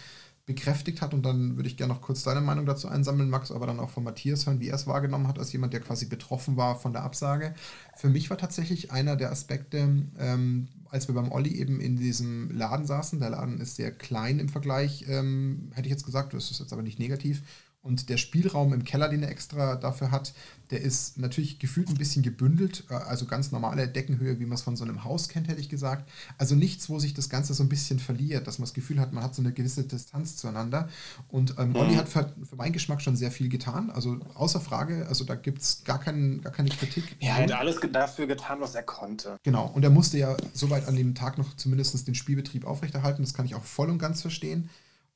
bekräftigt 0.46 1.02
hat. 1.02 1.12
Und 1.12 1.26
dann 1.26 1.56
würde 1.56 1.68
ich 1.68 1.76
gerne 1.76 1.92
noch 1.92 2.00
kurz 2.00 2.22
deine 2.22 2.40
Meinung 2.40 2.66
dazu 2.66 2.88
einsammeln, 2.88 3.28
Max, 3.28 3.50
aber 3.50 3.66
dann 3.66 3.80
auch 3.80 3.90
von 3.90 4.04
Matthias 4.04 4.46
hören, 4.46 4.61
wie 4.61 4.68
er 4.68 4.76
es 4.76 4.87
wahrgenommen 4.87 5.26
hat, 5.26 5.38
als 5.38 5.52
jemand, 5.52 5.72
der 5.72 5.80
quasi 5.80 6.06
betroffen 6.06 6.56
war 6.56 6.78
von 6.78 6.92
der 6.92 7.02
Absage. 7.02 7.54
Für 7.96 8.09
mich 8.09 8.30
war 8.30 8.38
tatsächlich 8.38 8.92
einer 8.92 9.16
der 9.16 9.32
Aspekte, 9.32 10.06
ähm, 10.18 10.68
als 10.88 11.09
wir 11.09 11.16
beim 11.16 11.32
Olli 11.32 11.56
eben 11.56 11.80
in 11.80 11.96
diesem 11.96 12.50
Laden 12.52 12.87
saßen, 12.87 13.18
der 13.18 13.30
Laden 13.30 13.61
ist 13.61 13.74
sehr 13.74 13.90
klein 13.90 14.38
im 14.38 14.48
Vergleich, 14.48 15.04
ähm, 15.09 15.72
hätte 15.74 15.88
ich 15.88 15.92
jetzt 15.92 16.06
gesagt, 16.06 16.32
das 16.32 16.50
ist 16.52 16.61
jetzt 16.61 16.72
aber 16.72 16.82
nicht 16.82 17.00
negativ, 17.00 17.42
und 17.87 18.09
der 18.09 18.16
Spielraum 18.16 18.72
im 18.72 18.85
Keller, 18.85 19.09
den 19.09 19.22
er 19.22 19.31
extra 19.31 19.77
dafür 19.77 20.11
hat, 20.11 20.35
der 20.70 20.81
ist 20.81 21.18
natürlich 21.18 21.61
gefühlt 21.61 21.88
ein 21.88 21.94
bisschen 21.94 22.22
gebündelt, 22.22 22.85
äh, 22.90 22.94
also 22.94 23.27
ganz 23.27 23.53
normale 23.53 23.87
Deckenhöhe, 23.87 24.40
wie 24.40 24.46
man 24.46 24.55
es 24.55 24.62
von 24.62 24.77
so 24.77 24.85
einem 24.85 25.05
Haus 25.05 25.29
kennt, 25.29 25.46
hätte 25.46 25.61
ich 25.61 25.68
gesagt. 25.68 26.11
Also 26.37 26.57
nichts, 26.57 26.90
wo 26.90 26.99
sich 26.99 27.14
das 27.14 27.29
Ganze 27.29 27.55
so 27.55 27.62
ein 27.62 27.68
bisschen 27.68 28.01
verliert, 28.01 28.49
dass 28.49 28.59
man 28.59 28.64
das 28.64 28.75
Gefühl 28.75 29.01
hat, 29.01 29.12
man 29.12 29.22
hat 29.22 29.37
so 29.37 29.42
eine 29.42 29.53
gewisse 29.53 29.85
Distanz 29.85 30.37
zueinander. 30.37 30.88
Und 31.29 31.55
ähm, 31.59 31.70
mhm. 31.70 31.77
Olli 31.77 31.94
hat 31.94 32.09
für, 32.09 32.35
für, 32.49 32.57
meinen 32.57 32.72
Geschmack 32.72 33.01
schon 33.01 33.14
sehr 33.14 33.31
viel 33.31 33.49
getan, 33.49 33.90
also 33.90 34.18
außer 34.35 34.61
Frage, 34.61 35.07
also 35.09 35.25
da 35.25 35.37
gibt 35.37 35.62
es 35.62 35.85
gar, 35.85 36.01
kein, 36.01 36.40
gar 36.40 36.53
keine 36.53 36.70
Kritik. 36.70 37.16
Er 37.20 37.37
hat 37.37 37.53
alles 37.53 37.79
dafür 37.92 38.27
getan, 38.27 38.61
was 38.61 38.75
er 38.75 38.83
konnte. 38.83 39.38
Genau, 39.44 39.70
und 39.72 39.85
er 39.85 39.90
musste 39.90 40.18
ja 40.18 40.37
soweit 40.53 40.88
an 40.88 40.96
dem 40.96 41.14
Tag 41.14 41.38
noch 41.38 41.55
zumindest 41.55 42.07
den 42.09 42.16
Spielbetrieb 42.16 42.64
aufrechterhalten, 42.64 43.22
das 43.22 43.33
kann 43.33 43.46
ich 43.46 43.55
auch 43.55 43.64
voll 43.64 43.90
und 43.90 43.99
ganz 43.99 44.20
verstehen 44.20 44.68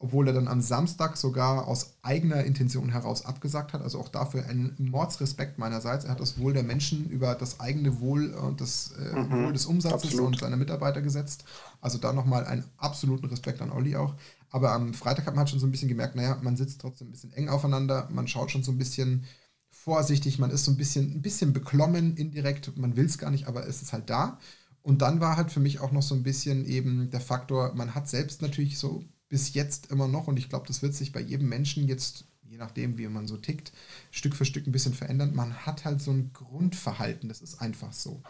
obwohl 0.03 0.27
er 0.29 0.33
dann 0.33 0.49
am 0.49 0.63
Samstag 0.63 1.19
sogar 1.19 1.69
aus 1.69 1.93
eigener 2.01 2.43
Intention 2.45 2.89
heraus 2.89 3.27
abgesagt 3.27 3.75
hat. 3.75 3.83
Also 3.83 4.01
auch 4.01 4.09
dafür 4.09 4.47
ein 4.47 4.75
Mordsrespekt 4.79 5.59
meinerseits. 5.59 6.07
Er 6.07 6.13
hat 6.13 6.21
das 6.21 6.39
Wohl 6.39 6.55
der 6.55 6.63
Menschen 6.63 7.11
über 7.11 7.35
das 7.35 7.61
eigene 7.61 8.01
Wohl 8.01 8.33
und 8.33 8.63
das 8.63 8.93
äh, 8.99 9.15
mhm, 9.15 9.31
Wohl 9.31 9.53
des 9.53 9.67
Umsatzes 9.67 10.05
absolut. 10.05 10.27
und 10.27 10.41
seiner 10.41 10.57
Mitarbeiter 10.57 11.03
gesetzt. 11.03 11.45
Also 11.83 11.99
da 11.99 12.15
nochmal 12.15 12.47
einen 12.47 12.65
absoluten 12.79 13.27
Respekt 13.27 13.61
an 13.61 13.71
Olli 13.71 13.95
auch. 13.95 14.15
Aber 14.49 14.73
am 14.73 14.95
Freitag 14.95 15.27
hat 15.27 15.35
man 15.35 15.41
halt 15.41 15.51
schon 15.51 15.61
so 15.61 15.67
ein 15.67 15.71
bisschen 15.71 15.91
gemerkt, 15.91 16.17
naja, 16.17 16.39
man 16.41 16.57
sitzt 16.57 16.81
trotzdem 16.81 17.09
ein 17.09 17.13
bisschen 17.13 17.35
eng 17.35 17.51
aufeinander, 17.51 18.09
man 18.11 18.27
schaut 18.27 18.51
schon 18.51 18.63
so 18.63 18.73
ein 18.73 18.79
bisschen 18.79 19.27
vorsichtig, 19.71 20.39
man 20.39 20.51
ist 20.51 20.65
so 20.65 20.71
ein 20.71 20.79
bisschen, 20.79 21.17
ein 21.17 21.23
bisschen 21.23 21.53
beklommen 21.53 22.17
indirekt, 22.17 22.75
man 22.79 22.97
will 22.97 23.05
es 23.05 23.19
gar 23.19 23.31
nicht, 23.31 23.47
aber 23.49 23.67
es 23.67 23.83
ist 23.83 23.93
halt 23.93 24.09
da. 24.09 24.39
Und 24.83 25.03
dann 25.03 25.21
war 25.21 25.37
halt 25.37 25.53
für 25.53 25.61
mich 25.61 25.81
auch 25.81 25.93
noch 25.93 26.03
so 26.03 26.15
ein 26.15 26.23
bisschen 26.23 26.65
eben 26.65 27.11
der 27.11 27.21
Faktor, 27.21 27.75
man 27.75 27.95
hat 27.95 28.09
selbst 28.09 28.41
natürlich 28.41 28.79
so 28.79 29.05
bis 29.31 29.55
jetzt 29.55 29.91
immer 29.91 30.09
noch, 30.09 30.27
und 30.27 30.37
ich 30.39 30.51
glaube, 30.51 30.67
das 30.67 30.83
wird 30.83 30.95
sich 30.95 31.13
bei 31.13 31.21
jedem 31.21 31.49
Menschen 31.49 31.89
jetzt, 31.89 32.27
je 32.43 32.59
nachdem, 32.59 32.99
wie 32.99 33.09
man 33.09 33.27
so 33.27 33.39
tickt, 33.39 33.73
Stück 34.11 34.37
für 34.37 34.45
Stück 34.45 34.67
ein 34.67 34.73
bisschen 34.73 34.93
verändern. 34.93 35.35
Man 35.35 35.55
hat 35.65 35.87
halt 35.87 36.03
so 36.03 36.11
ein 36.11 36.33
Grundverhalten, 36.35 37.31
das 37.31 37.41
ist 37.41 37.63
einfach 37.63 37.95
so. 37.95 38.23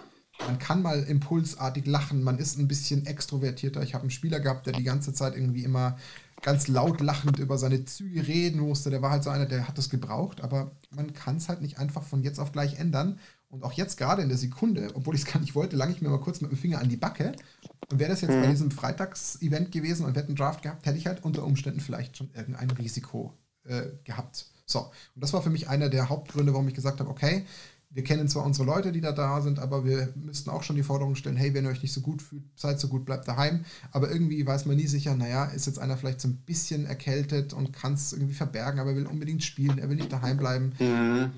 Man 0.46 0.58
kann 0.58 0.82
mal 0.82 1.02
impulsartig 1.02 1.86
lachen, 1.86 2.22
man 2.22 2.38
ist 2.38 2.58
ein 2.58 2.68
bisschen 2.68 3.06
extrovertierter. 3.06 3.82
Ich 3.82 3.94
habe 3.94 4.02
einen 4.02 4.10
Spieler 4.10 4.40
gehabt, 4.40 4.66
der 4.66 4.74
die 4.74 4.84
ganze 4.84 5.12
Zeit 5.12 5.34
irgendwie 5.34 5.64
immer 5.64 5.98
ganz 6.42 6.68
laut 6.68 7.00
lachend 7.00 7.38
über 7.38 7.58
seine 7.58 7.84
Züge 7.84 8.26
reden 8.26 8.60
musste. 8.60 8.90
Der 8.90 9.02
war 9.02 9.10
halt 9.10 9.24
so 9.24 9.30
einer, 9.30 9.46
der 9.46 9.68
hat 9.68 9.76
das 9.76 9.90
gebraucht, 9.90 10.40
aber 10.40 10.70
man 10.90 11.12
kann 11.12 11.36
es 11.36 11.48
halt 11.48 11.60
nicht 11.60 11.78
einfach 11.78 12.02
von 12.02 12.22
jetzt 12.22 12.38
auf 12.38 12.52
gleich 12.52 12.78
ändern. 12.78 13.18
Und 13.50 13.64
auch 13.64 13.72
jetzt 13.72 13.98
gerade 13.98 14.22
in 14.22 14.28
der 14.28 14.38
Sekunde, 14.38 14.90
obwohl 14.94 15.16
ich 15.16 15.22
es 15.22 15.26
gar 15.26 15.40
nicht 15.40 15.56
wollte, 15.56 15.76
lange 15.76 15.92
ich 15.92 16.00
mir 16.00 16.08
mal 16.08 16.20
kurz 16.20 16.40
mit 16.40 16.50
dem 16.50 16.56
Finger 16.56 16.80
an 16.80 16.88
die 16.88 16.96
Backe. 16.96 17.32
Und 17.90 17.98
wäre 17.98 18.10
das 18.10 18.20
jetzt 18.20 18.30
mhm. 18.30 18.42
bei 18.42 18.46
diesem 18.46 18.70
Freitagsevent 18.70 19.72
gewesen 19.72 20.06
und 20.06 20.14
wir 20.14 20.20
hätten 20.20 20.30
einen 20.30 20.36
Draft 20.36 20.62
gehabt, 20.62 20.86
hätte 20.86 20.96
ich 20.96 21.06
halt 21.06 21.24
unter 21.24 21.44
Umständen 21.44 21.80
vielleicht 21.80 22.16
schon 22.16 22.30
irgendein 22.32 22.70
Risiko 22.70 23.34
äh, 23.64 23.88
gehabt. 24.04 24.46
So, 24.66 24.80
und 24.80 25.24
das 25.24 25.32
war 25.32 25.42
für 25.42 25.50
mich 25.50 25.68
einer 25.68 25.88
der 25.88 26.08
Hauptgründe, 26.08 26.52
warum 26.52 26.68
ich 26.68 26.74
gesagt 26.74 27.00
habe, 27.00 27.10
okay, 27.10 27.44
wir 27.92 28.04
kennen 28.04 28.28
zwar 28.28 28.44
unsere 28.44 28.64
Leute, 28.64 28.92
die 28.92 29.00
da 29.00 29.10
da 29.10 29.40
sind, 29.40 29.58
aber 29.58 29.84
wir 29.84 30.12
müssten 30.14 30.48
auch 30.48 30.62
schon 30.62 30.76
die 30.76 30.84
Forderung 30.84 31.16
stellen, 31.16 31.36
hey, 31.36 31.52
wenn 31.54 31.64
ihr 31.64 31.70
euch 31.70 31.82
nicht 31.82 31.92
so 31.92 32.00
gut 32.00 32.22
fühlt, 32.22 32.44
seid 32.54 32.78
so 32.78 32.86
gut, 32.86 33.04
bleibt 33.04 33.26
daheim. 33.26 33.64
Aber 33.90 34.12
irgendwie 34.12 34.46
weiß 34.46 34.66
man 34.66 34.76
nie 34.76 34.86
sicher, 34.86 35.16
naja, 35.16 35.46
ist 35.46 35.66
jetzt 35.66 35.80
einer 35.80 35.96
vielleicht 35.96 36.20
so 36.20 36.28
ein 36.28 36.36
bisschen 36.36 36.86
erkältet 36.86 37.52
und 37.52 37.72
kann 37.72 37.94
es 37.94 38.12
irgendwie 38.12 38.34
verbergen, 38.34 38.78
aber 38.78 38.90
er 38.90 38.96
will 38.96 39.06
unbedingt 39.06 39.42
spielen, 39.42 39.78
er 39.78 39.88
will 39.88 39.96
nicht 39.96 40.12
daheim 40.12 40.36
bleiben. 40.36 40.72
Mhm. 40.78 41.32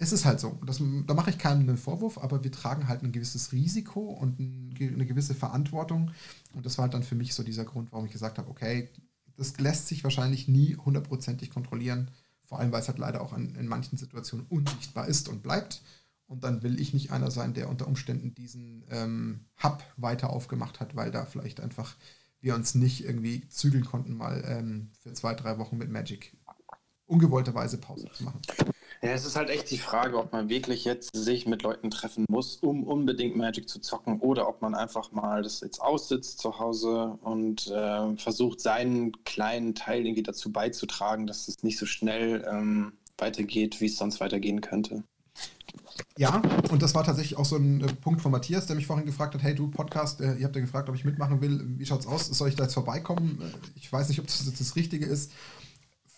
Es 0.00 0.12
ist 0.12 0.24
halt 0.24 0.40
so. 0.40 0.58
Das, 0.66 0.82
da 1.06 1.14
mache 1.14 1.30
ich 1.30 1.38
keinen 1.38 1.76
Vorwurf, 1.76 2.18
aber 2.18 2.42
wir 2.42 2.52
tragen 2.52 2.88
halt 2.88 3.02
ein 3.02 3.12
gewisses 3.12 3.52
Risiko 3.52 4.00
und 4.00 4.38
eine 4.38 5.06
gewisse 5.06 5.34
Verantwortung. 5.34 6.10
Und 6.54 6.66
das 6.66 6.78
war 6.78 6.84
halt 6.84 6.94
dann 6.94 7.02
für 7.02 7.14
mich 7.14 7.34
so 7.34 7.42
dieser 7.42 7.64
Grund, 7.64 7.92
warum 7.92 8.06
ich 8.06 8.12
gesagt 8.12 8.38
habe, 8.38 8.50
okay, 8.50 8.90
das 9.36 9.58
lässt 9.58 9.86
sich 9.86 10.02
wahrscheinlich 10.02 10.48
nie 10.48 10.76
hundertprozentig 10.76 11.50
kontrollieren. 11.50 12.10
Vor 12.44 12.58
allem, 12.58 12.72
weil 12.72 12.80
es 12.80 12.88
halt 12.88 12.98
leider 12.98 13.20
auch 13.20 13.32
an, 13.32 13.54
in 13.54 13.68
manchen 13.68 13.98
Situationen 13.98 14.46
unsichtbar 14.48 15.06
ist 15.06 15.28
und 15.28 15.42
bleibt. 15.42 15.82
Und 16.26 16.44
dann 16.44 16.62
will 16.62 16.80
ich 16.80 16.92
nicht 16.92 17.10
einer 17.12 17.30
sein, 17.30 17.54
der 17.54 17.68
unter 17.70 17.86
Umständen 17.86 18.34
diesen 18.34 18.84
ähm, 18.90 19.46
Hub 19.62 19.82
weiter 19.96 20.30
aufgemacht 20.30 20.80
hat, 20.80 20.96
weil 20.96 21.10
da 21.10 21.24
vielleicht 21.24 21.60
einfach 21.60 21.94
wir 22.40 22.54
uns 22.54 22.74
nicht 22.74 23.04
irgendwie 23.04 23.48
zügeln 23.48 23.84
konnten, 23.84 24.14
mal 24.14 24.42
ähm, 24.46 24.90
für 25.02 25.12
zwei, 25.12 25.34
drei 25.34 25.58
Wochen 25.58 25.78
mit 25.78 25.90
Magic 25.90 26.36
ungewollterweise 27.06 27.78
Pause 27.78 28.08
zu 28.12 28.24
machen. 28.24 28.40
Ja, 29.00 29.10
es 29.10 29.24
ist 29.24 29.36
halt 29.36 29.48
echt 29.48 29.70
die 29.70 29.78
Frage, 29.78 30.18
ob 30.18 30.32
man 30.32 30.48
wirklich 30.48 30.84
jetzt 30.84 31.14
sich 31.14 31.46
mit 31.46 31.62
Leuten 31.62 31.90
treffen 31.90 32.24
muss, 32.28 32.56
um 32.56 32.82
unbedingt 32.82 33.36
Magic 33.36 33.68
zu 33.68 33.80
zocken, 33.80 34.18
oder 34.18 34.48
ob 34.48 34.60
man 34.60 34.74
einfach 34.74 35.12
mal 35.12 35.42
das 35.42 35.60
jetzt 35.60 35.80
aussitzt 35.80 36.40
zu 36.40 36.58
Hause 36.58 37.16
und 37.22 37.68
äh, 37.68 38.16
versucht, 38.16 38.60
seinen 38.60 39.12
kleinen 39.24 39.76
Teil 39.76 40.04
irgendwie 40.04 40.24
dazu 40.24 40.50
beizutragen, 40.50 41.28
dass 41.28 41.46
es 41.46 41.62
nicht 41.62 41.78
so 41.78 41.86
schnell 41.86 42.44
ähm, 42.50 42.92
weitergeht, 43.18 43.80
wie 43.80 43.86
es 43.86 43.96
sonst 43.96 44.20
weitergehen 44.20 44.60
könnte. 44.60 45.04
Ja, 46.16 46.42
und 46.70 46.82
das 46.82 46.94
war 46.94 47.04
tatsächlich 47.04 47.38
auch 47.38 47.44
so 47.44 47.56
ein 47.56 47.80
äh, 47.82 47.86
Punkt 47.86 48.20
von 48.20 48.32
Matthias, 48.32 48.66
der 48.66 48.74
mich 48.74 48.86
vorhin 48.86 49.06
gefragt 49.06 49.34
hat: 49.34 49.42
Hey, 49.42 49.54
du 49.54 49.68
Podcast, 49.68 50.20
äh, 50.20 50.34
ihr 50.34 50.44
habt 50.44 50.56
ja 50.56 50.60
gefragt, 50.60 50.88
ob 50.88 50.96
ich 50.96 51.04
mitmachen 51.04 51.40
will. 51.40 51.60
Wie 51.76 51.86
schaut's 51.86 52.06
aus? 52.06 52.26
Soll 52.26 52.48
ich 52.48 52.56
da 52.56 52.64
jetzt 52.64 52.74
vorbeikommen? 52.74 53.40
Äh, 53.40 53.68
ich 53.76 53.92
weiß 53.92 54.08
nicht, 54.08 54.18
ob 54.18 54.26
das 54.26 54.44
das 54.44 54.76
Richtige 54.76 55.06
ist. 55.06 55.32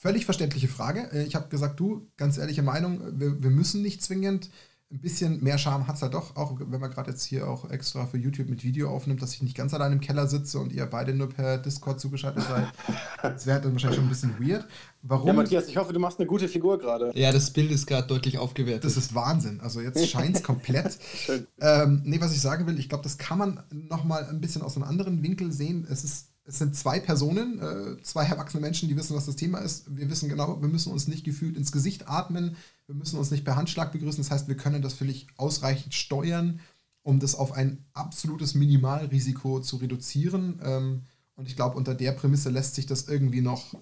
Völlig 0.01 0.25
verständliche 0.25 0.67
Frage. 0.67 1.11
Äh, 1.13 1.25
ich 1.25 1.35
habe 1.35 1.51
gesagt, 1.51 1.79
du, 1.79 2.09
ganz 2.17 2.39
ehrliche 2.39 2.63
Meinung, 2.63 3.03
wir, 3.21 3.43
wir 3.43 3.51
müssen 3.51 3.83
nicht 3.83 4.03
zwingend. 4.03 4.49
Ein 4.91 5.03
bisschen 5.03 5.45
mehr 5.45 5.59
Charme 5.59 5.87
hat 5.87 5.97
es 5.97 6.03
halt 6.03 6.15
doch, 6.15 6.37
auch 6.37 6.59
wenn 6.59 6.81
man 6.81 6.91
gerade 6.91 7.11
jetzt 7.11 7.23
hier 7.23 7.47
auch 7.47 7.71
extra 7.71 8.07
für 8.07 8.17
YouTube 8.17 8.49
mit 8.49 8.65
Video 8.65 8.89
aufnimmt, 8.89 9.21
dass 9.21 9.35
ich 9.35 9.43
nicht 9.43 9.57
ganz 9.57 9.75
allein 9.75 9.93
im 9.93 10.01
Keller 10.01 10.27
sitze 10.27 10.59
und 10.59 10.73
ihr 10.73 10.87
beide 10.87 11.13
nur 11.13 11.29
per 11.29 11.59
Discord 11.59 12.01
zugeschaltet 12.01 12.43
seid. 12.45 12.67
Das 13.23 13.47
wäre 13.47 13.61
dann 13.61 13.73
wahrscheinlich 13.73 13.99
schon 13.99 14.07
ein 14.07 14.09
bisschen 14.09 14.35
weird. 14.41 14.67
Warum? 15.03 15.27
Ja, 15.27 15.33
Matthias, 15.35 15.69
ich 15.69 15.77
hoffe, 15.77 15.93
du 15.93 16.01
machst 16.01 16.19
eine 16.19 16.27
gute 16.27 16.49
Figur 16.49 16.79
gerade. 16.79 17.13
Ja, 17.15 17.31
das 17.31 17.51
Bild 17.51 17.71
ist 17.71 17.87
gerade 17.87 18.07
deutlich 18.07 18.39
aufgewertet. 18.39 18.85
Das 18.85 18.97
ist 18.97 19.15
Wahnsinn. 19.15 19.61
Also 19.61 19.83
jetzt 19.83 20.09
scheint 20.09 20.37
es 20.37 20.43
komplett. 20.43 20.99
ähm, 21.61 22.01
nee, 22.07 22.19
was 22.19 22.33
ich 22.33 22.41
sagen 22.41 22.67
will, 22.67 22.79
ich 22.79 22.89
glaube, 22.89 23.05
das 23.05 23.19
kann 23.19 23.37
man 23.37 23.63
nochmal 23.71 24.25
ein 24.31 24.41
bisschen 24.41 24.63
aus 24.63 24.77
einem 24.77 24.87
anderen 24.87 25.23
Winkel 25.23 25.53
sehen. 25.53 25.87
Es 25.91 26.03
ist 26.03 26.31
es 26.51 26.59
sind 26.59 26.75
zwei 26.75 26.99
Personen, 26.99 27.61
äh, 27.61 28.03
zwei 28.03 28.25
erwachsene 28.25 28.61
Menschen, 28.61 28.89
die 28.89 28.97
wissen, 28.97 29.17
was 29.17 29.27
das 29.27 29.37
Thema 29.37 29.59
ist. 29.59 29.85
Wir 29.97 30.11
wissen 30.11 30.29
genau, 30.29 30.61
wir 30.61 30.69
müssen 30.69 30.93
uns 30.93 31.07
nicht 31.07 31.25
gefühlt 31.25 31.57
ins 31.57 31.71
Gesicht 31.71 32.09
atmen, 32.09 32.57
wir 32.87 32.97
müssen 32.97 33.19
uns 33.19 33.31
nicht 33.31 33.45
per 33.45 33.55
Handschlag 33.55 33.93
begrüßen. 33.93 34.23
Das 34.23 34.33
heißt, 34.33 34.49
wir 34.49 34.57
können 34.57 34.83
das 34.83 34.95
völlig 34.95 35.29
ausreichend 35.37 35.95
steuern, 35.95 36.59
um 37.03 37.21
das 37.21 37.37
auf 37.37 37.53
ein 37.53 37.85
absolutes 37.93 38.55
Minimalrisiko 38.55 39.61
zu 39.61 39.77
reduzieren. 39.77 40.61
Ähm, 40.65 41.03
und 41.37 41.47
ich 41.47 41.55
glaube, 41.55 41.77
unter 41.77 41.95
der 41.95 42.13
Prämisse 42.13 42.51
lässt 42.51 42.75
sich 42.75 42.87
das 42.87 43.07
irgendwie 43.07 43.43
noch 43.43 43.77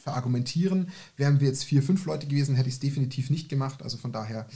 verargumentieren. 0.00 0.90
Wären 1.16 1.40
wir 1.40 1.48
jetzt 1.48 1.64
vier, 1.64 1.82
fünf 1.82 2.06
Leute 2.06 2.28
gewesen, 2.28 2.54
hätte 2.54 2.68
ich 2.68 2.76
es 2.76 2.80
definitiv 2.80 3.30
nicht 3.30 3.48
gemacht. 3.48 3.82
Also 3.82 3.96
von 3.96 4.12
daher, 4.12 4.46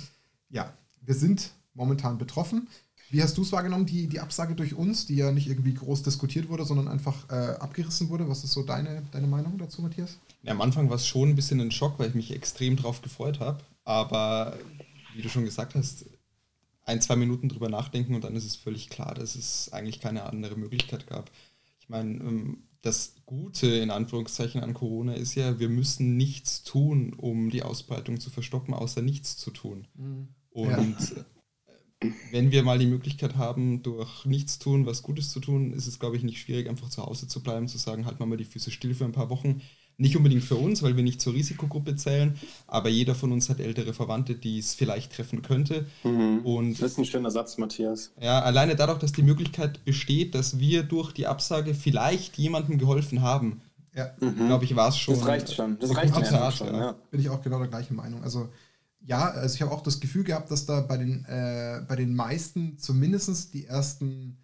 ja, 0.48 0.72
wir 1.00 1.14
sind 1.14 1.50
momentan 1.74 2.16
betroffen. 2.16 2.68
Wie 3.10 3.22
hast 3.22 3.36
du 3.36 3.42
es 3.42 3.50
wahrgenommen, 3.50 3.86
die, 3.86 4.06
die 4.06 4.20
Absage 4.20 4.54
durch 4.54 4.74
uns, 4.74 5.04
die 5.04 5.16
ja 5.16 5.32
nicht 5.32 5.48
irgendwie 5.48 5.74
groß 5.74 6.04
diskutiert 6.04 6.48
wurde, 6.48 6.64
sondern 6.64 6.86
einfach 6.86 7.28
äh, 7.28 7.56
abgerissen 7.56 8.08
wurde? 8.08 8.28
Was 8.28 8.44
ist 8.44 8.52
so 8.52 8.62
deine, 8.62 9.02
deine 9.10 9.26
Meinung 9.26 9.58
dazu, 9.58 9.82
Matthias? 9.82 10.18
Ja, 10.42 10.52
am 10.52 10.60
Anfang 10.60 10.88
war 10.88 10.96
es 10.96 11.06
schon 11.06 11.30
ein 11.30 11.34
bisschen 11.34 11.60
ein 11.60 11.72
Schock, 11.72 11.98
weil 11.98 12.10
ich 12.10 12.14
mich 12.14 12.32
extrem 12.32 12.76
drauf 12.76 13.02
gefreut 13.02 13.40
habe. 13.40 13.58
Aber 13.84 14.56
wie 15.16 15.22
du 15.22 15.28
schon 15.28 15.44
gesagt 15.44 15.74
hast, 15.74 16.06
ein, 16.84 17.00
zwei 17.00 17.16
Minuten 17.16 17.48
drüber 17.48 17.68
nachdenken 17.68 18.14
und 18.14 18.22
dann 18.22 18.36
ist 18.36 18.46
es 18.46 18.54
völlig 18.54 18.88
klar, 18.90 19.14
dass 19.14 19.34
es 19.34 19.72
eigentlich 19.72 20.00
keine 20.00 20.24
andere 20.24 20.56
Möglichkeit 20.56 21.08
gab. 21.08 21.32
Ich 21.80 21.88
meine, 21.88 22.12
ähm, 22.20 22.62
das 22.82 23.16
Gute 23.26 23.66
in 23.66 23.90
Anführungszeichen 23.90 24.62
an 24.62 24.72
Corona 24.72 25.14
ist 25.14 25.34
ja, 25.34 25.58
wir 25.58 25.68
müssen 25.68 26.16
nichts 26.16 26.62
tun, 26.62 27.12
um 27.12 27.50
die 27.50 27.64
Ausbreitung 27.64 28.20
zu 28.20 28.30
verstoppen, 28.30 28.72
außer 28.72 29.02
nichts 29.02 29.36
zu 29.36 29.50
tun. 29.50 29.88
Mhm. 29.94 30.28
Und 30.50 31.16
ja 31.16 31.24
wenn 32.30 32.50
wir 32.50 32.62
mal 32.62 32.78
die 32.78 32.86
Möglichkeit 32.86 33.36
haben, 33.36 33.82
durch 33.82 34.24
nichts 34.24 34.58
tun, 34.58 34.86
was 34.86 35.02
Gutes 35.02 35.30
zu 35.30 35.40
tun, 35.40 35.72
ist 35.72 35.86
es, 35.86 35.98
glaube 35.98 36.16
ich, 36.16 36.22
nicht 36.22 36.38
schwierig, 36.38 36.68
einfach 36.68 36.88
zu 36.88 37.04
Hause 37.04 37.28
zu 37.28 37.42
bleiben, 37.42 37.68
zu 37.68 37.78
sagen, 37.78 38.06
halt 38.06 38.18
mal 38.20 38.36
die 38.36 38.44
Füße 38.44 38.70
still 38.70 38.94
für 38.94 39.04
ein 39.04 39.12
paar 39.12 39.30
Wochen. 39.30 39.60
Nicht 39.98 40.16
unbedingt 40.16 40.42
für 40.42 40.54
uns, 40.54 40.82
weil 40.82 40.96
wir 40.96 41.02
nicht 41.02 41.20
zur 41.20 41.34
Risikogruppe 41.34 41.94
zählen, 41.94 42.38
aber 42.66 42.88
jeder 42.88 43.14
von 43.14 43.32
uns 43.32 43.50
hat 43.50 43.60
ältere 43.60 43.92
Verwandte, 43.92 44.34
die 44.34 44.58
es 44.58 44.72
vielleicht 44.72 45.12
treffen 45.12 45.42
könnte. 45.42 45.86
Mhm. 46.04 46.38
Und 46.38 46.80
das 46.80 46.92
ist 46.92 46.98
ein 46.98 47.04
schöner 47.04 47.30
Satz, 47.30 47.58
Matthias. 47.58 48.10
Ja, 48.18 48.40
alleine 48.40 48.76
dadurch, 48.76 48.98
dass 48.98 49.12
die 49.12 49.22
Möglichkeit 49.22 49.84
besteht, 49.84 50.34
dass 50.34 50.58
wir 50.58 50.84
durch 50.84 51.12
die 51.12 51.26
Absage 51.26 51.74
vielleicht 51.74 52.38
jemandem 52.38 52.78
geholfen 52.78 53.20
haben, 53.20 53.60
ja. 53.94 54.10
Mhm. 54.20 54.46
glaube 54.46 54.64
ich, 54.64 54.74
war 54.74 54.88
es 54.88 54.96
schon. 54.96 55.16
Das 55.16 55.26
reicht 55.26 55.52
schon. 55.52 55.78
Das 55.78 55.94
reicht 55.94 56.16
schon, 56.56 56.74
ja. 56.74 56.94
Bin 57.10 57.20
ich 57.20 57.28
auch 57.28 57.42
genau 57.42 57.58
der 57.58 57.68
gleichen 57.68 57.94
Meinung. 57.94 58.22
Also 58.22 58.48
ja, 59.00 59.30
also 59.30 59.54
ich 59.54 59.62
habe 59.62 59.72
auch 59.72 59.82
das 59.82 60.00
Gefühl 60.00 60.24
gehabt, 60.24 60.50
dass 60.50 60.66
da 60.66 60.80
bei 60.80 60.96
den, 60.96 61.24
äh, 61.24 61.82
bei 61.88 61.96
den 61.96 62.14
meisten 62.14 62.78
zumindest 62.78 63.54
die 63.54 63.66
ersten, 63.66 64.38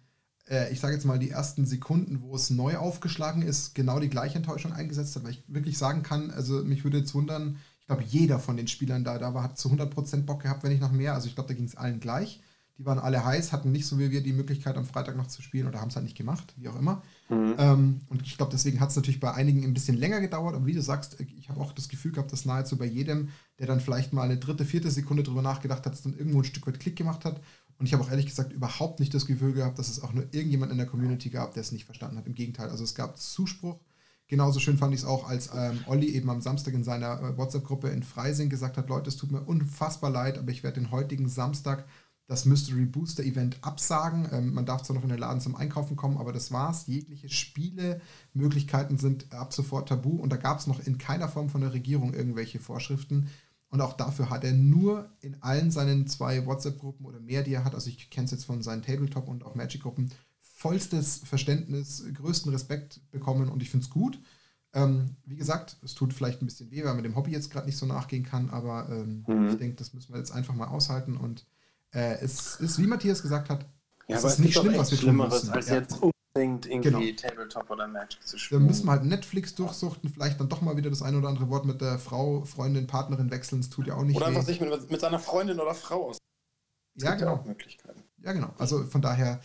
äh, 0.49 0.71
ich 0.71 0.79
sage 0.79 0.93
jetzt 0.93 1.05
mal 1.05 1.19
die 1.19 1.29
ersten 1.29 1.65
Sekunden, 1.65 2.21
wo 2.21 2.35
es 2.35 2.49
neu 2.49 2.77
aufgeschlagen 2.77 3.41
ist, 3.41 3.75
genau 3.75 3.99
die 3.99 4.09
gleiche 4.09 4.37
Enttäuschung 4.37 4.73
eingesetzt 4.73 5.15
hat, 5.15 5.23
weil 5.23 5.31
ich 5.31 5.43
wirklich 5.47 5.77
sagen 5.77 6.03
kann, 6.03 6.31
also 6.31 6.63
mich 6.63 6.83
würde 6.83 6.99
jetzt 6.99 7.13
wundern, 7.13 7.57
ich 7.79 7.87
glaube, 7.87 8.03
jeder 8.03 8.39
von 8.39 8.57
den 8.57 8.67
Spielern 8.67 9.03
da, 9.03 9.17
da 9.17 9.33
war, 9.33 9.43
hat 9.43 9.57
zu 9.57 9.69
100% 9.69 10.23
Bock 10.23 10.41
gehabt, 10.41 10.63
wenn 10.63 10.71
nicht 10.71 10.81
noch 10.81 10.91
mehr. 10.91 11.13
Also 11.13 11.27
ich 11.27 11.35
glaube, 11.35 11.47
da 11.47 11.53
ging 11.53 11.65
es 11.65 11.77
allen 11.77 12.01
gleich. 12.01 12.41
Die 12.77 12.85
waren 12.85 12.99
alle 12.99 13.23
heiß, 13.23 13.53
hatten 13.53 13.71
nicht 13.71 13.87
so 13.87 13.97
wie 13.97 14.11
wir 14.11 14.21
die 14.21 14.33
Möglichkeit, 14.33 14.75
am 14.75 14.85
Freitag 14.85 15.15
noch 15.15 15.27
zu 15.27 15.41
spielen 15.41 15.67
oder 15.67 15.79
haben 15.79 15.87
es 15.87 15.95
halt 15.95 16.03
nicht 16.03 16.17
gemacht, 16.17 16.53
wie 16.57 16.67
auch 16.67 16.77
immer. 16.77 17.01
Mhm. 17.29 17.55
Ähm, 17.57 17.99
und 18.07 18.21
ich 18.21 18.37
glaube, 18.37 18.51
deswegen 18.51 18.79
hat 18.79 18.89
es 18.89 18.95
natürlich 18.95 19.19
bei 19.19 19.33
einigen 19.33 19.63
ein 19.63 19.73
bisschen 19.73 19.97
länger 19.97 20.21
gedauert. 20.21 20.55
Aber 20.55 20.65
wie 20.65 20.73
du 20.73 20.81
sagst, 20.81 21.19
ich 21.19 21.49
habe 21.49 21.59
auch 21.59 21.73
das 21.73 21.89
Gefühl 21.89 22.11
gehabt, 22.11 22.31
dass 22.31 22.45
nahezu 22.45 22.77
bei 22.77 22.85
jedem, 22.85 23.29
der 23.59 23.67
dann 23.67 23.81
vielleicht 23.81 24.13
mal 24.13 24.23
eine 24.23 24.37
dritte, 24.37 24.65
vierte 24.65 24.91
Sekunde 24.91 25.23
drüber 25.23 25.41
nachgedacht 25.41 25.85
hat, 25.85 25.93
es 25.93 26.01
dann 26.01 26.17
irgendwo 26.17 26.39
ein 26.39 26.45
Stück 26.45 26.67
weit 26.67 26.79
Klick 26.79 26.95
gemacht 26.95 27.25
hat. 27.25 27.41
Und 27.79 27.85
ich 27.85 27.93
habe 27.93 28.03
auch 28.03 28.09
ehrlich 28.09 28.25
gesagt 28.25 28.53
überhaupt 28.53 28.99
nicht 28.99 29.13
das 29.13 29.25
Gefühl 29.25 29.53
gehabt, 29.53 29.77
dass 29.77 29.89
es 29.89 30.01
auch 30.01 30.13
nur 30.13 30.23
irgendjemand 30.31 30.71
in 30.71 30.77
der 30.77 30.87
Community 30.87 31.29
gab, 31.29 31.53
der 31.53 31.61
es 31.61 31.71
nicht 31.71 31.85
verstanden 31.85 32.17
hat. 32.17 32.25
Im 32.25 32.33
Gegenteil, 32.33 32.69
also 32.69 32.83
es 32.83 32.95
gab 32.95 33.17
Zuspruch. 33.17 33.79
Genauso 34.29 34.59
schön 34.59 34.77
fand 34.77 34.93
ich 34.93 35.01
es 35.01 35.05
auch, 35.05 35.29
als 35.29 35.51
ähm, 35.55 35.79
Olli 35.85 36.09
eben 36.09 36.29
am 36.29 36.41
Samstag 36.41 36.73
in 36.73 36.83
seiner 36.83 37.21
äh, 37.21 37.37
WhatsApp-Gruppe 37.37 37.89
in 37.89 38.03
Freising 38.03 38.49
gesagt 38.49 38.77
hat, 38.77 38.89
Leute, 38.89 39.09
es 39.09 39.15
tut 39.15 39.31
mir 39.31 39.41
unfassbar 39.41 40.09
leid, 40.09 40.37
aber 40.37 40.51
ich 40.51 40.63
werde 40.63 40.81
den 40.81 40.91
heutigen 40.91 41.29
Samstag 41.29 41.85
das 42.27 42.45
Mystery 42.45 42.85
Booster 42.85 43.23
Event 43.23 43.57
absagen. 43.61 44.27
Ähm, 44.31 44.53
man 44.53 44.65
darf 44.65 44.83
zwar 44.83 44.95
noch 44.95 45.03
in 45.03 45.09
den 45.09 45.17
Laden 45.17 45.41
zum 45.41 45.55
Einkaufen 45.55 45.95
kommen, 45.95 46.17
aber 46.17 46.33
das 46.33 46.51
war's. 46.51 46.85
Jegliche 46.87 47.29
Spielemöglichkeiten 47.29 48.97
sind 48.97 49.33
ab 49.33 49.53
sofort 49.53 49.89
tabu 49.89 50.17
und 50.17 50.29
da 50.29 50.37
gab 50.37 50.59
es 50.59 50.67
noch 50.67 50.85
in 50.85 50.97
keiner 50.97 51.29
Form 51.29 51.49
von 51.49 51.61
der 51.61 51.73
Regierung 51.73 52.13
irgendwelche 52.13 52.59
Vorschriften. 52.59 53.29
Und 53.69 53.81
auch 53.81 53.93
dafür 53.93 54.29
hat 54.29 54.43
er 54.43 54.53
nur 54.53 55.09
in 55.19 55.41
allen 55.41 55.71
seinen 55.71 56.07
zwei 56.07 56.45
WhatsApp-Gruppen 56.45 57.05
oder 57.05 57.19
mehr, 57.19 57.43
die 57.43 57.53
er 57.53 57.65
hat, 57.65 57.75
also 57.75 57.89
ich 57.89 58.09
kenne 58.09 58.25
es 58.25 58.31
jetzt 58.31 58.45
von 58.45 58.61
seinen 58.61 58.81
Tabletop- 58.81 59.27
und 59.27 59.45
auch 59.45 59.55
Magic-Gruppen, 59.55 60.11
vollstes 60.39 61.19
Verständnis, 61.19 62.03
größten 62.13 62.51
Respekt 62.51 63.01
bekommen 63.11 63.49
und 63.49 63.61
ich 63.61 63.69
finde 63.69 63.85
es 63.85 63.89
gut. 63.89 64.19
Ähm, 64.73 65.15
wie 65.25 65.35
gesagt, 65.35 65.77
es 65.83 65.95
tut 65.95 66.13
vielleicht 66.13 66.41
ein 66.41 66.45
bisschen 66.45 66.71
weh, 66.71 66.83
weil 66.83 66.93
man 66.93 67.03
dem 67.03 67.15
Hobby 67.15 67.31
jetzt 67.31 67.51
gerade 67.51 67.67
nicht 67.67 67.77
so 67.77 67.85
nachgehen 67.85 68.23
kann, 68.23 68.49
aber 68.49 68.89
ähm, 68.89 69.23
mhm. 69.27 69.49
ich 69.49 69.55
denke, 69.55 69.75
das 69.75 69.93
müssen 69.93 70.13
wir 70.13 70.19
jetzt 70.19 70.31
einfach 70.31 70.55
mal 70.55 70.67
aushalten 70.67 71.15
und 71.17 71.45
äh, 71.93 72.17
es 72.21 72.59
ist, 72.59 72.79
wie 72.79 72.87
Matthias 72.87 73.21
gesagt 73.21 73.49
hat, 73.49 73.65
Ja, 74.07 74.17
es 74.17 74.23
ist 74.23 74.33
es 74.33 74.39
nicht 74.39 74.57
schlimm, 74.57 74.77
was 74.77 74.91
wir 74.91 74.99
tun 74.99 75.15
müssen. 75.17 75.49
als 75.49 75.69
ja. 75.69 75.75
jetzt 75.75 75.99
unbedingt 76.01 76.65
irgendwie 76.65 77.13
genau. 77.13 77.21
Tabletop 77.21 77.69
oder 77.69 77.87
Magic 77.87 78.25
zu 78.25 78.37
spielen. 78.37 78.61
Wir 78.61 78.67
müssen 78.67 78.89
halt 78.89 79.03
Netflix 79.03 79.55
durchsuchten, 79.55 80.09
vielleicht 80.09 80.39
dann 80.39 80.49
doch 80.49 80.61
mal 80.61 80.77
wieder 80.77 80.89
das 80.89 81.01
ein 81.01 81.15
oder 81.15 81.29
andere 81.29 81.49
Wort 81.49 81.65
mit 81.65 81.81
der 81.81 81.99
Frau, 81.99 82.43
Freundin, 82.43 82.87
Partnerin 82.87 83.31
wechseln, 83.31 83.61
das 83.61 83.69
tut 83.69 83.87
ja 83.87 83.95
auch 83.95 84.03
nicht 84.03 84.15
Oder 84.15 84.27
einfach 84.27 84.43
sich 84.43 84.59
mit, 84.59 84.91
mit 84.91 85.01
seiner 85.01 85.19
Freundin 85.19 85.59
oder 85.59 85.73
Frau 85.73 86.09
aus. 86.09 86.17
Ja, 86.95 87.15
genau. 87.15 87.43
Ja, 88.23 88.33
genau. 88.33 88.53
Also 88.57 88.83
von 88.85 89.01
daher, 89.01 89.39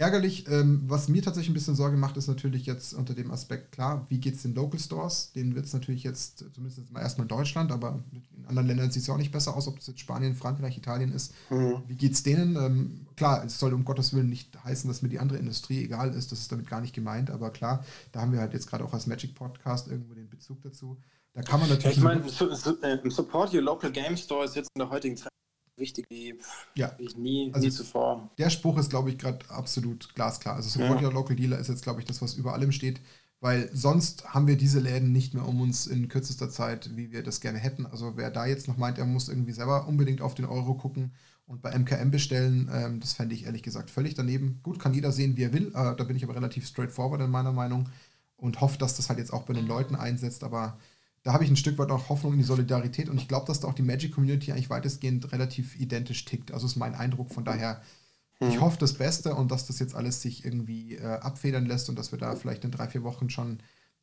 Ärgerlich, 0.00 0.48
ähm, 0.48 0.80
was 0.86 1.08
mir 1.08 1.22
tatsächlich 1.22 1.50
ein 1.50 1.54
bisschen 1.54 1.74
Sorge 1.74 1.98
macht, 1.98 2.16
ist 2.16 2.26
natürlich 2.26 2.64
jetzt 2.64 2.94
unter 2.94 3.12
dem 3.12 3.30
Aspekt, 3.30 3.70
klar, 3.70 4.06
wie 4.08 4.18
geht 4.18 4.36
es 4.36 4.40
den 4.40 4.54
Local 4.54 4.80
Stores? 4.80 5.30
Den 5.32 5.54
wird 5.54 5.66
es 5.66 5.74
natürlich 5.74 6.04
jetzt, 6.04 6.42
zumindest 6.54 6.90
mal 6.90 7.02
erstmal 7.02 7.26
in 7.26 7.28
Deutschland, 7.28 7.70
aber 7.70 8.02
in 8.10 8.46
anderen 8.46 8.66
Ländern 8.66 8.90
sieht 8.90 9.02
es 9.02 9.08
ja 9.08 9.12
auch 9.12 9.18
nicht 9.18 9.30
besser 9.30 9.54
aus, 9.54 9.68
ob 9.68 9.78
es 9.78 9.88
jetzt 9.88 10.00
Spanien, 10.00 10.34
Frankreich, 10.34 10.78
Italien 10.78 11.12
ist. 11.12 11.34
Mhm. 11.50 11.82
Wie 11.86 11.96
geht 11.96 12.12
es 12.14 12.22
denen? 12.22 12.56
Ähm, 12.56 13.06
klar, 13.14 13.44
es 13.44 13.58
soll 13.58 13.74
um 13.74 13.84
Gottes 13.84 14.14
Willen 14.14 14.30
nicht 14.30 14.64
heißen, 14.64 14.88
dass 14.88 15.02
mir 15.02 15.10
die 15.10 15.18
andere 15.18 15.38
Industrie 15.38 15.84
egal 15.84 16.14
ist, 16.14 16.32
das 16.32 16.40
ist 16.40 16.50
damit 16.50 16.66
gar 16.66 16.80
nicht 16.80 16.94
gemeint, 16.94 17.30
aber 17.30 17.50
klar, 17.50 17.84
da 18.12 18.22
haben 18.22 18.32
wir 18.32 18.40
halt 18.40 18.54
jetzt 18.54 18.70
gerade 18.70 18.86
auch 18.86 18.94
als 18.94 19.06
Magic 19.06 19.34
Podcast 19.34 19.88
irgendwo 19.88 20.14
den 20.14 20.30
Bezug 20.30 20.62
dazu. 20.62 20.96
Da 21.34 21.42
kann 21.42 21.60
man 21.60 21.68
natürlich. 21.68 21.98
Ich 21.98 22.02
meine, 22.02 22.24
im 23.02 23.10
Support 23.10 23.52
Your 23.52 23.60
Local 23.60 23.92
Game 23.92 24.16
Store 24.16 24.46
ist 24.46 24.56
jetzt 24.56 24.70
in 24.74 24.78
der 24.80 24.88
heutigen 24.88 25.18
Zeit 25.18 25.30
wichtig 25.80 26.06
wie, 26.10 26.38
ja. 26.74 26.94
wie 26.98 27.08
nie, 27.16 27.50
also 27.52 27.66
nie 27.66 27.72
zuvor. 27.72 28.30
Der 28.38 28.50
Spruch 28.50 28.78
ist, 28.78 28.90
glaube 28.90 29.10
ich, 29.10 29.18
gerade 29.18 29.48
absolut 29.50 30.14
glasklar. 30.14 30.56
Also 30.56 30.68
Support 30.68 31.00
ja. 31.00 31.08
Your 31.08 31.14
Local 31.14 31.34
Dealer 31.34 31.58
ist 31.58 31.68
jetzt, 31.68 31.82
glaube 31.82 32.00
ich, 32.00 32.06
das, 32.06 32.22
was 32.22 32.34
über 32.34 32.52
allem 32.52 32.72
steht, 32.72 33.00
weil 33.40 33.70
sonst 33.72 34.32
haben 34.34 34.46
wir 34.46 34.56
diese 34.56 34.80
Läden 34.80 35.12
nicht 35.12 35.34
mehr 35.34 35.48
um 35.48 35.60
uns 35.60 35.86
in 35.86 36.08
kürzester 36.08 36.50
Zeit, 36.50 36.96
wie 36.96 37.10
wir 37.10 37.22
das 37.22 37.40
gerne 37.40 37.58
hätten. 37.58 37.86
Also 37.86 38.16
wer 38.16 38.30
da 38.30 38.46
jetzt 38.46 38.68
noch 38.68 38.76
meint, 38.76 38.98
er 38.98 39.06
muss 39.06 39.28
irgendwie 39.28 39.52
selber 39.52 39.88
unbedingt 39.88 40.20
auf 40.20 40.34
den 40.34 40.44
Euro 40.44 40.74
gucken 40.74 41.12
und 41.46 41.62
bei 41.62 41.76
MKM 41.76 42.10
bestellen, 42.10 42.70
ähm, 42.72 43.00
das 43.00 43.14
fände 43.14 43.34
ich 43.34 43.46
ehrlich 43.46 43.62
gesagt 43.62 43.90
völlig 43.90 44.14
daneben. 44.14 44.60
Gut, 44.62 44.78
kann 44.78 44.94
jeder 44.94 45.10
sehen, 45.10 45.36
wie 45.36 45.42
er 45.42 45.52
will. 45.52 45.68
Äh, 45.68 45.96
da 45.96 46.04
bin 46.04 46.16
ich 46.16 46.22
aber 46.22 46.36
relativ 46.36 46.66
straightforward 46.66 47.22
in 47.22 47.30
meiner 47.30 47.52
Meinung 47.52 47.88
und 48.36 48.60
hoffe, 48.60 48.78
dass 48.78 48.96
das 48.96 49.08
halt 49.08 49.18
jetzt 49.18 49.32
auch 49.32 49.42
bei 49.42 49.54
den 49.54 49.66
Leuten 49.66 49.96
einsetzt, 49.96 50.44
aber 50.44 50.78
da 51.22 51.32
habe 51.32 51.44
ich 51.44 51.50
ein 51.50 51.56
Stück 51.56 51.78
weit 51.78 51.90
auch 51.90 52.08
Hoffnung 52.08 52.32
in 52.32 52.38
die 52.38 52.44
Solidarität 52.44 53.08
und 53.08 53.18
ich 53.18 53.28
glaube, 53.28 53.46
dass 53.46 53.60
da 53.60 53.68
auch 53.68 53.74
die 53.74 53.82
Magic 53.82 54.12
Community 54.12 54.52
eigentlich 54.52 54.70
weitestgehend 54.70 55.32
relativ 55.32 55.78
identisch 55.78 56.24
tickt. 56.24 56.52
Also 56.52 56.66
ist 56.66 56.76
mein 56.76 56.94
Eindruck. 56.94 57.30
Von 57.30 57.44
daher, 57.44 57.82
hm. 58.38 58.48
ich 58.48 58.60
hoffe 58.60 58.78
das 58.78 58.94
Beste 58.94 59.34
und 59.34 59.50
dass 59.50 59.66
das 59.66 59.78
jetzt 59.78 59.94
alles 59.94 60.22
sich 60.22 60.44
irgendwie 60.44 60.96
äh, 60.96 61.04
abfedern 61.04 61.66
lässt 61.66 61.90
und 61.90 61.98
dass 61.98 62.12
wir 62.12 62.18
da 62.18 62.36
vielleicht 62.36 62.64
in 62.64 62.70
drei, 62.70 62.88
vier 62.88 63.02
Wochen 63.02 63.28
schon 63.28 63.58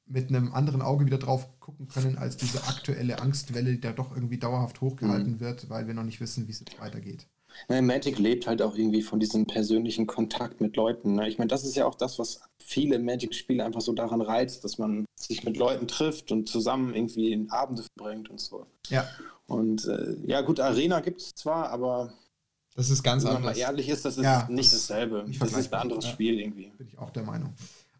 mit 0.05 0.29
einem 0.29 0.53
anderen 0.53 0.81
Auge 0.81 1.05
wieder 1.05 1.17
drauf 1.17 1.59
gucken 1.59 1.87
können, 1.87 2.17
als 2.17 2.37
diese 2.37 2.63
aktuelle 2.67 3.19
Angstwelle, 3.19 3.71
die 3.71 3.81
da 3.81 3.91
doch 3.91 4.15
irgendwie 4.15 4.37
dauerhaft 4.37 4.79
hochgehalten 4.79 5.33
mhm. 5.33 5.39
wird, 5.39 5.69
weil 5.69 5.87
wir 5.87 5.93
noch 5.93 6.03
nicht 6.03 6.21
wissen, 6.21 6.47
wie 6.47 6.51
es 6.51 6.59
jetzt 6.59 6.79
weitergeht. 6.79 7.27
Ja, 7.69 7.81
Magic 7.81 8.19
lebt 8.19 8.47
halt 8.47 8.61
auch 8.61 8.75
irgendwie 8.75 9.01
von 9.01 9.19
diesem 9.19 9.45
persönlichen 9.45 10.07
Kontakt 10.07 10.61
mit 10.61 10.75
Leuten. 10.75 11.15
Ne? 11.15 11.27
Ich 11.27 11.37
meine, 11.37 11.49
das 11.49 11.63
ist 11.63 11.75
ja 11.75 11.85
auch 11.85 11.95
das, 11.95 12.19
was 12.19 12.41
viele 12.57 12.99
Magic-Spiele 12.99 13.63
einfach 13.63 13.81
so 13.81 13.93
daran 13.93 14.21
reizt, 14.21 14.63
dass 14.63 14.77
man 14.77 15.05
sich 15.15 15.43
mit 15.43 15.57
Leuten 15.57 15.87
trifft 15.87 16.31
und 16.31 16.47
zusammen 16.47 16.93
irgendwie 16.93 17.31
in 17.31 17.49
Abende 17.49 17.83
verbringt 17.83 18.29
und 18.29 18.39
so. 18.39 18.65
Ja. 18.89 19.07
Und 19.47 19.85
äh, 19.85 20.15
ja, 20.25 20.41
gut, 20.41 20.59
Arena 20.59 20.99
gibt 20.99 21.21
es 21.21 21.31
zwar, 21.35 21.69
aber 21.69 22.13
das 22.75 22.91
ist 22.91 23.01
ganz 23.01 23.25
anders. 23.25 23.37
Wenn 23.37 23.43
man 23.43 23.53
mal 23.53 23.59
ehrlich 23.59 23.89
ist, 23.89 24.05
das 24.05 24.17
ist 24.17 24.23
ja, 24.23 24.47
nicht 24.49 24.71
das, 24.71 24.87
dasselbe. 24.87 25.25
Das 25.39 25.51
ist 25.51 25.73
ein 25.73 25.81
anderes 25.81 26.05
ja, 26.05 26.11
Spiel 26.11 26.39
irgendwie. 26.39 26.71
Bin 26.77 26.87
ich 26.87 26.99
auch 26.99 27.09
der 27.09 27.23
Meinung. 27.23 27.53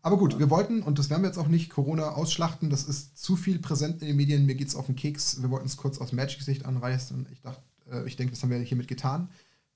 Aber 0.04 0.18
gut, 0.18 0.38
wir 0.38 0.50
wollten, 0.52 0.84
und 0.84 1.00
das 1.00 1.10
werden 1.10 1.24
wir 1.24 1.30
jetzt 1.30 1.40
auch 1.40 1.48
nicht 1.48 1.72
Corona 1.72 2.12
ausschlachten, 2.12 2.70
das 2.70 2.84
ist 2.84 3.18
zu 3.18 3.36
viel 3.36 3.60
präsent 3.60 4.02
in 4.02 4.08
den 4.08 4.16
Medien, 4.16 4.46
mir 4.46 4.56
geht 4.56 4.68
es 4.68 4.76
auf 4.76 4.86
den 4.86 4.96
Keks. 4.96 5.42
Wir 5.42 5.50
wollten 5.50 5.66
es 5.66 5.78
kurz 5.78 5.98
aus 5.98 6.12
Magic-Sicht 6.12 6.66
anreißen 6.66 7.18
und 7.18 7.32
ich 7.32 7.42
dachte, 7.42 7.62
äh, 7.92 8.08
ich 8.08 8.16
denke, 8.16 8.34
das 8.34 8.44
haben 8.44 8.52
wir 8.52 8.60
hiermit 8.60 8.88
getan. 8.88 9.30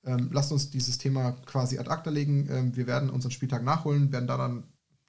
Ähm, 0.04 0.30
lasst 0.32 0.52
uns 0.52 0.70
dieses 0.70 0.98
Thema 0.98 1.32
quasi 1.46 1.78
ad 1.78 1.88
acta 1.88 2.10
legen. 2.10 2.48
Ähm, 2.50 2.76
wir 2.76 2.86
werden 2.86 3.10
unseren 3.10 3.30
Spieltag 3.30 3.62
nachholen, 3.62 4.12
werden 4.12 4.26
da 4.26 4.36
dann 4.36 4.64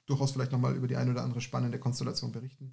durchaus 0.06 0.32
vielleicht 0.32 0.52
nochmal 0.52 0.76
über 0.76 0.86
die 0.86 0.96
eine 0.96 1.10
oder 1.10 1.22
andere 1.22 1.40
spannende 1.40 1.78
Konstellation 1.78 2.32
berichten 2.32 2.72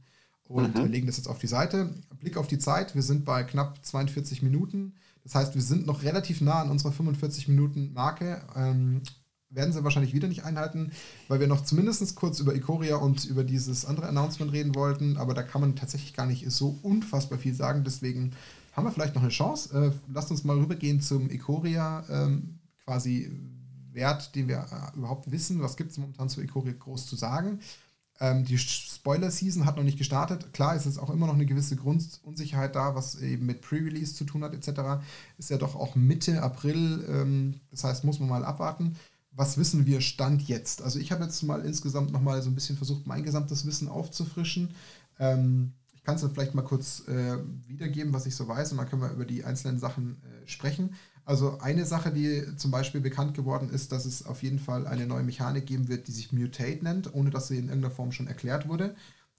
und 0.51 0.75
mhm. 0.75 0.85
legen 0.85 1.07
das 1.07 1.17
jetzt 1.17 1.27
auf 1.27 1.39
die 1.39 1.47
Seite. 1.47 1.89
Blick 2.19 2.37
auf 2.37 2.47
die 2.47 2.59
Zeit, 2.59 2.93
wir 2.93 3.01
sind 3.01 3.25
bei 3.25 3.43
knapp 3.43 3.83
42 3.85 4.41
Minuten. 4.41 4.95
Das 5.23 5.35
heißt, 5.35 5.55
wir 5.55 5.61
sind 5.61 5.85
noch 5.85 6.03
relativ 6.03 6.41
nah 6.41 6.61
an 6.61 6.69
unserer 6.69 6.91
45 6.91 7.47
Minuten 7.47 7.93
Marke. 7.93 8.41
Ähm, 8.55 9.01
werden 9.49 9.73
sie 9.73 9.83
wahrscheinlich 9.83 10.13
wieder 10.13 10.27
nicht 10.27 10.45
einhalten, 10.45 10.91
weil 11.27 11.41
wir 11.41 11.47
noch 11.47 11.63
zumindest 11.63 12.15
kurz 12.15 12.39
über 12.39 12.55
Ikoria 12.55 12.95
und 12.95 13.25
über 13.25 13.43
dieses 13.43 13.85
andere 13.85 14.07
Announcement 14.07 14.51
reden 14.53 14.75
wollten, 14.75 15.17
aber 15.17 15.33
da 15.33 15.43
kann 15.43 15.59
man 15.59 15.75
tatsächlich 15.75 16.13
gar 16.13 16.25
nicht 16.25 16.49
so 16.49 16.79
unfassbar 16.81 17.37
viel 17.37 17.53
sagen. 17.53 17.83
Deswegen 17.83 18.31
haben 18.71 18.85
wir 18.85 18.91
vielleicht 18.91 19.15
noch 19.15 19.21
eine 19.21 19.31
Chance. 19.31 19.77
Äh, 19.77 20.11
lasst 20.11 20.31
uns 20.31 20.43
mal 20.43 20.57
rübergehen 20.57 21.01
zum 21.01 21.29
Ikoria, 21.29 22.03
ähm, 22.09 22.59
quasi 22.85 23.31
Wert, 23.91 24.35
den 24.35 24.47
wir 24.47 24.65
äh, 24.71 24.97
überhaupt 24.97 25.31
wissen. 25.31 25.61
Was 25.61 25.77
gibt 25.77 25.91
es 25.91 25.97
momentan 25.97 26.29
zu 26.29 26.41
Ikoria 26.41 26.73
groß 26.73 27.07
zu 27.07 27.15
sagen? 27.15 27.59
Ähm, 28.21 28.45
die 28.45 28.57
Spoiler-Season 28.57 29.65
hat 29.65 29.77
noch 29.77 29.83
nicht 29.83 29.97
gestartet. 29.97 30.53
Klar 30.53 30.75
ist 30.75 30.85
es 30.85 30.99
auch 30.99 31.09
immer 31.09 31.25
noch 31.27 31.33
eine 31.33 31.47
gewisse 31.47 31.75
Grundunsicherheit 31.75 32.75
da, 32.75 32.93
was 32.93 33.15
eben 33.15 33.47
mit 33.47 33.61
Pre-Release 33.61 34.13
zu 34.13 34.25
tun 34.25 34.43
hat, 34.43 34.53
etc. 34.53 35.03
Ist 35.37 35.49
ja 35.49 35.57
doch 35.57 35.75
auch 35.75 35.95
Mitte 35.95 36.41
April. 36.43 37.03
Ähm, 37.09 37.61
das 37.71 37.83
heißt, 37.83 38.03
muss 38.03 38.19
man 38.19 38.29
mal 38.29 38.45
abwarten. 38.45 38.95
Was 39.31 39.57
wissen 39.57 39.85
wir 39.85 40.01
Stand 40.01 40.47
jetzt? 40.47 40.81
Also 40.81 40.99
ich 40.99 41.11
habe 41.11 41.23
jetzt 41.23 41.41
mal 41.41 41.65
insgesamt 41.65 42.11
noch 42.11 42.21
mal 42.21 42.41
so 42.41 42.49
ein 42.49 42.55
bisschen 42.55 42.77
versucht, 42.77 43.07
mein 43.07 43.23
gesamtes 43.23 43.65
Wissen 43.65 43.87
aufzufrischen. 43.87 44.75
Ähm, 45.17 45.73
ich 46.01 46.05
kann 46.05 46.15
es 46.15 46.21
dann 46.21 46.31
vielleicht 46.31 46.55
mal 46.55 46.63
kurz 46.63 47.07
äh, 47.07 47.37
wiedergeben, 47.67 48.11
was 48.11 48.25
ich 48.25 48.35
so 48.35 48.47
weiß, 48.47 48.71
und 48.71 48.79
dann 48.79 48.89
können 48.89 49.03
wir 49.03 49.11
über 49.11 49.25
die 49.25 49.43
einzelnen 49.43 49.77
Sachen 49.77 50.19
äh, 50.23 50.47
sprechen. 50.47 50.95
Also 51.25 51.59
eine 51.59 51.85
Sache, 51.85 52.11
die 52.11 52.43
zum 52.57 52.71
Beispiel 52.71 53.01
bekannt 53.01 53.35
geworden 53.35 53.69
ist, 53.69 53.91
dass 53.91 54.05
es 54.05 54.25
auf 54.25 54.41
jeden 54.41 54.57
Fall 54.57 54.87
eine 54.87 55.05
neue 55.05 55.21
Mechanik 55.21 55.67
geben 55.67 55.87
wird, 55.89 56.07
die 56.07 56.11
sich 56.11 56.33
Mutate 56.33 56.79
nennt, 56.81 57.13
ohne 57.13 57.29
dass 57.29 57.49
sie 57.49 57.59
in 57.59 57.67
irgendeiner 57.67 57.93
Form 57.93 58.11
schon 58.11 58.25
erklärt 58.25 58.67
wurde. 58.67 58.95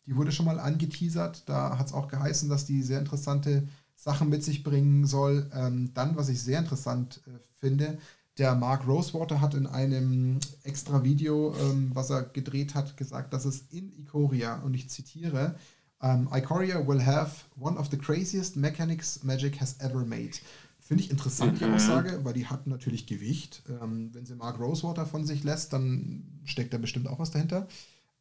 Die 0.06 0.14
wurde 0.14 0.30
schon 0.30 0.46
mal 0.46 0.60
angeteasert. 0.60 1.48
Da 1.48 1.78
hat 1.78 1.88
es 1.88 1.92
auch 1.92 2.06
geheißen, 2.06 2.48
dass 2.48 2.64
die 2.64 2.82
sehr 2.82 3.00
interessante 3.00 3.66
Sachen 3.96 4.28
mit 4.28 4.44
sich 4.44 4.62
bringen 4.62 5.04
soll. 5.04 5.50
Ähm, 5.52 5.92
dann, 5.94 6.14
was 6.14 6.28
ich 6.28 6.40
sehr 6.40 6.60
interessant 6.60 7.20
äh, 7.26 7.38
finde, 7.58 7.98
der 8.38 8.54
Mark 8.54 8.86
Rosewater 8.86 9.40
hat 9.40 9.54
in 9.54 9.66
einem 9.66 10.38
extra 10.62 11.02
Video, 11.02 11.54
ähm, 11.56 11.90
was 11.92 12.10
er 12.10 12.22
gedreht 12.22 12.76
hat, 12.76 12.96
gesagt, 12.96 13.34
dass 13.34 13.44
es 13.44 13.62
in 13.70 13.92
Ikoria, 13.98 14.60
und 14.62 14.74
ich 14.74 14.88
zitiere, 14.88 15.56
um, 16.02 16.28
Ikoria 16.32 16.86
will 16.86 17.00
have 17.00 17.44
one 17.58 17.78
of 17.78 17.90
the 17.90 17.96
craziest 17.96 18.56
mechanics 18.56 19.22
Magic 19.22 19.56
has 19.60 19.76
ever 19.80 20.04
made. 20.04 20.38
Finde 20.80 21.04
ich 21.04 21.10
interessant, 21.10 21.60
die 21.60 21.64
mhm. 21.64 21.74
Aussage, 21.74 22.24
weil 22.24 22.32
die 22.34 22.46
hat 22.46 22.66
natürlich 22.66 23.06
Gewicht. 23.06 23.62
Ähm, 23.68 24.10
wenn 24.12 24.26
sie 24.26 24.34
Mark 24.34 24.58
Rosewater 24.58 25.06
von 25.06 25.24
sich 25.24 25.44
lässt, 25.44 25.72
dann 25.72 26.24
steckt 26.44 26.74
da 26.74 26.78
bestimmt 26.78 27.08
auch 27.08 27.18
was 27.18 27.30
dahinter. 27.30 27.68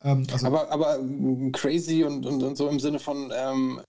Ähm, 0.04 0.28
also 0.32 0.46
aber, 0.46 0.72
aber 0.72 1.00
crazy 1.52 2.04
und, 2.04 2.26
und, 2.26 2.44
und 2.44 2.56
so 2.56 2.70
im 2.70 2.80
Sinne 2.80 3.00
von 3.00 3.32
ähm, 3.36 3.82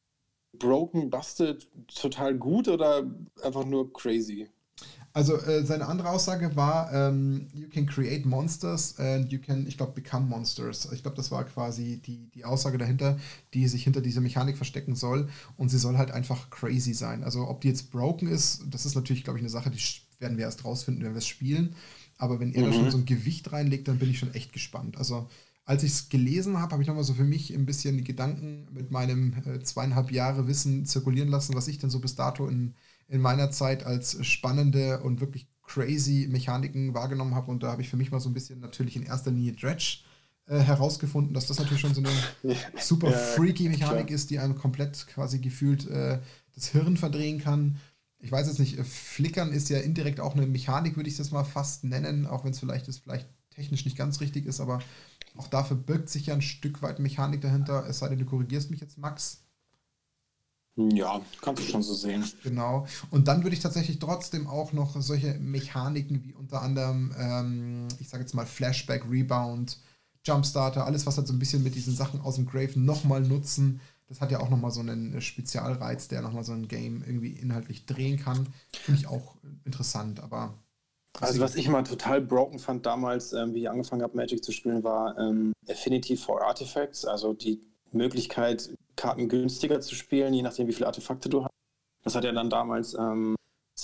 broken, 0.59 1.11
busted, 1.11 1.69
total 1.95 2.35
gut 2.35 2.69
oder 2.69 3.05
einfach 3.43 3.65
nur 3.65 3.93
crazy? 3.93 4.49
Also 5.15 5.37
äh, 5.37 5.65
seine 5.67 5.89
andere 5.89 6.09
Aussage 6.09 6.57
war, 6.57 6.93
ähm, 6.93 7.49
you 7.53 7.69
can 7.69 7.87
create 7.87 8.25
monsters 8.25 8.99
and 8.99 9.31
you 9.31 9.39
can, 9.39 9.67
ich 9.67 9.77
glaube, 9.77 9.93
become 9.93 10.27
monsters. 10.27 10.89
Ich 10.93 11.03
glaube, 11.03 11.17
das 11.17 11.31
war 11.31 11.45
quasi 11.45 12.01
die, 12.05 12.31
die 12.31 12.45
Aussage 12.45 12.79
dahinter, 12.79 13.19
die 13.53 13.69
sich 13.69 13.85
hinter 13.85 14.01
dieser 14.01 14.23
Mechanik 14.23 14.57
verstecken 14.57 14.95
soll. 14.95 15.29
Und 15.57 15.69
sie 15.69 15.79
soll 15.79 15.99
halt 15.99 16.13
einfach 16.13 16.49
crazy 16.49 16.95
sein. 16.95 17.25
Also 17.25 17.47
ob 17.49 17.61
die 17.61 17.69
jetzt 17.69 17.91
broken 17.91 18.27
ist, 18.27 18.65
das 18.71 18.87
ist 18.87 18.95
natürlich, 18.95 19.25
glaube 19.25 19.39
ich, 19.39 19.43
eine 19.43 19.51
Sache, 19.51 19.71
die 19.71 19.79
werden 20.19 20.39
wir 20.39 20.45
erst 20.45 20.65
rausfinden, 20.65 21.05
wenn 21.05 21.13
wir 21.13 21.19
es 21.19 21.27
spielen. 21.27 21.75
Aber 22.17 22.41
wenn 22.41 22.55
er 22.55 22.63
mhm. 22.63 22.67
da 22.67 22.73
schon 22.73 22.91
so 22.91 22.99
ein 22.99 23.05
Gewicht 23.05 23.53
reinlegt, 23.53 23.89
dann 23.89 23.99
bin 23.99 24.11
ich 24.11 24.19
schon 24.19 24.33
echt 24.33 24.53
gespannt. 24.53 24.97
Also 24.97 25.29
als 25.65 25.83
ich 25.83 25.93
es 25.93 26.09
gelesen 26.09 26.59
habe, 26.59 26.73
habe 26.73 26.83
ich 26.83 26.89
nochmal 26.89 27.05
so 27.05 27.15
für 27.15 27.25
mich 27.25 27.53
ein 27.53 27.67
bisschen 27.67 27.97
die 27.97 28.05
Gedanken 28.05 28.67
mit 28.73 28.91
meinem 28.91 29.35
äh, 29.45 29.63
zweieinhalb 29.63 30.11
Jahre 30.11 30.49
Wissen 30.49 30.87
zirkulieren 30.87 31.29
lassen, 31.29 31.55
was 31.55 31.69
ich 31.69 31.79
denn 31.79 31.91
so 31.91 32.01
bis 32.01 32.15
dato 32.15 32.49
in 32.49 32.75
in 33.13 33.21
meiner 33.21 33.51
Zeit 33.51 33.85
als 33.85 34.25
spannende 34.25 35.01
und 35.03 35.21
wirklich 35.21 35.47
crazy 35.63 36.29
Mechaniken 36.31 36.95
wahrgenommen 36.95 37.35
habe. 37.35 37.51
Und 37.51 37.63
da 37.63 37.71
habe 37.71 37.83
ich 37.83 37.91
für 37.91 37.99
mich 37.99 38.11
mal 38.11 38.21
so 38.21 38.31
ein 38.31 38.33
bisschen 38.33 38.61
natürlich 38.61 38.97
in 38.97 39.03
erster 39.03 39.31
Linie 39.31 39.53
Dredge 39.53 39.99
äh, 40.47 40.59
herausgefunden, 40.59 41.35
dass 41.35 41.47
das 41.47 41.59
natürlich 41.59 41.83
schon 41.83 41.95
so 41.95 42.03
eine 42.03 42.57
super 42.81 43.11
ja, 43.11 43.17
freaky 43.17 43.69
Mechanik 43.69 44.07
klar. 44.07 44.17
ist, 44.17 44.31
die 44.31 44.39
einem 44.39 44.57
komplett 44.57 45.07
quasi 45.09 45.41
gefühlt 45.41 45.87
äh, 45.91 46.21
das 46.55 46.69
Hirn 46.69 46.97
verdrehen 46.97 47.39
kann. 47.39 47.77
Ich 48.19 48.33
weiß 48.33 48.47
jetzt 48.47 48.59
nicht, 48.59 48.79
äh, 48.79 48.85
Flickern 48.85 49.53
ist 49.53 49.69
ja 49.69 49.79
indirekt 49.79 50.19
auch 50.19 50.35
eine 50.35 50.47
Mechanik, 50.47 50.97
würde 50.97 51.11
ich 51.11 51.19
das 51.19 51.33
mal 51.33 51.45
fast 51.45 51.85
nennen, 51.85 52.27
auch 52.27 52.45
wenn 52.45 52.53
es 52.53 52.61
vielleicht 52.61 52.89
ist, 52.89 53.01
vielleicht 53.01 53.29
technisch 53.51 53.85
nicht 53.85 53.99
ganz 53.99 54.23
richtig 54.23 54.47
ist, 54.47 54.59
aber 54.59 54.81
auch 55.37 55.49
dafür 55.49 55.77
birgt 55.77 56.09
sich 56.09 56.27
ja 56.27 56.35
ein 56.35 56.41
Stück 56.41 56.81
weit 56.81 56.99
Mechanik 56.99 57.43
dahinter, 57.43 57.87
es 57.87 57.99
sei 57.99 58.09
denn, 58.09 58.19
du 58.19 58.25
korrigierst 58.25 58.71
mich 58.71 58.81
jetzt, 58.81 58.97
Max. 58.97 59.45
Ja, 60.77 61.21
kannst 61.43 61.63
du 61.63 61.67
schon 61.67 61.83
so 61.83 61.95
sehen. 61.95 62.25
Genau. 62.43 62.87
Und 63.11 63.29
dann 63.29 63.43
würde 63.43 63.55
ich 63.55 63.63
tatsächlich 63.63 63.99
trotzdem 63.99 64.47
auch 64.47 64.73
noch 64.73 65.01
solche 65.03 65.35
Mechaniken 65.35 66.25
wie 66.25 66.33
unter 66.33 66.63
anderem, 66.63 67.15
ähm, 67.19 67.89
ich 67.99 68.09
sage 68.09 68.23
jetzt 68.23 68.35
mal 68.35 68.47
Flashback, 68.47 69.05
Rebound, 69.11 69.79
Jumpstarter, 70.25 70.87
alles, 70.87 71.05
was 71.05 71.19
halt 71.19 71.27
so 71.27 71.35
ein 71.35 71.39
bisschen 71.39 71.63
mit 71.63 71.75
diesen 71.75 71.95
Sachen 71.95 72.21
aus 72.23 72.37
dem 72.37 72.47
Grave 72.47 72.79
nochmal 72.81 73.21
nutzen. 73.21 73.81
Das 74.09 74.21
hat 74.21 74.31
ja 74.31 74.41
auch 74.41 74.49
nochmal 74.51 74.71
so 74.71 74.81
einen 74.81 75.21
Spezialreiz, 75.21 76.09
der 76.09 76.23
nochmal 76.23 76.45
so 76.45 76.53
ein 76.53 76.69
Game 76.69 77.03
irgendwie 77.07 77.33
inhaltlich 77.33 77.85
drehen 77.87 78.19
kann. 78.19 78.47
Finde 78.75 79.01
ich 79.01 79.07
auch 79.07 79.37
interessant, 79.65 80.21
aber 80.21 80.55
Also 81.21 81.41
was 81.41 81.55
ich 81.55 81.67
immer 81.67 81.85
total 81.85 82.21
broken 82.23 82.59
fand 82.59 82.87
damals, 82.87 83.33
ähm, 83.35 83.53
wie 83.55 83.61
ich 83.61 83.71
angefangen 83.71 84.03
habe, 84.03 84.17
Magic 84.17 84.43
zu 84.43 84.53
spielen, 84.53 84.83
war 84.83 85.19
ähm, 85.19 85.53
Affinity 85.69 86.17
for 86.17 86.43
Artifacts, 86.43 87.05
also 87.05 87.35
die 87.35 87.61
Möglichkeit, 87.93 88.71
Karten 88.97 89.29
günstiger 89.29 89.81
zu 89.81 89.95
spielen, 89.95 90.35
je 90.35 90.43
nachdem, 90.43 90.69
wie 90.69 90.73
viele 90.73 90.87
Artefakte 90.87 91.29
du 91.29 91.45
hast. 91.45 91.51
Das 92.05 92.15
hat 92.15 92.25
ja 92.25 92.33
dann 92.33 92.51
damals 92.51 92.95
ähm, 92.95 93.37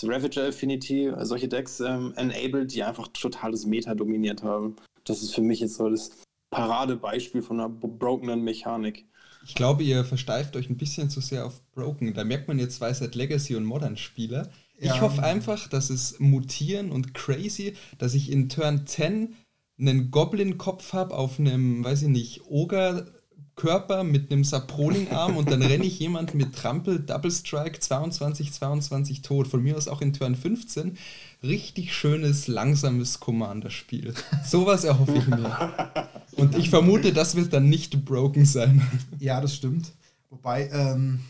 Ravager 0.03 0.49
Affinity, 0.49 1.13
solche 1.23 1.49
Decks 1.49 1.81
ähm, 1.81 2.13
enabled, 2.17 2.75
die 2.75 2.83
einfach 2.83 3.09
totales 3.09 3.67
Meta 3.67 3.95
dominiert 3.95 4.43
haben. 4.43 4.77
Das 5.05 5.23
ist 5.23 5.35
für 5.35 5.43
mich 5.43 5.61
jetzt 5.61 5.77
so 5.77 5.89
das 5.89 6.11
Paradebeispiel 6.51 7.43
von 7.43 7.61
einer 7.61 7.69
brokenen 7.69 8.43
Mechanik. 8.43 9.07
Ich 9.47 9.55
glaube, 9.55 9.83
ihr 9.83 10.05
versteift 10.05 10.57
euch 10.57 10.69
ein 10.69 10.77
bisschen 10.77 11.11
zu 11.11 11.21
sehr 11.21 11.47
auf 11.47 11.63
Broken. 11.73 12.13
Da 12.15 12.25
merkt 12.25 12.49
man 12.49 12.59
jetzt, 12.59 12.81
weiß 12.81 12.99
seit 12.99 13.15
Legacy 13.15 13.57
und 13.57 13.65
Modern 13.65 13.97
Spieler. 13.97 14.51
Ja. 14.79 14.95
Ich 14.95 15.01
hoffe 15.01 15.23
einfach, 15.23 15.69
dass 15.69 15.91
es 15.91 16.19
mutieren 16.21 16.93
und 16.93 17.15
crazy, 17.15 17.75
dass 17.99 18.15
ich 18.15 18.31
in 18.31 18.49
Turn 18.49 18.87
10 18.87 19.35
einen 19.79 20.11
Goblin-Kopf 20.11 20.93
habe 20.93 21.17
auf 21.17 21.39
einem, 21.39 21.85
weiß 21.85 22.03
ich 22.03 22.09
nicht, 22.09 22.43
Ogre 22.47 23.18
Körper 23.59 24.05
mit 24.05 24.31
einem 24.31 24.45
Saproling-Arm 24.45 25.37
und 25.37 25.51
dann 25.51 25.63
renne 25.63 25.85
ich 25.85 25.99
jemand 25.99 26.33
mit 26.33 26.55
Trampel, 26.55 27.01
Double 27.01 27.31
Strike, 27.31 27.81
22, 27.81 28.53
22 28.53 29.21
tot. 29.21 29.49
Von 29.49 29.63
mir 29.63 29.77
aus 29.77 29.89
auch 29.89 30.01
in 30.01 30.13
Turn 30.13 30.37
15. 30.37 30.97
Richtig 31.43 31.93
schönes, 31.93 32.47
langsames 32.47 33.19
Commander-Spiel. 33.19 34.15
Sowas 34.47 34.85
erhoffe 34.85 35.17
ich 35.17 35.27
mir. 35.27 35.91
Und 36.37 36.57
ich 36.57 36.71
vermute, 36.71 37.13
das 37.13 37.35
wird 37.35 37.53
dann 37.53 37.69
nicht 37.69 38.05
broken 38.05 38.47
sein. 38.47 38.81
Ja, 39.19 39.41
das 39.41 39.57
stimmt. 39.57 39.91
Wobei, 40.31 40.71
ähm, 40.71 41.21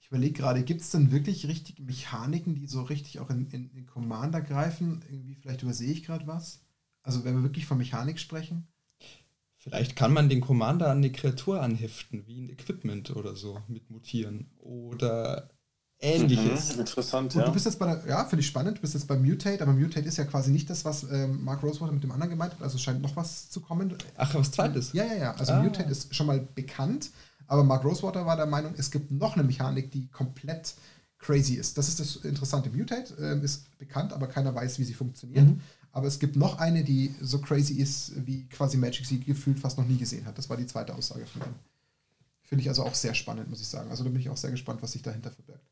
ich 0.00 0.08
überlege 0.08 0.32
gerade, 0.32 0.64
gibt 0.64 0.80
es 0.80 0.90
denn 0.90 1.12
wirklich 1.12 1.46
richtige 1.46 1.80
Mechaniken, 1.82 2.56
die 2.56 2.66
so 2.66 2.82
richtig 2.82 3.20
auch 3.20 3.30
in, 3.30 3.46
in, 3.52 3.70
in 3.70 3.86
Commander 3.86 4.40
greifen? 4.40 5.04
Irgendwie, 5.08 5.36
vielleicht 5.36 5.62
übersehe 5.62 5.92
ich 5.92 6.02
gerade 6.02 6.26
was. 6.26 6.60
Also, 7.02 7.24
wenn 7.24 7.36
wir 7.36 7.44
wirklich 7.44 7.66
von 7.66 7.78
Mechanik 7.78 8.18
sprechen. 8.18 8.66
Vielleicht 9.64 9.96
kann 9.96 10.12
man 10.12 10.28
den 10.28 10.42
Commander 10.42 10.90
an 10.90 10.98
eine 10.98 11.10
Kreatur 11.10 11.62
anheften, 11.62 12.26
wie 12.26 12.38
ein 12.38 12.50
Equipment 12.50 13.16
oder 13.16 13.34
so, 13.34 13.62
mit 13.66 13.90
Mutieren. 13.90 14.50
Oder 14.58 15.48
ähnliches. 16.00 16.74
Mhm, 16.74 16.80
interessant, 16.80 17.34
Und 17.34 17.40
ja. 17.40 17.46
Du 17.46 17.52
bist 17.52 17.64
jetzt 17.64 17.78
bei 17.78 17.86
der, 17.86 18.06
ja, 18.06 18.26
finde 18.26 18.40
ich 18.40 18.46
spannend, 18.46 18.76
du 18.76 18.82
bist 18.82 18.92
jetzt 18.92 19.08
bei 19.08 19.16
Mutate, 19.16 19.62
aber 19.62 19.72
Mutate 19.72 20.06
ist 20.06 20.18
ja 20.18 20.24
quasi 20.24 20.50
nicht 20.50 20.68
das, 20.68 20.84
was 20.84 21.04
ähm, 21.04 21.42
Mark 21.42 21.62
Rosewater 21.62 21.92
mit 21.92 22.02
dem 22.02 22.12
anderen 22.12 22.28
gemeint 22.28 22.52
hat, 22.52 22.60
also 22.60 22.76
scheint 22.76 23.00
noch 23.00 23.16
was 23.16 23.48
zu 23.48 23.62
kommen. 23.62 23.96
Ach, 24.18 24.34
was 24.34 24.50
zweites? 24.50 24.92
Ja, 24.92 25.06
ja, 25.06 25.14
ja. 25.14 25.34
Also 25.34 25.54
ah. 25.54 25.62
Mutate 25.62 25.90
ist 25.90 26.14
schon 26.14 26.26
mal 26.26 26.46
bekannt, 26.54 27.10
aber 27.46 27.64
Mark 27.64 27.84
Rosewater 27.84 28.26
war 28.26 28.36
der 28.36 28.46
Meinung, 28.46 28.74
es 28.76 28.90
gibt 28.90 29.12
noch 29.12 29.32
eine 29.32 29.44
Mechanik, 29.44 29.90
die 29.92 30.08
komplett 30.08 30.74
crazy 31.18 31.54
ist. 31.54 31.78
Das 31.78 31.88
ist 31.88 32.00
das 32.00 32.16
Interessante. 32.16 32.68
Mutate 32.68 33.14
äh, 33.18 33.42
ist 33.42 33.78
bekannt, 33.78 34.12
aber 34.12 34.26
keiner 34.26 34.54
weiß, 34.54 34.78
wie 34.78 34.84
sie 34.84 34.92
funktioniert. 34.92 35.46
Mhm. 35.46 35.62
Aber 35.94 36.08
es 36.08 36.18
gibt 36.18 36.34
noch 36.34 36.58
eine, 36.58 36.82
die 36.82 37.14
so 37.20 37.38
crazy 37.38 37.74
ist, 37.74 38.26
wie 38.26 38.46
quasi 38.48 38.76
Magic 38.76 39.06
sie 39.06 39.20
gefühlt 39.20 39.60
fast 39.60 39.78
noch 39.78 39.86
nie 39.86 39.96
gesehen 39.96 40.26
hat. 40.26 40.36
Das 40.36 40.50
war 40.50 40.56
die 40.56 40.66
zweite 40.66 40.92
Aussage 40.92 41.24
von 41.24 41.40
ihm. 41.42 41.54
Finde 42.42 42.62
ich 42.62 42.68
also 42.68 42.82
auch 42.82 42.94
sehr 42.94 43.14
spannend, 43.14 43.48
muss 43.48 43.60
ich 43.60 43.68
sagen. 43.68 43.88
Also 43.90 44.02
da 44.02 44.10
bin 44.10 44.20
ich 44.20 44.28
auch 44.28 44.36
sehr 44.36 44.50
gespannt, 44.50 44.82
was 44.82 44.90
sich 44.90 45.02
dahinter 45.02 45.30
verbirgt. 45.30 45.62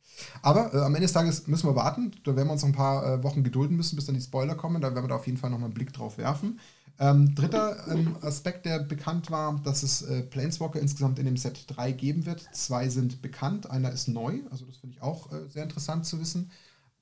Aber 0.41 0.73
äh, 0.73 0.79
am 0.79 0.95
Ende 0.95 1.07
des 1.07 1.13
Tages 1.13 1.49
müssen 1.49 1.69
wir 1.69 1.75
warten. 1.75 2.13
Da 2.23 2.37
werden 2.37 2.47
wir 2.47 2.53
uns 2.53 2.63
noch 2.63 2.69
ein 2.69 2.75
paar 2.75 3.05
äh, 3.05 3.23
Wochen 3.25 3.43
gedulden 3.43 3.77
müssen, 3.77 3.97
bis 3.97 4.07
dann 4.07 4.15
die 4.15 4.21
Spoiler 4.21 4.55
kommen. 4.55 4.81
Da 4.81 4.95
werden 4.95 5.05
wir 5.05 5.09
da 5.09 5.17
auf 5.17 5.27
jeden 5.27 5.39
Fall 5.39 5.51
noch 5.51 5.59
mal 5.59 5.67
einen 5.67 5.75
Blick 5.75 5.93
drauf 5.93 6.19
werfen. 6.19 6.61
Ähm, 7.01 7.35
dritter 7.35 7.89
ähm, 7.89 8.17
Aspekt, 8.21 8.65
der 8.65 8.79
bekannt 8.79 9.29
war, 9.33 9.61
dass 9.65 9.83
es 9.83 10.03
äh, 10.03 10.23
Planeswalker 10.23 10.79
insgesamt 10.79 11.19
in 11.19 11.25
dem 11.25 11.37
Set 11.37 11.65
3 11.67 11.91
geben 11.91 12.27
wird. 12.27 12.49
Zwei 12.53 12.89
sind 12.89 13.23
bekannt, 13.23 13.69
einer 13.69 13.91
ist 13.91 14.07
neu. 14.07 14.39
Also 14.53 14.67
das 14.67 14.77
finde 14.77 14.95
ich 14.95 15.03
auch 15.03 15.33
äh, 15.33 15.49
sehr 15.49 15.65
interessant 15.65 16.07
zu 16.07 16.21
wissen. 16.21 16.53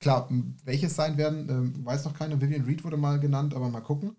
Klar, 0.01 0.27
welches 0.65 0.95
sein 0.95 1.15
werden, 1.17 1.47
äh, 1.47 1.85
weiß 1.85 2.05
noch 2.05 2.15
keiner. 2.15 2.41
Vivian 2.41 2.65
Reed 2.65 2.83
wurde 2.83 2.97
mal 2.97 3.19
genannt, 3.19 3.53
aber 3.53 3.69
mal 3.69 3.81
gucken. 3.81 4.15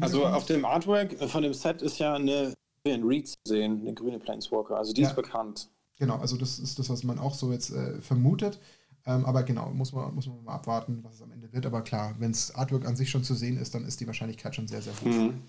also 0.00 0.24
auf 0.26 0.46
dem 0.46 0.64
Artwork 0.64 1.14
von 1.28 1.42
dem 1.42 1.52
Set 1.52 1.82
ist 1.82 1.98
ja 1.98 2.14
eine 2.14 2.54
Vivian 2.82 3.06
Reed 3.06 3.28
zu 3.28 3.36
sehen, 3.44 3.80
eine 3.82 3.92
grüne 3.92 4.18
Planeswalker. 4.18 4.78
Also 4.78 4.94
die 4.94 5.02
ja. 5.02 5.10
ist 5.10 5.16
bekannt. 5.16 5.68
Genau, 5.98 6.16
also 6.16 6.38
das 6.38 6.58
ist 6.58 6.78
das, 6.78 6.88
was 6.88 7.04
man 7.04 7.18
auch 7.18 7.34
so 7.34 7.52
jetzt 7.52 7.70
äh, 7.70 8.00
vermutet. 8.00 8.58
Ähm, 9.04 9.26
aber 9.26 9.42
genau, 9.42 9.70
muss 9.70 9.92
man, 9.92 10.14
muss 10.14 10.26
man 10.26 10.42
mal 10.42 10.54
abwarten, 10.54 11.00
was 11.02 11.16
es 11.16 11.22
am 11.22 11.32
Ende 11.32 11.52
wird. 11.52 11.66
Aber 11.66 11.82
klar, 11.82 12.14
wenn 12.18 12.32
das 12.32 12.54
Artwork 12.54 12.86
an 12.86 12.96
sich 12.96 13.10
schon 13.10 13.22
zu 13.22 13.34
sehen 13.34 13.58
ist, 13.58 13.74
dann 13.74 13.84
ist 13.84 14.00
die 14.00 14.06
Wahrscheinlichkeit 14.06 14.54
schon 14.54 14.68
sehr, 14.68 14.80
sehr 14.80 14.94
hoch. 15.00 15.04
Mhm. 15.04 15.42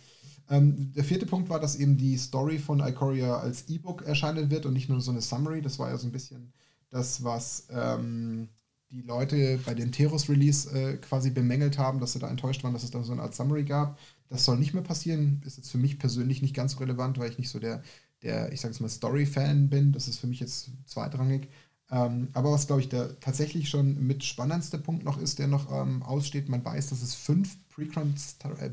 Ähm, 0.49 0.91
der 0.93 1.05
vierte 1.05 1.26
Punkt 1.26 1.49
war, 1.49 1.61
dass 1.61 1.78
eben 1.78 1.97
die 1.97 2.17
Story 2.17 2.59
von 2.59 2.82
Ikoria 2.82 3.38
als 3.38 3.69
E-Book 3.69 4.01
erscheinen 4.01 4.51
wird 4.51 4.65
und 4.65 4.74
nicht 4.74 4.89
nur 4.89 4.99
so 4.99 5.11
eine 5.11 5.22
Summary. 5.22 5.61
Das 5.61 5.80
war 5.80 5.89
ja 5.89 5.97
so 5.97 6.07
ein 6.07 6.11
bisschen 6.11 6.51
das, 6.89 7.24
was 7.24 7.67
ähm, 7.72 8.49
die 8.91 9.01
Leute 9.01 9.59
bei 9.65 9.73
dem 9.73 9.91
Teros-Release 9.91 10.69
äh, 10.71 10.97
quasi 10.97 11.31
bemängelt 11.31 11.77
haben, 11.77 11.99
dass 11.99 12.13
sie 12.13 12.19
da 12.19 12.29
enttäuscht 12.29 12.63
waren, 12.63 12.73
dass 12.73 12.83
es 12.83 12.91
da 12.91 13.01
so 13.03 13.13
eine 13.13 13.21
Art 13.21 13.33
Summary 13.33 13.63
gab. 13.63 13.97
Das 14.29 14.45
soll 14.45 14.57
nicht 14.57 14.73
mehr 14.73 14.83
passieren. 14.83 15.41
Ist 15.45 15.57
jetzt 15.57 15.71
für 15.71 15.77
mich 15.77 15.97
persönlich 15.97 16.41
nicht 16.41 16.55
ganz 16.55 16.73
so 16.73 16.79
relevant, 16.79 17.17
weil 17.17 17.29
ich 17.29 17.37
nicht 17.37 17.49
so 17.49 17.59
der, 17.59 17.83
der 18.21 18.51
ich 18.51 18.61
sage 18.61 18.73
es 18.73 18.79
mal, 18.79 18.89
Story-Fan 18.89 19.69
bin. 19.69 19.93
Das 19.93 20.07
ist 20.07 20.19
für 20.19 20.27
mich 20.27 20.39
jetzt 20.41 20.71
zweitrangig. 20.85 21.47
Ähm, 21.89 22.29
aber 22.33 22.51
was, 22.51 22.67
glaube 22.67 22.81
ich, 22.81 22.89
der 22.89 23.19
tatsächlich 23.19 23.69
schon 23.69 24.05
mit 24.05 24.23
spannendste 24.23 24.77
Punkt 24.77 25.03
noch 25.03 25.19
ist, 25.19 25.39
der 25.39 25.47
noch 25.47 25.71
ähm, 25.71 26.03
aussteht, 26.03 26.49
man 26.49 26.63
weiß, 26.63 26.89
dass 26.89 27.01
es 27.01 27.15
fünf 27.15 27.57
äh, 27.77 28.71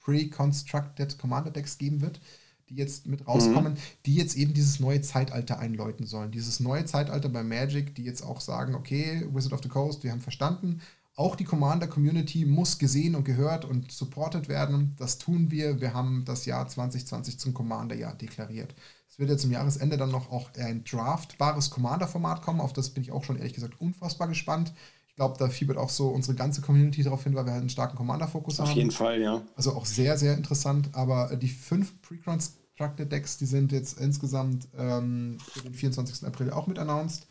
Pre-Constructed 0.00 1.12
äh, 1.12 1.16
Commander-Decks 1.16 1.78
geben 1.78 2.00
wird 2.00 2.20
die 2.68 2.74
jetzt 2.74 3.06
mit 3.06 3.26
rauskommen, 3.26 3.74
mhm. 3.74 3.78
die 4.06 4.14
jetzt 4.14 4.36
eben 4.36 4.54
dieses 4.54 4.80
neue 4.80 5.00
Zeitalter 5.00 5.58
einläuten 5.58 6.06
sollen. 6.06 6.30
Dieses 6.30 6.60
neue 6.60 6.84
Zeitalter 6.84 7.28
bei 7.28 7.42
Magic, 7.42 7.94
die 7.94 8.04
jetzt 8.04 8.22
auch 8.22 8.40
sagen, 8.40 8.74
okay, 8.74 9.26
Wizard 9.32 9.52
of 9.52 9.62
the 9.62 9.68
Coast, 9.68 10.02
wir 10.04 10.12
haben 10.12 10.20
verstanden, 10.20 10.80
auch 11.16 11.34
die 11.34 11.44
Commander-Community 11.44 12.44
muss 12.44 12.78
gesehen 12.78 13.14
und 13.14 13.24
gehört 13.24 13.64
und 13.64 13.90
supported 13.90 14.48
werden. 14.48 14.94
Das 14.98 15.16
tun 15.16 15.50
wir. 15.50 15.80
Wir 15.80 15.94
haben 15.94 16.24
das 16.26 16.44
Jahr 16.44 16.68
2020 16.68 17.38
zum 17.38 17.54
Commander-Jahr 17.54 18.14
deklariert. 18.14 18.74
Es 19.08 19.18
wird 19.18 19.30
jetzt 19.30 19.40
zum 19.40 19.52
Jahresende 19.52 19.96
dann 19.96 20.10
noch 20.10 20.30
auch 20.30 20.50
ein 20.58 20.84
draftbares 20.84 21.70
Commander-Format 21.70 22.42
kommen. 22.42 22.60
Auf 22.60 22.74
das 22.74 22.90
bin 22.90 23.02
ich 23.02 23.12
auch 23.12 23.24
schon 23.24 23.38
ehrlich 23.38 23.54
gesagt 23.54 23.80
unfassbar 23.80 24.28
gespannt. 24.28 24.74
Ich 25.16 25.18
glaube, 25.18 25.38
da 25.38 25.48
fiebert 25.48 25.78
auch 25.78 25.88
so 25.88 26.08
unsere 26.08 26.36
ganze 26.36 26.60
Community 26.60 27.02
darauf 27.02 27.24
hin, 27.24 27.34
weil 27.34 27.46
wir 27.46 27.52
halt 27.52 27.62
einen 27.62 27.70
starken 27.70 27.96
Commander-Fokus 27.96 28.58
haben. 28.58 28.68
Auf 28.68 28.76
jeden 28.76 28.90
Fall, 28.90 29.22
ja. 29.22 29.40
Also 29.54 29.72
auch 29.72 29.86
sehr, 29.86 30.18
sehr 30.18 30.34
interessant. 30.36 30.90
Aber 30.92 31.34
die 31.36 31.48
fünf 31.48 32.02
Pre-Constructed 32.02 33.10
Decks, 33.10 33.38
die 33.38 33.46
sind 33.46 33.72
jetzt 33.72 33.98
insgesamt 33.98 34.68
ähm, 34.76 35.38
für 35.40 35.62
den 35.62 35.72
24. 35.72 36.26
April 36.26 36.50
auch 36.50 36.66
mit 36.66 36.78
announced 36.78 37.26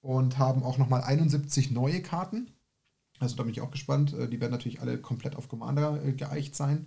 und 0.00 0.36
haben 0.36 0.64
auch 0.64 0.78
nochmal 0.78 1.02
71 1.02 1.70
neue 1.70 2.02
Karten. 2.02 2.50
Also 3.20 3.36
da 3.36 3.44
bin 3.44 3.52
ich 3.52 3.60
auch 3.60 3.70
gespannt. 3.70 4.14
Äh, 4.14 4.26
die 4.26 4.40
werden 4.40 4.50
natürlich 4.50 4.80
alle 4.80 4.98
komplett 4.98 5.36
auf 5.36 5.46
Commander 5.46 6.04
äh, 6.04 6.14
geeicht 6.14 6.56
sein. 6.56 6.86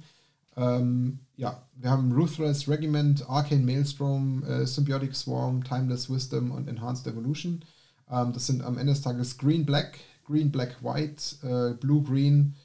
Ähm, 0.57 1.19
ja, 1.37 1.65
wir 1.75 1.91
haben 1.91 2.11
Ruthless 2.11 2.67
Regiment, 2.67 3.29
Arcane 3.29 3.65
Maelstrom, 3.65 4.43
äh, 4.43 4.65
Symbiotic 4.65 5.15
Swarm, 5.15 5.63
Timeless 5.63 6.09
Wisdom 6.09 6.51
und 6.51 6.67
Enhanced 6.67 7.07
Evolution. 7.07 7.63
Ähm, 8.09 8.33
das 8.33 8.47
sind 8.47 8.61
am 8.61 8.77
Ende 8.77 8.91
des 8.91 9.01
Tages 9.01 9.37
Green 9.37 9.65
Black, 9.65 9.97
Green 10.31 10.51
Black 10.51 10.83
White, 10.83 11.35
äh, 11.43 11.73
Blue 11.75 12.01
Green. 12.03 12.55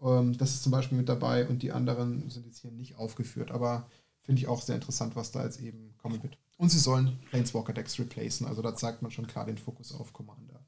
Ähm, 0.00 0.36
das 0.38 0.54
ist 0.54 0.62
zum 0.62 0.72
Beispiel 0.72 0.98
mit 0.98 1.08
dabei 1.08 1.46
und 1.48 1.62
die 1.62 1.72
anderen 1.72 2.28
sind 2.30 2.46
jetzt 2.46 2.60
hier 2.60 2.70
nicht 2.70 2.96
aufgeführt. 2.96 3.50
Aber 3.50 3.86
finde 4.22 4.40
ich 4.40 4.48
auch 4.48 4.62
sehr 4.62 4.74
interessant, 4.74 5.16
was 5.16 5.32
da 5.32 5.44
jetzt 5.44 5.60
eben 5.60 5.94
kommen 5.98 6.22
wird. 6.22 6.38
Und 6.58 6.70
sie 6.70 6.78
sollen 6.78 7.18
Planeswalker 7.30 7.72
Decks 7.72 7.98
replacen. 7.98 8.46
Also 8.46 8.62
da 8.62 8.74
zeigt 8.74 9.02
man 9.02 9.10
schon 9.10 9.26
klar 9.26 9.44
den 9.44 9.58
Fokus 9.58 9.92
auf 9.92 10.12
Commander. 10.12 10.60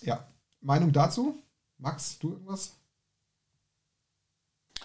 Ja, 0.00 0.26
Meinung 0.60 0.92
dazu? 0.92 1.36
Max, 1.78 2.18
du 2.18 2.32
irgendwas? 2.32 2.72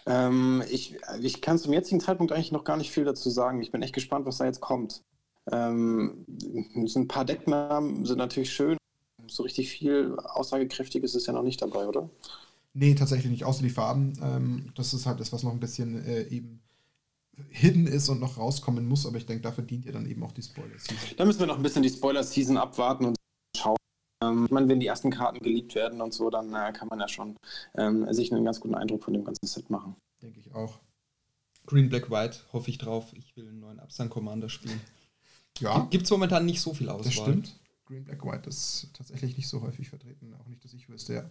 Ähm, 0.06 0.64
ich, 0.70 0.98
ich 1.22 1.42
kann 1.42 1.58
zum 1.58 1.74
jetzigen 1.74 2.00
Zeitpunkt 2.00 2.32
eigentlich 2.32 2.52
noch 2.52 2.64
gar 2.64 2.78
nicht 2.78 2.92
viel 2.92 3.06
dazu 3.06 3.30
sagen. 3.30 3.62
Ich 3.62 3.72
bin 3.72 3.82
echt 3.82 3.94
gespannt, 3.94 4.26
was 4.26 4.38
da 4.38 4.46
jetzt 4.46 4.62
kommt. 4.62 5.04
Ähm, 5.52 6.26
ein 6.28 7.08
paar 7.08 7.26
Decknamen 7.26 8.06
sind 8.06 8.18
natürlich 8.18 8.52
schön. 8.52 8.78
So 9.28 9.44
richtig 9.44 9.70
viel 9.70 10.18
Aussagekräftiges 10.18 11.16
ist 11.16 11.28
ja 11.28 11.34
noch 11.34 11.44
nicht 11.44 11.62
dabei, 11.62 11.88
oder? 11.88 12.10
Nee, 12.74 12.96
tatsächlich 12.96 13.32
nicht, 13.32 13.44
außer 13.44 13.64
die 13.64 13.70
Farben. 13.70 14.14
Ähm, 14.22 14.72
das 14.76 14.94
ist 14.94 15.06
halt 15.06 15.20
das, 15.20 15.34
was 15.34 15.44
noch 15.44 15.52
ein 15.52 15.60
bisschen 15.60 16.06
äh, 16.06 16.24
eben 16.28 16.62
hidden 17.50 17.88
ist 17.88 18.10
und 18.10 18.20
noch 18.20 18.38
rauskommen 18.38 18.88
muss, 18.88 19.06
aber 19.06 19.18
ich 19.18 19.26
denke, 19.26 19.44
dafür 19.44 19.64
dient 19.64 19.86
ja 19.86 19.92
dann 19.92 20.10
eben 20.10 20.24
auch 20.24 20.32
die 20.32 20.42
Spoiler-Season. 20.42 21.18
Da 21.18 21.26
müssen 21.26 21.40
wir 21.40 21.48
noch 21.48 21.58
ein 21.58 21.64
bisschen 21.64 21.84
die 21.84 21.90
Spoiler-Season 21.90 22.58
abwarten 22.58 23.06
und 23.06 23.18
schauen. 23.56 23.78
Ähm, 24.24 24.46
ich 24.46 24.52
meine, 24.52 24.68
wenn 24.68 24.80
die 24.80 24.88
ersten 24.88 25.12
Karten 25.12 25.40
geliebt 25.40 25.76
werden 25.76 26.02
und 26.02 26.14
so, 26.14 26.30
dann 26.30 26.54
äh, 26.54 26.72
kann 26.74 26.88
man 26.88 27.00
ja 27.00 27.08
schon 27.08 27.38
ähm, 27.76 28.12
sich 28.14 28.32
einen 28.32 28.46
ganz 28.46 28.60
guten 28.60 28.76
Eindruck 28.76 29.04
von 29.04 29.14
dem 29.14 29.24
ganzen 29.24 29.46
Set 29.46 29.70
machen. 29.70 29.96
Denke 30.22 30.40
ich 30.40 30.54
auch. 30.54 30.80
Green, 31.66 31.90
Black, 31.90 32.10
White, 32.10 32.40
hoffe 32.54 32.70
ich 32.70 32.78
drauf. 32.78 33.12
Ich 33.14 33.36
will 33.36 33.48
einen 33.48 33.60
neuen 33.60 33.80
Abstand 33.80 34.10
Commander 34.10 34.50
spielen. 34.50 34.82
Ja. 35.60 35.88
Gibt 35.90 36.04
es 36.04 36.12
momentan 36.12 36.46
nicht 36.46 36.62
so 36.62 36.72
viel 36.72 36.88
Auswahl. 36.88 37.04
Das 37.04 37.14
stimmt. 37.16 37.60
Green, 37.88 38.04
Black, 38.04 38.26
White 38.26 38.50
ist 38.50 38.90
tatsächlich 38.94 39.38
nicht 39.38 39.48
so 39.48 39.62
häufig 39.62 39.90
vertreten, 39.90 40.34
auch 40.34 40.48
nicht, 40.48 40.64
dass 40.64 40.74
ich 40.74 40.90
wüsste, 40.90 41.14
ja. 41.14 41.30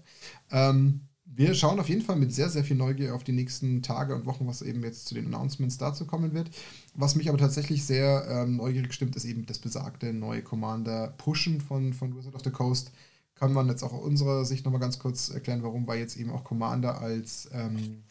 Ähm, 0.51 1.03
wir 1.27 1.55
schauen 1.55 1.81
auf 1.81 1.89
jeden 1.89 2.03
Fall 2.03 2.17
mit 2.17 2.33
sehr, 2.33 2.49
sehr 2.49 2.65
viel 2.65 2.77
Neugier 2.77 3.15
auf 3.15 3.25
die 3.25 3.33
nächsten 3.33 3.83
Tage 3.83 4.15
und 4.15 4.27
Wochen, 4.27 4.47
was 4.47 4.63
eben 4.63 4.83
jetzt 4.85 5.07
zu 5.07 5.15
den 5.15 5.27
Announcements 5.27 5.77
dazu 5.77 6.07
kommen 6.07 6.33
wird. 6.35 6.51
Was 6.95 7.17
mich 7.17 7.29
aber 7.29 7.39
tatsächlich 7.39 7.85
sehr 7.85 8.27
ähm, 8.31 8.57
neugierig 8.57 8.95
stimmt, 8.95 9.17
ist 9.17 9.25
eben 9.25 9.45
das 9.45 9.59
besagte 9.59 10.13
neue 10.13 10.43
Commander 10.43 11.09
Pushen 11.19 11.61
von, 11.61 11.93
von 11.93 12.17
Wizard 12.17 12.37
of 12.37 12.45
the 12.45 12.51
Coast. 12.51 12.93
kann 13.35 13.53
man 13.53 13.69
jetzt 13.69 13.83
auch 13.83 13.93
aus 13.93 14.05
unserer 14.05 14.45
Sicht 14.45 14.65
nochmal 14.65 14.81
ganz 14.81 14.99
kurz 14.99 15.29
erklären, 15.29 15.63
warum 15.63 15.85
bei 15.85 15.99
jetzt 15.99 16.17
eben 16.17 16.31
auch 16.31 16.45
Commander 16.45 17.01
als, 17.01 17.51
ähm, 17.53 18.05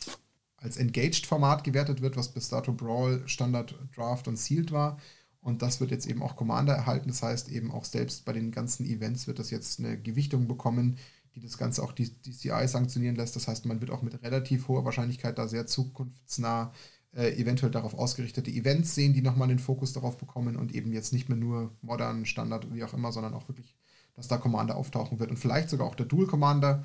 als 0.57 0.77
Engaged-Format 0.77 1.63
gewertet 1.63 2.01
wird, 2.01 2.17
was 2.17 2.29
bis 2.29 2.49
dato 2.49 2.73
Brawl, 2.73 3.23
Standard, 3.27 3.75
Draft 3.95 4.27
und 4.27 4.37
Sealed 4.37 4.71
war. 4.73 4.97
Und 5.45 5.61
das 5.61 5.79
wird 5.79 5.91
jetzt 5.91 6.07
eben 6.07 6.23
auch 6.23 6.35
Commander 6.35 6.73
erhalten. 6.73 7.07
Das 7.07 7.21
heißt 7.21 7.49
eben 7.49 7.69
auch 7.69 7.85
selbst 7.85 8.25
bei 8.25 8.33
den 8.33 8.49
ganzen 8.49 8.83
Events 8.83 9.27
wird 9.27 9.37
das 9.37 9.51
jetzt 9.51 9.79
eine 9.79 9.95
Gewichtung 9.95 10.47
bekommen, 10.47 10.97
die 11.35 11.39
das 11.39 11.59
Ganze 11.59 11.83
auch 11.83 11.91
die 11.91 12.09
DCI 12.09 12.67
sanktionieren 12.67 13.15
lässt. 13.15 13.35
Das 13.35 13.47
heißt, 13.47 13.67
man 13.67 13.79
wird 13.79 13.91
auch 13.91 14.01
mit 14.01 14.23
relativ 14.23 14.67
hoher 14.67 14.85
Wahrscheinlichkeit 14.85 15.37
da 15.37 15.47
sehr 15.47 15.67
zukunftsnah 15.67 16.73
äh, 17.13 17.29
eventuell 17.39 17.71
darauf 17.71 17.93
ausgerichtete 17.93 18.49
Events 18.49 18.95
sehen, 18.95 19.13
die 19.13 19.21
nochmal 19.21 19.47
den 19.47 19.59
Fokus 19.59 19.93
darauf 19.93 20.17
bekommen 20.17 20.55
und 20.55 20.73
eben 20.73 20.91
jetzt 20.91 21.13
nicht 21.13 21.29
mehr 21.29 21.37
nur 21.37 21.71
modern, 21.83 22.25
Standard, 22.25 22.73
wie 22.73 22.83
auch 22.83 22.95
immer, 22.95 23.11
sondern 23.11 23.35
auch 23.35 23.47
wirklich, 23.47 23.75
dass 24.15 24.27
da 24.27 24.37
Commander 24.37 24.75
auftauchen 24.75 25.19
wird 25.19 25.29
und 25.29 25.37
vielleicht 25.37 25.69
sogar 25.69 25.85
auch 25.85 25.95
der 25.95 26.07
Dual 26.07 26.25
Commander. 26.25 26.83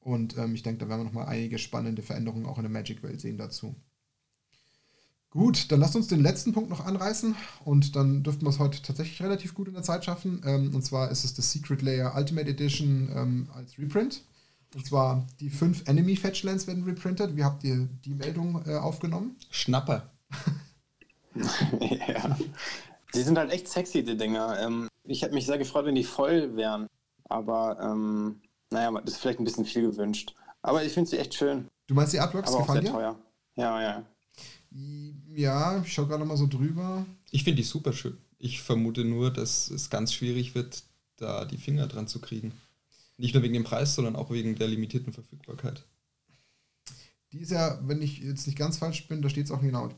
Und 0.00 0.36
ähm, 0.36 0.54
ich 0.54 0.62
denke, 0.62 0.80
da 0.80 0.90
werden 0.90 1.00
wir 1.00 1.04
nochmal 1.06 1.28
einige 1.28 1.56
spannende 1.56 2.02
Veränderungen 2.02 2.44
auch 2.44 2.58
in 2.58 2.64
der 2.64 2.70
Magic-Welt 2.70 3.22
sehen 3.22 3.38
dazu. 3.38 3.74
Gut, 5.34 5.72
dann 5.72 5.80
lasst 5.80 5.96
uns 5.96 6.06
den 6.06 6.20
letzten 6.20 6.52
Punkt 6.52 6.70
noch 6.70 6.86
anreißen 6.86 7.34
und 7.64 7.96
dann 7.96 8.22
dürften 8.22 8.46
wir 8.46 8.50
es 8.50 8.60
heute 8.60 8.80
tatsächlich 8.80 9.20
relativ 9.20 9.52
gut 9.52 9.66
in 9.66 9.74
der 9.74 9.82
Zeit 9.82 10.04
schaffen. 10.04 10.40
Ähm, 10.46 10.72
und 10.72 10.82
zwar 10.82 11.10
ist 11.10 11.24
es 11.24 11.34
das 11.34 11.50
Secret 11.50 11.82
Layer 11.82 12.14
Ultimate 12.16 12.48
Edition 12.48 13.10
ähm, 13.12 13.48
als 13.52 13.76
Reprint. 13.76 14.22
Und 14.76 14.86
zwar 14.86 15.26
die 15.40 15.50
fünf 15.50 15.88
Enemy 15.88 16.14
Fetchlands 16.14 16.68
werden 16.68 16.84
reprintet. 16.84 17.34
Wie 17.34 17.42
habt 17.42 17.64
ihr 17.64 17.88
die 18.04 18.14
Meldung 18.14 18.62
äh, 18.64 18.76
aufgenommen? 18.76 19.34
Schnapper. 19.50 20.08
ja. 21.80 22.38
Die 23.12 23.22
sind 23.22 23.36
halt 23.36 23.50
echt 23.50 23.66
sexy, 23.66 24.04
die 24.04 24.16
Dinger. 24.16 24.56
Ähm, 24.60 24.86
ich 25.02 25.22
hätte 25.22 25.34
mich 25.34 25.46
sehr 25.46 25.58
gefreut, 25.58 25.84
wenn 25.84 25.96
die 25.96 26.04
voll 26.04 26.54
wären. 26.54 26.86
Aber 27.28 27.80
ähm, 27.80 28.40
naja, 28.70 28.92
das 29.00 29.14
ist 29.14 29.20
vielleicht 29.20 29.40
ein 29.40 29.44
bisschen 29.44 29.64
viel 29.64 29.82
gewünscht. 29.82 30.36
Aber 30.62 30.84
ich 30.84 30.92
finde 30.92 31.10
sie 31.10 31.18
echt 31.18 31.34
schön. 31.34 31.66
Du 31.88 31.94
meinst 31.94 32.12
die 32.12 32.20
Artworks 32.20 32.52
Aber 32.52 32.62
auch 32.62 32.72
sehr 32.72 32.82
dir? 32.82 32.92
teuer. 32.92 33.18
Ja, 33.56 33.82
ja. 33.82 34.04
Ja, 35.34 35.80
ich 35.84 35.92
schaue 35.92 36.08
gerade 36.08 36.24
mal 36.24 36.36
so 36.36 36.46
drüber. 36.46 37.06
Ich 37.30 37.44
finde 37.44 37.62
die 37.62 37.68
super 37.68 37.92
schön. 37.92 38.16
Ich 38.38 38.60
vermute 38.60 39.04
nur, 39.04 39.32
dass 39.32 39.70
es 39.70 39.88
ganz 39.88 40.12
schwierig 40.12 40.54
wird, 40.54 40.82
da 41.16 41.44
die 41.44 41.58
Finger 41.58 41.86
dran 41.86 42.08
zu 42.08 42.20
kriegen. 42.20 42.52
Nicht 43.16 43.34
nur 43.34 43.42
wegen 43.42 43.54
dem 43.54 43.64
Preis, 43.64 43.94
sondern 43.94 44.16
auch 44.16 44.30
wegen 44.30 44.56
der 44.56 44.68
limitierten 44.68 45.12
Verfügbarkeit. 45.12 45.84
Die 47.32 47.38
ist 47.38 47.50
ja, 47.50 47.80
wenn 47.82 48.02
ich 48.02 48.18
jetzt 48.18 48.46
nicht 48.46 48.58
ganz 48.58 48.78
falsch 48.78 49.08
bin, 49.08 49.22
da 49.22 49.28
steht 49.28 49.46
es 49.46 49.50
auch 49.50 49.60
genau, 49.60 49.90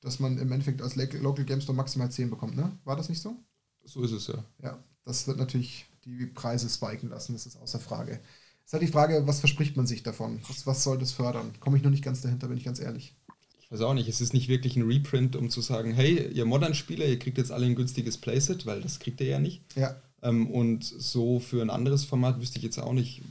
dass 0.00 0.20
man 0.20 0.38
im 0.38 0.50
Endeffekt 0.52 0.82
als 0.82 0.96
Local 0.96 1.44
Game 1.44 1.60
Store 1.60 1.76
maximal 1.76 2.10
10 2.10 2.30
bekommt, 2.30 2.56
ne? 2.56 2.78
War 2.84 2.96
das 2.96 3.08
nicht 3.08 3.20
so? 3.20 3.36
So 3.84 4.02
ist 4.02 4.12
es 4.12 4.28
ja. 4.28 4.44
Ja, 4.62 4.82
das 5.04 5.26
wird 5.26 5.38
natürlich 5.38 5.86
die 6.04 6.26
Preise 6.26 6.68
spiken 6.68 7.10
lassen, 7.10 7.32
das 7.32 7.46
ist 7.46 7.56
außer 7.56 7.80
Frage. 7.80 8.20
Es 8.64 8.66
ist 8.66 8.72
halt 8.72 8.82
die 8.82 8.92
Frage, 8.92 9.26
was 9.26 9.40
verspricht 9.40 9.76
man 9.76 9.86
sich 9.86 10.02
davon? 10.02 10.40
Was, 10.48 10.66
was 10.66 10.84
soll 10.84 10.98
das 10.98 11.12
fördern? 11.12 11.52
Komme 11.60 11.76
ich 11.76 11.82
noch 11.82 11.90
nicht 11.90 12.04
ganz 12.04 12.20
dahinter, 12.20 12.48
bin 12.48 12.56
ich 12.56 12.64
ganz 12.64 12.80
ehrlich. 12.80 13.16
Ich 13.70 13.78
weiß 13.78 13.82
auch 13.82 13.94
nicht, 13.94 14.08
es 14.08 14.20
ist 14.20 14.34
nicht 14.34 14.48
wirklich 14.48 14.74
ein 14.74 14.82
Reprint, 14.82 15.36
um 15.36 15.48
zu 15.48 15.60
sagen, 15.60 15.92
hey, 15.92 16.28
ihr 16.32 16.44
Modern-Spieler, 16.44 17.06
ihr 17.06 17.20
kriegt 17.20 17.38
jetzt 17.38 17.52
alle 17.52 17.66
ein 17.66 17.76
günstiges 17.76 18.18
Playset, 18.18 18.66
weil 18.66 18.80
das 18.80 18.98
kriegt 18.98 19.20
ihr 19.20 19.28
ja 19.28 19.38
nicht. 19.38 19.62
Ja. 19.76 19.94
Ähm, 20.22 20.50
und 20.50 20.82
so 20.84 21.38
für 21.38 21.62
ein 21.62 21.70
anderes 21.70 22.04
Format 22.04 22.40
wüsste 22.40 22.58
ich 22.58 22.64
jetzt 22.64 22.78
auch 22.78 22.92
nicht, 22.92 23.22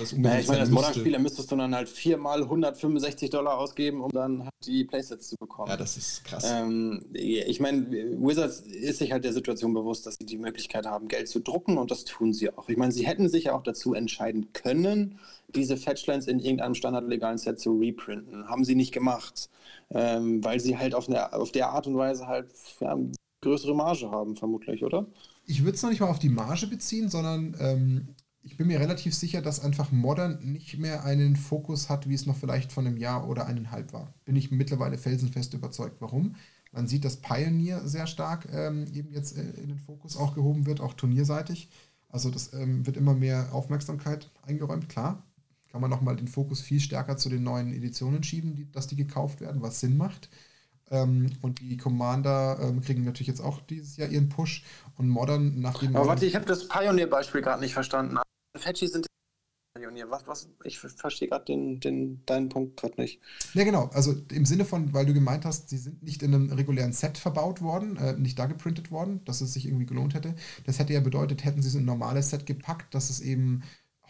was 0.00 0.12
naja, 0.12 0.40
ich 0.40 0.48
meine, 0.48 0.60
als 0.62 0.70
Modern-Spieler 0.70 1.20
müsstest 1.20 1.52
du 1.52 1.56
dann 1.56 1.72
halt 1.72 1.88
viermal 1.88 2.42
165 2.42 3.30
Dollar 3.30 3.58
ausgeben, 3.58 4.00
um 4.00 4.10
dann 4.10 4.42
halt 4.42 4.52
die 4.66 4.82
Playsets 4.82 5.28
zu 5.28 5.36
bekommen. 5.38 5.68
Ja, 5.68 5.76
das 5.76 5.96
ist 5.96 6.24
krass. 6.24 6.44
Ähm, 6.50 7.04
ich 7.12 7.60
meine, 7.60 7.88
Wizards 7.90 8.60
ist 8.60 8.98
sich 8.98 9.12
halt 9.12 9.22
der 9.22 9.32
Situation 9.32 9.72
bewusst, 9.72 10.04
dass 10.06 10.16
sie 10.18 10.26
die 10.26 10.38
Möglichkeit 10.38 10.84
haben, 10.84 11.06
Geld 11.06 11.28
zu 11.28 11.38
drucken 11.38 11.78
und 11.78 11.92
das 11.92 12.04
tun 12.04 12.32
sie 12.32 12.50
auch. 12.50 12.68
Ich 12.68 12.76
meine, 12.76 12.90
sie 12.90 13.06
hätten 13.06 13.28
sich 13.28 13.44
ja 13.44 13.54
auch 13.54 13.62
dazu 13.62 13.94
entscheiden 13.94 14.52
können, 14.52 15.20
diese 15.54 15.76
Fetchlines 15.76 16.26
in 16.26 16.38
irgendeinem 16.38 16.74
standardlegalen 16.74 17.38
Set 17.38 17.60
zu 17.60 17.78
reprinten. 17.78 18.48
Haben 18.48 18.64
sie 18.64 18.74
nicht 18.74 18.92
gemacht, 18.92 19.48
ähm, 19.90 20.42
weil 20.44 20.60
sie 20.60 20.78
halt 20.78 20.94
auf, 20.94 21.08
eine, 21.08 21.32
auf 21.32 21.52
der 21.52 21.70
Art 21.70 21.86
und 21.86 21.96
Weise 21.96 22.26
halt 22.26 22.48
ja, 22.80 22.98
größere 23.40 23.74
Marge 23.74 24.10
haben, 24.10 24.36
vermutlich, 24.36 24.84
oder? 24.84 25.06
ich 25.46 25.64
würde 25.64 25.76
es 25.76 25.82
noch 25.82 25.90
nicht 25.90 26.00
mal 26.00 26.08
auf 26.08 26.18
die 26.18 26.28
Marge 26.28 26.66
beziehen, 26.66 27.08
sondern 27.08 27.56
ähm, 27.58 28.08
ich 28.42 28.56
bin 28.56 28.66
mir 28.66 28.80
relativ 28.80 29.14
sicher, 29.14 29.40
dass 29.40 29.60
einfach 29.60 29.92
Modern 29.92 30.38
nicht 30.42 30.78
mehr 30.78 31.04
einen 31.04 31.36
Fokus 31.36 31.88
hat, 31.88 32.08
wie 32.08 32.14
es 32.14 32.26
noch 32.26 32.36
vielleicht 32.36 32.72
von 32.72 32.86
einem 32.86 32.96
Jahr 32.96 33.28
oder 33.28 33.46
eineinhalb 33.46 33.92
war. 33.92 34.12
Bin 34.24 34.36
ich 34.36 34.50
mittlerweile 34.50 34.98
felsenfest 34.98 35.54
überzeugt. 35.54 35.96
Warum? 36.00 36.36
Man 36.72 36.88
sieht, 36.88 37.04
dass 37.04 37.18
Pioneer 37.18 37.86
sehr 37.86 38.06
stark 38.06 38.48
ähm, 38.52 38.86
eben 38.92 39.12
jetzt 39.12 39.36
äh, 39.36 39.42
in 39.60 39.68
den 39.68 39.78
Fokus 39.78 40.16
auch 40.16 40.34
gehoben 40.34 40.66
wird, 40.66 40.80
auch 40.80 40.94
turnierseitig. 40.94 41.68
Also 42.08 42.30
das 42.30 42.52
ähm, 42.52 42.86
wird 42.86 42.96
immer 42.96 43.14
mehr 43.14 43.50
Aufmerksamkeit 43.52 44.30
eingeräumt, 44.42 44.88
klar. 44.88 45.22
Kann 45.72 45.80
man 45.80 45.90
nochmal 45.90 46.16
den 46.16 46.28
Fokus 46.28 46.60
viel 46.60 46.80
stärker 46.80 47.16
zu 47.16 47.30
den 47.30 47.42
neuen 47.42 47.72
Editionen 47.72 48.22
schieben, 48.22 48.54
die, 48.54 48.70
dass 48.70 48.86
die 48.86 48.96
gekauft 48.96 49.40
werden, 49.40 49.62
was 49.62 49.80
Sinn 49.80 49.96
macht. 49.96 50.28
Ähm, 50.90 51.32
und 51.40 51.60
die 51.60 51.78
Commander 51.78 52.58
ähm, 52.60 52.82
kriegen 52.82 53.04
natürlich 53.04 53.28
jetzt 53.28 53.40
auch 53.40 53.60
dieses 53.62 53.96
Jahr 53.96 54.10
ihren 54.10 54.28
Push. 54.28 54.64
Und 54.98 55.08
Modern 55.08 55.60
nach 55.60 55.78
dem. 55.78 55.96
Aber 55.96 56.06
warte, 56.06 56.26
ich 56.26 56.34
habe 56.34 56.44
das 56.44 56.68
Pioneer-Beispiel 56.68 57.40
gerade 57.40 57.62
nicht 57.62 57.72
verstanden. 57.72 58.18
Fetchy 58.54 58.86
sind 58.86 59.06
Pioneer. 59.74 60.10
Was, 60.10 60.26
was? 60.26 60.50
Ich 60.64 60.78
verstehe 60.78 61.28
gerade 61.28 61.46
den, 61.46 61.80
den, 61.80 62.22
deinen 62.26 62.50
Punkt 62.50 62.76
gerade 62.76 63.00
nicht. 63.00 63.20
Ja, 63.54 63.64
genau. 63.64 63.88
Also 63.94 64.14
im 64.30 64.44
Sinne 64.44 64.66
von, 64.66 64.92
weil 64.92 65.06
du 65.06 65.14
gemeint 65.14 65.46
hast, 65.46 65.70
sie 65.70 65.78
sind 65.78 66.02
nicht 66.02 66.22
in 66.22 66.34
einem 66.34 66.52
regulären 66.52 66.92
Set 66.92 67.16
verbaut 67.16 67.62
worden, 67.62 67.96
äh, 67.96 68.12
nicht 68.12 68.38
da 68.38 68.44
geprintet 68.44 68.90
worden, 68.90 69.24
dass 69.24 69.40
es 69.40 69.54
sich 69.54 69.66
irgendwie 69.66 69.86
gelohnt 69.86 70.12
hätte. 70.12 70.34
Das 70.66 70.78
hätte 70.78 70.92
ja 70.92 71.00
bedeutet, 71.00 71.44
hätten 71.44 71.62
sie 71.62 71.68
es 71.68 71.74
in 71.74 71.82
ein 71.82 71.86
normales 71.86 72.28
Set 72.28 72.44
gepackt, 72.44 72.94
dass 72.94 73.08
es 73.08 73.20
eben 73.20 73.62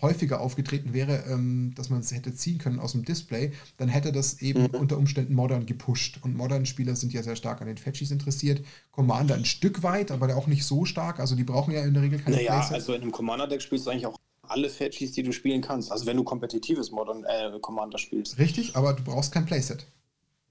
häufiger 0.03 0.41
aufgetreten 0.41 0.93
wäre, 0.93 1.25
ähm, 1.29 1.73
dass 1.77 1.89
man 1.89 2.01
es 2.01 2.13
hätte 2.13 2.35
ziehen 2.35 2.59
können 2.59 2.81
aus 2.81 2.93
dem 2.93 3.05
Display, 3.05 3.53
dann 3.79 3.89
hätte 3.89 4.13
das 4.13 4.43
eben 4.43 4.65
mhm. 4.65 4.81
unter 4.81 4.99
Umständen 4.99 5.35
Modern 5.35 5.65
gepusht. 5.65 6.19
Und 6.23 6.37
Modern-Spieler 6.37 6.97
sind 6.97 7.13
ja 7.13 7.23
sehr 7.23 7.37
stark 7.37 7.61
an 7.61 7.69
den 7.69 7.79
Fetchies 7.79 8.11
interessiert. 8.11 8.65
Commander 8.91 9.37
ein 9.37 9.45
Stück 9.45 9.83
weit, 9.83 10.11
aber 10.11 10.37
auch 10.37 10.49
nicht 10.49 10.65
so 10.65 10.85
stark. 10.85 11.21
Also 11.21 11.37
die 11.37 11.45
brauchen 11.45 11.73
ja 11.73 11.85
in 11.85 11.95
der 11.95 12.03
Regel 12.03 12.19
keine 12.19 12.37
Naja, 12.37 12.53
Playsets. 12.53 12.75
also 12.75 12.95
in 12.95 13.03
einem 13.03 13.13
Commander-Deck 13.13 13.63
spielst 13.63 13.87
du 13.87 13.91
eigentlich 13.91 14.07
auch 14.07 14.17
alle 14.43 14.69
Fetchies, 14.69 15.13
die 15.13 15.23
du 15.23 15.33
spielen 15.33 15.63
kannst. 15.63 15.91
Also 15.93 16.05
wenn 16.07 16.17
du 16.17 16.25
kompetitives 16.25 16.91
Modern 16.91 17.25
äh, 17.25 17.59
Commander 17.61 17.99
spielst. 17.99 18.39
Richtig, 18.39 18.77
aber 18.77 18.93
du 18.93 19.05
brauchst 19.05 19.33
kein 19.33 19.47
Playset. 19.47 19.87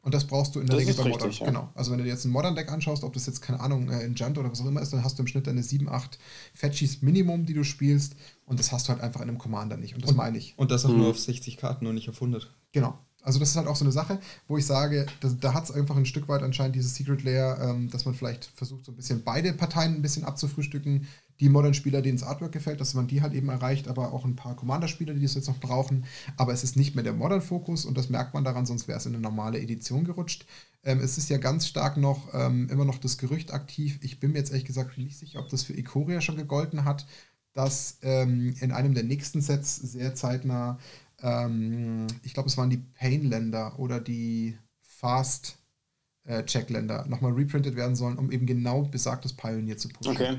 Und 0.04 0.16
das 0.16 0.26
brauchst 0.26 0.56
du 0.56 0.60
in 0.60 0.68
der 0.68 0.78
das 0.78 0.88
Regel 0.88 1.04
bei 1.04 1.10
Modern. 1.10 1.32
Ja. 1.32 1.46
Genau. 1.46 1.70
Also 1.76 1.92
wenn 1.92 2.00
du 2.00 2.04
dir 2.06 2.10
jetzt 2.10 2.26
ein 2.26 2.32
Modern-Deck 2.32 2.72
anschaust, 2.72 3.04
ob 3.04 3.14
das 3.14 3.28
jetzt, 3.28 3.42
keine 3.42 3.60
Ahnung, 3.60 3.90
äh, 3.90 4.04
in 4.04 4.16
Junt 4.16 4.38
oder 4.38 4.52
was 4.52 4.62
auch 4.62 4.66
immer 4.66 4.82
ist, 4.82 4.92
dann 4.92 5.04
hast 5.04 5.20
du 5.20 5.24
im 5.24 5.28
Schnitt 5.28 5.46
deine 5.46 5.62
7, 5.62 5.88
8 5.90 6.18
Fetchies 6.56 7.04
Minimum, 7.04 7.46
die 7.46 7.54
du 7.54 7.64
spielst. 7.64 8.16
Und 8.46 8.60
das 8.60 8.72
hast 8.72 8.88
du 8.88 8.94
halt 8.94 9.02
einfach 9.02 9.22
in 9.22 9.30
einem 9.30 9.38
Commander 9.38 9.78
nicht. 9.78 9.94
Und 9.94 10.04
das 10.04 10.12
und, 10.12 10.18
meine 10.18 10.38
ich. 10.40 10.56
Und 10.58 10.72
das 10.72 10.86
auch 10.86 10.90
mhm. 10.90 10.98
nur 10.98 11.10
auf 11.10 11.20
60 11.20 11.58
Karten 11.58 11.86
und 11.86 11.94
nicht 11.94 12.10
auf 12.10 12.16
100. 12.16 12.52
Genau. 12.72 12.98
Also 13.22 13.40
das 13.40 13.50
ist 13.50 13.56
halt 13.56 13.68
auch 13.68 13.76
so 13.76 13.86
eine 13.86 13.92
Sache, 13.92 14.20
wo 14.48 14.58
ich 14.58 14.66
sage, 14.66 15.06
da, 15.20 15.30
da 15.30 15.54
hat 15.54 15.66
es 15.66 15.72
einfach 15.72 15.96
ein 15.96 16.08
Stück 16.08 16.28
weit 16.28 16.42
anscheinend 16.42 16.76
dieses 16.76 16.96
Secret 16.96 17.24
Layer, 17.24 17.60
ähm, 17.62 17.90
dass 17.92 18.06
man 18.06 18.16
vielleicht 18.16 18.46
versucht, 18.46 18.86
so 18.86 18.92
ein 18.92 18.96
bisschen 18.96 19.24
beide 19.24 19.54
Parteien 19.54 19.94
ein 19.94 20.02
bisschen 20.02 20.24
abzufrühstücken. 20.24 21.08
Die 21.42 21.50
Modern-Spieler, 21.50 22.02
denen 22.02 22.18
das 22.18 22.28
Artwork 22.28 22.54
gefällt, 22.54 22.80
dass 22.80 22.94
man 22.94 23.08
die 23.08 23.22
halt 23.22 23.34
eben 23.34 23.50
erreicht, 23.50 23.90
aber 23.90 24.14
auch 24.14 24.24
ein 24.24 24.38
paar 24.38 24.56
Commander-Spieler, 24.56 25.14
die 25.14 25.24
das 25.24 25.36
jetzt 25.36 25.48
noch 25.48 25.60
brauchen. 25.60 26.06
Aber 26.38 26.54
es 26.54 26.64
ist 26.64 26.78
nicht 26.78 26.96
mehr 26.96 27.04
der 27.04 27.14
Modern-Fokus 27.14 27.86
und 27.86 27.98
das 27.98 28.10
merkt 28.10 28.34
man 28.34 28.46
daran, 28.46 28.66
sonst 28.66 28.88
wäre 28.88 28.98
es 28.98 29.06
in 29.06 29.14
eine 29.14 29.22
normale 29.22 29.60
Edition 29.60 30.06
gerutscht. 30.06 30.46
Ähm, 30.84 31.00
es 31.00 31.18
ist 31.18 31.30
ja 31.30 31.38
ganz 31.38 31.68
stark 31.68 31.98
noch, 31.98 32.34
ähm, 32.34 32.70
immer 32.70 32.86
noch 32.86 33.00
das 33.00 33.18
Gerücht 33.18 33.54
aktiv. 33.54 34.00
Ich 34.02 34.22
bin 34.22 34.32
mir 34.32 34.38
jetzt 34.38 34.52
ehrlich 34.52 34.66
gesagt 34.66 34.98
nicht 34.98 35.18
sicher, 35.18 35.40
ob 35.40 35.50
das 35.50 35.64
für 35.64 35.74
Ikoria 35.74 36.22
schon 36.22 36.38
gegolten 36.38 36.86
hat, 36.86 37.06
dass 37.54 37.98
ähm, 38.04 38.56
in 38.62 38.72
einem 38.72 38.94
der 38.94 39.04
nächsten 39.04 39.42
Sets 39.42 39.76
sehr 39.76 40.16
zeitnah 40.16 40.80
ähm, 41.24 42.08
ich 42.24 42.34
glaube, 42.34 42.50
es 42.50 42.58
waren 42.58 42.70
die 42.70 42.78
Pain-Länder 42.78 43.80
oder 43.80 44.00
die 44.00 44.58
Fast-Check-Länder 44.82 47.06
nochmal 47.08 47.34
reprintet 47.34 47.76
werden 47.76 47.96
sollen, 47.96 48.18
um 48.18 48.32
eben 48.32 48.46
genau 48.46 48.84
besagtes 48.84 49.34
Pioneer 49.34 49.78
zu 49.78 49.90
pushen. 49.90 50.14
Okay. 50.14 50.38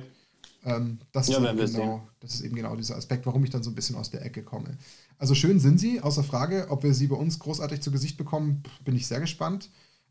Ähm, 0.65 0.99
das, 1.13 1.29
ja, 1.29 1.39
ist 1.39 1.75
genau, 1.75 2.07
das 2.21 2.35
ist 2.35 2.43
eben 2.43 2.55
genau 2.55 2.77
dieser 2.77 2.97
Aspekt, 2.97 3.27
warum 3.27 3.43
ich 3.45 3.51
dann 3.51 3.63
so 3.63 3.71
ein 3.71 3.75
bisschen 3.75 3.97
aus 3.97 4.11
der 4.11 4.25
Ecke 4.25 4.43
komme. 4.43 4.79
Also 5.19 5.35
schön 5.35 5.59
sind 5.59 5.79
sie, 5.79 6.01
außer 6.01 6.23
Frage, 6.23 6.67
ob 6.71 6.85
wir 6.85 6.95
sie 6.95 7.09
bei 7.09 7.17
uns 7.17 7.39
großartig 7.39 7.81
zu 7.81 7.91
Gesicht 7.91 8.17
bekommen, 8.17 8.63
bin 8.85 8.95
ich 8.95 9.07
sehr 9.07 9.21
gespannt. 9.21 9.71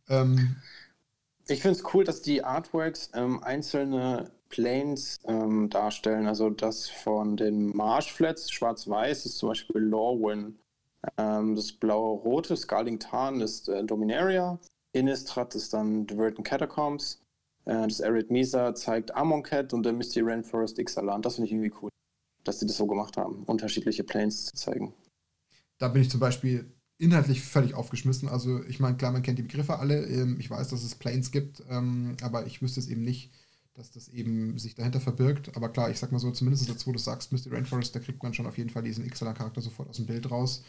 Ähm, 0.10 0.58
ich 1.48 1.62
finde 1.62 1.78
es 1.78 1.94
cool, 1.94 2.04
dass 2.04 2.22
die 2.22 2.44
Artworks 2.44 3.12
ähm, 3.14 3.44
einzelne 3.44 4.32
Planes 4.50 5.20
ähm, 5.26 5.70
darstellen. 5.70 6.28
Also 6.28 6.50
das 6.50 6.90
von 6.90 7.38
den 7.38 7.76
Marshflats, 7.76 8.52
schwarz-weiß, 8.52 9.26
ist 9.26 9.38
zum 9.38 9.50
Beispiel 9.50 9.82
Lorwyn. 9.82 10.60
Ähm, 11.18 11.56
das 11.56 11.72
blaue-rote 11.72 12.56
Scarling 12.56 13.00
Tarn 13.00 13.42
ist 13.42 13.70
äh, 13.70 13.84
Dominaria. 13.84 14.60
Innistrad 14.94 15.56
ist 15.56 15.74
dann 15.74 16.06
The 16.08 16.16
Verdant 16.16 16.46
Catacombs. 16.46 17.21
Äh, 17.66 17.88
das 17.88 18.02
Arid 18.02 18.32
Mesa 18.32 18.74
zeigt 18.76 19.14
Amonkhet 19.16 19.74
und 19.74 19.84
der 19.84 19.94
Misty 19.94 20.22
Rainforest 20.22 20.80
Ixalan. 20.80 21.22
Das 21.22 21.36
finde 21.36 21.48
ich 21.48 21.54
irgendwie 21.54 21.74
cool, 21.82 21.90
dass 22.44 22.60
sie 22.60 22.66
das 22.66 22.78
so 22.78 22.88
gemacht 22.88 23.18
haben, 23.18 23.44
unterschiedliche 23.46 24.04
Planes 24.04 24.46
zu 24.46 24.56
zeigen. 24.56 24.94
Da 25.78 25.88
bin 25.88 26.02
ich 26.02 26.10
zum 26.10 26.20
Beispiel 26.20 26.72
inhaltlich 26.98 27.42
völlig 27.42 27.74
aufgeschmissen. 27.74 28.30
Also 28.30 28.64
ich 28.66 28.80
meine, 28.80 28.96
klar, 28.96 29.12
man 29.12 29.24
kennt 29.24 29.40
die 29.40 29.44
Begriffe 29.44 29.80
alle. 29.80 30.06
Ähm, 30.06 30.38
ich 30.40 30.50
weiß, 30.50 30.70
dass 30.70 30.84
es 30.84 30.96
Planes 30.96 31.32
gibt, 31.32 31.64
ähm, 31.70 32.16
aber 32.22 32.46
ich 32.46 32.62
wüsste 32.62 32.80
es 32.80 32.88
eben 32.88 33.04
nicht, 33.04 33.32
dass 33.74 33.92
das 33.92 34.10
eben 34.10 34.58
sich 34.60 34.76
dahinter 34.76 35.00
verbirgt. 35.00 35.56
Aber 35.56 35.70
klar, 35.70 35.90
ich 35.90 35.98
sag 35.98 36.12
mal 36.12 36.20
so, 36.20 36.30
zumindest 36.32 36.68
jetzt, 36.68 36.86
wo 36.86 36.92
du 36.92 37.00
sagst, 37.00 37.32
Misty 37.32 37.50
Rainforest, 37.50 37.96
da 37.96 38.00
kriegt 38.00 38.22
man 38.22 38.34
schon 38.34 38.46
auf 38.46 38.58
jeden 38.58 38.70
Fall 38.70 38.84
diesen 38.84 39.08
XLR-Charakter 39.10 39.62
sofort 39.62 39.90
aus 39.90 39.98
dem 39.98 40.06
Bild 40.06 40.30
raus. 40.30 40.64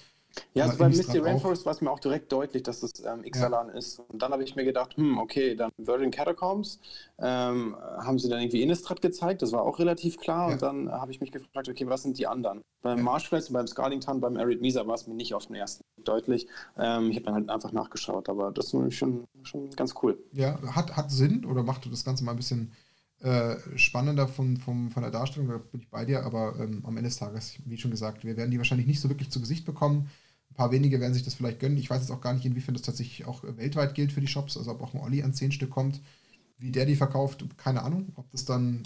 Ja, 0.54 0.64
also 0.64 0.78
bei 0.78 0.88
Misty 0.88 1.18
Rainforest 1.18 1.64
war 1.66 1.72
es 1.72 1.80
mir 1.80 1.90
auch 1.90 2.00
direkt 2.00 2.32
deutlich, 2.32 2.62
dass 2.62 2.82
es 2.82 2.92
ähm, 3.04 3.22
Xalan 3.22 3.68
ja. 3.68 3.74
ist. 3.74 3.98
Und 3.98 4.20
dann 4.22 4.32
habe 4.32 4.42
ich 4.42 4.56
mir 4.56 4.64
gedacht, 4.64 4.96
hm, 4.96 5.18
okay, 5.18 5.54
dann 5.54 5.70
Virgin 5.76 6.10
Catacombs 6.10 6.78
ähm, 7.18 7.76
haben 7.98 8.18
sie 8.18 8.28
dann 8.28 8.40
irgendwie 8.40 8.62
Innistrad 8.62 9.02
gezeigt, 9.02 9.42
das 9.42 9.52
war 9.52 9.62
auch 9.62 9.78
relativ 9.78 10.18
klar. 10.18 10.48
Ja. 10.48 10.54
Und 10.54 10.62
dann 10.62 10.92
habe 10.92 11.10
ich 11.12 11.20
mich 11.20 11.32
gefragt, 11.32 11.68
okay, 11.68 11.86
was 11.86 12.02
sind 12.02 12.18
die 12.18 12.26
anderen? 12.26 12.62
Beim 12.82 12.98
ja. 12.98 13.04
Marshfest 13.04 13.50
und 13.50 13.54
beim 13.54 13.66
Scarlington, 13.66 14.20
beim 14.20 14.36
Arid 14.36 14.60
Misa 14.60 14.86
war 14.86 14.94
es 14.94 15.06
mir 15.06 15.14
nicht 15.14 15.34
auf 15.34 15.46
den 15.46 15.56
ersten 15.56 15.82
deutlich. 16.04 16.46
Ähm, 16.78 17.10
ich 17.10 17.16
habe 17.16 17.26
dann 17.26 17.34
halt 17.34 17.50
einfach 17.50 17.72
nachgeschaut, 17.72 18.28
aber 18.28 18.50
das 18.50 18.72
ist 18.72 18.94
schon, 18.94 19.24
schon 19.42 19.70
ganz 19.70 19.94
cool. 20.02 20.18
Ja, 20.32 20.58
hat, 20.74 20.96
hat 20.96 21.10
Sinn 21.10 21.44
oder 21.44 21.62
macht 21.62 21.90
das 21.90 22.04
Ganze 22.04 22.24
mal 22.24 22.32
ein 22.32 22.36
bisschen 22.36 22.72
äh, 23.22 23.56
spannender 23.76 24.26
von, 24.26 24.56
von, 24.56 24.90
von 24.90 25.02
der 25.02 25.12
Darstellung, 25.12 25.48
da 25.48 25.58
bin 25.58 25.80
ich 25.80 25.88
bei 25.88 26.04
dir, 26.04 26.24
aber 26.24 26.56
ähm, 26.58 26.82
am 26.84 26.96
Ende 26.96 27.08
des 27.08 27.18
Tages, 27.18 27.54
wie 27.64 27.78
schon 27.78 27.92
gesagt, 27.92 28.24
wir 28.24 28.36
werden 28.36 28.50
die 28.50 28.58
wahrscheinlich 28.58 28.88
nicht 28.88 29.00
so 29.00 29.08
wirklich 29.08 29.30
zu 29.30 29.40
Gesicht 29.40 29.64
bekommen. 29.64 30.10
Ein 30.52 30.54
paar 30.54 30.70
wenige 30.70 31.00
werden 31.00 31.14
sich 31.14 31.22
das 31.22 31.32
vielleicht 31.32 31.60
gönnen. 31.60 31.78
Ich 31.78 31.88
weiß 31.88 32.02
jetzt 32.02 32.10
auch 32.10 32.20
gar 32.20 32.34
nicht, 32.34 32.44
inwiefern 32.44 32.74
das 32.74 32.82
tatsächlich 32.82 33.26
auch 33.26 33.42
weltweit 33.42 33.94
gilt 33.94 34.12
für 34.12 34.20
die 34.20 34.26
Shops, 34.26 34.58
also 34.58 34.70
ob 34.70 34.82
auch 34.82 34.92
ein 34.92 35.00
Olli 35.00 35.22
an 35.22 35.32
10 35.32 35.50
Stück 35.50 35.70
kommt. 35.70 36.02
Wie 36.58 36.70
der 36.70 36.84
die 36.84 36.94
verkauft, 36.94 37.42
keine 37.56 37.82
Ahnung. 37.82 38.12
Ob 38.16 38.30
das 38.32 38.44
dann, 38.44 38.82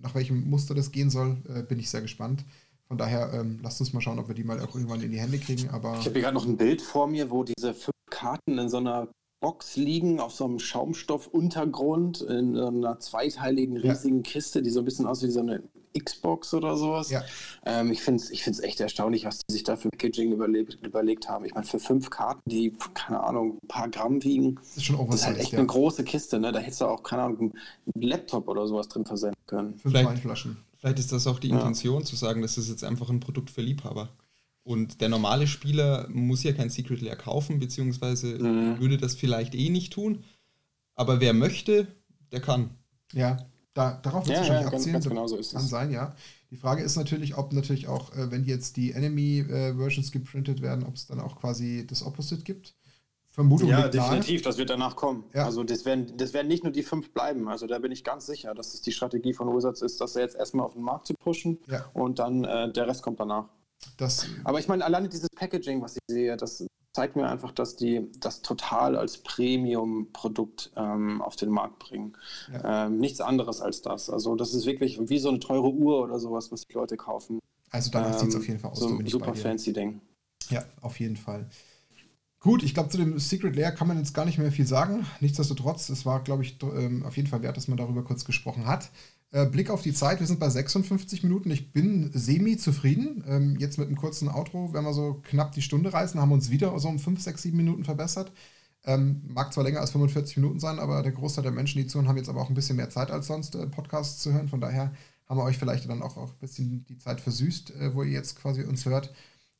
nach 0.00 0.14
welchem 0.14 0.48
Muster 0.48 0.74
das 0.74 0.92
gehen 0.92 1.10
soll, 1.10 1.36
äh, 1.54 1.62
bin 1.62 1.78
ich 1.78 1.90
sehr 1.90 2.00
gespannt. 2.00 2.42
Von 2.88 2.96
daher, 2.96 3.34
ähm, 3.34 3.60
lasst 3.62 3.80
uns 3.80 3.92
mal 3.92 4.00
schauen, 4.00 4.18
ob 4.18 4.28
wir 4.28 4.34
die 4.34 4.44
mal 4.44 4.58
auch 4.60 4.74
irgendwann 4.74 5.02
in 5.02 5.12
die 5.12 5.20
Hände 5.20 5.38
kriegen. 5.38 5.68
Aber 5.68 5.98
ich 6.00 6.06
habe 6.06 6.14
hier 6.14 6.22
gerade 6.22 6.34
noch 6.34 6.46
ein 6.46 6.56
Bild 6.56 6.80
vor 6.80 7.06
mir, 7.06 7.30
wo 7.30 7.44
diese 7.44 7.74
fünf 7.74 7.94
Karten 8.08 8.56
in 8.56 8.70
so 8.70 8.78
einer 8.78 9.08
Box 9.40 9.76
liegen 9.76 10.20
auf 10.20 10.32
so 10.32 10.46
einem 10.46 10.58
Schaumstoffuntergrund 10.58 12.22
in 12.22 12.56
einer 12.56 12.98
zweiteiligen 12.98 13.76
riesigen 13.76 14.16
ja. 14.16 14.22
Kiste, 14.22 14.62
die 14.62 14.70
so 14.70 14.80
ein 14.80 14.84
bisschen 14.86 15.06
aussieht 15.06 15.28
wie 15.28 15.34
so 15.34 15.40
eine 15.40 15.62
Xbox 15.98 16.54
oder 16.54 16.76
sowas. 16.76 17.10
Ja. 17.10 17.22
Ähm, 17.64 17.90
ich 17.90 18.02
finde 18.02 18.22
es 18.22 18.30
ich 18.30 18.46
echt 18.46 18.80
erstaunlich, 18.80 19.24
was 19.24 19.38
die 19.38 19.52
sich 19.52 19.64
da 19.64 19.76
für 19.76 19.88
Packaging 19.90 20.32
überlebt, 20.32 20.78
überlegt 20.84 21.28
haben. 21.28 21.44
Ich 21.44 21.54
meine, 21.54 21.66
für 21.66 21.78
fünf 21.78 22.10
Karten, 22.10 22.48
die, 22.48 22.72
keine 22.94 23.22
Ahnung, 23.22 23.58
ein 23.62 23.68
paar 23.68 23.88
Gramm 23.88 24.22
wiegen, 24.22 24.56
das 24.56 24.76
ist, 24.76 24.84
schon 24.84 25.06
das 25.06 25.16
ist 25.16 25.26
halt 25.26 25.38
echt 25.38 25.52
ja. 25.52 25.58
eine 25.58 25.66
große 25.66 26.04
Kiste. 26.04 26.38
Ne? 26.38 26.52
Da 26.52 26.60
hättest 26.60 26.80
du 26.80 26.86
auch, 26.86 27.02
keine 27.02 27.22
Ahnung, 27.22 27.54
einen 27.94 28.02
Laptop 28.02 28.48
oder 28.48 28.66
sowas 28.66 28.88
drin 28.88 29.04
versenden 29.04 29.40
können. 29.46 29.78
Fünf 29.78 29.94
vielleicht, 29.94 30.22
vielleicht 30.78 30.98
ist 30.98 31.12
das 31.12 31.26
auch 31.26 31.38
die 31.38 31.50
Intention, 31.50 32.04
zu 32.04 32.16
sagen, 32.16 32.42
das 32.42 32.58
ist 32.58 32.68
jetzt 32.68 32.84
einfach 32.84 33.10
ein 33.10 33.20
Produkt 33.20 33.50
für 33.50 33.62
Liebhaber. 33.62 34.10
Und 34.62 35.00
der 35.00 35.08
normale 35.08 35.46
Spieler 35.46 36.06
muss 36.10 36.42
ja 36.42 36.52
kein 36.52 36.70
Secret 36.70 37.00
Lair 37.00 37.16
kaufen, 37.16 37.58
beziehungsweise 37.58 38.38
mhm. 38.38 38.78
würde 38.78 38.98
das 38.98 39.14
vielleicht 39.14 39.54
eh 39.54 39.70
nicht 39.70 39.92
tun. 39.92 40.24
Aber 40.94 41.20
wer 41.20 41.32
möchte, 41.32 41.86
der 42.30 42.40
kann. 42.40 42.70
Ja, 43.12 43.38
da, 43.74 44.00
darauf 44.02 44.26
wird 44.26 44.38
es 44.38 44.48
ja, 44.48 44.54
wahrscheinlich 44.54 44.72
ja, 44.72 44.76
abzielen. 44.76 44.92
Ganz, 44.94 45.04
ganz 45.04 45.08
genau 45.08 45.26
so 45.26 45.36
ist 45.36 45.52
kann 45.52 45.62
es. 45.62 45.70
sein, 45.70 45.90
ja. 45.90 46.14
Die 46.50 46.56
Frage 46.56 46.82
ist 46.82 46.96
natürlich, 46.96 47.36
ob 47.36 47.52
natürlich 47.52 47.86
auch, 47.86 48.12
äh, 48.16 48.30
wenn 48.30 48.44
jetzt 48.44 48.76
die 48.76 48.92
Enemy-Versions 48.92 50.08
äh, 50.08 50.12
geprintet 50.12 50.62
werden, 50.62 50.84
ob 50.84 50.96
es 50.96 51.06
dann 51.06 51.20
auch 51.20 51.38
quasi 51.40 51.86
das 51.86 52.04
Opposite 52.04 52.42
gibt. 52.42 52.74
Vermutung 53.28 53.68
ja, 53.68 53.86
definitiv, 53.86 54.42
das 54.42 54.58
wird 54.58 54.70
danach 54.70 54.96
kommen. 54.96 55.24
Ja. 55.32 55.44
Also 55.44 55.62
das 55.62 55.84
werden, 55.84 56.16
das 56.16 56.34
werden 56.34 56.48
nicht 56.48 56.64
nur 56.64 56.72
die 56.72 56.82
fünf 56.82 57.12
bleiben. 57.12 57.48
Also 57.48 57.68
da 57.68 57.78
bin 57.78 57.92
ich 57.92 58.02
ganz 58.02 58.26
sicher, 58.26 58.54
dass 58.54 58.74
es 58.74 58.82
die 58.82 58.90
Strategie 58.90 59.32
von 59.32 59.54
Wizards 59.56 59.82
ist, 59.82 60.00
dass 60.00 60.16
er 60.16 60.22
jetzt 60.22 60.34
erstmal 60.34 60.66
auf 60.66 60.72
den 60.72 60.82
Markt 60.82 61.06
zu 61.06 61.14
pushen 61.14 61.60
ja. 61.68 61.84
und 61.94 62.18
dann 62.18 62.42
äh, 62.42 62.72
der 62.72 62.88
Rest 62.88 63.02
kommt 63.02 63.20
danach. 63.20 63.48
Das 63.96 64.26
Aber 64.42 64.58
ich 64.58 64.66
meine, 64.66 64.84
alleine 64.84 65.08
dieses 65.08 65.30
Packaging, 65.30 65.80
was 65.80 65.94
ich 65.94 66.02
sehe, 66.08 66.36
das 66.36 66.66
zeigt 66.92 67.16
mir 67.16 67.28
einfach, 67.28 67.52
dass 67.52 67.76
die 67.76 68.10
das 68.18 68.42
total 68.42 68.96
als 68.96 69.18
Premium-Produkt 69.18 70.72
ähm, 70.76 71.22
auf 71.22 71.36
den 71.36 71.50
Markt 71.50 71.78
bringen. 71.78 72.16
Ja. 72.52 72.86
Ähm, 72.86 72.98
nichts 72.98 73.20
anderes 73.20 73.60
als 73.60 73.82
das. 73.82 74.10
Also 74.10 74.34
das 74.34 74.54
ist 74.54 74.66
wirklich 74.66 74.98
wie 75.08 75.18
so 75.18 75.28
eine 75.28 75.38
teure 75.38 75.72
Uhr 75.72 76.02
oder 76.02 76.18
sowas, 76.18 76.50
was 76.50 76.66
die 76.66 76.74
Leute 76.74 76.96
kaufen. 76.96 77.38
Also 77.70 77.90
danach 77.90 78.14
ähm, 78.14 78.18
sieht 78.18 78.28
es 78.30 78.36
auf 78.36 78.48
jeden 78.48 78.58
Fall 78.58 78.70
aus. 78.72 78.80
So 78.80 78.88
ein 78.88 79.06
super 79.06 79.34
fancy 79.34 79.72
Ding. 79.72 80.00
Ja, 80.48 80.64
auf 80.80 80.98
jeden 80.98 81.16
Fall. 81.16 81.48
Gut, 82.40 82.62
ich 82.62 82.72
glaube, 82.72 82.88
zu 82.88 82.96
dem 82.96 83.18
Secret 83.18 83.54
Lair 83.54 83.70
kann 83.70 83.86
man 83.86 83.98
jetzt 83.98 84.14
gar 84.14 84.24
nicht 84.24 84.38
mehr 84.38 84.50
viel 84.50 84.66
sagen. 84.66 85.06
Nichtsdestotrotz, 85.20 85.90
es 85.90 86.06
war, 86.06 86.24
glaube 86.24 86.42
ich, 86.42 86.56
ähm, 86.62 87.04
auf 87.04 87.16
jeden 87.16 87.28
Fall 87.28 87.42
wert, 87.42 87.56
dass 87.56 87.68
man 87.68 87.76
darüber 87.76 88.02
kurz 88.02 88.24
gesprochen 88.24 88.66
hat. 88.66 88.90
Äh, 89.32 89.46
Blick 89.46 89.70
auf 89.70 89.82
die 89.82 89.92
Zeit, 89.92 90.18
wir 90.18 90.26
sind 90.26 90.40
bei 90.40 90.48
56 90.48 91.22
Minuten. 91.22 91.50
Ich 91.50 91.72
bin 91.72 92.10
semi-zufrieden. 92.12 93.24
Ähm, 93.28 93.56
jetzt 93.60 93.78
mit 93.78 93.86
einem 93.86 93.96
kurzen 93.96 94.28
Outro, 94.28 94.72
wenn 94.72 94.84
wir 94.84 94.92
so 94.92 95.20
knapp 95.22 95.52
die 95.52 95.62
Stunde 95.62 95.92
reißen, 95.92 96.20
haben 96.20 96.30
wir 96.30 96.34
uns 96.34 96.50
wieder 96.50 96.76
so 96.80 96.88
um 96.88 96.98
5, 96.98 97.20
6, 97.20 97.42
7 97.42 97.56
Minuten 97.56 97.84
verbessert. 97.84 98.32
Ähm, 98.84 99.22
mag 99.28 99.52
zwar 99.52 99.64
länger 99.64 99.80
als 99.80 99.90
45 99.90 100.38
Minuten 100.38 100.58
sein, 100.58 100.78
aber 100.78 101.02
der 101.02 101.12
Großteil 101.12 101.42
der 101.42 101.52
Menschen, 101.52 101.80
die 101.80 101.86
zuhören, 101.86 102.08
haben 102.08 102.16
jetzt 102.16 102.28
aber 102.28 102.40
auch 102.40 102.48
ein 102.48 102.54
bisschen 102.54 102.76
mehr 102.76 102.90
Zeit 102.90 103.10
als 103.10 103.26
sonst, 103.26 103.54
äh, 103.54 103.66
Podcasts 103.66 104.20
zu 104.22 104.32
hören. 104.32 104.48
Von 104.48 104.60
daher 104.60 104.92
haben 105.28 105.38
wir 105.38 105.44
euch 105.44 105.58
vielleicht 105.58 105.88
dann 105.88 106.02
auch, 106.02 106.16
auch 106.16 106.32
ein 106.32 106.38
bisschen 106.40 106.84
die 106.88 106.98
Zeit 106.98 107.20
versüßt, 107.20 107.70
äh, 107.76 107.94
wo 107.94 108.02
ihr 108.02 108.10
jetzt 108.10 108.36
quasi 108.36 108.64
uns 108.64 108.84
hört. 108.86 109.12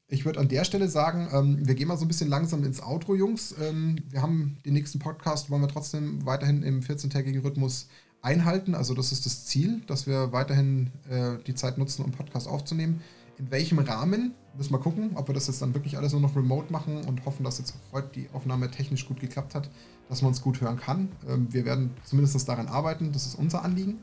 Ich 0.09 0.25
würde 0.25 0.41
an 0.41 0.49
der 0.49 0.65
Stelle 0.65 0.89
sagen, 0.89 1.29
ähm, 1.33 1.67
wir 1.67 1.77
gehen 1.77 1.87
mal 1.87 1.97
so 1.97 2.05
ein 2.05 2.09
bisschen 2.09 2.29
langsam 2.29 2.65
ins 2.65 2.83
Outro, 2.83 3.15
Jungs. 3.15 3.55
Ähm, 3.61 3.99
wir 4.09 4.23
haben 4.23 4.59
den 4.67 4.73
nächsten 4.73 4.99
Podcast, 4.99 5.51
wollen 5.51 5.63
wir 5.63 5.69
trotzdem 5.69 6.27
weiterhin 6.27 6.65
im 6.65 6.81
14-tägigen 6.81 7.43
Rhythmus 7.43 7.87
einhalten. 8.23 8.75
Also 8.75 8.95
das 8.95 9.13
ist 9.13 9.27
das 9.27 9.47
Ziel, 9.47 9.83
dass 9.87 10.07
wir 10.07 10.33
weiterhin 10.33 10.91
äh, 11.09 11.43
die 11.47 11.55
Zeit 11.55 11.79
nutzen, 11.79 12.05
um 12.05 12.13
Podcast 12.13 12.49
aufzunehmen. 12.49 13.01
In 13.39 13.51
welchem 13.51 13.79
Rahmen, 13.79 14.35
müssen 14.57 14.73
wir 14.73 14.79
gucken, 14.79 15.13
ob 15.15 15.29
wir 15.29 15.35
das 15.35 15.47
jetzt 15.47 15.63
dann 15.63 15.73
wirklich 15.73 15.97
alles 15.97 16.13
nur 16.13 16.21
noch 16.21 16.37
remote 16.37 16.71
machen 16.71 17.05
und 17.07 17.25
hoffen, 17.25 17.45
dass 17.45 17.59
jetzt 17.59 17.75
heute 17.93 18.09
die 18.15 18.29
Aufnahme 18.33 18.71
technisch 18.71 19.07
gut 19.07 19.21
geklappt 19.21 19.55
hat, 19.55 19.71
dass 20.09 20.21
man 20.21 20.31
uns 20.31 20.43
gut 20.43 20.61
hören 20.61 20.79
kann. 20.79 21.09
Ähm, 21.29 21.49
wir 21.51 21.65
werden 21.65 21.91
zumindest 22.05 22.47
daran 22.49 22.69
arbeiten, 22.69 23.13
das 23.13 23.27
ist 23.27 23.37
unser 23.37 23.65
Anliegen. 23.65 23.99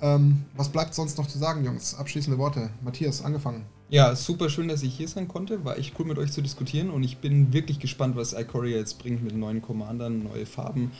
Ähm, 0.00 0.44
was 0.54 0.68
bleibt 0.68 0.94
sonst 0.94 1.18
noch 1.18 1.26
zu 1.26 1.38
sagen, 1.38 1.64
Jungs? 1.64 1.96
Abschließende 1.96 2.38
Worte. 2.38 2.70
Matthias, 2.84 3.24
angefangen. 3.24 3.64
Ja, 3.88 4.14
super 4.14 4.48
schön, 4.48 4.68
dass 4.68 4.82
ich 4.82 4.94
hier 4.94 5.08
sein 5.08 5.26
konnte. 5.26 5.64
War 5.64 5.76
echt 5.76 5.98
cool 5.98 6.06
mit 6.06 6.18
euch 6.18 6.30
zu 6.30 6.42
diskutieren 6.42 6.90
und 6.90 7.02
ich 7.02 7.18
bin 7.18 7.52
wirklich 7.52 7.80
gespannt, 7.80 8.14
was 8.14 8.34
Ikoria 8.34 8.76
jetzt 8.76 9.00
bringt 9.00 9.24
mit 9.24 9.34
neuen 9.34 9.62
Commandern, 9.62 10.22
neue 10.22 10.46
Farben 10.46 10.92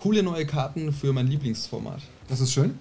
coole 0.00 0.22
neue 0.22 0.46
Karten 0.46 0.92
für 0.92 1.12
mein 1.12 1.26
Lieblingsformat. 1.26 2.00
Das 2.28 2.40
ist 2.40 2.52
schön. 2.52 2.78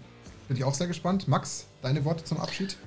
Bin 0.48 0.58
ich 0.58 0.64
auch 0.64 0.74
sehr 0.74 0.88
gespannt. 0.88 1.28
Max, 1.28 1.66
deine 1.82 2.06
Worte 2.06 2.24
zum 2.24 2.40
Abschied? 2.40 2.78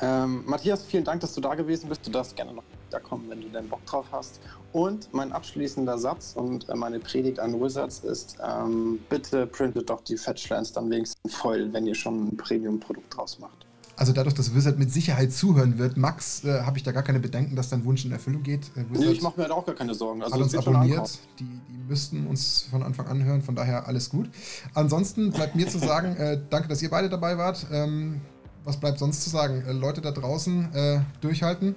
Ähm, 0.00 0.42
Matthias, 0.46 0.84
vielen 0.84 1.04
Dank, 1.04 1.20
dass 1.20 1.32
du 1.34 1.40
da 1.40 1.54
gewesen 1.54 1.88
bist. 1.88 2.06
Du 2.06 2.10
darfst 2.10 2.34
gerne 2.34 2.52
noch 2.52 2.64
da 2.90 2.98
kommen, 2.98 3.30
wenn 3.30 3.40
du 3.40 3.48
deinen 3.48 3.68
Bock 3.68 3.84
drauf 3.86 4.06
hast. 4.12 4.40
Und 4.72 5.12
mein 5.12 5.32
abschließender 5.32 5.96
Satz 5.98 6.34
und 6.36 6.68
äh, 6.68 6.74
meine 6.74 6.98
Predigt 6.98 7.38
an 7.38 7.58
Wizards 7.60 8.00
ist, 8.00 8.36
ähm, 8.44 9.00
bitte 9.08 9.46
printet 9.46 9.88
doch 9.88 10.02
die 10.02 10.16
Fetchlands 10.16 10.72
dann 10.72 10.90
wenigstens 10.90 11.34
voll, 11.34 11.72
wenn 11.72 11.86
ihr 11.86 11.94
schon 11.94 12.28
ein 12.28 12.36
Premium-Produkt 12.36 13.16
draus 13.16 13.38
macht. 13.38 13.61
Also 14.02 14.12
dadurch, 14.12 14.34
dass 14.34 14.52
Wizard 14.52 14.80
mit 14.80 14.92
Sicherheit 14.92 15.32
zuhören 15.32 15.78
wird, 15.78 15.96
Max, 15.96 16.42
äh, 16.42 16.62
habe 16.62 16.76
ich 16.76 16.82
da 16.82 16.90
gar 16.90 17.04
keine 17.04 17.20
Bedenken, 17.20 17.54
dass 17.54 17.68
dein 17.68 17.84
Wunsch 17.84 18.04
in 18.04 18.10
Erfüllung 18.10 18.42
geht. 18.42 18.62
Äh, 18.74 18.82
nee, 18.90 19.12
ich 19.12 19.22
mache 19.22 19.40
mir 19.40 19.46
da 19.46 19.54
auch 19.54 19.64
gar 19.64 19.76
keine 19.76 19.94
Sorgen. 19.94 20.24
Also 20.24 20.34
hat 20.34 20.42
uns 20.42 20.56
abonniert, 20.56 21.20
die, 21.38 21.44
die 21.44 21.88
müssten 21.88 22.26
uns 22.26 22.66
von 22.68 22.82
Anfang 22.82 23.06
an 23.06 23.22
hören, 23.22 23.42
von 23.42 23.54
daher 23.54 23.86
alles 23.86 24.10
gut. 24.10 24.28
Ansonsten 24.74 25.30
bleibt 25.30 25.54
mir 25.54 25.68
zu 25.68 25.78
sagen, 25.78 26.16
äh, 26.16 26.36
danke, 26.50 26.66
dass 26.66 26.82
ihr 26.82 26.90
beide 26.90 27.08
dabei 27.08 27.38
wart. 27.38 27.64
Ähm, 27.70 28.20
was 28.64 28.76
bleibt 28.76 28.98
sonst 28.98 29.22
zu 29.22 29.30
sagen? 29.30 29.62
Äh, 29.68 29.70
Leute 29.70 30.00
da 30.00 30.10
draußen, 30.10 30.74
äh, 30.74 30.98
durchhalten. 31.20 31.76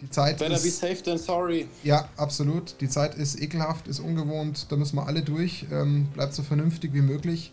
Die 0.00 0.10
Zeit 0.10 0.38
Better 0.38 0.54
ist, 0.54 0.64
be 0.64 0.70
safe 0.70 1.00
than 1.00 1.16
sorry. 1.16 1.68
Ja, 1.84 2.08
absolut. 2.16 2.74
Die 2.80 2.88
Zeit 2.88 3.14
ist 3.14 3.40
ekelhaft, 3.40 3.86
ist 3.86 4.00
ungewohnt. 4.00 4.66
Da 4.68 4.74
müssen 4.74 4.96
wir 4.96 5.06
alle 5.06 5.22
durch. 5.22 5.66
Ähm, 5.70 6.08
bleibt 6.12 6.34
so 6.34 6.42
vernünftig 6.42 6.92
wie 6.92 7.02
möglich. 7.02 7.52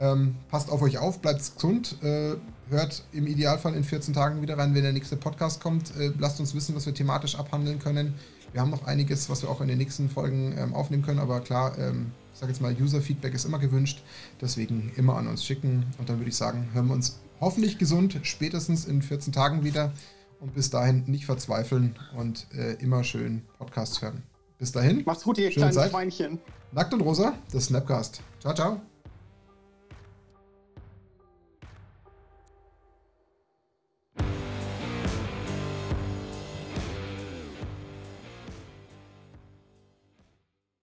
Ähm, 0.00 0.34
passt 0.50 0.70
auf 0.70 0.82
euch 0.82 0.98
auf, 0.98 1.20
bleibt 1.20 1.40
gesund. 1.54 1.96
Äh, 2.02 2.36
hört 2.70 3.04
im 3.12 3.26
Idealfall 3.26 3.74
in 3.74 3.84
14 3.84 4.14
Tagen 4.14 4.42
wieder 4.42 4.58
rein, 4.58 4.74
wenn 4.74 4.82
der 4.82 4.92
nächste 4.92 5.16
Podcast 5.16 5.60
kommt. 5.60 5.96
Äh, 5.96 6.12
lasst 6.18 6.40
uns 6.40 6.54
wissen, 6.54 6.74
was 6.74 6.86
wir 6.86 6.94
thematisch 6.94 7.36
abhandeln 7.36 7.78
können. 7.78 8.14
Wir 8.52 8.60
haben 8.60 8.70
noch 8.70 8.86
einiges, 8.86 9.28
was 9.28 9.42
wir 9.42 9.50
auch 9.50 9.60
in 9.60 9.68
den 9.68 9.78
nächsten 9.78 10.08
Folgen 10.08 10.54
ähm, 10.56 10.74
aufnehmen 10.74 11.02
können, 11.02 11.18
aber 11.18 11.40
klar, 11.40 11.76
ähm, 11.78 12.12
ich 12.32 12.40
sage 12.40 12.52
jetzt 12.52 12.62
mal, 12.62 12.74
User-Feedback 12.74 13.34
ist 13.34 13.44
immer 13.44 13.58
gewünscht. 13.58 14.02
Deswegen 14.40 14.92
immer 14.96 15.16
an 15.16 15.26
uns 15.26 15.44
schicken. 15.44 15.86
Und 15.98 16.08
dann 16.08 16.18
würde 16.18 16.30
ich 16.30 16.36
sagen, 16.36 16.68
hören 16.72 16.86
wir 16.86 16.94
uns 16.94 17.18
hoffentlich 17.40 17.78
gesund 17.78 18.18
spätestens 18.22 18.84
in 18.84 19.02
14 19.02 19.32
Tagen 19.32 19.64
wieder. 19.64 19.92
Und 20.38 20.54
bis 20.54 20.70
dahin 20.70 21.02
nicht 21.06 21.26
verzweifeln 21.26 21.96
und 22.16 22.46
äh, 22.54 22.74
immer 22.74 23.02
schön 23.02 23.42
Podcasts 23.58 24.00
hören. 24.02 24.22
Bis 24.56 24.70
dahin. 24.70 25.02
Macht's 25.04 25.24
gut, 25.24 25.38
ihr 25.38 25.50
kleinen 25.50 25.72
Schweinchen. 25.72 26.38
Nackt 26.70 26.94
und 26.94 27.00
rosa, 27.00 27.34
das 27.50 27.64
Snapcast. 27.64 28.20
Ciao, 28.40 28.54
ciao. 28.54 28.80